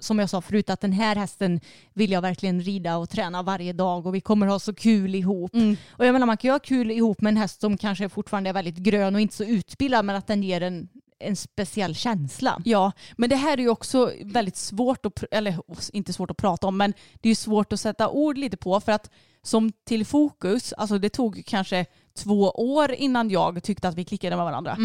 som, 0.00 0.18
jag, 0.18 0.30
sa 0.30 0.40
förut, 0.40 0.70
att 0.70 0.80
den 0.80 0.92
här 0.92 1.16
hästen 1.16 1.60
vill 1.92 2.10
jag 2.10 2.22
verkligen 2.22 2.60
rida 2.60 2.96
och 2.96 3.10
träna 3.10 3.42
varje 3.42 3.72
dag 3.72 4.06
och 4.06 4.14
vi 4.14 4.20
kommer 4.20 4.46
ha 4.46 4.58
så 4.58 4.74
kul 4.74 5.14
ihop. 5.14 5.54
Mm. 5.54 5.76
Och 5.88 6.06
jag 6.06 6.12
menar 6.12 6.26
man 6.26 6.36
kan 6.36 6.48
ju 6.48 6.52
ha 6.52 6.58
kul 6.58 6.90
ihop 6.90 7.20
med 7.20 7.30
en 7.30 7.36
häst 7.36 7.60
som 7.60 7.78
kanske 7.78 8.08
fortfarande 8.08 8.50
är 8.50 8.54
väldigt 8.54 8.76
grön 8.76 9.14
och 9.14 9.20
inte 9.20 9.34
så 9.34 9.44
utbildad 9.44 10.04
men 10.04 10.16
att 10.16 10.26
den 10.26 10.42
ger 10.42 10.60
en, 10.60 10.88
en 11.18 11.36
speciell 11.36 11.94
känsla. 11.94 12.62
Ja, 12.64 12.92
men 13.16 13.30
det 13.30 13.36
här 13.36 13.52
är 13.52 13.62
ju 13.62 13.68
också 13.68 14.12
väldigt 14.22 14.56
svårt, 14.56 15.06
att, 15.06 15.24
eller 15.30 15.58
inte 15.92 16.12
svårt 16.12 16.30
att 16.30 16.36
prata 16.36 16.66
om, 16.66 16.76
men 16.76 16.94
det 17.20 17.28
är 17.28 17.30
ju 17.30 17.34
svårt 17.34 17.72
att 17.72 17.80
sätta 17.80 18.08
ord 18.08 18.38
lite 18.38 18.56
på 18.56 18.80
för 18.80 18.92
att 18.92 19.10
som 19.46 19.72
till 19.84 20.06
fokus, 20.06 20.72
alltså 20.72 20.98
det 20.98 21.08
tog 21.08 21.42
kanske 21.46 21.86
två 22.14 22.50
år 22.50 22.92
innan 22.92 23.30
jag 23.30 23.62
tyckte 23.62 23.88
att 23.88 23.94
vi 23.94 24.04
klickade 24.04 24.36
med 24.36 24.44
varandra. 24.44 24.76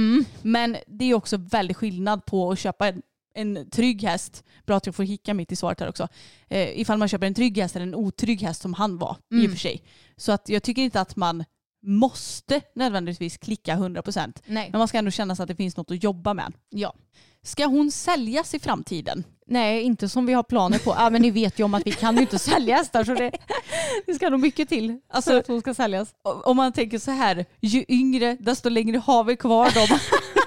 Men 0.42 0.78
det 0.88 1.06
är 1.06 1.14
också 1.14 1.38
väldigt 1.38 1.78
skillnad 1.78 2.26
på 2.26 2.52
att 2.52 2.60
köpa 2.60 2.88
en, 2.88 3.02
en 3.34 3.70
trygg 3.70 4.04
häst, 4.04 4.44
bra 4.66 4.78
att 4.78 4.86
jag 4.86 4.96
får 4.96 5.04
hicka 5.04 5.34
mitt 5.34 5.52
i 5.52 5.56
svaret 5.56 5.80
här 5.80 5.90
också, 5.90 6.08
eh, 6.48 6.80
ifall 6.80 6.98
man 6.98 7.08
köper 7.08 7.28
en 7.28 7.34
trygg 7.34 7.58
häst 7.58 7.76
eller 7.76 7.86
en 7.86 7.96
otrygg 7.96 8.42
häst 8.42 8.62
som 8.62 8.74
han 8.74 8.98
var 8.98 9.18
i 9.32 9.48
och 9.48 9.52
för 9.52 9.58
sig. 9.58 9.84
Så 10.18 10.32
att 10.32 10.50
jag 10.50 10.64
tycker 10.64 10.82
inte 10.82 11.02
att 11.02 11.16
man 11.16 11.44
måste 11.84 12.62
nödvändigtvis 12.76 13.38
klicka 13.38 13.76
100%. 13.76 14.42
Nej. 14.46 14.70
Men 14.72 14.80
man 14.80 14.88
ska 14.88 14.98
ändå 14.98 15.12
känna 15.12 15.36
sig 15.36 15.44
att 15.44 15.48
det 15.48 15.56
finns 15.56 15.78
något 15.78 15.92
att 15.92 16.04
jobba 16.04 16.34
med. 16.34 16.54
Ja. 16.70 16.94
Ska 17.44 17.66
hon 17.66 17.92
säljas 17.92 18.54
i 18.54 18.60
framtiden? 18.60 19.24
Nej, 19.48 19.82
inte 19.84 20.10
som 20.10 20.26
vi 20.26 20.34
har 20.34 20.44
planer 20.44 20.80
på. 20.80 20.96
Ja, 20.98 21.10
men 21.10 21.22
ni 21.22 21.32
vet 21.32 21.60
ju 21.60 21.64
om 21.64 21.74
att 21.74 21.88
vi 21.88 21.92
kan 21.92 22.16
ju 22.16 22.22
inte 22.22 22.40
sälja 22.50 22.76
hästar 22.76 23.04
så 23.04 23.14
det, 23.14 23.32
det 24.06 24.14
ska 24.14 24.30
nog 24.30 24.40
mycket 24.40 24.70
till 24.70 25.00
Alltså- 25.10 25.30
för 25.32 25.38
att 25.40 25.48
hon 25.48 25.62
ska 25.62 25.74
säljas. 25.74 26.10
Om 26.24 26.58
man 26.58 26.72
tänker 26.74 27.00
så 27.00 27.12
här, 27.12 27.46
ju 27.62 27.86
yngre 27.88 28.38
desto 28.40 28.70
längre 28.70 28.98
har 28.98 29.24
vi 29.24 29.36
kvar 29.36 29.72
dem. 29.72 30.00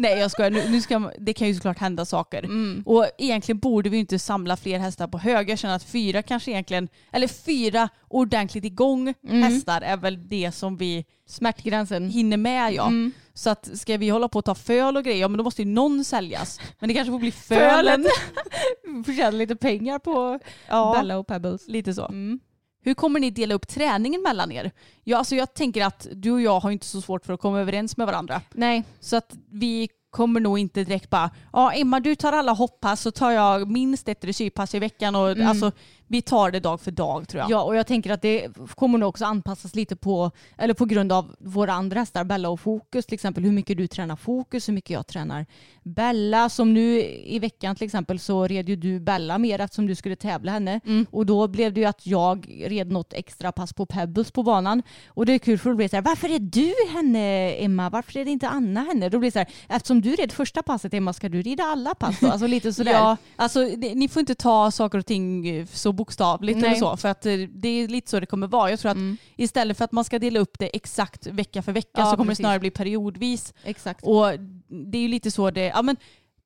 Nej 0.00 0.18
jag 0.18 0.30
skojar, 0.30 0.50
nu, 0.50 0.68
nu 0.70 0.80
ska, 0.80 1.10
det 1.18 1.32
kan 1.32 1.48
ju 1.48 1.54
såklart 1.54 1.78
hända 1.78 2.04
saker. 2.04 2.48
Och 2.84 3.06
egentligen 3.18 3.58
borde 3.58 3.90
vi 3.90 3.96
inte 3.96 4.18
samla 4.18 4.56
fler 4.56 4.78
hästar 4.78 5.08
på 5.08 5.18
hög. 5.18 5.50
Jag 5.50 5.58
känner 5.58 5.76
att 5.76 5.82
fyra 5.84 6.22
kanske 6.22 6.50
egentligen, 6.50 6.88
eller 7.12 7.28
fyra 7.28 7.88
ordentligt 8.08 8.64
igång 8.64 9.14
hästar 9.28 9.80
är 9.80 9.96
väl 9.96 10.28
det 10.28 10.52
som 10.52 10.76
vi 10.76 11.04
Smärtgränsen. 11.26 12.10
hinner 12.10 12.36
med 12.36 12.72
ja. 12.74 12.92
Så 13.34 13.50
att 13.50 13.78
ska 13.78 13.96
vi 13.96 14.08
hålla 14.08 14.28
på 14.28 14.38
att 14.38 14.44
ta 14.44 14.54
föl 14.54 14.96
och 14.96 15.04
grejer, 15.04 15.20
ja 15.20 15.28
men 15.28 15.38
då 15.38 15.44
måste 15.44 15.62
ju 15.62 15.68
någon 15.68 16.04
säljas. 16.04 16.60
Men 16.78 16.88
det 16.88 16.94
kanske 16.94 17.12
får 17.12 17.18
bli 17.18 17.32
fölen. 17.32 18.06
Får 19.06 19.12
tjäna 19.16 19.30
lite 19.30 19.56
pengar 19.56 19.98
på 19.98 20.38
Ja. 20.68 20.94
Bella 20.96 21.18
och 21.18 21.26
Pebbles. 21.26 21.68
Lite 21.68 21.94
så. 21.94 22.10
Hur 22.82 22.94
kommer 22.94 23.20
ni 23.20 23.30
dela 23.30 23.54
upp 23.54 23.68
träningen 23.68 24.22
mellan 24.22 24.52
er? 24.52 24.70
Ja, 25.04 25.18
alltså 25.18 25.36
jag 25.36 25.54
tänker 25.54 25.84
att 25.84 26.06
du 26.12 26.30
och 26.30 26.40
jag 26.40 26.60
har 26.60 26.70
inte 26.70 26.86
så 26.86 27.00
svårt 27.00 27.26
för 27.26 27.32
att 27.32 27.40
komma 27.40 27.60
överens 27.60 27.96
med 27.96 28.06
varandra. 28.06 28.40
Nej, 28.52 28.84
Så 29.00 29.16
att 29.16 29.34
vi 29.50 29.88
kommer 30.10 30.40
nog 30.40 30.58
inte 30.58 30.84
direkt 30.84 31.10
bara, 31.10 31.30
ja 31.52 31.72
Emma 31.72 32.00
du 32.00 32.14
tar 32.14 32.32
alla 32.32 32.52
hopppass 32.52 33.00
så 33.00 33.10
tar 33.10 33.30
jag 33.30 33.70
minst 33.70 34.08
ett 34.08 34.20
dressyrpass 34.20 34.74
i 34.74 34.78
veckan 34.78 35.14
och 35.14 35.28
alltså 35.38 35.72
vi 36.10 36.22
tar 36.22 36.50
det 36.50 36.60
dag 36.60 36.80
för 36.80 36.90
dag 36.90 37.28
tror 37.28 37.40
jag. 37.40 37.50
Ja, 37.50 37.62
och 37.62 37.76
jag 37.76 37.86
tänker 37.86 38.10
att 38.10 38.22
det 38.22 38.48
kommer 38.74 38.98
nog 38.98 39.08
också 39.08 39.24
anpassas 39.24 39.74
lite 39.74 39.96
på, 39.96 40.30
eller 40.58 40.74
på 40.74 40.84
grund 40.84 41.12
av 41.12 41.36
våra 41.38 41.72
andra 41.72 42.00
hästar, 42.00 42.24
Bella 42.24 42.48
och 42.48 42.60
Fokus 42.60 43.06
till 43.06 43.14
exempel, 43.14 43.44
hur 43.44 43.52
mycket 43.52 43.76
du 43.76 43.86
tränar 43.86 44.16
Fokus, 44.16 44.68
hur 44.68 44.72
mycket 44.72 44.90
jag 44.90 45.06
tränar 45.06 45.46
Bella. 45.82 46.48
Som 46.48 46.74
nu 46.74 47.02
i 47.24 47.38
veckan 47.38 47.76
till 47.76 47.84
exempel 47.84 48.18
så 48.18 48.46
red 48.46 48.68
ju 48.68 48.76
du 48.76 49.00
Bella 49.00 49.38
mer 49.38 49.60
eftersom 49.60 49.86
du 49.86 49.94
skulle 49.94 50.16
tävla 50.16 50.52
henne. 50.52 50.80
Och 51.10 51.26
då 51.26 51.48
blev 51.48 51.72
det 51.72 51.80
ju 51.80 51.86
att 51.86 52.06
jag 52.06 52.46
red 52.64 52.92
något 52.92 53.12
extra 53.12 53.52
pass 53.52 53.72
på 53.72 53.86
Pebbles 53.86 54.30
på 54.30 54.42
banan. 54.42 54.82
Och 55.08 55.26
det 55.26 55.32
är 55.32 55.38
kul 55.38 55.58
för 55.58 55.70
då 55.70 55.76
blir 55.76 55.84
det 55.84 55.90
så 55.90 55.96
här, 55.96 56.02
varför 56.02 56.28
är 56.28 56.38
du 56.38 56.74
henne 56.92 57.54
Emma? 57.54 57.90
Varför 57.90 58.20
är 58.20 58.24
det 58.24 58.30
inte 58.30 58.48
Anna 58.48 58.80
henne? 58.80 59.08
Då 59.08 59.18
blir 59.18 59.30
det 59.30 59.32
så 59.32 59.38
här, 59.38 59.48
eftersom 59.68 60.00
du 60.00 60.14
red 60.14 60.32
första 60.32 60.62
passet 60.62 60.94
Emma, 60.94 61.12
ska 61.12 61.28
du 61.28 61.42
rida 61.42 61.62
alla 61.62 61.94
pass 61.94 62.20
då? 62.20 62.30
Alltså 62.30 62.46
lite 62.46 62.72
sådär. 62.72 62.92
Ja, 62.92 63.16
alltså 63.36 63.64
det, 63.76 63.94
ni 63.94 64.08
får 64.08 64.20
inte 64.20 64.34
ta 64.34 64.70
saker 64.70 64.98
och 64.98 65.06
ting 65.06 65.66
så 65.66 65.92
bokstavligt 66.04 66.58
Nej. 66.58 66.68
eller 66.68 66.78
så. 66.78 66.96
För 66.96 67.08
att 67.08 67.26
eh, 67.26 67.32
det 67.36 67.68
är 67.68 67.88
lite 67.88 68.10
så 68.10 68.20
det 68.20 68.26
kommer 68.26 68.46
vara. 68.46 68.70
Jag 68.70 68.80
tror 68.80 68.90
att 68.90 68.98
istället 69.36 69.76
för 69.76 69.84
att 69.84 69.92
man 69.92 70.04
ska 70.04 70.18
dela 70.18 70.40
upp 70.40 70.58
det 70.58 70.76
exakt 70.76 71.26
vecka 71.26 71.62
för 71.62 71.72
vecka 71.72 71.88
Ja, 71.96 72.04
så 72.10 72.16
kommer 72.16 72.24
precis. 72.24 72.38
det 72.38 72.42
snarare 72.42 72.60
bli 72.60 72.70
periodvis. 72.70 73.54
Exakt. 73.64 74.04
Och 74.06 74.26
det 74.68 74.98
är 74.98 75.02
ju 75.02 75.08
lite 75.08 75.30
så 75.30 75.50
det, 75.50 75.64
ja 75.66 75.82
men 75.82 75.96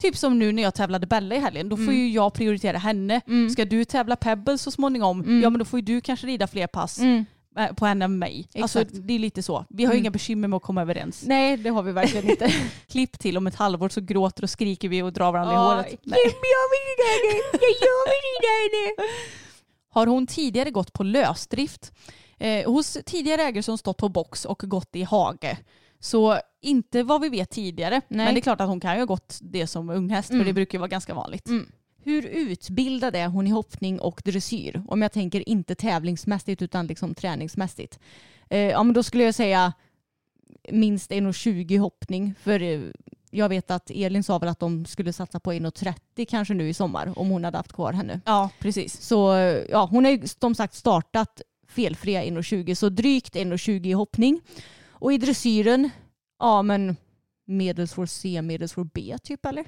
typ 0.03 0.17
som 0.17 0.39
nu 0.39 0.53
när 0.53 0.63
jag 0.63 0.75
tävlade 0.75 1.07
Bella 1.07 1.35
i 1.35 1.39
helgen, 1.39 1.69
då 1.69 1.77
får 1.77 1.95
ju 1.95 2.09
jag 2.11 2.35
prioritera 2.35 2.79
henne. 2.79 3.21
Ska 3.53 3.65
du 3.65 3.85
tävla 3.85 4.17
Pebble 4.17 4.59
så 4.59 4.71
småningom, 4.71 5.41
ja 5.43 5.51
men 5.51 5.59
då 5.59 5.65
får 5.65 5.79
ju 5.79 5.85
du 5.85 6.01
kanske 6.01 6.27
rida 6.27 6.47
fler 6.47 6.67
pass 6.67 6.99
Mm. 6.99 7.25
eh, 7.59 7.73
på 7.75 7.87
henne 7.87 8.05
än 8.05 8.19
mig. 8.19 8.49
Alltså 8.63 8.85
det 8.85 9.15
är 9.15 9.19
lite 9.19 9.43
så. 9.43 9.65
Vi 9.69 9.85
har 9.85 9.93
ju 9.93 9.99
inga 9.99 10.11
bekymmer 10.11 10.49
med 10.49 10.57
att 10.57 10.63
komma 10.63 10.83
överens. 10.83 11.23
Nej, 11.27 11.57
det 11.57 11.71
har 11.71 11.83
vi 11.83 11.93
verkligen 11.93 12.31
inte. 12.31 12.53
Klipp 12.91 13.19
till 13.19 13.37
om 13.37 13.47
ett 13.47 13.55
halvår 13.55 13.89
så 13.89 14.01
gråter 14.01 14.43
och 14.43 14.51
skriker 14.51 14.89
vi 14.89 15.03
och 15.03 15.13
drar 15.13 15.33
varandra 15.33 15.55
Ja, 15.55 15.73
i 15.73 15.75
håret. 15.77 15.89
Kim, 15.91 15.99
jag 16.55 16.67
vill 16.73 16.85
rida 16.91 17.07
henne! 17.15 17.43
Jag 17.81 18.05
vill 18.11 18.25
rida 18.25 18.51
henne! 18.61 19.09
Har 19.95 20.07
hon 20.07 20.27
tidigare 20.27 20.71
gått 20.71 20.93
på 20.93 21.03
lösdrift 21.03 21.93
eh, 22.39 22.71
hos 22.73 22.99
tidigare 23.07 23.43
ägare 23.43 23.63
som 23.63 23.79
stått 23.79 23.97
på 23.97 24.09
box 24.09 24.45
och 24.45 24.63
gått 24.65 24.97
i 24.97 25.03
hage. 25.03 25.59
Så 26.01 26.39
inte 26.63 27.03
vad 27.03 27.21
vi 27.21 27.29
vet 27.29 27.51
tidigare. 27.51 28.01
Nej. 28.09 28.25
Men 28.27 28.35
det 28.35 28.41
är 28.41 28.43
klart 28.43 28.61
att 28.61 28.69
hon 28.69 28.81
kan 28.81 28.95
ju 28.95 29.01
ha 29.01 29.07
gått 29.07 29.39
det 29.43 29.67
som 29.67 29.91
unghäst 29.91 30.29
för 30.29 30.35
Mm. 30.35 30.47
det 30.47 30.53
brukar 30.53 30.79
ju 30.79 30.81
vara 30.81 30.89
ganska 30.89 31.15
vanligt. 31.15 31.49
Mm. 31.49 31.67
Hur 32.03 32.27
utbildad 32.27 33.17
är 33.17 33.29
hon 33.29 33.47
i 33.47 33.51
hoppning 33.51 34.01
och 34.01 34.23
dressyr? 34.25 34.83
Om 34.89 35.03
jag 35.03 35.13
tänker 35.13 35.49
inte 35.49 35.75
tävlingsmässigt 35.75 36.63
utan 36.63 36.87
liksom 36.87 37.15
träningsmässigt. 37.15 37.99
Eh, 38.51 38.59
ja, 38.59 38.83
men 38.83 38.95
då 38.95 39.03
skulle 39.03 39.25
jag 39.25 39.35
säga 39.35 39.73
minst 40.71 41.11
1,20 41.11 41.79
hoppning. 41.79 42.35
För 42.43 42.63
eh, 42.63 42.81
jag 43.31 43.49
vet 43.49 43.71
att 43.71 43.91
Elin 43.91 44.23
sa 44.23 44.39
väl 44.39 44.49
att 44.49 44.61
de 44.61 44.87
skulle 44.87 45.13
satsa 45.13 45.41
på 45.41 45.53
1,30 45.53 46.25
kanske 46.25 46.55
nu 46.55 46.69
i 46.69 46.75
sommar 46.75 47.19
om 47.19 47.29
hon 47.29 47.45
hade 47.45 47.57
haft 47.57 47.73
kvar 47.73 47.93
henne. 47.93 48.21
Ja, 48.25 48.51
precis. 48.59 49.01
Så 49.01 49.35
eh, 49.35 49.65
ja, 49.71 49.89
hon 49.91 50.05
har 50.05 50.13
ju 50.13 50.29
som 50.41 50.55
sagt 50.55 50.75
startat 50.75 51.43
felfria 51.69 52.23
1,20 52.23 52.75
så 52.75 52.89
drygt 52.89 53.35
1,20 53.35 53.87
i 53.87 53.93
hoppning. 53.93 54.41
Och 54.89 55.13
i 55.13 55.19
dressyren, 55.19 55.91
ja 56.39 56.63
men 56.63 56.97
medelsvår 57.45 58.07
C, 58.07 58.43
medelsvår 58.43 58.89
B 58.95 59.17
typ 59.23 59.47
eller? 59.47 59.65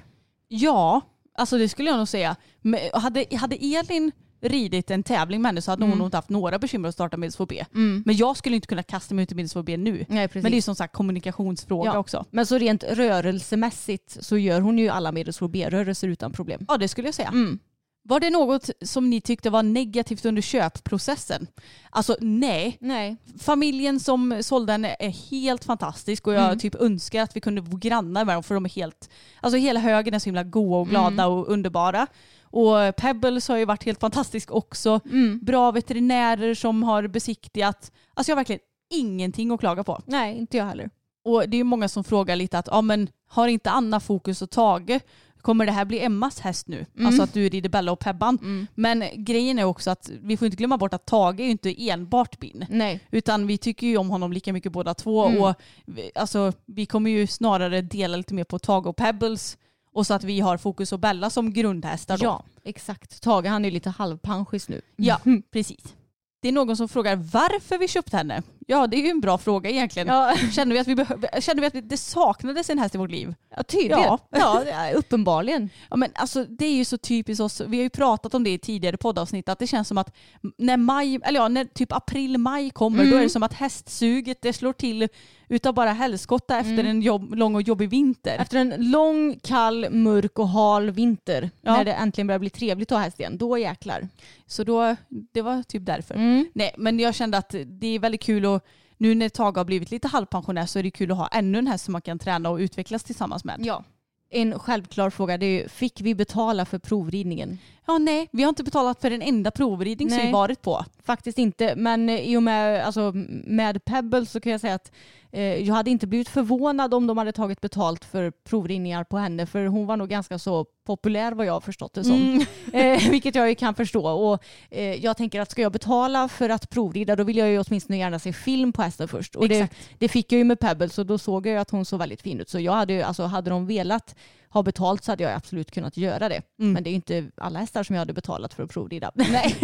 Ja, 0.47 1.01
alltså 1.33 1.57
det 1.57 1.69
skulle 1.69 1.89
jag 1.89 1.97
nog 1.97 2.07
säga. 2.07 2.35
Men 2.61 2.79
hade, 2.93 3.25
hade 3.37 3.55
Elin 3.55 4.11
ridit 4.41 4.91
en 4.91 5.03
tävling 5.03 5.41
med 5.41 5.49
henne 5.49 5.61
så 5.61 5.71
hade 5.71 5.83
hon 5.83 5.89
Mm. 5.89 5.97
nog 5.99 6.07
inte 6.07 6.17
haft 6.17 6.29
några 6.29 6.59
bekymmer 6.59 6.89
att 6.89 6.95
starta 6.95 7.17
medelsvår 7.17 7.45
B. 7.45 7.65
Men 8.05 8.15
jag 8.17 8.37
skulle 8.37 8.55
inte 8.55 8.67
kunna 8.67 8.83
kasta 8.83 9.15
mig 9.15 9.23
ut 9.23 9.31
i 9.31 9.35
medelsvår 9.35 9.63
B 9.63 9.77
nu. 9.77 10.05
Nej. 10.09 10.29
Men 10.33 10.43
det 10.51 10.57
är 10.57 10.61
som 10.61 10.75
sagt 10.75 10.93
kommunikationsfråga 10.93 11.91
Ja. 11.93 11.97
också. 11.97 12.25
Men 12.31 12.45
så 12.45 12.57
rent 12.57 12.83
rörelsemässigt 12.83 14.17
så 14.25 14.37
gör 14.37 14.61
hon 14.61 14.77
ju 14.79 14.89
alla 14.89 15.11
medelsvår 15.11 15.47
B-rörelser 15.47 16.07
utan 16.07 16.31
problem. 16.31 16.65
Ja, 16.67 16.77
det 16.77 16.87
skulle 16.87 17.07
jag 17.07 17.15
säga. 17.15 17.27
Mm. 17.29 17.59
Var 18.03 18.19
det 18.19 18.29
något 18.29 18.69
som 18.81 19.09
ni 19.09 19.21
tyckte 19.21 19.49
var 19.49 19.63
negativt 19.63 20.25
under 20.25 20.41
köpprocessen? 20.41 21.47
Alltså 21.89 22.15
nej. 22.21 22.77
Nej. 22.81 23.17
Familjen 23.39 23.99
som 23.99 24.37
sålde 24.41 24.71
henne 24.71 24.95
är 24.99 25.09
helt 25.09 25.63
fantastisk 25.63 26.27
och 26.27 26.33
jag 26.33 26.43
Mm. 26.45 26.59
typ 26.59 26.75
önskar 26.75 27.21
att 27.23 27.35
vi 27.35 27.41
kunde 27.41 27.61
bo 27.61 27.77
grannar 27.77 28.25
med 28.25 28.35
dem 28.35 28.43
för 28.43 28.55
de 28.55 28.65
är 28.65 28.69
helt, 28.69 29.09
alltså 29.41 29.57
hela 29.57 29.79
högen 29.79 30.13
är 30.13 30.19
så 30.19 30.25
himla 30.25 30.43
goa 30.43 30.77
och 30.79 30.87
glada 30.89 31.23
Mm. 31.23 31.37
och 31.37 31.47
underbara. 31.49 32.07
Och 32.51 32.95
Pebbles 32.97 33.47
har 33.47 33.57
ju 33.57 33.65
varit 33.65 33.83
helt 33.83 33.99
fantastisk 33.99 34.51
också. 34.51 34.99
Mm. 35.05 35.39
Bra 35.43 35.71
veterinärer 35.71 36.53
som 36.53 36.83
har 36.83 37.07
besiktigat. 37.07 37.91
Alltså 38.13 38.31
jag 38.31 38.35
har 38.35 38.39
verkligen 38.39 38.61
ingenting 38.89 39.51
att 39.51 39.59
klaga 39.59 39.83
på. 39.83 40.01
Nej, 40.05 40.37
inte 40.37 40.57
jag 40.57 40.65
heller. 40.65 40.89
Och 41.23 41.49
det 41.49 41.57
är 41.57 41.63
många 41.63 41.87
som 41.87 42.03
frågar 42.03 42.35
lite 42.35 42.59
att 42.59 42.67
ja, 42.71 42.81
men 42.81 43.09
har 43.27 43.47
inte 43.47 43.69
Anna 43.71 43.99
fokus 43.99 44.41
och 44.41 44.49
Tage? 44.49 44.99
Kommer 45.41 45.65
det 45.65 45.71
här 45.71 45.85
bli 45.85 45.99
Emmas 45.99 46.39
häst 46.39 46.67
nu? 46.67 46.85
Mm. 46.95 47.07
Alltså 47.07 47.23
att 47.23 47.33
du 47.33 47.49
rider 47.49 47.69
Bella 47.69 47.91
och 47.91 47.99
Pebban. 47.99 48.37
Men 48.75 49.03
grejen 49.15 49.59
är 49.59 49.63
också 49.63 49.91
att 49.91 50.11
vi 50.21 50.37
får 50.37 50.45
inte 50.45 50.57
glömma 50.57 50.77
bort 50.77 50.93
att 50.93 51.05
Tage 51.05 51.39
är 51.39 51.43
ju 51.43 51.51
inte 51.51 51.89
enbart 51.89 52.39
bin. 52.39 52.65
Nej. 52.69 52.99
Utan 53.11 53.47
vi 53.47 53.57
tycker 53.57 53.87
ju 53.87 53.97
om 53.97 54.09
honom 54.09 54.33
lika 54.33 54.53
mycket 54.53 54.71
båda 54.71 54.93
två. 54.93 55.25
Mm. 55.25 55.43
Och 55.43 55.53
vi, 55.85 56.11
alltså, 56.15 56.53
vi 56.65 56.85
kommer 56.85 57.09
ju 57.11 57.27
snarare 57.27 57.81
dela 57.81 58.17
lite 58.17 58.33
mer 58.33 58.43
på 58.43 58.59
Tage 58.59 58.87
och 58.87 58.95
Pebbles. 58.95 59.57
Och 59.97 60.07
så 60.07 60.13
att 60.13 60.23
vi 60.23 60.39
har 60.39 60.57
Fokus 60.57 60.91
och 60.91 60.99
Bella 60.99 61.29
som 61.29 61.53
grundhästar 61.53 62.17
då. 62.17 62.25
Ja, 62.25 62.43
exakt. 62.63 63.21
Tage 63.21 63.45
han 63.45 63.65
är 63.65 63.71
lite 63.71 63.89
halvpanschis 63.89 64.69
nu. 64.69 64.81
Ja, 64.95 65.21
precis. 65.51 65.95
Det 66.41 66.47
är 66.47 66.51
någon 66.51 66.77
som 66.77 66.89
frågar 66.89 67.15
varför 67.15 67.77
vi 67.77 67.87
köpte 67.87 68.17
henne. 68.17 68.43
Ja, 68.69 68.87
det 68.87 68.97
är 68.97 69.01
ju 69.01 69.09
en 69.09 69.21
bra 69.21 69.37
fråga 69.37 69.69
egentligen. 69.69 70.07
Ja. 70.07 70.35
Känner 70.51 70.73
vi 70.73 70.79
att, 70.79 70.87
vi 70.87 70.95
behö- 70.95 71.61
vi 71.61 71.65
att 71.65 71.89
det 71.89 71.97
saknades 71.97 72.69
en 72.69 72.79
häst 72.79 72.95
i 72.95 72.97
vårt 72.97 73.11
liv? 73.11 73.33
Ja, 73.55 73.63
tydligen. 73.63 73.99
Ja. 73.99 74.19
Ja. 74.31 74.91
uppenbarligen. 74.95 75.69
Ja, 75.89 75.95
men 75.95 76.09
alltså, 76.15 76.43
det 76.43 76.65
är 76.65 76.73
ju 76.75 76.85
så 76.85 76.97
typiskt 76.97 77.41
oss. 77.41 77.61
Vi 77.61 77.77
har 77.77 77.83
ju 77.83 77.89
pratat 77.89 78.33
om 78.33 78.43
det 78.43 78.49
i 78.49 78.57
tidigare 78.57 78.97
poddavsnitt 78.97 79.49
att 79.49 79.59
det 79.59 79.67
känns 79.67 79.87
som 79.87 79.97
att 79.97 80.15
när 80.57 80.77
maj, 80.77 81.19
eller 81.23 81.39
ja, 81.39 81.47
när 81.47 81.65
typ 81.65 81.91
april-maj 81.91 82.69
kommer 82.69 83.05
då 83.11 83.17
är 83.17 83.21
det 83.21 83.29
som 83.29 83.43
att 83.43 83.53
hästsuget 83.53 84.41
det 84.41 84.53
slår 84.53 84.73
till 84.73 85.07
utav 85.49 85.73
bara 85.73 85.91
helskotta 85.91 86.59
efter 86.59 86.83
en 86.83 87.01
jobb, 87.01 87.35
lång 87.35 87.55
och 87.55 87.61
jobbig 87.61 87.89
vinter. 87.89 88.37
Efter 88.39 88.57
en 88.57 88.73
lång, 88.91 89.39
kall, 89.43 89.89
mörk 89.89 90.39
och 90.39 90.49
hal 90.49 90.91
vinter, 90.91 91.49
Ja. 91.61 91.73
när 91.77 91.85
det 91.85 91.93
äntligen 91.93 92.27
börjar 92.27 92.39
bli 92.39 92.49
trevligt 92.49 92.91
att 92.91 92.97
ha 92.97 93.03
häst 93.03 93.19
igen, 93.19 93.37
då 93.37 93.57
jäklar. 93.57 94.07
Så 94.47 94.63
då, 94.63 94.95
det 95.09 95.41
var 95.41 95.63
typ 95.63 95.85
därför. 95.85 96.15
Mm. 96.15 96.45
Nej, 96.53 96.71
men 96.77 96.99
jag 96.99 97.15
kände 97.15 97.37
att 97.37 97.55
det 97.65 97.87
är 97.87 97.99
väldigt 97.99 98.21
kul 98.21 98.45
och 98.57 98.63
nu 98.97 99.15
när 99.15 99.29
Tage 99.29 99.57
har 99.57 99.65
blivit 99.65 99.91
lite 99.91 100.07
halvpensionär 100.07 100.65
så 100.65 100.79
är 100.79 100.83
det 100.83 100.91
kul 100.91 101.11
att 101.11 101.17
ha 101.17 101.27
ännu 101.27 101.57
en 101.57 101.67
häst 101.67 101.85
som 101.85 101.91
man 101.91 102.01
kan 102.01 102.19
träna 102.19 102.49
och 102.49 102.57
utvecklas 102.57 103.03
tillsammans 103.03 103.43
med. 103.43 103.59
Ja. 103.63 103.83
En 104.29 104.59
självklar 104.59 105.09
fråga 105.09 105.37
det 105.37 105.45
är 105.45 105.61
ju, 105.61 105.69
fick 105.69 106.01
vi 106.01 106.15
betala 106.15 106.65
för 106.65 106.79
provridningen? 106.79 107.57
Ja, 107.87 107.97
nej, 107.97 108.29
vi 108.31 108.43
har 108.43 108.49
inte 108.49 108.63
betalat 108.63 109.01
för 109.01 109.11
en 109.11 109.21
enda 109.21 109.51
provridning 109.51 110.09
som 110.09 110.17
Nej. 110.17 110.27
vi 110.27 110.33
varit 110.33 110.61
på. 110.61 110.85
Faktiskt 111.03 111.37
inte, 111.37 111.75
men 111.75 112.09
i 112.09 112.37
och 112.37 112.43
med, 112.43 112.85
alltså, 112.85 113.11
med 113.45 113.85
Pebbles 113.85 114.31
så 114.31 114.39
kan 114.39 114.51
jag 114.51 114.61
säga 114.61 114.73
att 114.73 114.91
eh, 115.31 115.41
jag 115.41 115.75
hade 115.75 115.89
inte 115.89 116.07
blivit 116.07 116.29
förvånad 116.29 116.93
om 116.93 117.07
de 117.07 117.17
hade 117.17 117.31
tagit 117.31 117.61
betalt 117.61 118.05
för 118.05 118.31
provridningar 118.31 119.03
på 119.03 119.17
henne 119.17 119.45
för 119.45 119.65
hon 119.65 119.85
var 119.85 119.97
nog 119.97 120.09
ganska 120.09 120.39
så 120.39 120.65
populär 120.85 121.31
vad 121.31 121.45
jag 121.45 121.53
har 121.53 121.61
förstått 121.61 121.93
det 121.93 122.03
som. 122.03 122.45
Eh, 122.73 123.09
vilket 123.09 123.35
jag 123.35 123.49
ju 123.49 123.55
kan 123.55 123.75
förstå. 123.75 124.07
Och, 124.07 124.43
eh, 124.69 125.05
jag 125.05 125.17
tänker 125.17 125.41
att 125.41 125.51
ska 125.51 125.61
jag 125.61 125.71
betala 125.71 126.27
för 126.27 126.49
att 126.49 126.69
provrida 126.69 127.15
då 127.15 127.23
vill 127.23 127.37
jag 127.37 127.49
ju 127.49 127.63
åtminstone 127.67 127.97
gärna 127.97 128.19
se 128.19 128.33
film 128.33 128.73
på 128.73 128.81
hästen 128.81 129.07
först. 129.07 129.35
Och 129.35 129.49
det, 129.49 129.69
det 129.97 130.07
fick 130.07 130.31
jag 130.31 130.37
ju 130.37 130.43
med 130.43 130.59
Pebbles 130.59 130.99
och 130.99 131.05
då 131.05 131.17
såg 131.17 131.47
jag 131.47 131.53
ju 131.53 131.59
att 131.59 131.69
hon 131.69 131.85
såg 131.85 131.99
väldigt 131.99 132.21
fin 132.21 132.39
ut. 132.39 132.49
Så 132.49 132.59
jag 132.59 132.73
hade 132.73 132.93
ju, 132.93 133.01
alltså 133.01 133.23
hade 133.23 133.49
de 133.49 133.67
velat 133.67 134.15
ha 134.49 134.63
betalt 134.63 135.03
så 135.03 135.11
hade 135.11 135.23
jag 135.23 135.33
absolut 135.33 135.71
kunnat 135.71 135.97
göra 135.97 136.29
det. 136.29 136.41
Mm. 136.59 136.73
Men 136.73 136.83
det 136.83 136.89
är 136.89 136.93
inte 136.93 137.31
alla 137.37 137.59
hästar 137.59 137.83
som 137.83 137.95
jag 137.95 138.01
hade 138.01 138.13
betalat 138.13 138.53
för 138.53 138.63
att 138.63 138.69
provrida. 138.69 139.11
Nej. 139.15 139.55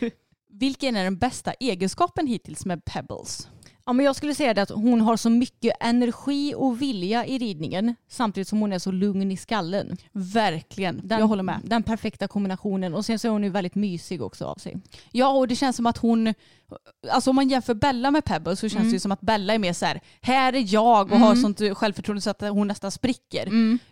Vilken 0.50 0.96
är 0.96 1.04
den 1.04 1.16
bästa 1.16 1.52
egenskapen 1.52 2.26
hittills 2.26 2.66
med 2.66 2.84
Pebbles? 2.84 3.48
Ja, 3.86 3.92
men 3.92 4.06
jag 4.06 4.16
skulle 4.16 4.34
säga 4.34 4.54
det 4.54 4.62
att 4.62 4.70
hon 4.70 5.00
har 5.00 5.16
så 5.16 5.30
mycket 5.30 5.76
energi 5.80 6.54
och 6.56 6.82
vilja 6.82 7.26
i 7.26 7.38
ridningen 7.38 7.94
samtidigt 8.08 8.48
som 8.48 8.60
hon 8.60 8.72
är 8.72 8.78
så 8.78 8.90
lugn 8.90 9.30
i 9.32 9.36
skallen. 9.36 9.96
Verkligen, 10.12 11.00
Den, 11.04 11.18
jag 11.18 11.26
håller 11.26 11.42
med. 11.42 11.60
Den 11.64 11.82
perfekta 11.82 12.28
kombinationen. 12.28 12.94
Och 12.94 13.04
sen 13.04 13.18
så 13.18 13.28
är 13.28 13.32
hon 13.32 13.44
ju 13.44 13.50
väldigt 13.50 13.74
mysig 13.74 14.22
också 14.22 14.44
av 14.44 14.54
sig. 14.54 14.76
Ja, 15.12 15.28
och 15.28 15.48
det 15.48 15.56
känns 15.56 15.76
som 15.76 15.86
att 15.86 15.98
hon, 15.98 16.34
alltså 17.10 17.30
om 17.30 17.36
man 17.36 17.48
jämför 17.48 17.74
Bella 17.74 18.10
med 18.10 18.24
Pebbles 18.24 18.60
så 18.60 18.68
känns 18.68 18.74
Mm. 18.80 18.88
det 18.88 18.92
ju 18.94 19.00
som 19.00 19.12
att 19.12 19.20
Bella 19.20 19.54
är 19.54 19.58
mer 19.58 19.72
så 19.72 19.86
här, 19.86 20.00
här 20.20 20.52
är 20.52 20.74
jag 20.74 21.12
och 21.12 21.18
har 21.18 21.34
sånt 21.34 21.60
självförtroende 21.78 22.20
så 22.20 22.30
att 22.30 22.40
hon 22.40 22.68
nästan 22.68 22.90
spricker. 22.90 23.48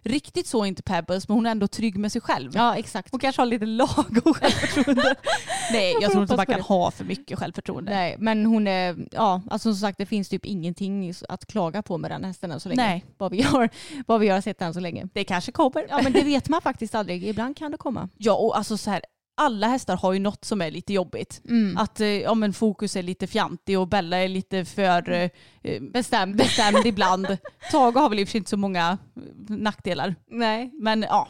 Riktigt 0.09 0.47
så 0.47 0.63
är 0.63 0.67
inte 0.67 0.83
Pebbles, 0.83 1.29
men 1.29 1.35
hon 1.35 1.47
är 1.47 1.51
ändå 1.51 1.69
trygg 1.69 1.97
med 1.97 2.13
sig 2.13 2.21
själv. 2.21 2.51
Ja, 2.55 2.77
exakt. 2.77 3.09
Hon 3.11 3.21
kanske 3.21 3.43
har 3.43 3.47
lite 3.47 3.67
lagom 3.67 4.35
självförtroende. 4.35 5.15
Nej, 5.73 5.93
jag, 5.93 6.03
får 6.05 6.11
tror 6.11 6.23
inte 6.23 6.37
man 6.37 6.47
kan 6.47 6.57
det. 6.57 6.63
ha 6.63 6.91
för 6.91 7.05
mycket 7.05 7.39
självförtroende. 7.39 7.93
Nej, 7.93 8.17
men 8.19 8.47
hon 8.47 8.67
är, 8.67 8.97
ja, 9.13 9.43
alltså 9.51 9.73
som 9.75 9.81
sagt 9.81 9.99
det 9.99 10.07
finns 10.07 10.29
typ 10.29 10.45
ingenting 10.47 11.15
att 11.29 11.47
klaga 11.47 11.83
på 11.83 11.99
med 11.99 12.11
den 12.11 12.25
hästen 12.25 12.51
än 12.53 12.61
så 12.61 12.69
länge. 12.69 12.83
Nej. 12.83 13.05
Vad 13.19 13.33
vi 13.33 13.43
har, 13.43 13.69
vad 14.07 14.21
vi 14.21 14.29
har 14.29 14.41
sett 14.41 14.63
än 14.63 14.75
så 14.75 14.81
länge. 14.81 15.09
Det 15.13 15.25
kanske 15.25 15.53
kommer. 15.53 15.87
Ja, 15.89 16.01
men 16.03 16.13
det 16.13 16.23
vet 16.23 16.49
man 16.49 16.63
faktiskt 16.63 16.95
aldrig. 16.95 17.25
Ibland 17.29 17.57
kan 17.57 17.71
det 17.71 17.77
komma. 17.79 18.09
Ja, 18.19 18.33
och 18.35 18.57
alltså 18.59 18.77
så 18.77 18.91
här, 18.91 19.03
alla 19.35 19.69
hästar 19.69 19.97
har 19.97 20.13
ju 20.13 20.19
något 20.19 20.45
som 20.45 20.61
är 20.61 20.71
lite 20.71 20.93
jobbigt. 20.93 21.41
Att 21.77 22.01
eh, 22.01 22.07
ja, 22.07 22.35
men 22.35 22.53
Fokus 22.53 22.97
är 22.97 23.03
lite 23.03 23.27
fjantig 23.27 23.79
och 23.79 23.89
Bella 23.89 24.17
är 24.17 24.29
lite 24.29 24.65
för 24.65 25.31
eh, 25.63 25.81
bestämd, 25.81 26.37
bestämd 26.37 26.79
ibland. 26.87 27.27
Tage 27.71 27.95
har 27.97 28.09
väl 28.09 28.19
i 28.19 28.25
och 28.25 28.29
för 28.29 28.31
sig 28.31 28.39
inte 28.39 28.51
så 28.51 28.57
många 28.57 28.99
eh, 29.17 29.23
nackdelar. 29.57 30.15
Nej. 30.31 30.71
Men 30.75 31.03
ja, 31.03 31.29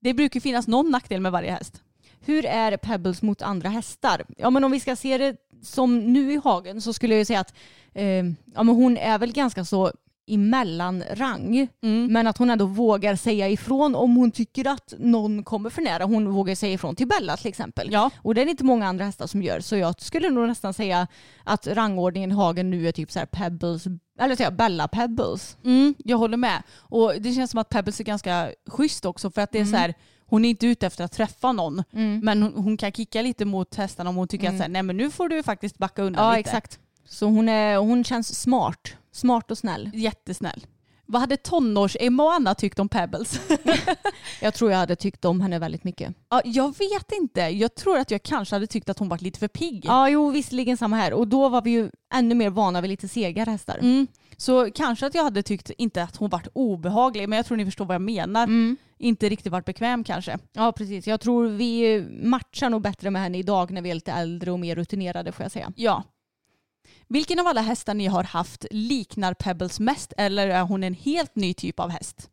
det 0.00 0.14
brukar 0.14 0.40
finnas 0.40 0.66
någon 0.66 0.90
nackdel 0.90 1.20
med 1.20 1.32
varje 1.32 1.50
häst. 1.50 1.82
Hur 2.20 2.46
är 2.46 2.76
Pebbles 2.76 3.22
mot 3.22 3.42
andra 3.42 3.68
hästar? 3.68 4.24
Ja, 4.36 4.50
men 4.50 4.64
om 4.64 4.70
vi 4.72 4.80
ska 4.80 4.96
se 4.96 5.18
det 5.18 5.36
som 5.62 6.12
nu 6.12 6.32
i 6.32 6.40
hagen 6.44 6.80
så 6.80 6.92
skulle 6.92 7.14
jag 7.14 7.18
ju 7.18 7.24
säga 7.24 7.40
att 7.40 7.54
eh, 7.94 8.24
ja, 8.54 8.62
men 8.62 8.68
hon 8.68 8.96
är 8.96 9.18
väl 9.18 9.32
ganska 9.32 9.64
så 9.64 9.92
i 10.26 10.36
mellanrang. 10.38 11.68
Men 12.10 12.26
att 12.26 12.38
hon 12.38 12.50
ändå 12.50 12.66
vågar 12.66 13.16
säga 13.16 13.48
ifrån 13.48 13.94
om 13.94 14.16
hon 14.16 14.30
tycker 14.30 14.68
att 14.68 14.94
någon 14.98 15.44
kommer 15.44 15.70
för 15.70 15.82
nära. 15.82 16.04
Hon 16.04 16.30
vågar 16.32 16.54
säga 16.54 16.72
ifrån 16.72 16.96
till 16.96 17.08
Bella 17.08 17.36
till 17.36 17.48
exempel. 17.48 17.88
Ja. 17.92 18.10
Och 18.22 18.34
det 18.34 18.42
är 18.42 18.46
inte 18.46 18.64
många 18.64 18.86
andra 18.86 19.04
hästar 19.04 19.26
som 19.26 19.42
gör. 19.42 19.60
Så 19.60 19.76
jag 19.76 20.00
skulle 20.00 20.30
nog 20.30 20.46
nästan 20.48 20.74
säga 20.74 21.06
att 21.44 21.66
rangordningen 21.66 22.30
i 22.30 22.34
hagen 22.34 22.70
nu 22.70 22.88
är 22.88 22.92
typ 22.92 23.12
så 23.12 23.18
här 23.18 23.26
Pebbles, 23.26 23.84
eller 24.20 24.36
säga 24.36 24.50
Bella 24.50 24.88
Pebbles. 24.88 25.56
Mm, 25.64 25.94
jag 25.98 26.16
håller 26.18 26.36
med. 26.36 26.62
Och 26.78 27.12
det 27.20 27.32
känns 27.32 27.50
som 27.50 27.60
att 27.60 27.68
Pebbles 27.68 28.00
är 28.00 28.04
ganska 28.04 28.50
schysst 28.66 29.04
också 29.04 29.30
för 29.30 29.40
att 29.40 29.52
det 29.52 29.60
är 29.60 29.64
så 29.64 29.76
här, 29.76 29.94
hon 30.26 30.44
är 30.44 30.50
inte 30.50 30.66
ute 30.66 30.86
efter 30.86 31.04
att 31.04 31.12
träffa 31.12 31.52
någon. 31.52 31.82
Men 32.22 32.42
hon, 32.42 32.52
hon 32.56 32.76
kan 32.76 32.92
kicka 32.92 33.22
lite 33.22 33.44
mot 33.44 33.74
hästarna 33.74 34.10
om 34.10 34.16
hon 34.16 34.28
tycker 34.28 34.48
att 34.48 34.56
så 34.56 34.62
här, 34.62 34.68
nej 34.68 34.82
men 34.82 34.96
nu 34.96 35.10
får 35.10 35.28
du 35.28 35.42
faktiskt 35.42 35.78
backa 35.78 36.02
undan 36.02 36.24
Ja 36.24 36.30
lite. 36.30 36.40
exakt. 36.40 36.78
Så 37.08 37.26
hon, 37.26 37.48
är, 37.48 37.76
hon 37.76 38.04
känns 38.04 38.40
smart. 38.40 38.96
Smart 39.12 39.50
och 39.50 39.58
snäll. 39.58 39.90
Jättesnäll. 39.94 40.66
Vad 41.08 41.20
hade 41.20 41.36
tonårs-Emma 41.36 42.22
och 42.22 42.32
Anna 42.32 42.54
tyckt 42.54 42.78
om 42.78 42.88
Pebbles? 42.88 43.40
Jag 44.40 44.54
tror 44.54 44.70
jag 44.70 44.78
hade 44.78 44.96
tyckt 44.96 45.24
om 45.24 45.40
henne 45.40 45.58
väldigt 45.58 45.84
mycket. 45.84 46.14
ja, 46.30 46.42
jag 46.44 46.78
vet 46.78 47.12
inte. 47.12 47.40
Jag 47.40 47.74
tror 47.74 47.98
att 47.98 48.10
jag 48.10 48.22
kanske 48.22 48.54
hade 48.54 48.66
tyckt 48.66 48.88
att 48.88 48.98
hon 48.98 49.08
var 49.08 49.18
lite 49.18 49.38
för 49.38 49.48
pigg. 49.48 49.84
Ja, 49.84 50.08
jo 50.08 50.30
visserligen 50.30 50.76
samma 50.76 50.96
här. 50.96 51.12
Och 51.12 51.28
då 51.28 51.48
var 51.48 51.62
vi 51.62 51.70
ju 51.70 51.90
ännu 52.14 52.34
mer 52.34 52.50
vana 52.50 52.80
vid 52.80 52.90
lite 52.90 53.08
segare 53.08 53.50
hästar. 53.50 53.78
Mm. 53.78 54.06
Så 54.36 54.70
kanske 54.70 55.06
att 55.06 55.14
jag 55.14 55.24
hade 55.24 55.42
tyckt, 55.42 55.70
inte 55.70 56.02
att 56.02 56.16
hon 56.16 56.30
varit 56.30 56.48
obehaglig, 56.52 57.28
men 57.28 57.36
jag 57.36 57.46
tror 57.46 57.56
ni 57.56 57.64
förstår 57.64 57.84
vad 57.84 57.94
jag 57.94 58.02
menar. 58.02 58.48
Inte 58.98 59.28
riktigt 59.28 59.52
varit 59.52 59.64
bekväm 59.64 60.04
kanske. 60.04 60.38
Ja, 60.52 60.72
precis. 60.72 61.06
Jag 61.06 61.20
tror 61.20 61.46
vi 61.46 62.00
matchar 62.22 62.70
nog 62.70 62.82
bättre 62.82 63.10
med 63.10 63.22
henne 63.22 63.38
idag 63.38 63.70
när 63.70 63.82
vi 63.82 63.90
är 63.90 63.94
lite 63.94 64.12
äldre 64.12 64.50
och 64.50 64.60
mer 64.60 64.76
rutinerade 64.76 65.32
får 65.32 65.44
jag 65.44 65.52
säga. 65.52 65.72
Ja. 65.76 66.04
Vilken 67.08 67.38
av 67.38 67.46
alla 67.46 67.60
hästar 67.60 67.94
ni 67.94 68.06
har 68.06 68.24
haft 68.24 68.66
liknar 68.70 69.34
Pebbles 69.34 69.80
mest 69.80 70.12
eller 70.16 70.48
är 70.48 70.62
hon 70.62 70.84
en 70.84 70.94
helt 70.94 71.36
ny 71.36 71.54
typ 71.54 71.80
av 71.80 71.90
häst? 71.90 72.30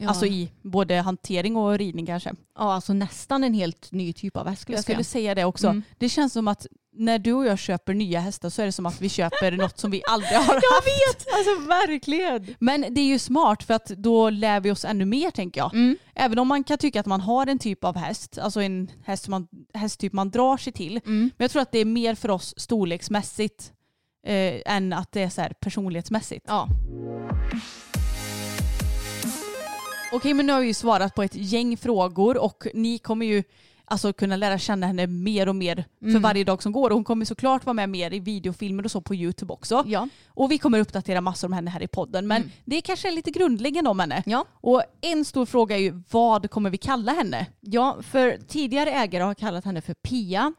Ja. 0.00 0.08
Alltså 0.08 0.26
i 0.26 0.50
både 0.62 0.94
hantering 0.94 1.56
och 1.56 1.78
ridning 1.78 2.06
kanske. 2.06 2.34
Ja, 2.58 2.74
alltså 2.74 2.92
nästan 2.92 3.44
en 3.44 3.54
helt 3.54 3.92
ny 3.92 4.12
typ 4.12 4.36
av 4.36 4.48
häst 4.48 4.62
skulle 4.62 4.74
Jag 4.74 4.78
jag, 4.78 4.84
skulle 4.84 5.04
säga. 5.04 5.34
det 5.34 5.44
också. 5.44 5.66
Mm. 5.66 5.82
Det 5.98 6.08
känns 6.08 6.32
som 6.32 6.48
att 6.48 6.66
när 6.92 7.18
du 7.18 7.32
och 7.32 7.46
jag 7.46 7.58
köper 7.58 7.94
nya 7.94 8.20
hästar 8.20 8.50
så 8.50 8.62
är 8.62 8.66
det 8.66 8.72
som 8.72 8.86
att 8.86 9.00
vi 9.00 9.08
köper 9.08 9.52
något 9.52 9.78
som 9.78 9.90
vi 9.90 10.02
aldrig 10.08 10.32
har 10.32 10.38
haft. 10.54 10.66
Jag 10.70 10.82
vet! 10.84 11.26
Alltså 11.34 11.68
verkligen. 11.68 12.54
Men 12.58 12.94
det 12.94 13.00
är 13.00 13.04
ju 13.04 13.18
smart 13.18 13.62
för 13.62 13.74
att 13.74 13.86
då 13.86 14.30
lär 14.30 14.60
vi 14.60 14.70
oss 14.70 14.84
ännu 14.84 15.04
mer 15.04 15.30
tänker 15.30 15.60
jag. 15.60 15.74
Mm. 15.74 15.96
Även 16.14 16.38
om 16.38 16.48
man 16.48 16.64
kan 16.64 16.78
tycka 16.78 17.00
att 17.00 17.06
man 17.06 17.20
har 17.20 17.46
en 17.46 17.58
typ 17.58 17.84
av 17.84 17.96
häst, 17.96 18.38
alltså 18.38 18.60
en 18.62 18.90
häst 19.04 19.28
man, 19.28 19.48
hästtyp 19.74 20.12
man 20.12 20.30
drar 20.30 20.56
sig 20.56 20.72
till. 20.72 20.96
Mm. 20.96 21.20
Men 21.20 21.44
jag 21.44 21.50
tror 21.50 21.62
att 21.62 21.72
det 21.72 21.78
är 21.78 21.84
mer 21.84 22.14
för 22.14 22.30
oss 22.30 22.54
storleksmässigt 22.56 23.72
eh, 24.26 24.74
än 24.74 24.92
att 24.92 25.12
det 25.12 25.22
är 25.22 25.28
så 25.28 25.40
här 25.40 25.52
personlighetsmässigt. 25.60 26.44
Ja. 26.48 26.68
Okej 30.12 30.34
men 30.34 30.46
nu 30.46 30.52
har 30.52 30.60
vi 30.60 30.66
ju 30.66 30.74
svarat 30.74 31.14
på 31.14 31.22
ett 31.22 31.34
gäng 31.34 31.76
frågor 31.76 32.38
och 32.38 32.66
ni 32.74 32.98
kommer 32.98 33.26
ju 33.26 33.42
alltså 33.84 34.12
kunna 34.12 34.36
lära 34.36 34.58
känna 34.58 34.86
henne 34.86 35.06
mer 35.06 35.48
och 35.48 35.56
mer 35.56 35.84
för 36.00 36.18
varje 36.18 36.44
dag 36.44 36.62
som 36.62 36.72
går. 36.72 36.90
Och 36.90 36.96
hon 36.96 37.04
kommer 37.04 37.24
såklart 37.24 37.66
vara 37.66 37.74
med 37.74 37.88
mer 37.88 38.14
i 38.14 38.20
videofilmer 38.20 38.84
och 38.84 38.90
så 38.90 39.00
på 39.00 39.14
YouTube 39.14 39.52
också. 39.52 39.84
Ja. 39.86 40.08
Och 40.28 40.50
vi 40.50 40.58
kommer 40.58 40.80
uppdatera 40.80 41.20
massor 41.20 41.48
om 41.48 41.52
henne 41.52 41.70
här 41.70 41.82
i 41.82 41.88
podden. 41.88 42.26
Men 42.26 42.50
det 42.64 42.80
kanske 42.80 43.08
är 43.08 43.12
lite 43.12 43.30
grundläggande 43.30 43.90
om 43.90 43.98
henne. 44.00 44.22
Ja. 44.26 44.44
Och 44.52 44.82
en 45.00 45.24
stor 45.24 45.46
fråga 45.46 45.76
är 45.76 45.80
ju 45.80 46.02
vad 46.10 46.50
kommer 46.50 46.70
vi 46.70 46.78
kalla 46.78 47.12
henne? 47.12 47.46
Ja, 47.60 47.96
för 48.02 48.38
tidigare 48.48 48.90
ägare 48.90 49.22
har 49.22 49.34
kallat 49.34 49.64
henne 49.64 49.80
för 49.80 49.94
Pia. 49.94 50.52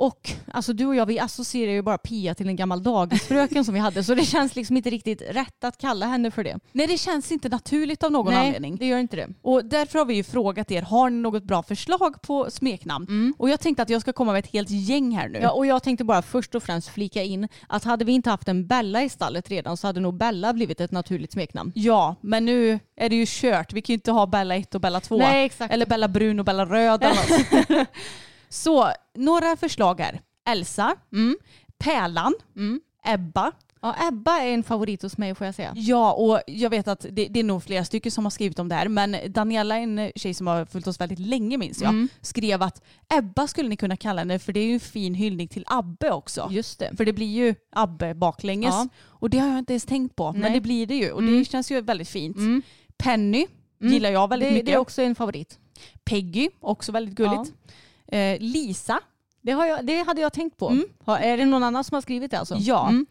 Och 0.00 0.30
alltså 0.52 0.72
du 0.72 0.86
och 0.86 0.96
jag 0.96 1.06
vi 1.06 1.18
associerar 1.18 1.72
ju 1.72 1.82
bara 1.82 1.98
Pia 1.98 2.34
till 2.34 2.48
en 2.48 2.56
gammal 2.56 2.82
dagisfröken 2.82 3.64
som 3.64 3.74
vi 3.74 3.80
hade 3.80 4.04
så 4.04 4.14
det 4.14 4.24
känns 4.24 4.56
liksom 4.56 4.76
inte 4.76 4.90
riktigt 4.90 5.22
rätt 5.30 5.64
att 5.64 5.78
kalla 5.78 6.06
henne 6.06 6.30
för 6.30 6.44
det. 6.44 6.58
Nej 6.72 6.86
det 6.86 6.98
känns 6.98 7.32
inte 7.32 7.48
naturligt 7.48 8.02
av 8.02 8.12
någon 8.12 8.32
Nej, 8.34 8.46
anledning. 8.46 8.76
det 8.76 8.86
gör 8.86 8.98
inte 8.98 9.16
det. 9.16 9.28
Och 9.42 9.64
därför 9.64 9.98
har 9.98 10.06
vi 10.06 10.14
ju 10.14 10.22
frågat 10.24 10.70
er, 10.70 10.82
har 10.82 11.10
ni 11.10 11.16
något 11.16 11.44
bra 11.44 11.62
förslag 11.62 12.22
på 12.22 12.50
smeknamn? 12.50 13.34
Och 13.38 13.50
jag 13.50 13.60
tänkte 13.60 13.82
att 13.82 13.90
jag 13.90 14.00
ska 14.00 14.12
komma 14.12 14.32
med 14.32 14.38
ett 14.38 14.52
helt 14.52 14.70
gäng 14.70 15.16
här 15.16 15.28
nu. 15.28 15.38
Ja, 15.38 15.50
och 15.50 15.66
jag 15.66 15.82
tänkte 15.82 16.04
bara 16.04 16.22
först 16.22 16.54
och 16.54 16.62
främst 16.62 16.88
flika 16.88 17.22
in 17.22 17.48
att 17.68 17.84
hade 17.84 18.04
vi 18.04 18.12
inte 18.12 18.30
haft 18.30 18.48
en 18.48 18.66
Bella 18.66 19.02
i 19.02 19.08
stallet 19.08 19.50
redan 19.50 19.76
så 19.76 19.86
hade 19.86 20.00
nog 20.00 20.14
Bella 20.14 20.52
blivit 20.52 20.80
ett 20.80 20.90
naturligt 20.90 21.32
smeknamn. 21.32 21.72
Ja, 21.74 22.16
men 22.20 22.44
nu 22.44 22.78
är 22.96 23.08
det 23.08 23.16
ju 23.16 23.24
kört. 23.28 23.72
Vi 23.72 23.82
kan 23.82 23.92
ju 23.92 23.94
inte 23.94 24.12
ha 24.12 24.26
Bella 24.26 24.56
1 24.56 24.74
och 24.74 24.80
Bella 24.80 25.00
2. 25.00 25.16
Nej, 25.16 25.44
exakt. 25.44 25.72
Eller 25.72 25.86
Bella 25.86 26.08
Brun 26.08 26.38
och 26.38 26.44
Bella 26.44 26.66
Röd. 26.66 27.04
Eller. 27.04 27.86
Så 28.50 28.92
några 29.14 29.56
förslag 29.56 30.00
här. 30.00 30.20
Elsa, 30.48 30.96
Mm. 31.12 31.36
Pärlan, 31.78 32.34
Ebba, 33.04 33.52
Ja, 33.82 34.08
Ebba 34.08 34.38
är 34.40 34.54
en 34.54 34.62
favorit 34.62 35.02
hos 35.02 35.18
mig 35.18 35.34
får 35.34 35.44
jag 35.46 35.54
säga. 35.54 35.72
Ja, 35.76 36.12
och 36.12 36.40
jag 36.46 36.70
vet 36.70 36.88
att 36.88 37.00
det, 37.10 37.26
det 37.30 37.40
är 37.40 37.44
nog 37.44 37.62
flera 37.62 37.84
stycken 37.84 38.12
som 38.12 38.24
har 38.24 38.30
skrivit 38.30 38.58
om 38.58 38.68
det 38.68 38.74
här, 38.74 38.88
men 38.88 39.16
Daniela, 39.28 39.76
en 39.78 40.12
tjej 40.16 40.34
som 40.34 40.46
har 40.46 40.64
följt 40.64 40.86
oss 40.86 41.00
väldigt 41.00 41.18
länge 41.18 41.58
minns 41.58 41.82
jag, 41.82 41.88
Mm. 41.88 42.08
skrev 42.20 42.62
att 42.62 42.82
Ebba 43.14 43.46
skulle 43.46 43.68
ni 43.68 43.76
kunna 43.76 43.96
kalla 43.96 44.20
henne 44.20 44.38
för 44.38 44.52
det 44.52 44.60
är 44.60 44.64
ju 44.64 44.72
en 44.74 44.80
fin 44.80 45.14
hyllning 45.14 45.48
till 45.48 45.64
Abbe 45.66 46.10
också. 46.10 46.48
Just 46.50 46.78
det. 46.78 46.96
För 46.96 47.04
det 47.04 47.12
blir 47.12 47.26
ju 47.46 47.54
Abbe 47.72 48.14
baklänges. 48.14 48.74
Ja. 48.74 48.88
Och 49.02 49.30
det 49.30 49.38
har 49.38 49.48
jag 49.48 49.58
inte 49.58 49.72
ens 49.72 49.84
tänkt 49.84 50.16
på, 50.16 50.32
men 50.32 50.40
Nej. 50.40 50.52
det 50.52 50.60
blir 50.60 50.86
det 50.86 50.94
ju. 50.96 51.12
Och 51.12 51.20
Mm. 51.22 51.38
det 51.38 51.44
känns 51.44 51.70
ju 51.70 51.80
väldigt 51.80 52.08
fint. 52.08 52.36
Mm. 52.36 52.62
Penny 52.98 53.46
Mm. 53.80 53.92
gillar 53.92 54.10
jag 54.10 54.28
väldigt 54.28 54.48
det, 54.48 54.52
mycket. 54.52 54.66
det 54.66 54.72
är 54.72 54.78
också 54.78 55.02
en 55.02 55.14
favorit. 55.14 55.58
Peggy, 56.04 56.48
också 56.60 56.92
väldigt 56.92 57.14
gulligt. 57.14 57.52
Eh, 58.12 58.36
Lisa, 58.40 59.00
Det, 59.42 59.50
jag, 59.50 59.86
det 59.86 60.02
hade 60.06 60.20
jag 60.20 60.32
tänkt 60.32 60.56
på. 60.56 60.68
Mm. 60.68 60.84
Har, 61.04 61.18
är 61.18 61.36
det 61.36 61.44
någon 61.44 61.62
annan 61.62 61.84
som 61.84 61.94
har 61.94 62.02
skrivit 62.02 62.30
det 62.30 62.38
alltså? 62.38 62.56
Ja. 62.58 62.88
Mm. 62.88 63.06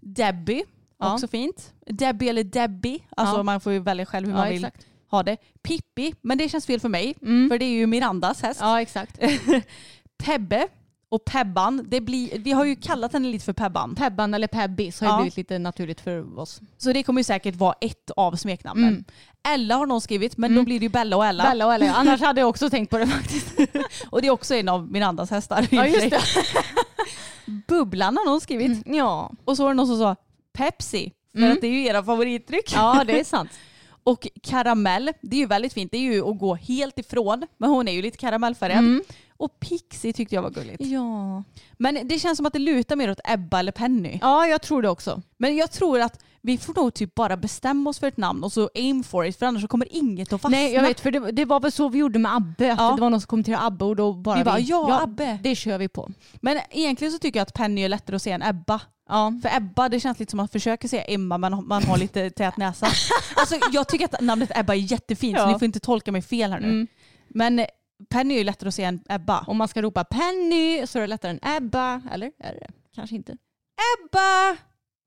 Debbie, 0.00 0.64
Ja. 0.98 1.14
också 1.14 1.28
fint. 1.28 1.72
Debbie 1.86 2.28
eller 2.28 2.44
Debbie, 2.44 2.98
alltså 3.16 3.36
Ja. 3.36 3.42
man 3.42 3.60
får 3.60 3.72
ju 3.72 3.78
välja 3.78 4.06
själv 4.06 4.26
hur 4.26 4.34
man 4.34 4.48
vill 4.48 4.64
exakt. 4.64 4.86
ha 5.10 5.22
det. 5.22 5.36
Pippi, 5.62 6.14
men 6.22 6.38
det 6.38 6.48
känns 6.48 6.66
fel 6.66 6.80
för 6.80 6.88
mig, 6.88 7.14
Mm. 7.22 7.48
för 7.48 7.58
det 7.58 7.64
är 7.64 7.70
ju 7.70 7.86
Mirandas 7.86 8.42
häst. 8.42 8.60
Ja, 8.62 8.80
exakt. 8.80 9.18
Pebbe 10.18 10.68
och 11.14 11.24
Pebban, 11.24 11.84
det 11.88 12.00
blir, 12.00 12.38
vi 12.38 12.52
har 12.52 12.64
ju 12.64 12.76
kallat 12.76 13.12
henne 13.12 13.28
lite 13.28 13.44
för 13.44 13.52
Pebban. 13.52 13.94
Pebban 13.94 14.34
eller 14.34 14.46
Pebbis 14.46 15.00
har 15.00 15.06
ju 15.06 15.12
Ja. 15.12 15.16
blivit 15.16 15.36
lite 15.36 15.58
naturligt 15.58 16.00
för 16.00 16.38
oss. 16.38 16.60
Så 16.78 16.92
det 16.92 17.02
kommer 17.02 17.20
ju 17.20 17.24
säkert 17.24 17.54
vara 17.56 17.74
ett 17.80 18.10
av 18.16 18.36
smeknamnen. 18.36 18.88
Mm. 18.88 19.04
Ella 19.48 19.74
har 19.76 19.86
någon 19.86 20.00
skrivit, 20.00 20.36
men 20.36 20.50
Mm. 20.52 20.62
då 20.62 20.64
blir 20.66 20.80
det 20.80 20.84
ju 20.84 20.88
Bella 20.90 21.16
och 21.16 21.26
Ella. 21.26 21.44
Bella 21.44 21.66
och 21.66 21.74
Ella, 21.74 21.94
annars 21.94 22.20
hade 22.20 22.40
jag 22.40 22.48
också 22.48 22.70
tänkt 22.70 22.90
på 22.90 22.98
det 22.98 23.06
faktiskt. 23.06 23.46
Och 24.10 24.20
det 24.22 24.26
är 24.28 24.30
också 24.30 24.54
en 24.54 24.68
av 24.68 24.92
Mirandas 24.92 25.30
hästar. 25.30 25.66
Ja, 25.70 25.86
just 25.86 26.00
sig. 26.00 26.12
Bubblan 27.68 28.16
har 28.16 28.24
någon 28.26 28.40
skrivit. 28.40 28.82
Ja. 28.86 29.32
Och 29.44 29.56
så 29.56 29.62
var 29.62 29.70
det 29.70 29.74
någon 29.74 29.86
som 29.86 29.98
sa 29.98 30.16
Pepsi, 30.52 31.12
för 31.32 31.38
Mm. 31.38 31.52
att 31.52 31.60
det 31.60 31.66
är 31.66 31.70
ju 31.70 31.84
era 31.86 32.02
favoritdryck. 32.04 32.72
ja, 32.74 33.02
det 33.06 33.20
är 33.20 33.24
sant. 33.24 33.50
Och 34.04 34.28
karamell, 34.42 35.12
det 35.20 35.36
är 35.36 35.40
ju 35.40 35.46
väldigt 35.46 35.72
fint. 35.72 35.92
Det 35.92 35.98
är 35.98 36.12
ju 36.12 36.28
att 36.30 36.38
gå 36.38 36.54
helt 36.54 36.98
ifrån, 36.98 37.46
men 37.56 37.70
hon 37.70 37.88
är 37.88 37.92
ju 37.92 38.02
lite 38.02 38.18
karamellfärgad. 38.18 38.78
Mm. 38.78 39.02
Och 39.36 39.60
Pixie 39.60 40.12
tyckte 40.12 40.34
jag 40.34 40.42
var 40.42 40.50
gulligt. 40.50 40.80
Ja. 40.80 41.42
Men 41.72 42.08
det 42.08 42.18
känns 42.18 42.36
som 42.36 42.46
att 42.46 42.52
det 42.52 42.58
lutar 42.58 42.96
mer 42.96 43.10
åt 43.10 43.20
Ebba 43.24 43.58
eller 43.58 43.72
Penny. 43.72 44.18
ja, 44.22 44.46
jag 44.46 44.62
tror 44.62 44.82
det 44.82 44.88
också. 44.88 45.22
Men 45.38 45.56
jag 45.56 45.70
tror 45.70 46.00
att 46.00 46.24
vi 46.40 46.58
får 46.58 46.74
nog 46.74 46.94
typ 46.94 47.14
bara 47.14 47.36
bestämma 47.36 47.90
oss 47.90 47.98
för 47.98 48.06
ett 48.06 48.16
namn 48.16 48.44
och 48.44 48.52
så 48.52 48.70
aim 48.74 49.04
for 49.04 49.26
it 49.26 49.38
för 49.38 49.46
annars 49.46 49.62
så 49.62 49.68
kommer 49.68 49.96
inget 49.96 50.32
att 50.32 50.40
fastna. 50.40 50.58
Nej, 50.58 50.72
jag 50.72 50.82
vet, 50.82 51.00
för 51.00 51.10
det, 51.10 51.32
det 51.32 51.44
var 51.44 51.60
väl 51.60 51.72
så 51.72 51.88
vi 51.88 51.98
gjorde 51.98 52.18
med 52.18 52.36
Abbe. 52.36 52.72
Att 52.72 52.78
Ja. 52.78 52.94
Det 52.94 53.00
var 53.00 53.10
någon 53.10 53.20
som 53.20 53.26
kommenterade 53.26 53.64
Abbe 53.64 53.84
och 53.84 53.96
då 53.96 54.12
bara 54.12 54.38
Vi 54.38 54.44
bara, 54.44 54.58
ja, 54.58 55.02
Abbe. 55.02 55.38
Det 55.42 55.54
kör 55.54 55.78
vi 55.78 55.88
på. 55.88 56.10
Men 56.34 56.60
egentligen 56.70 57.12
så 57.12 57.18
tycker 57.18 57.40
jag 57.40 57.42
att 57.42 57.54
Penny 57.54 57.82
är 57.84 57.88
lättare 57.88 58.16
att 58.16 58.22
säga 58.22 58.34
än 58.34 58.42
Ebba. 58.42 58.80
Ja. 59.08 59.32
För 59.42 59.56
Ebba, 59.56 59.88
det 59.88 60.00
känns 60.00 60.18
lite 60.18 60.30
som 60.30 60.40
att 60.40 60.42
man 60.42 60.48
försöker 60.48 60.88
säga 60.88 61.04
Emma 61.04 61.38
men 61.38 61.66
man 61.68 61.82
har 61.82 61.98
lite 61.98 62.30
tät 62.30 62.56
näsa. 62.56 62.86
Alltså 63.36 63.56
jag 63.72 63.88
tycker 63.88 64.04
att 64.04 64.20
namnet 64.20 64.50
Ebba 64.54 64.72
är 64.74 64.78
jättefint 64.78 65.38
så 65.38 65.42
Ja. 65.44 65.52
ni 65.52 65.58
får 65.58 65.64
inte 65.66 65.80
tolka 65.80 66.12
mig 66.12 66.22
fel 66.22 66.52
här 66.52 66.60
nu. 66.60 66.68
Mm. 66.68 66.86
Men 67.28 67.66
Penny 68.10 68.34
är 68.34 68.38
ju 68.38 68.44
lättare 68.44 68.68
att 68.68 68.74
säga 68.74 68.88
än 68.88 69.00
Ebba. 69.08 69.44
Om 69.46 69.56
man 69.56 69.68
ska 69.68 69.82
ropa 69.82 70.04
Penny 70.04 70.86
så 70.86 70.98
är 70.98 71.00
det 71.00 71.06
lättare 71.06 71.30
än 71.30 71.56
Ebba. 71.56 72.02
Eller? 72.12 72.26
Är 72.26 72.52
det? 72.54 72.70
Kanske 72.94 73.16
inte. 73.16 73.32
Ebba! 73.32 74.56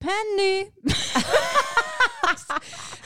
Penny! 0.03 0.71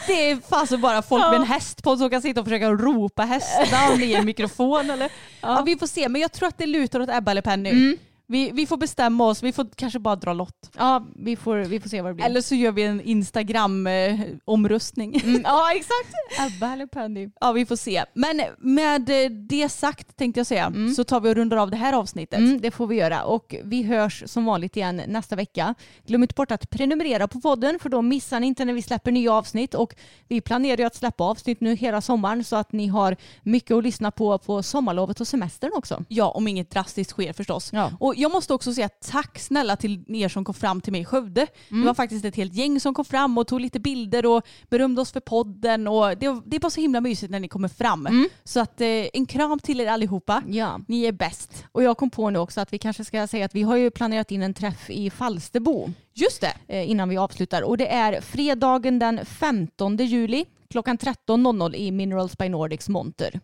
det 0.07 0.31
är 0.31 0.49
fasen 0.49 0.81
bara 0.81 1.01
folk 1.01 1.23
med 1.23 1.35
en 1.35 1.43
häst 1.43 1.83
på 1.83 1.97
som 1.97 2.09
kan 2.09 2.21
sitta 2.21 2.39
och 2.39 2.45
försöka 2.45 2.69
ropa 2.71 3.23
hästnamn 3.23 4.03
i 4.03 4.13
en 4.13 4.25
mikrofon. 4.25 4.89
Eller? 4.89 5.11
Ja. 5.41 5.63
vi 5.65 5.77
får 5.77 5.87
se, 5.87 6.09
men 6.09 6.21
jag 6.21 6.31
tror 6.31 6.47
att 6.47 6.57
det 6.57 6.65
lutar 6.65 6.99
åt 6.99 7.09
Ebba 7.09 7.31
eller 7.31 7.41
Penny. 7.41 7.69
Mm. 7.69 7.97
Vi, 8.31 8.51
vi 8.51 8.67
får 8.67 8.77
bestämma 8.77 9.27
oss, 9.27 9.43
vi 9.43 9.51
får 9.51 9.67
kanske 9.75 9.99
bara 9.99 10.15
dra 10.15 10.33
lott. 10.33 10.71
Ja, 10.77 11.05
vi 11.15 11.35
får, 11.35 11.57
vi 11.57 11.79
får 11.79 11.89
se 11.89 12.01
vad 12.01 12.11
det 12.11 12.15
blir. 12.15 12.25
Eller 12.25 12.41
så 12.41 12.55
gör 12.55 12.71
vi 12.71 12.83
en 12.83 13.01
Instagram-omröstning. 13.01 15.21
Mm, 15.23 15.41
ja, 15.43 15.71
exakt. 15.75 16.13
Ebba 16.39 16.73
eller 16.73 16.85
Penny. 16.85 17.29
Ja, 17.41 17.51
vi 17.51 17.65
får 17.65 17.75
se. 17.75 18.03
Men 18.13 18.41
med 18.57 19.09
det 19.31 19.69
sagt 19.69 20.17
tänkte 20.17 20.39
jag 20.39 20.47
säga 20.47 20.73
så 20.95 21.03
tar 21.03 21.21
vi 21.21 21.29
och 21.29 21.35
rundar 21.35 21.57
av 21.57 21.71
det 21.71 21.77
här 21.77 21.93
avsnittet. 21.93 22.39
Mm, 22.39 22.61
det 22.61 22.71
får 22.71 22.87
vi 22.87 22.95
göra 22.95 23.23
och 23.23 23.55
vi 23.63 23.83
hörs 23.83 24.23
som 24.25 24.45
vanligt 24.45 24.77
igen 24.77 25.01
nästa 25.07 25.35
vecka. 25.35 25.75
Glöm 26.05 26.23
inte 26.23 26.35
bort 26.35 26.51
att 26.51 26.69
prenumerera 26.69 27.27
på 27.27 27.41
podden 27.41 27.79
för 27.79 27.89
då 27.89 28.01
missar 28.01 28.39
ni 28.39 28.47
inte 28.47 28.65
när 28.65 28.73
vi 28.73 28.81
släpper 28.81 29.11
nya 29.11 29.33
avsnitt 29.33 29.73
och 29.73 29.95
vi 30.27 30.41
planerar 30.41 30.77
ju 30.77 30.83
att 30.83 30.95
släppa 30.95 31.23
avsnitt 31.23 31.61
nu 31.61 31.75
hela 31.75 32.01
sommaren 32.01 32.43
så 32.43 32.55
att 32.55 32.71
ni 32.71 32.87
har 32.87 33.15
mycket 33.43 33.77
att 33.77 33.83
lyssna 33.83 34.11
på 34.11 34.37
på 34.37 34.63
sommarlovet 34.63 35.21
och 35.21 35.27
semestern 35.27 35.71
också. 35.73 36.03
Ja, 36.07 36.29
om 36.29 36.47
inget 36.47 36.69
drastiskt 36.69 37.11
sker 37.11 37.33
förstås. 37.33 37.69
Ja. 37.73 37.91
Och 37.99 38.15
jag 38.21 38.31
måste 38.31 38.53
också 38.53 38.73
säga 38.73 38.89
tack 38.89 39.39
snälla 39.39 39.75
till 39.75 40.03
er 40.07 40.29
som 40.29 40.43
kom 40.45 40.55
fram 40.55 40.81
till 40.81 40.91
mig 40.91 41.01
i 41.01 41.05
Skövde. 41.05 41.47
Mm. 41.69 41.81
Det 41.81 41.87
var 41.87 41.93
faktiskt 41.93 42.25
ett 42.25 42.35
helt 42.35 42.53
gäng 42.53 42.79
som 42.79 42.93
kom 42.93 43.05
fram 43.05 43.37
och 43.37 43.47
tog 43.47 43.61
lite 43.61 43.79
bilder 43.79 44.25
och 44.25 44.43
berömde 44.69 45.01
oss 45.01 45.11
för 45.11 45.19
podden. 45.19 45.87
Och 45.87 46.17
det, 46.17 46.41
det 46.45 46.55
är 46.55 46.59
bara 46.59 46.69
så 46.69 46.81
himla 46.81 47.01
mysigt 47.01 47.31
när 47.31 47.39
ni 47.39 47.47
kommer 47.47 47.67
fram. 47.67 48.27
Så 48.43 48.59
att, 48.59 48.81
eh, 48.81 48.87
en 48.87 49.25
kram 49.25 49.59
till 49.59 49.79
er 49.81 49.87
allihopa. 49.87 50.37
Mm. 50.37 50.53
Ja. 50.53 50.79
Ni 50.87 51.03
är 51.03 51.11
bäst. 51.11 51.65
Och 51.71 51.83
jag 51.83 51.97
kom 51.97 52.09
på 52.09 52.29
nu 52.29 52.39
också 52.39 52.61
att 52.61 52.73
vi 52.73 52.77
kanske 52.77 53.05
ska 53.05 53.27
säga 53.27 53.45
att 53.45 53.55
vi 53.55 53.61
har 53.61 53.75
ju 53.75 53.91
planerat 53.91 54.31
in 54.31 54.41
en 54.41 54.53
träff 54.53 54.89
i 54.89 55.09
Falsterbo 55.09 55.89
Just 56.13 56.41
det. 56.41 56.53
eh, 56.67 56.89
innan 56.89 57.09
vi 57.09 57.17
avslutar 57.17 57.61
och 57.61 57.77
det 57.77 57.87
är 57.87 58.21
fredagen 58.21 58.99
den 58.99 59.25
15 59.25 59.97
juli 59.97 60.45
klockan 60.71 60.97
13.00 60.97 61.75
i 61.75 61.91
Minerals 61.91 62.37
by 62.37 62.49
Nordics 62.49 62.89
monter. 62.89 63.39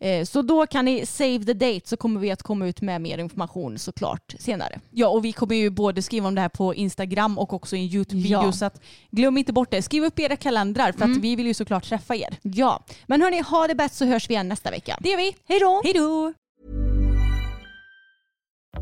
Eh, 0.00 0.24
så 0.24 0.42
då 0.42 0.66
kan 0.66 0.84
ni 0.84 1.06
save 1.06 1.44
the 1.44 1.52
date 1.52 1.88
så 1.88 1.96
kommer 1.96 2.20
vi 2.20 2.30
att 2.30 2.42
komma 2.42 2.66
ut 2.66 2.80
med 2.80 3.00
mer 3.00 3.18
information 3.18 3.78
såklart 3.78 4.34
senare. 4.38 4.80
Ja, 4.90 5.08
och 5.08 5.24
vi 5.24 5.32
kommer 5.32 5.56
ju 5.56 5.70
både 5.70 6.02
skriva 6.02 6.28
om 6.28 6.34
det 6.34 6.40
här 6.40 6.48
på 6.48 6.74
Instagram 6.74 7.38
och 7.38 7.52
också 7.52 7.76
i 7.76 7.78
en 7.78 7.86
YouTube-video. 7.86 8.42
Ja. 8.44 8.52
Så 8.52 8.64
att, 8.64 8.80
glöm 9.10 9.38
inte 9.38 9.52
bort 9.52 9.70
det. 9.70 9.82
Skriv 9.82 10.04
upp 10.04 10.18
era 10.18 10.36
kalendrar 10.36 10.92
för 10.92 11.04
att 11.04 11.16
vi 11.16 11.36
vill 11.36 11.46
ju 11.46 11.54
såklart 11.54 11.84
träffa 11.84 12.16
er. 12.16 12.38
Ja, 12.42 12.84
men 13.06 13.22
hörni, 13.22 13.40
ha 13.40 13.66
det 13.66 13.74
bäst 13.74 13.94
så 13.94 14.04
hörs 14.04 14.30
vi 14.30 14.34
igen 14.34 14.48
nästa 14.48 14.70
vecka. 14.70 14.98
Det 15.00 15.08
gör 15.08 15.16
vi. 15.16 15.36
Hej 15.48 15.60
då! 15.60 15.80
Hej 15.84 15.92
då! 15.92 16.32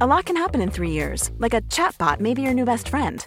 A 0.01 0.07
lot 0.07 0.25
can 0.25 0.37
happen 0.37 0.61
in 0.61 0.71
three 0.71 0.91
years, 0.91 1.31
like 1.39 1.55
a 1.55 1.63
chatbot 1.71 2.21
may 2.21 2.35
be 2.35 2.43
your 2.43 2.55
new 2.55 2.67
best 2.67 2.89
friend. 2.89 3.27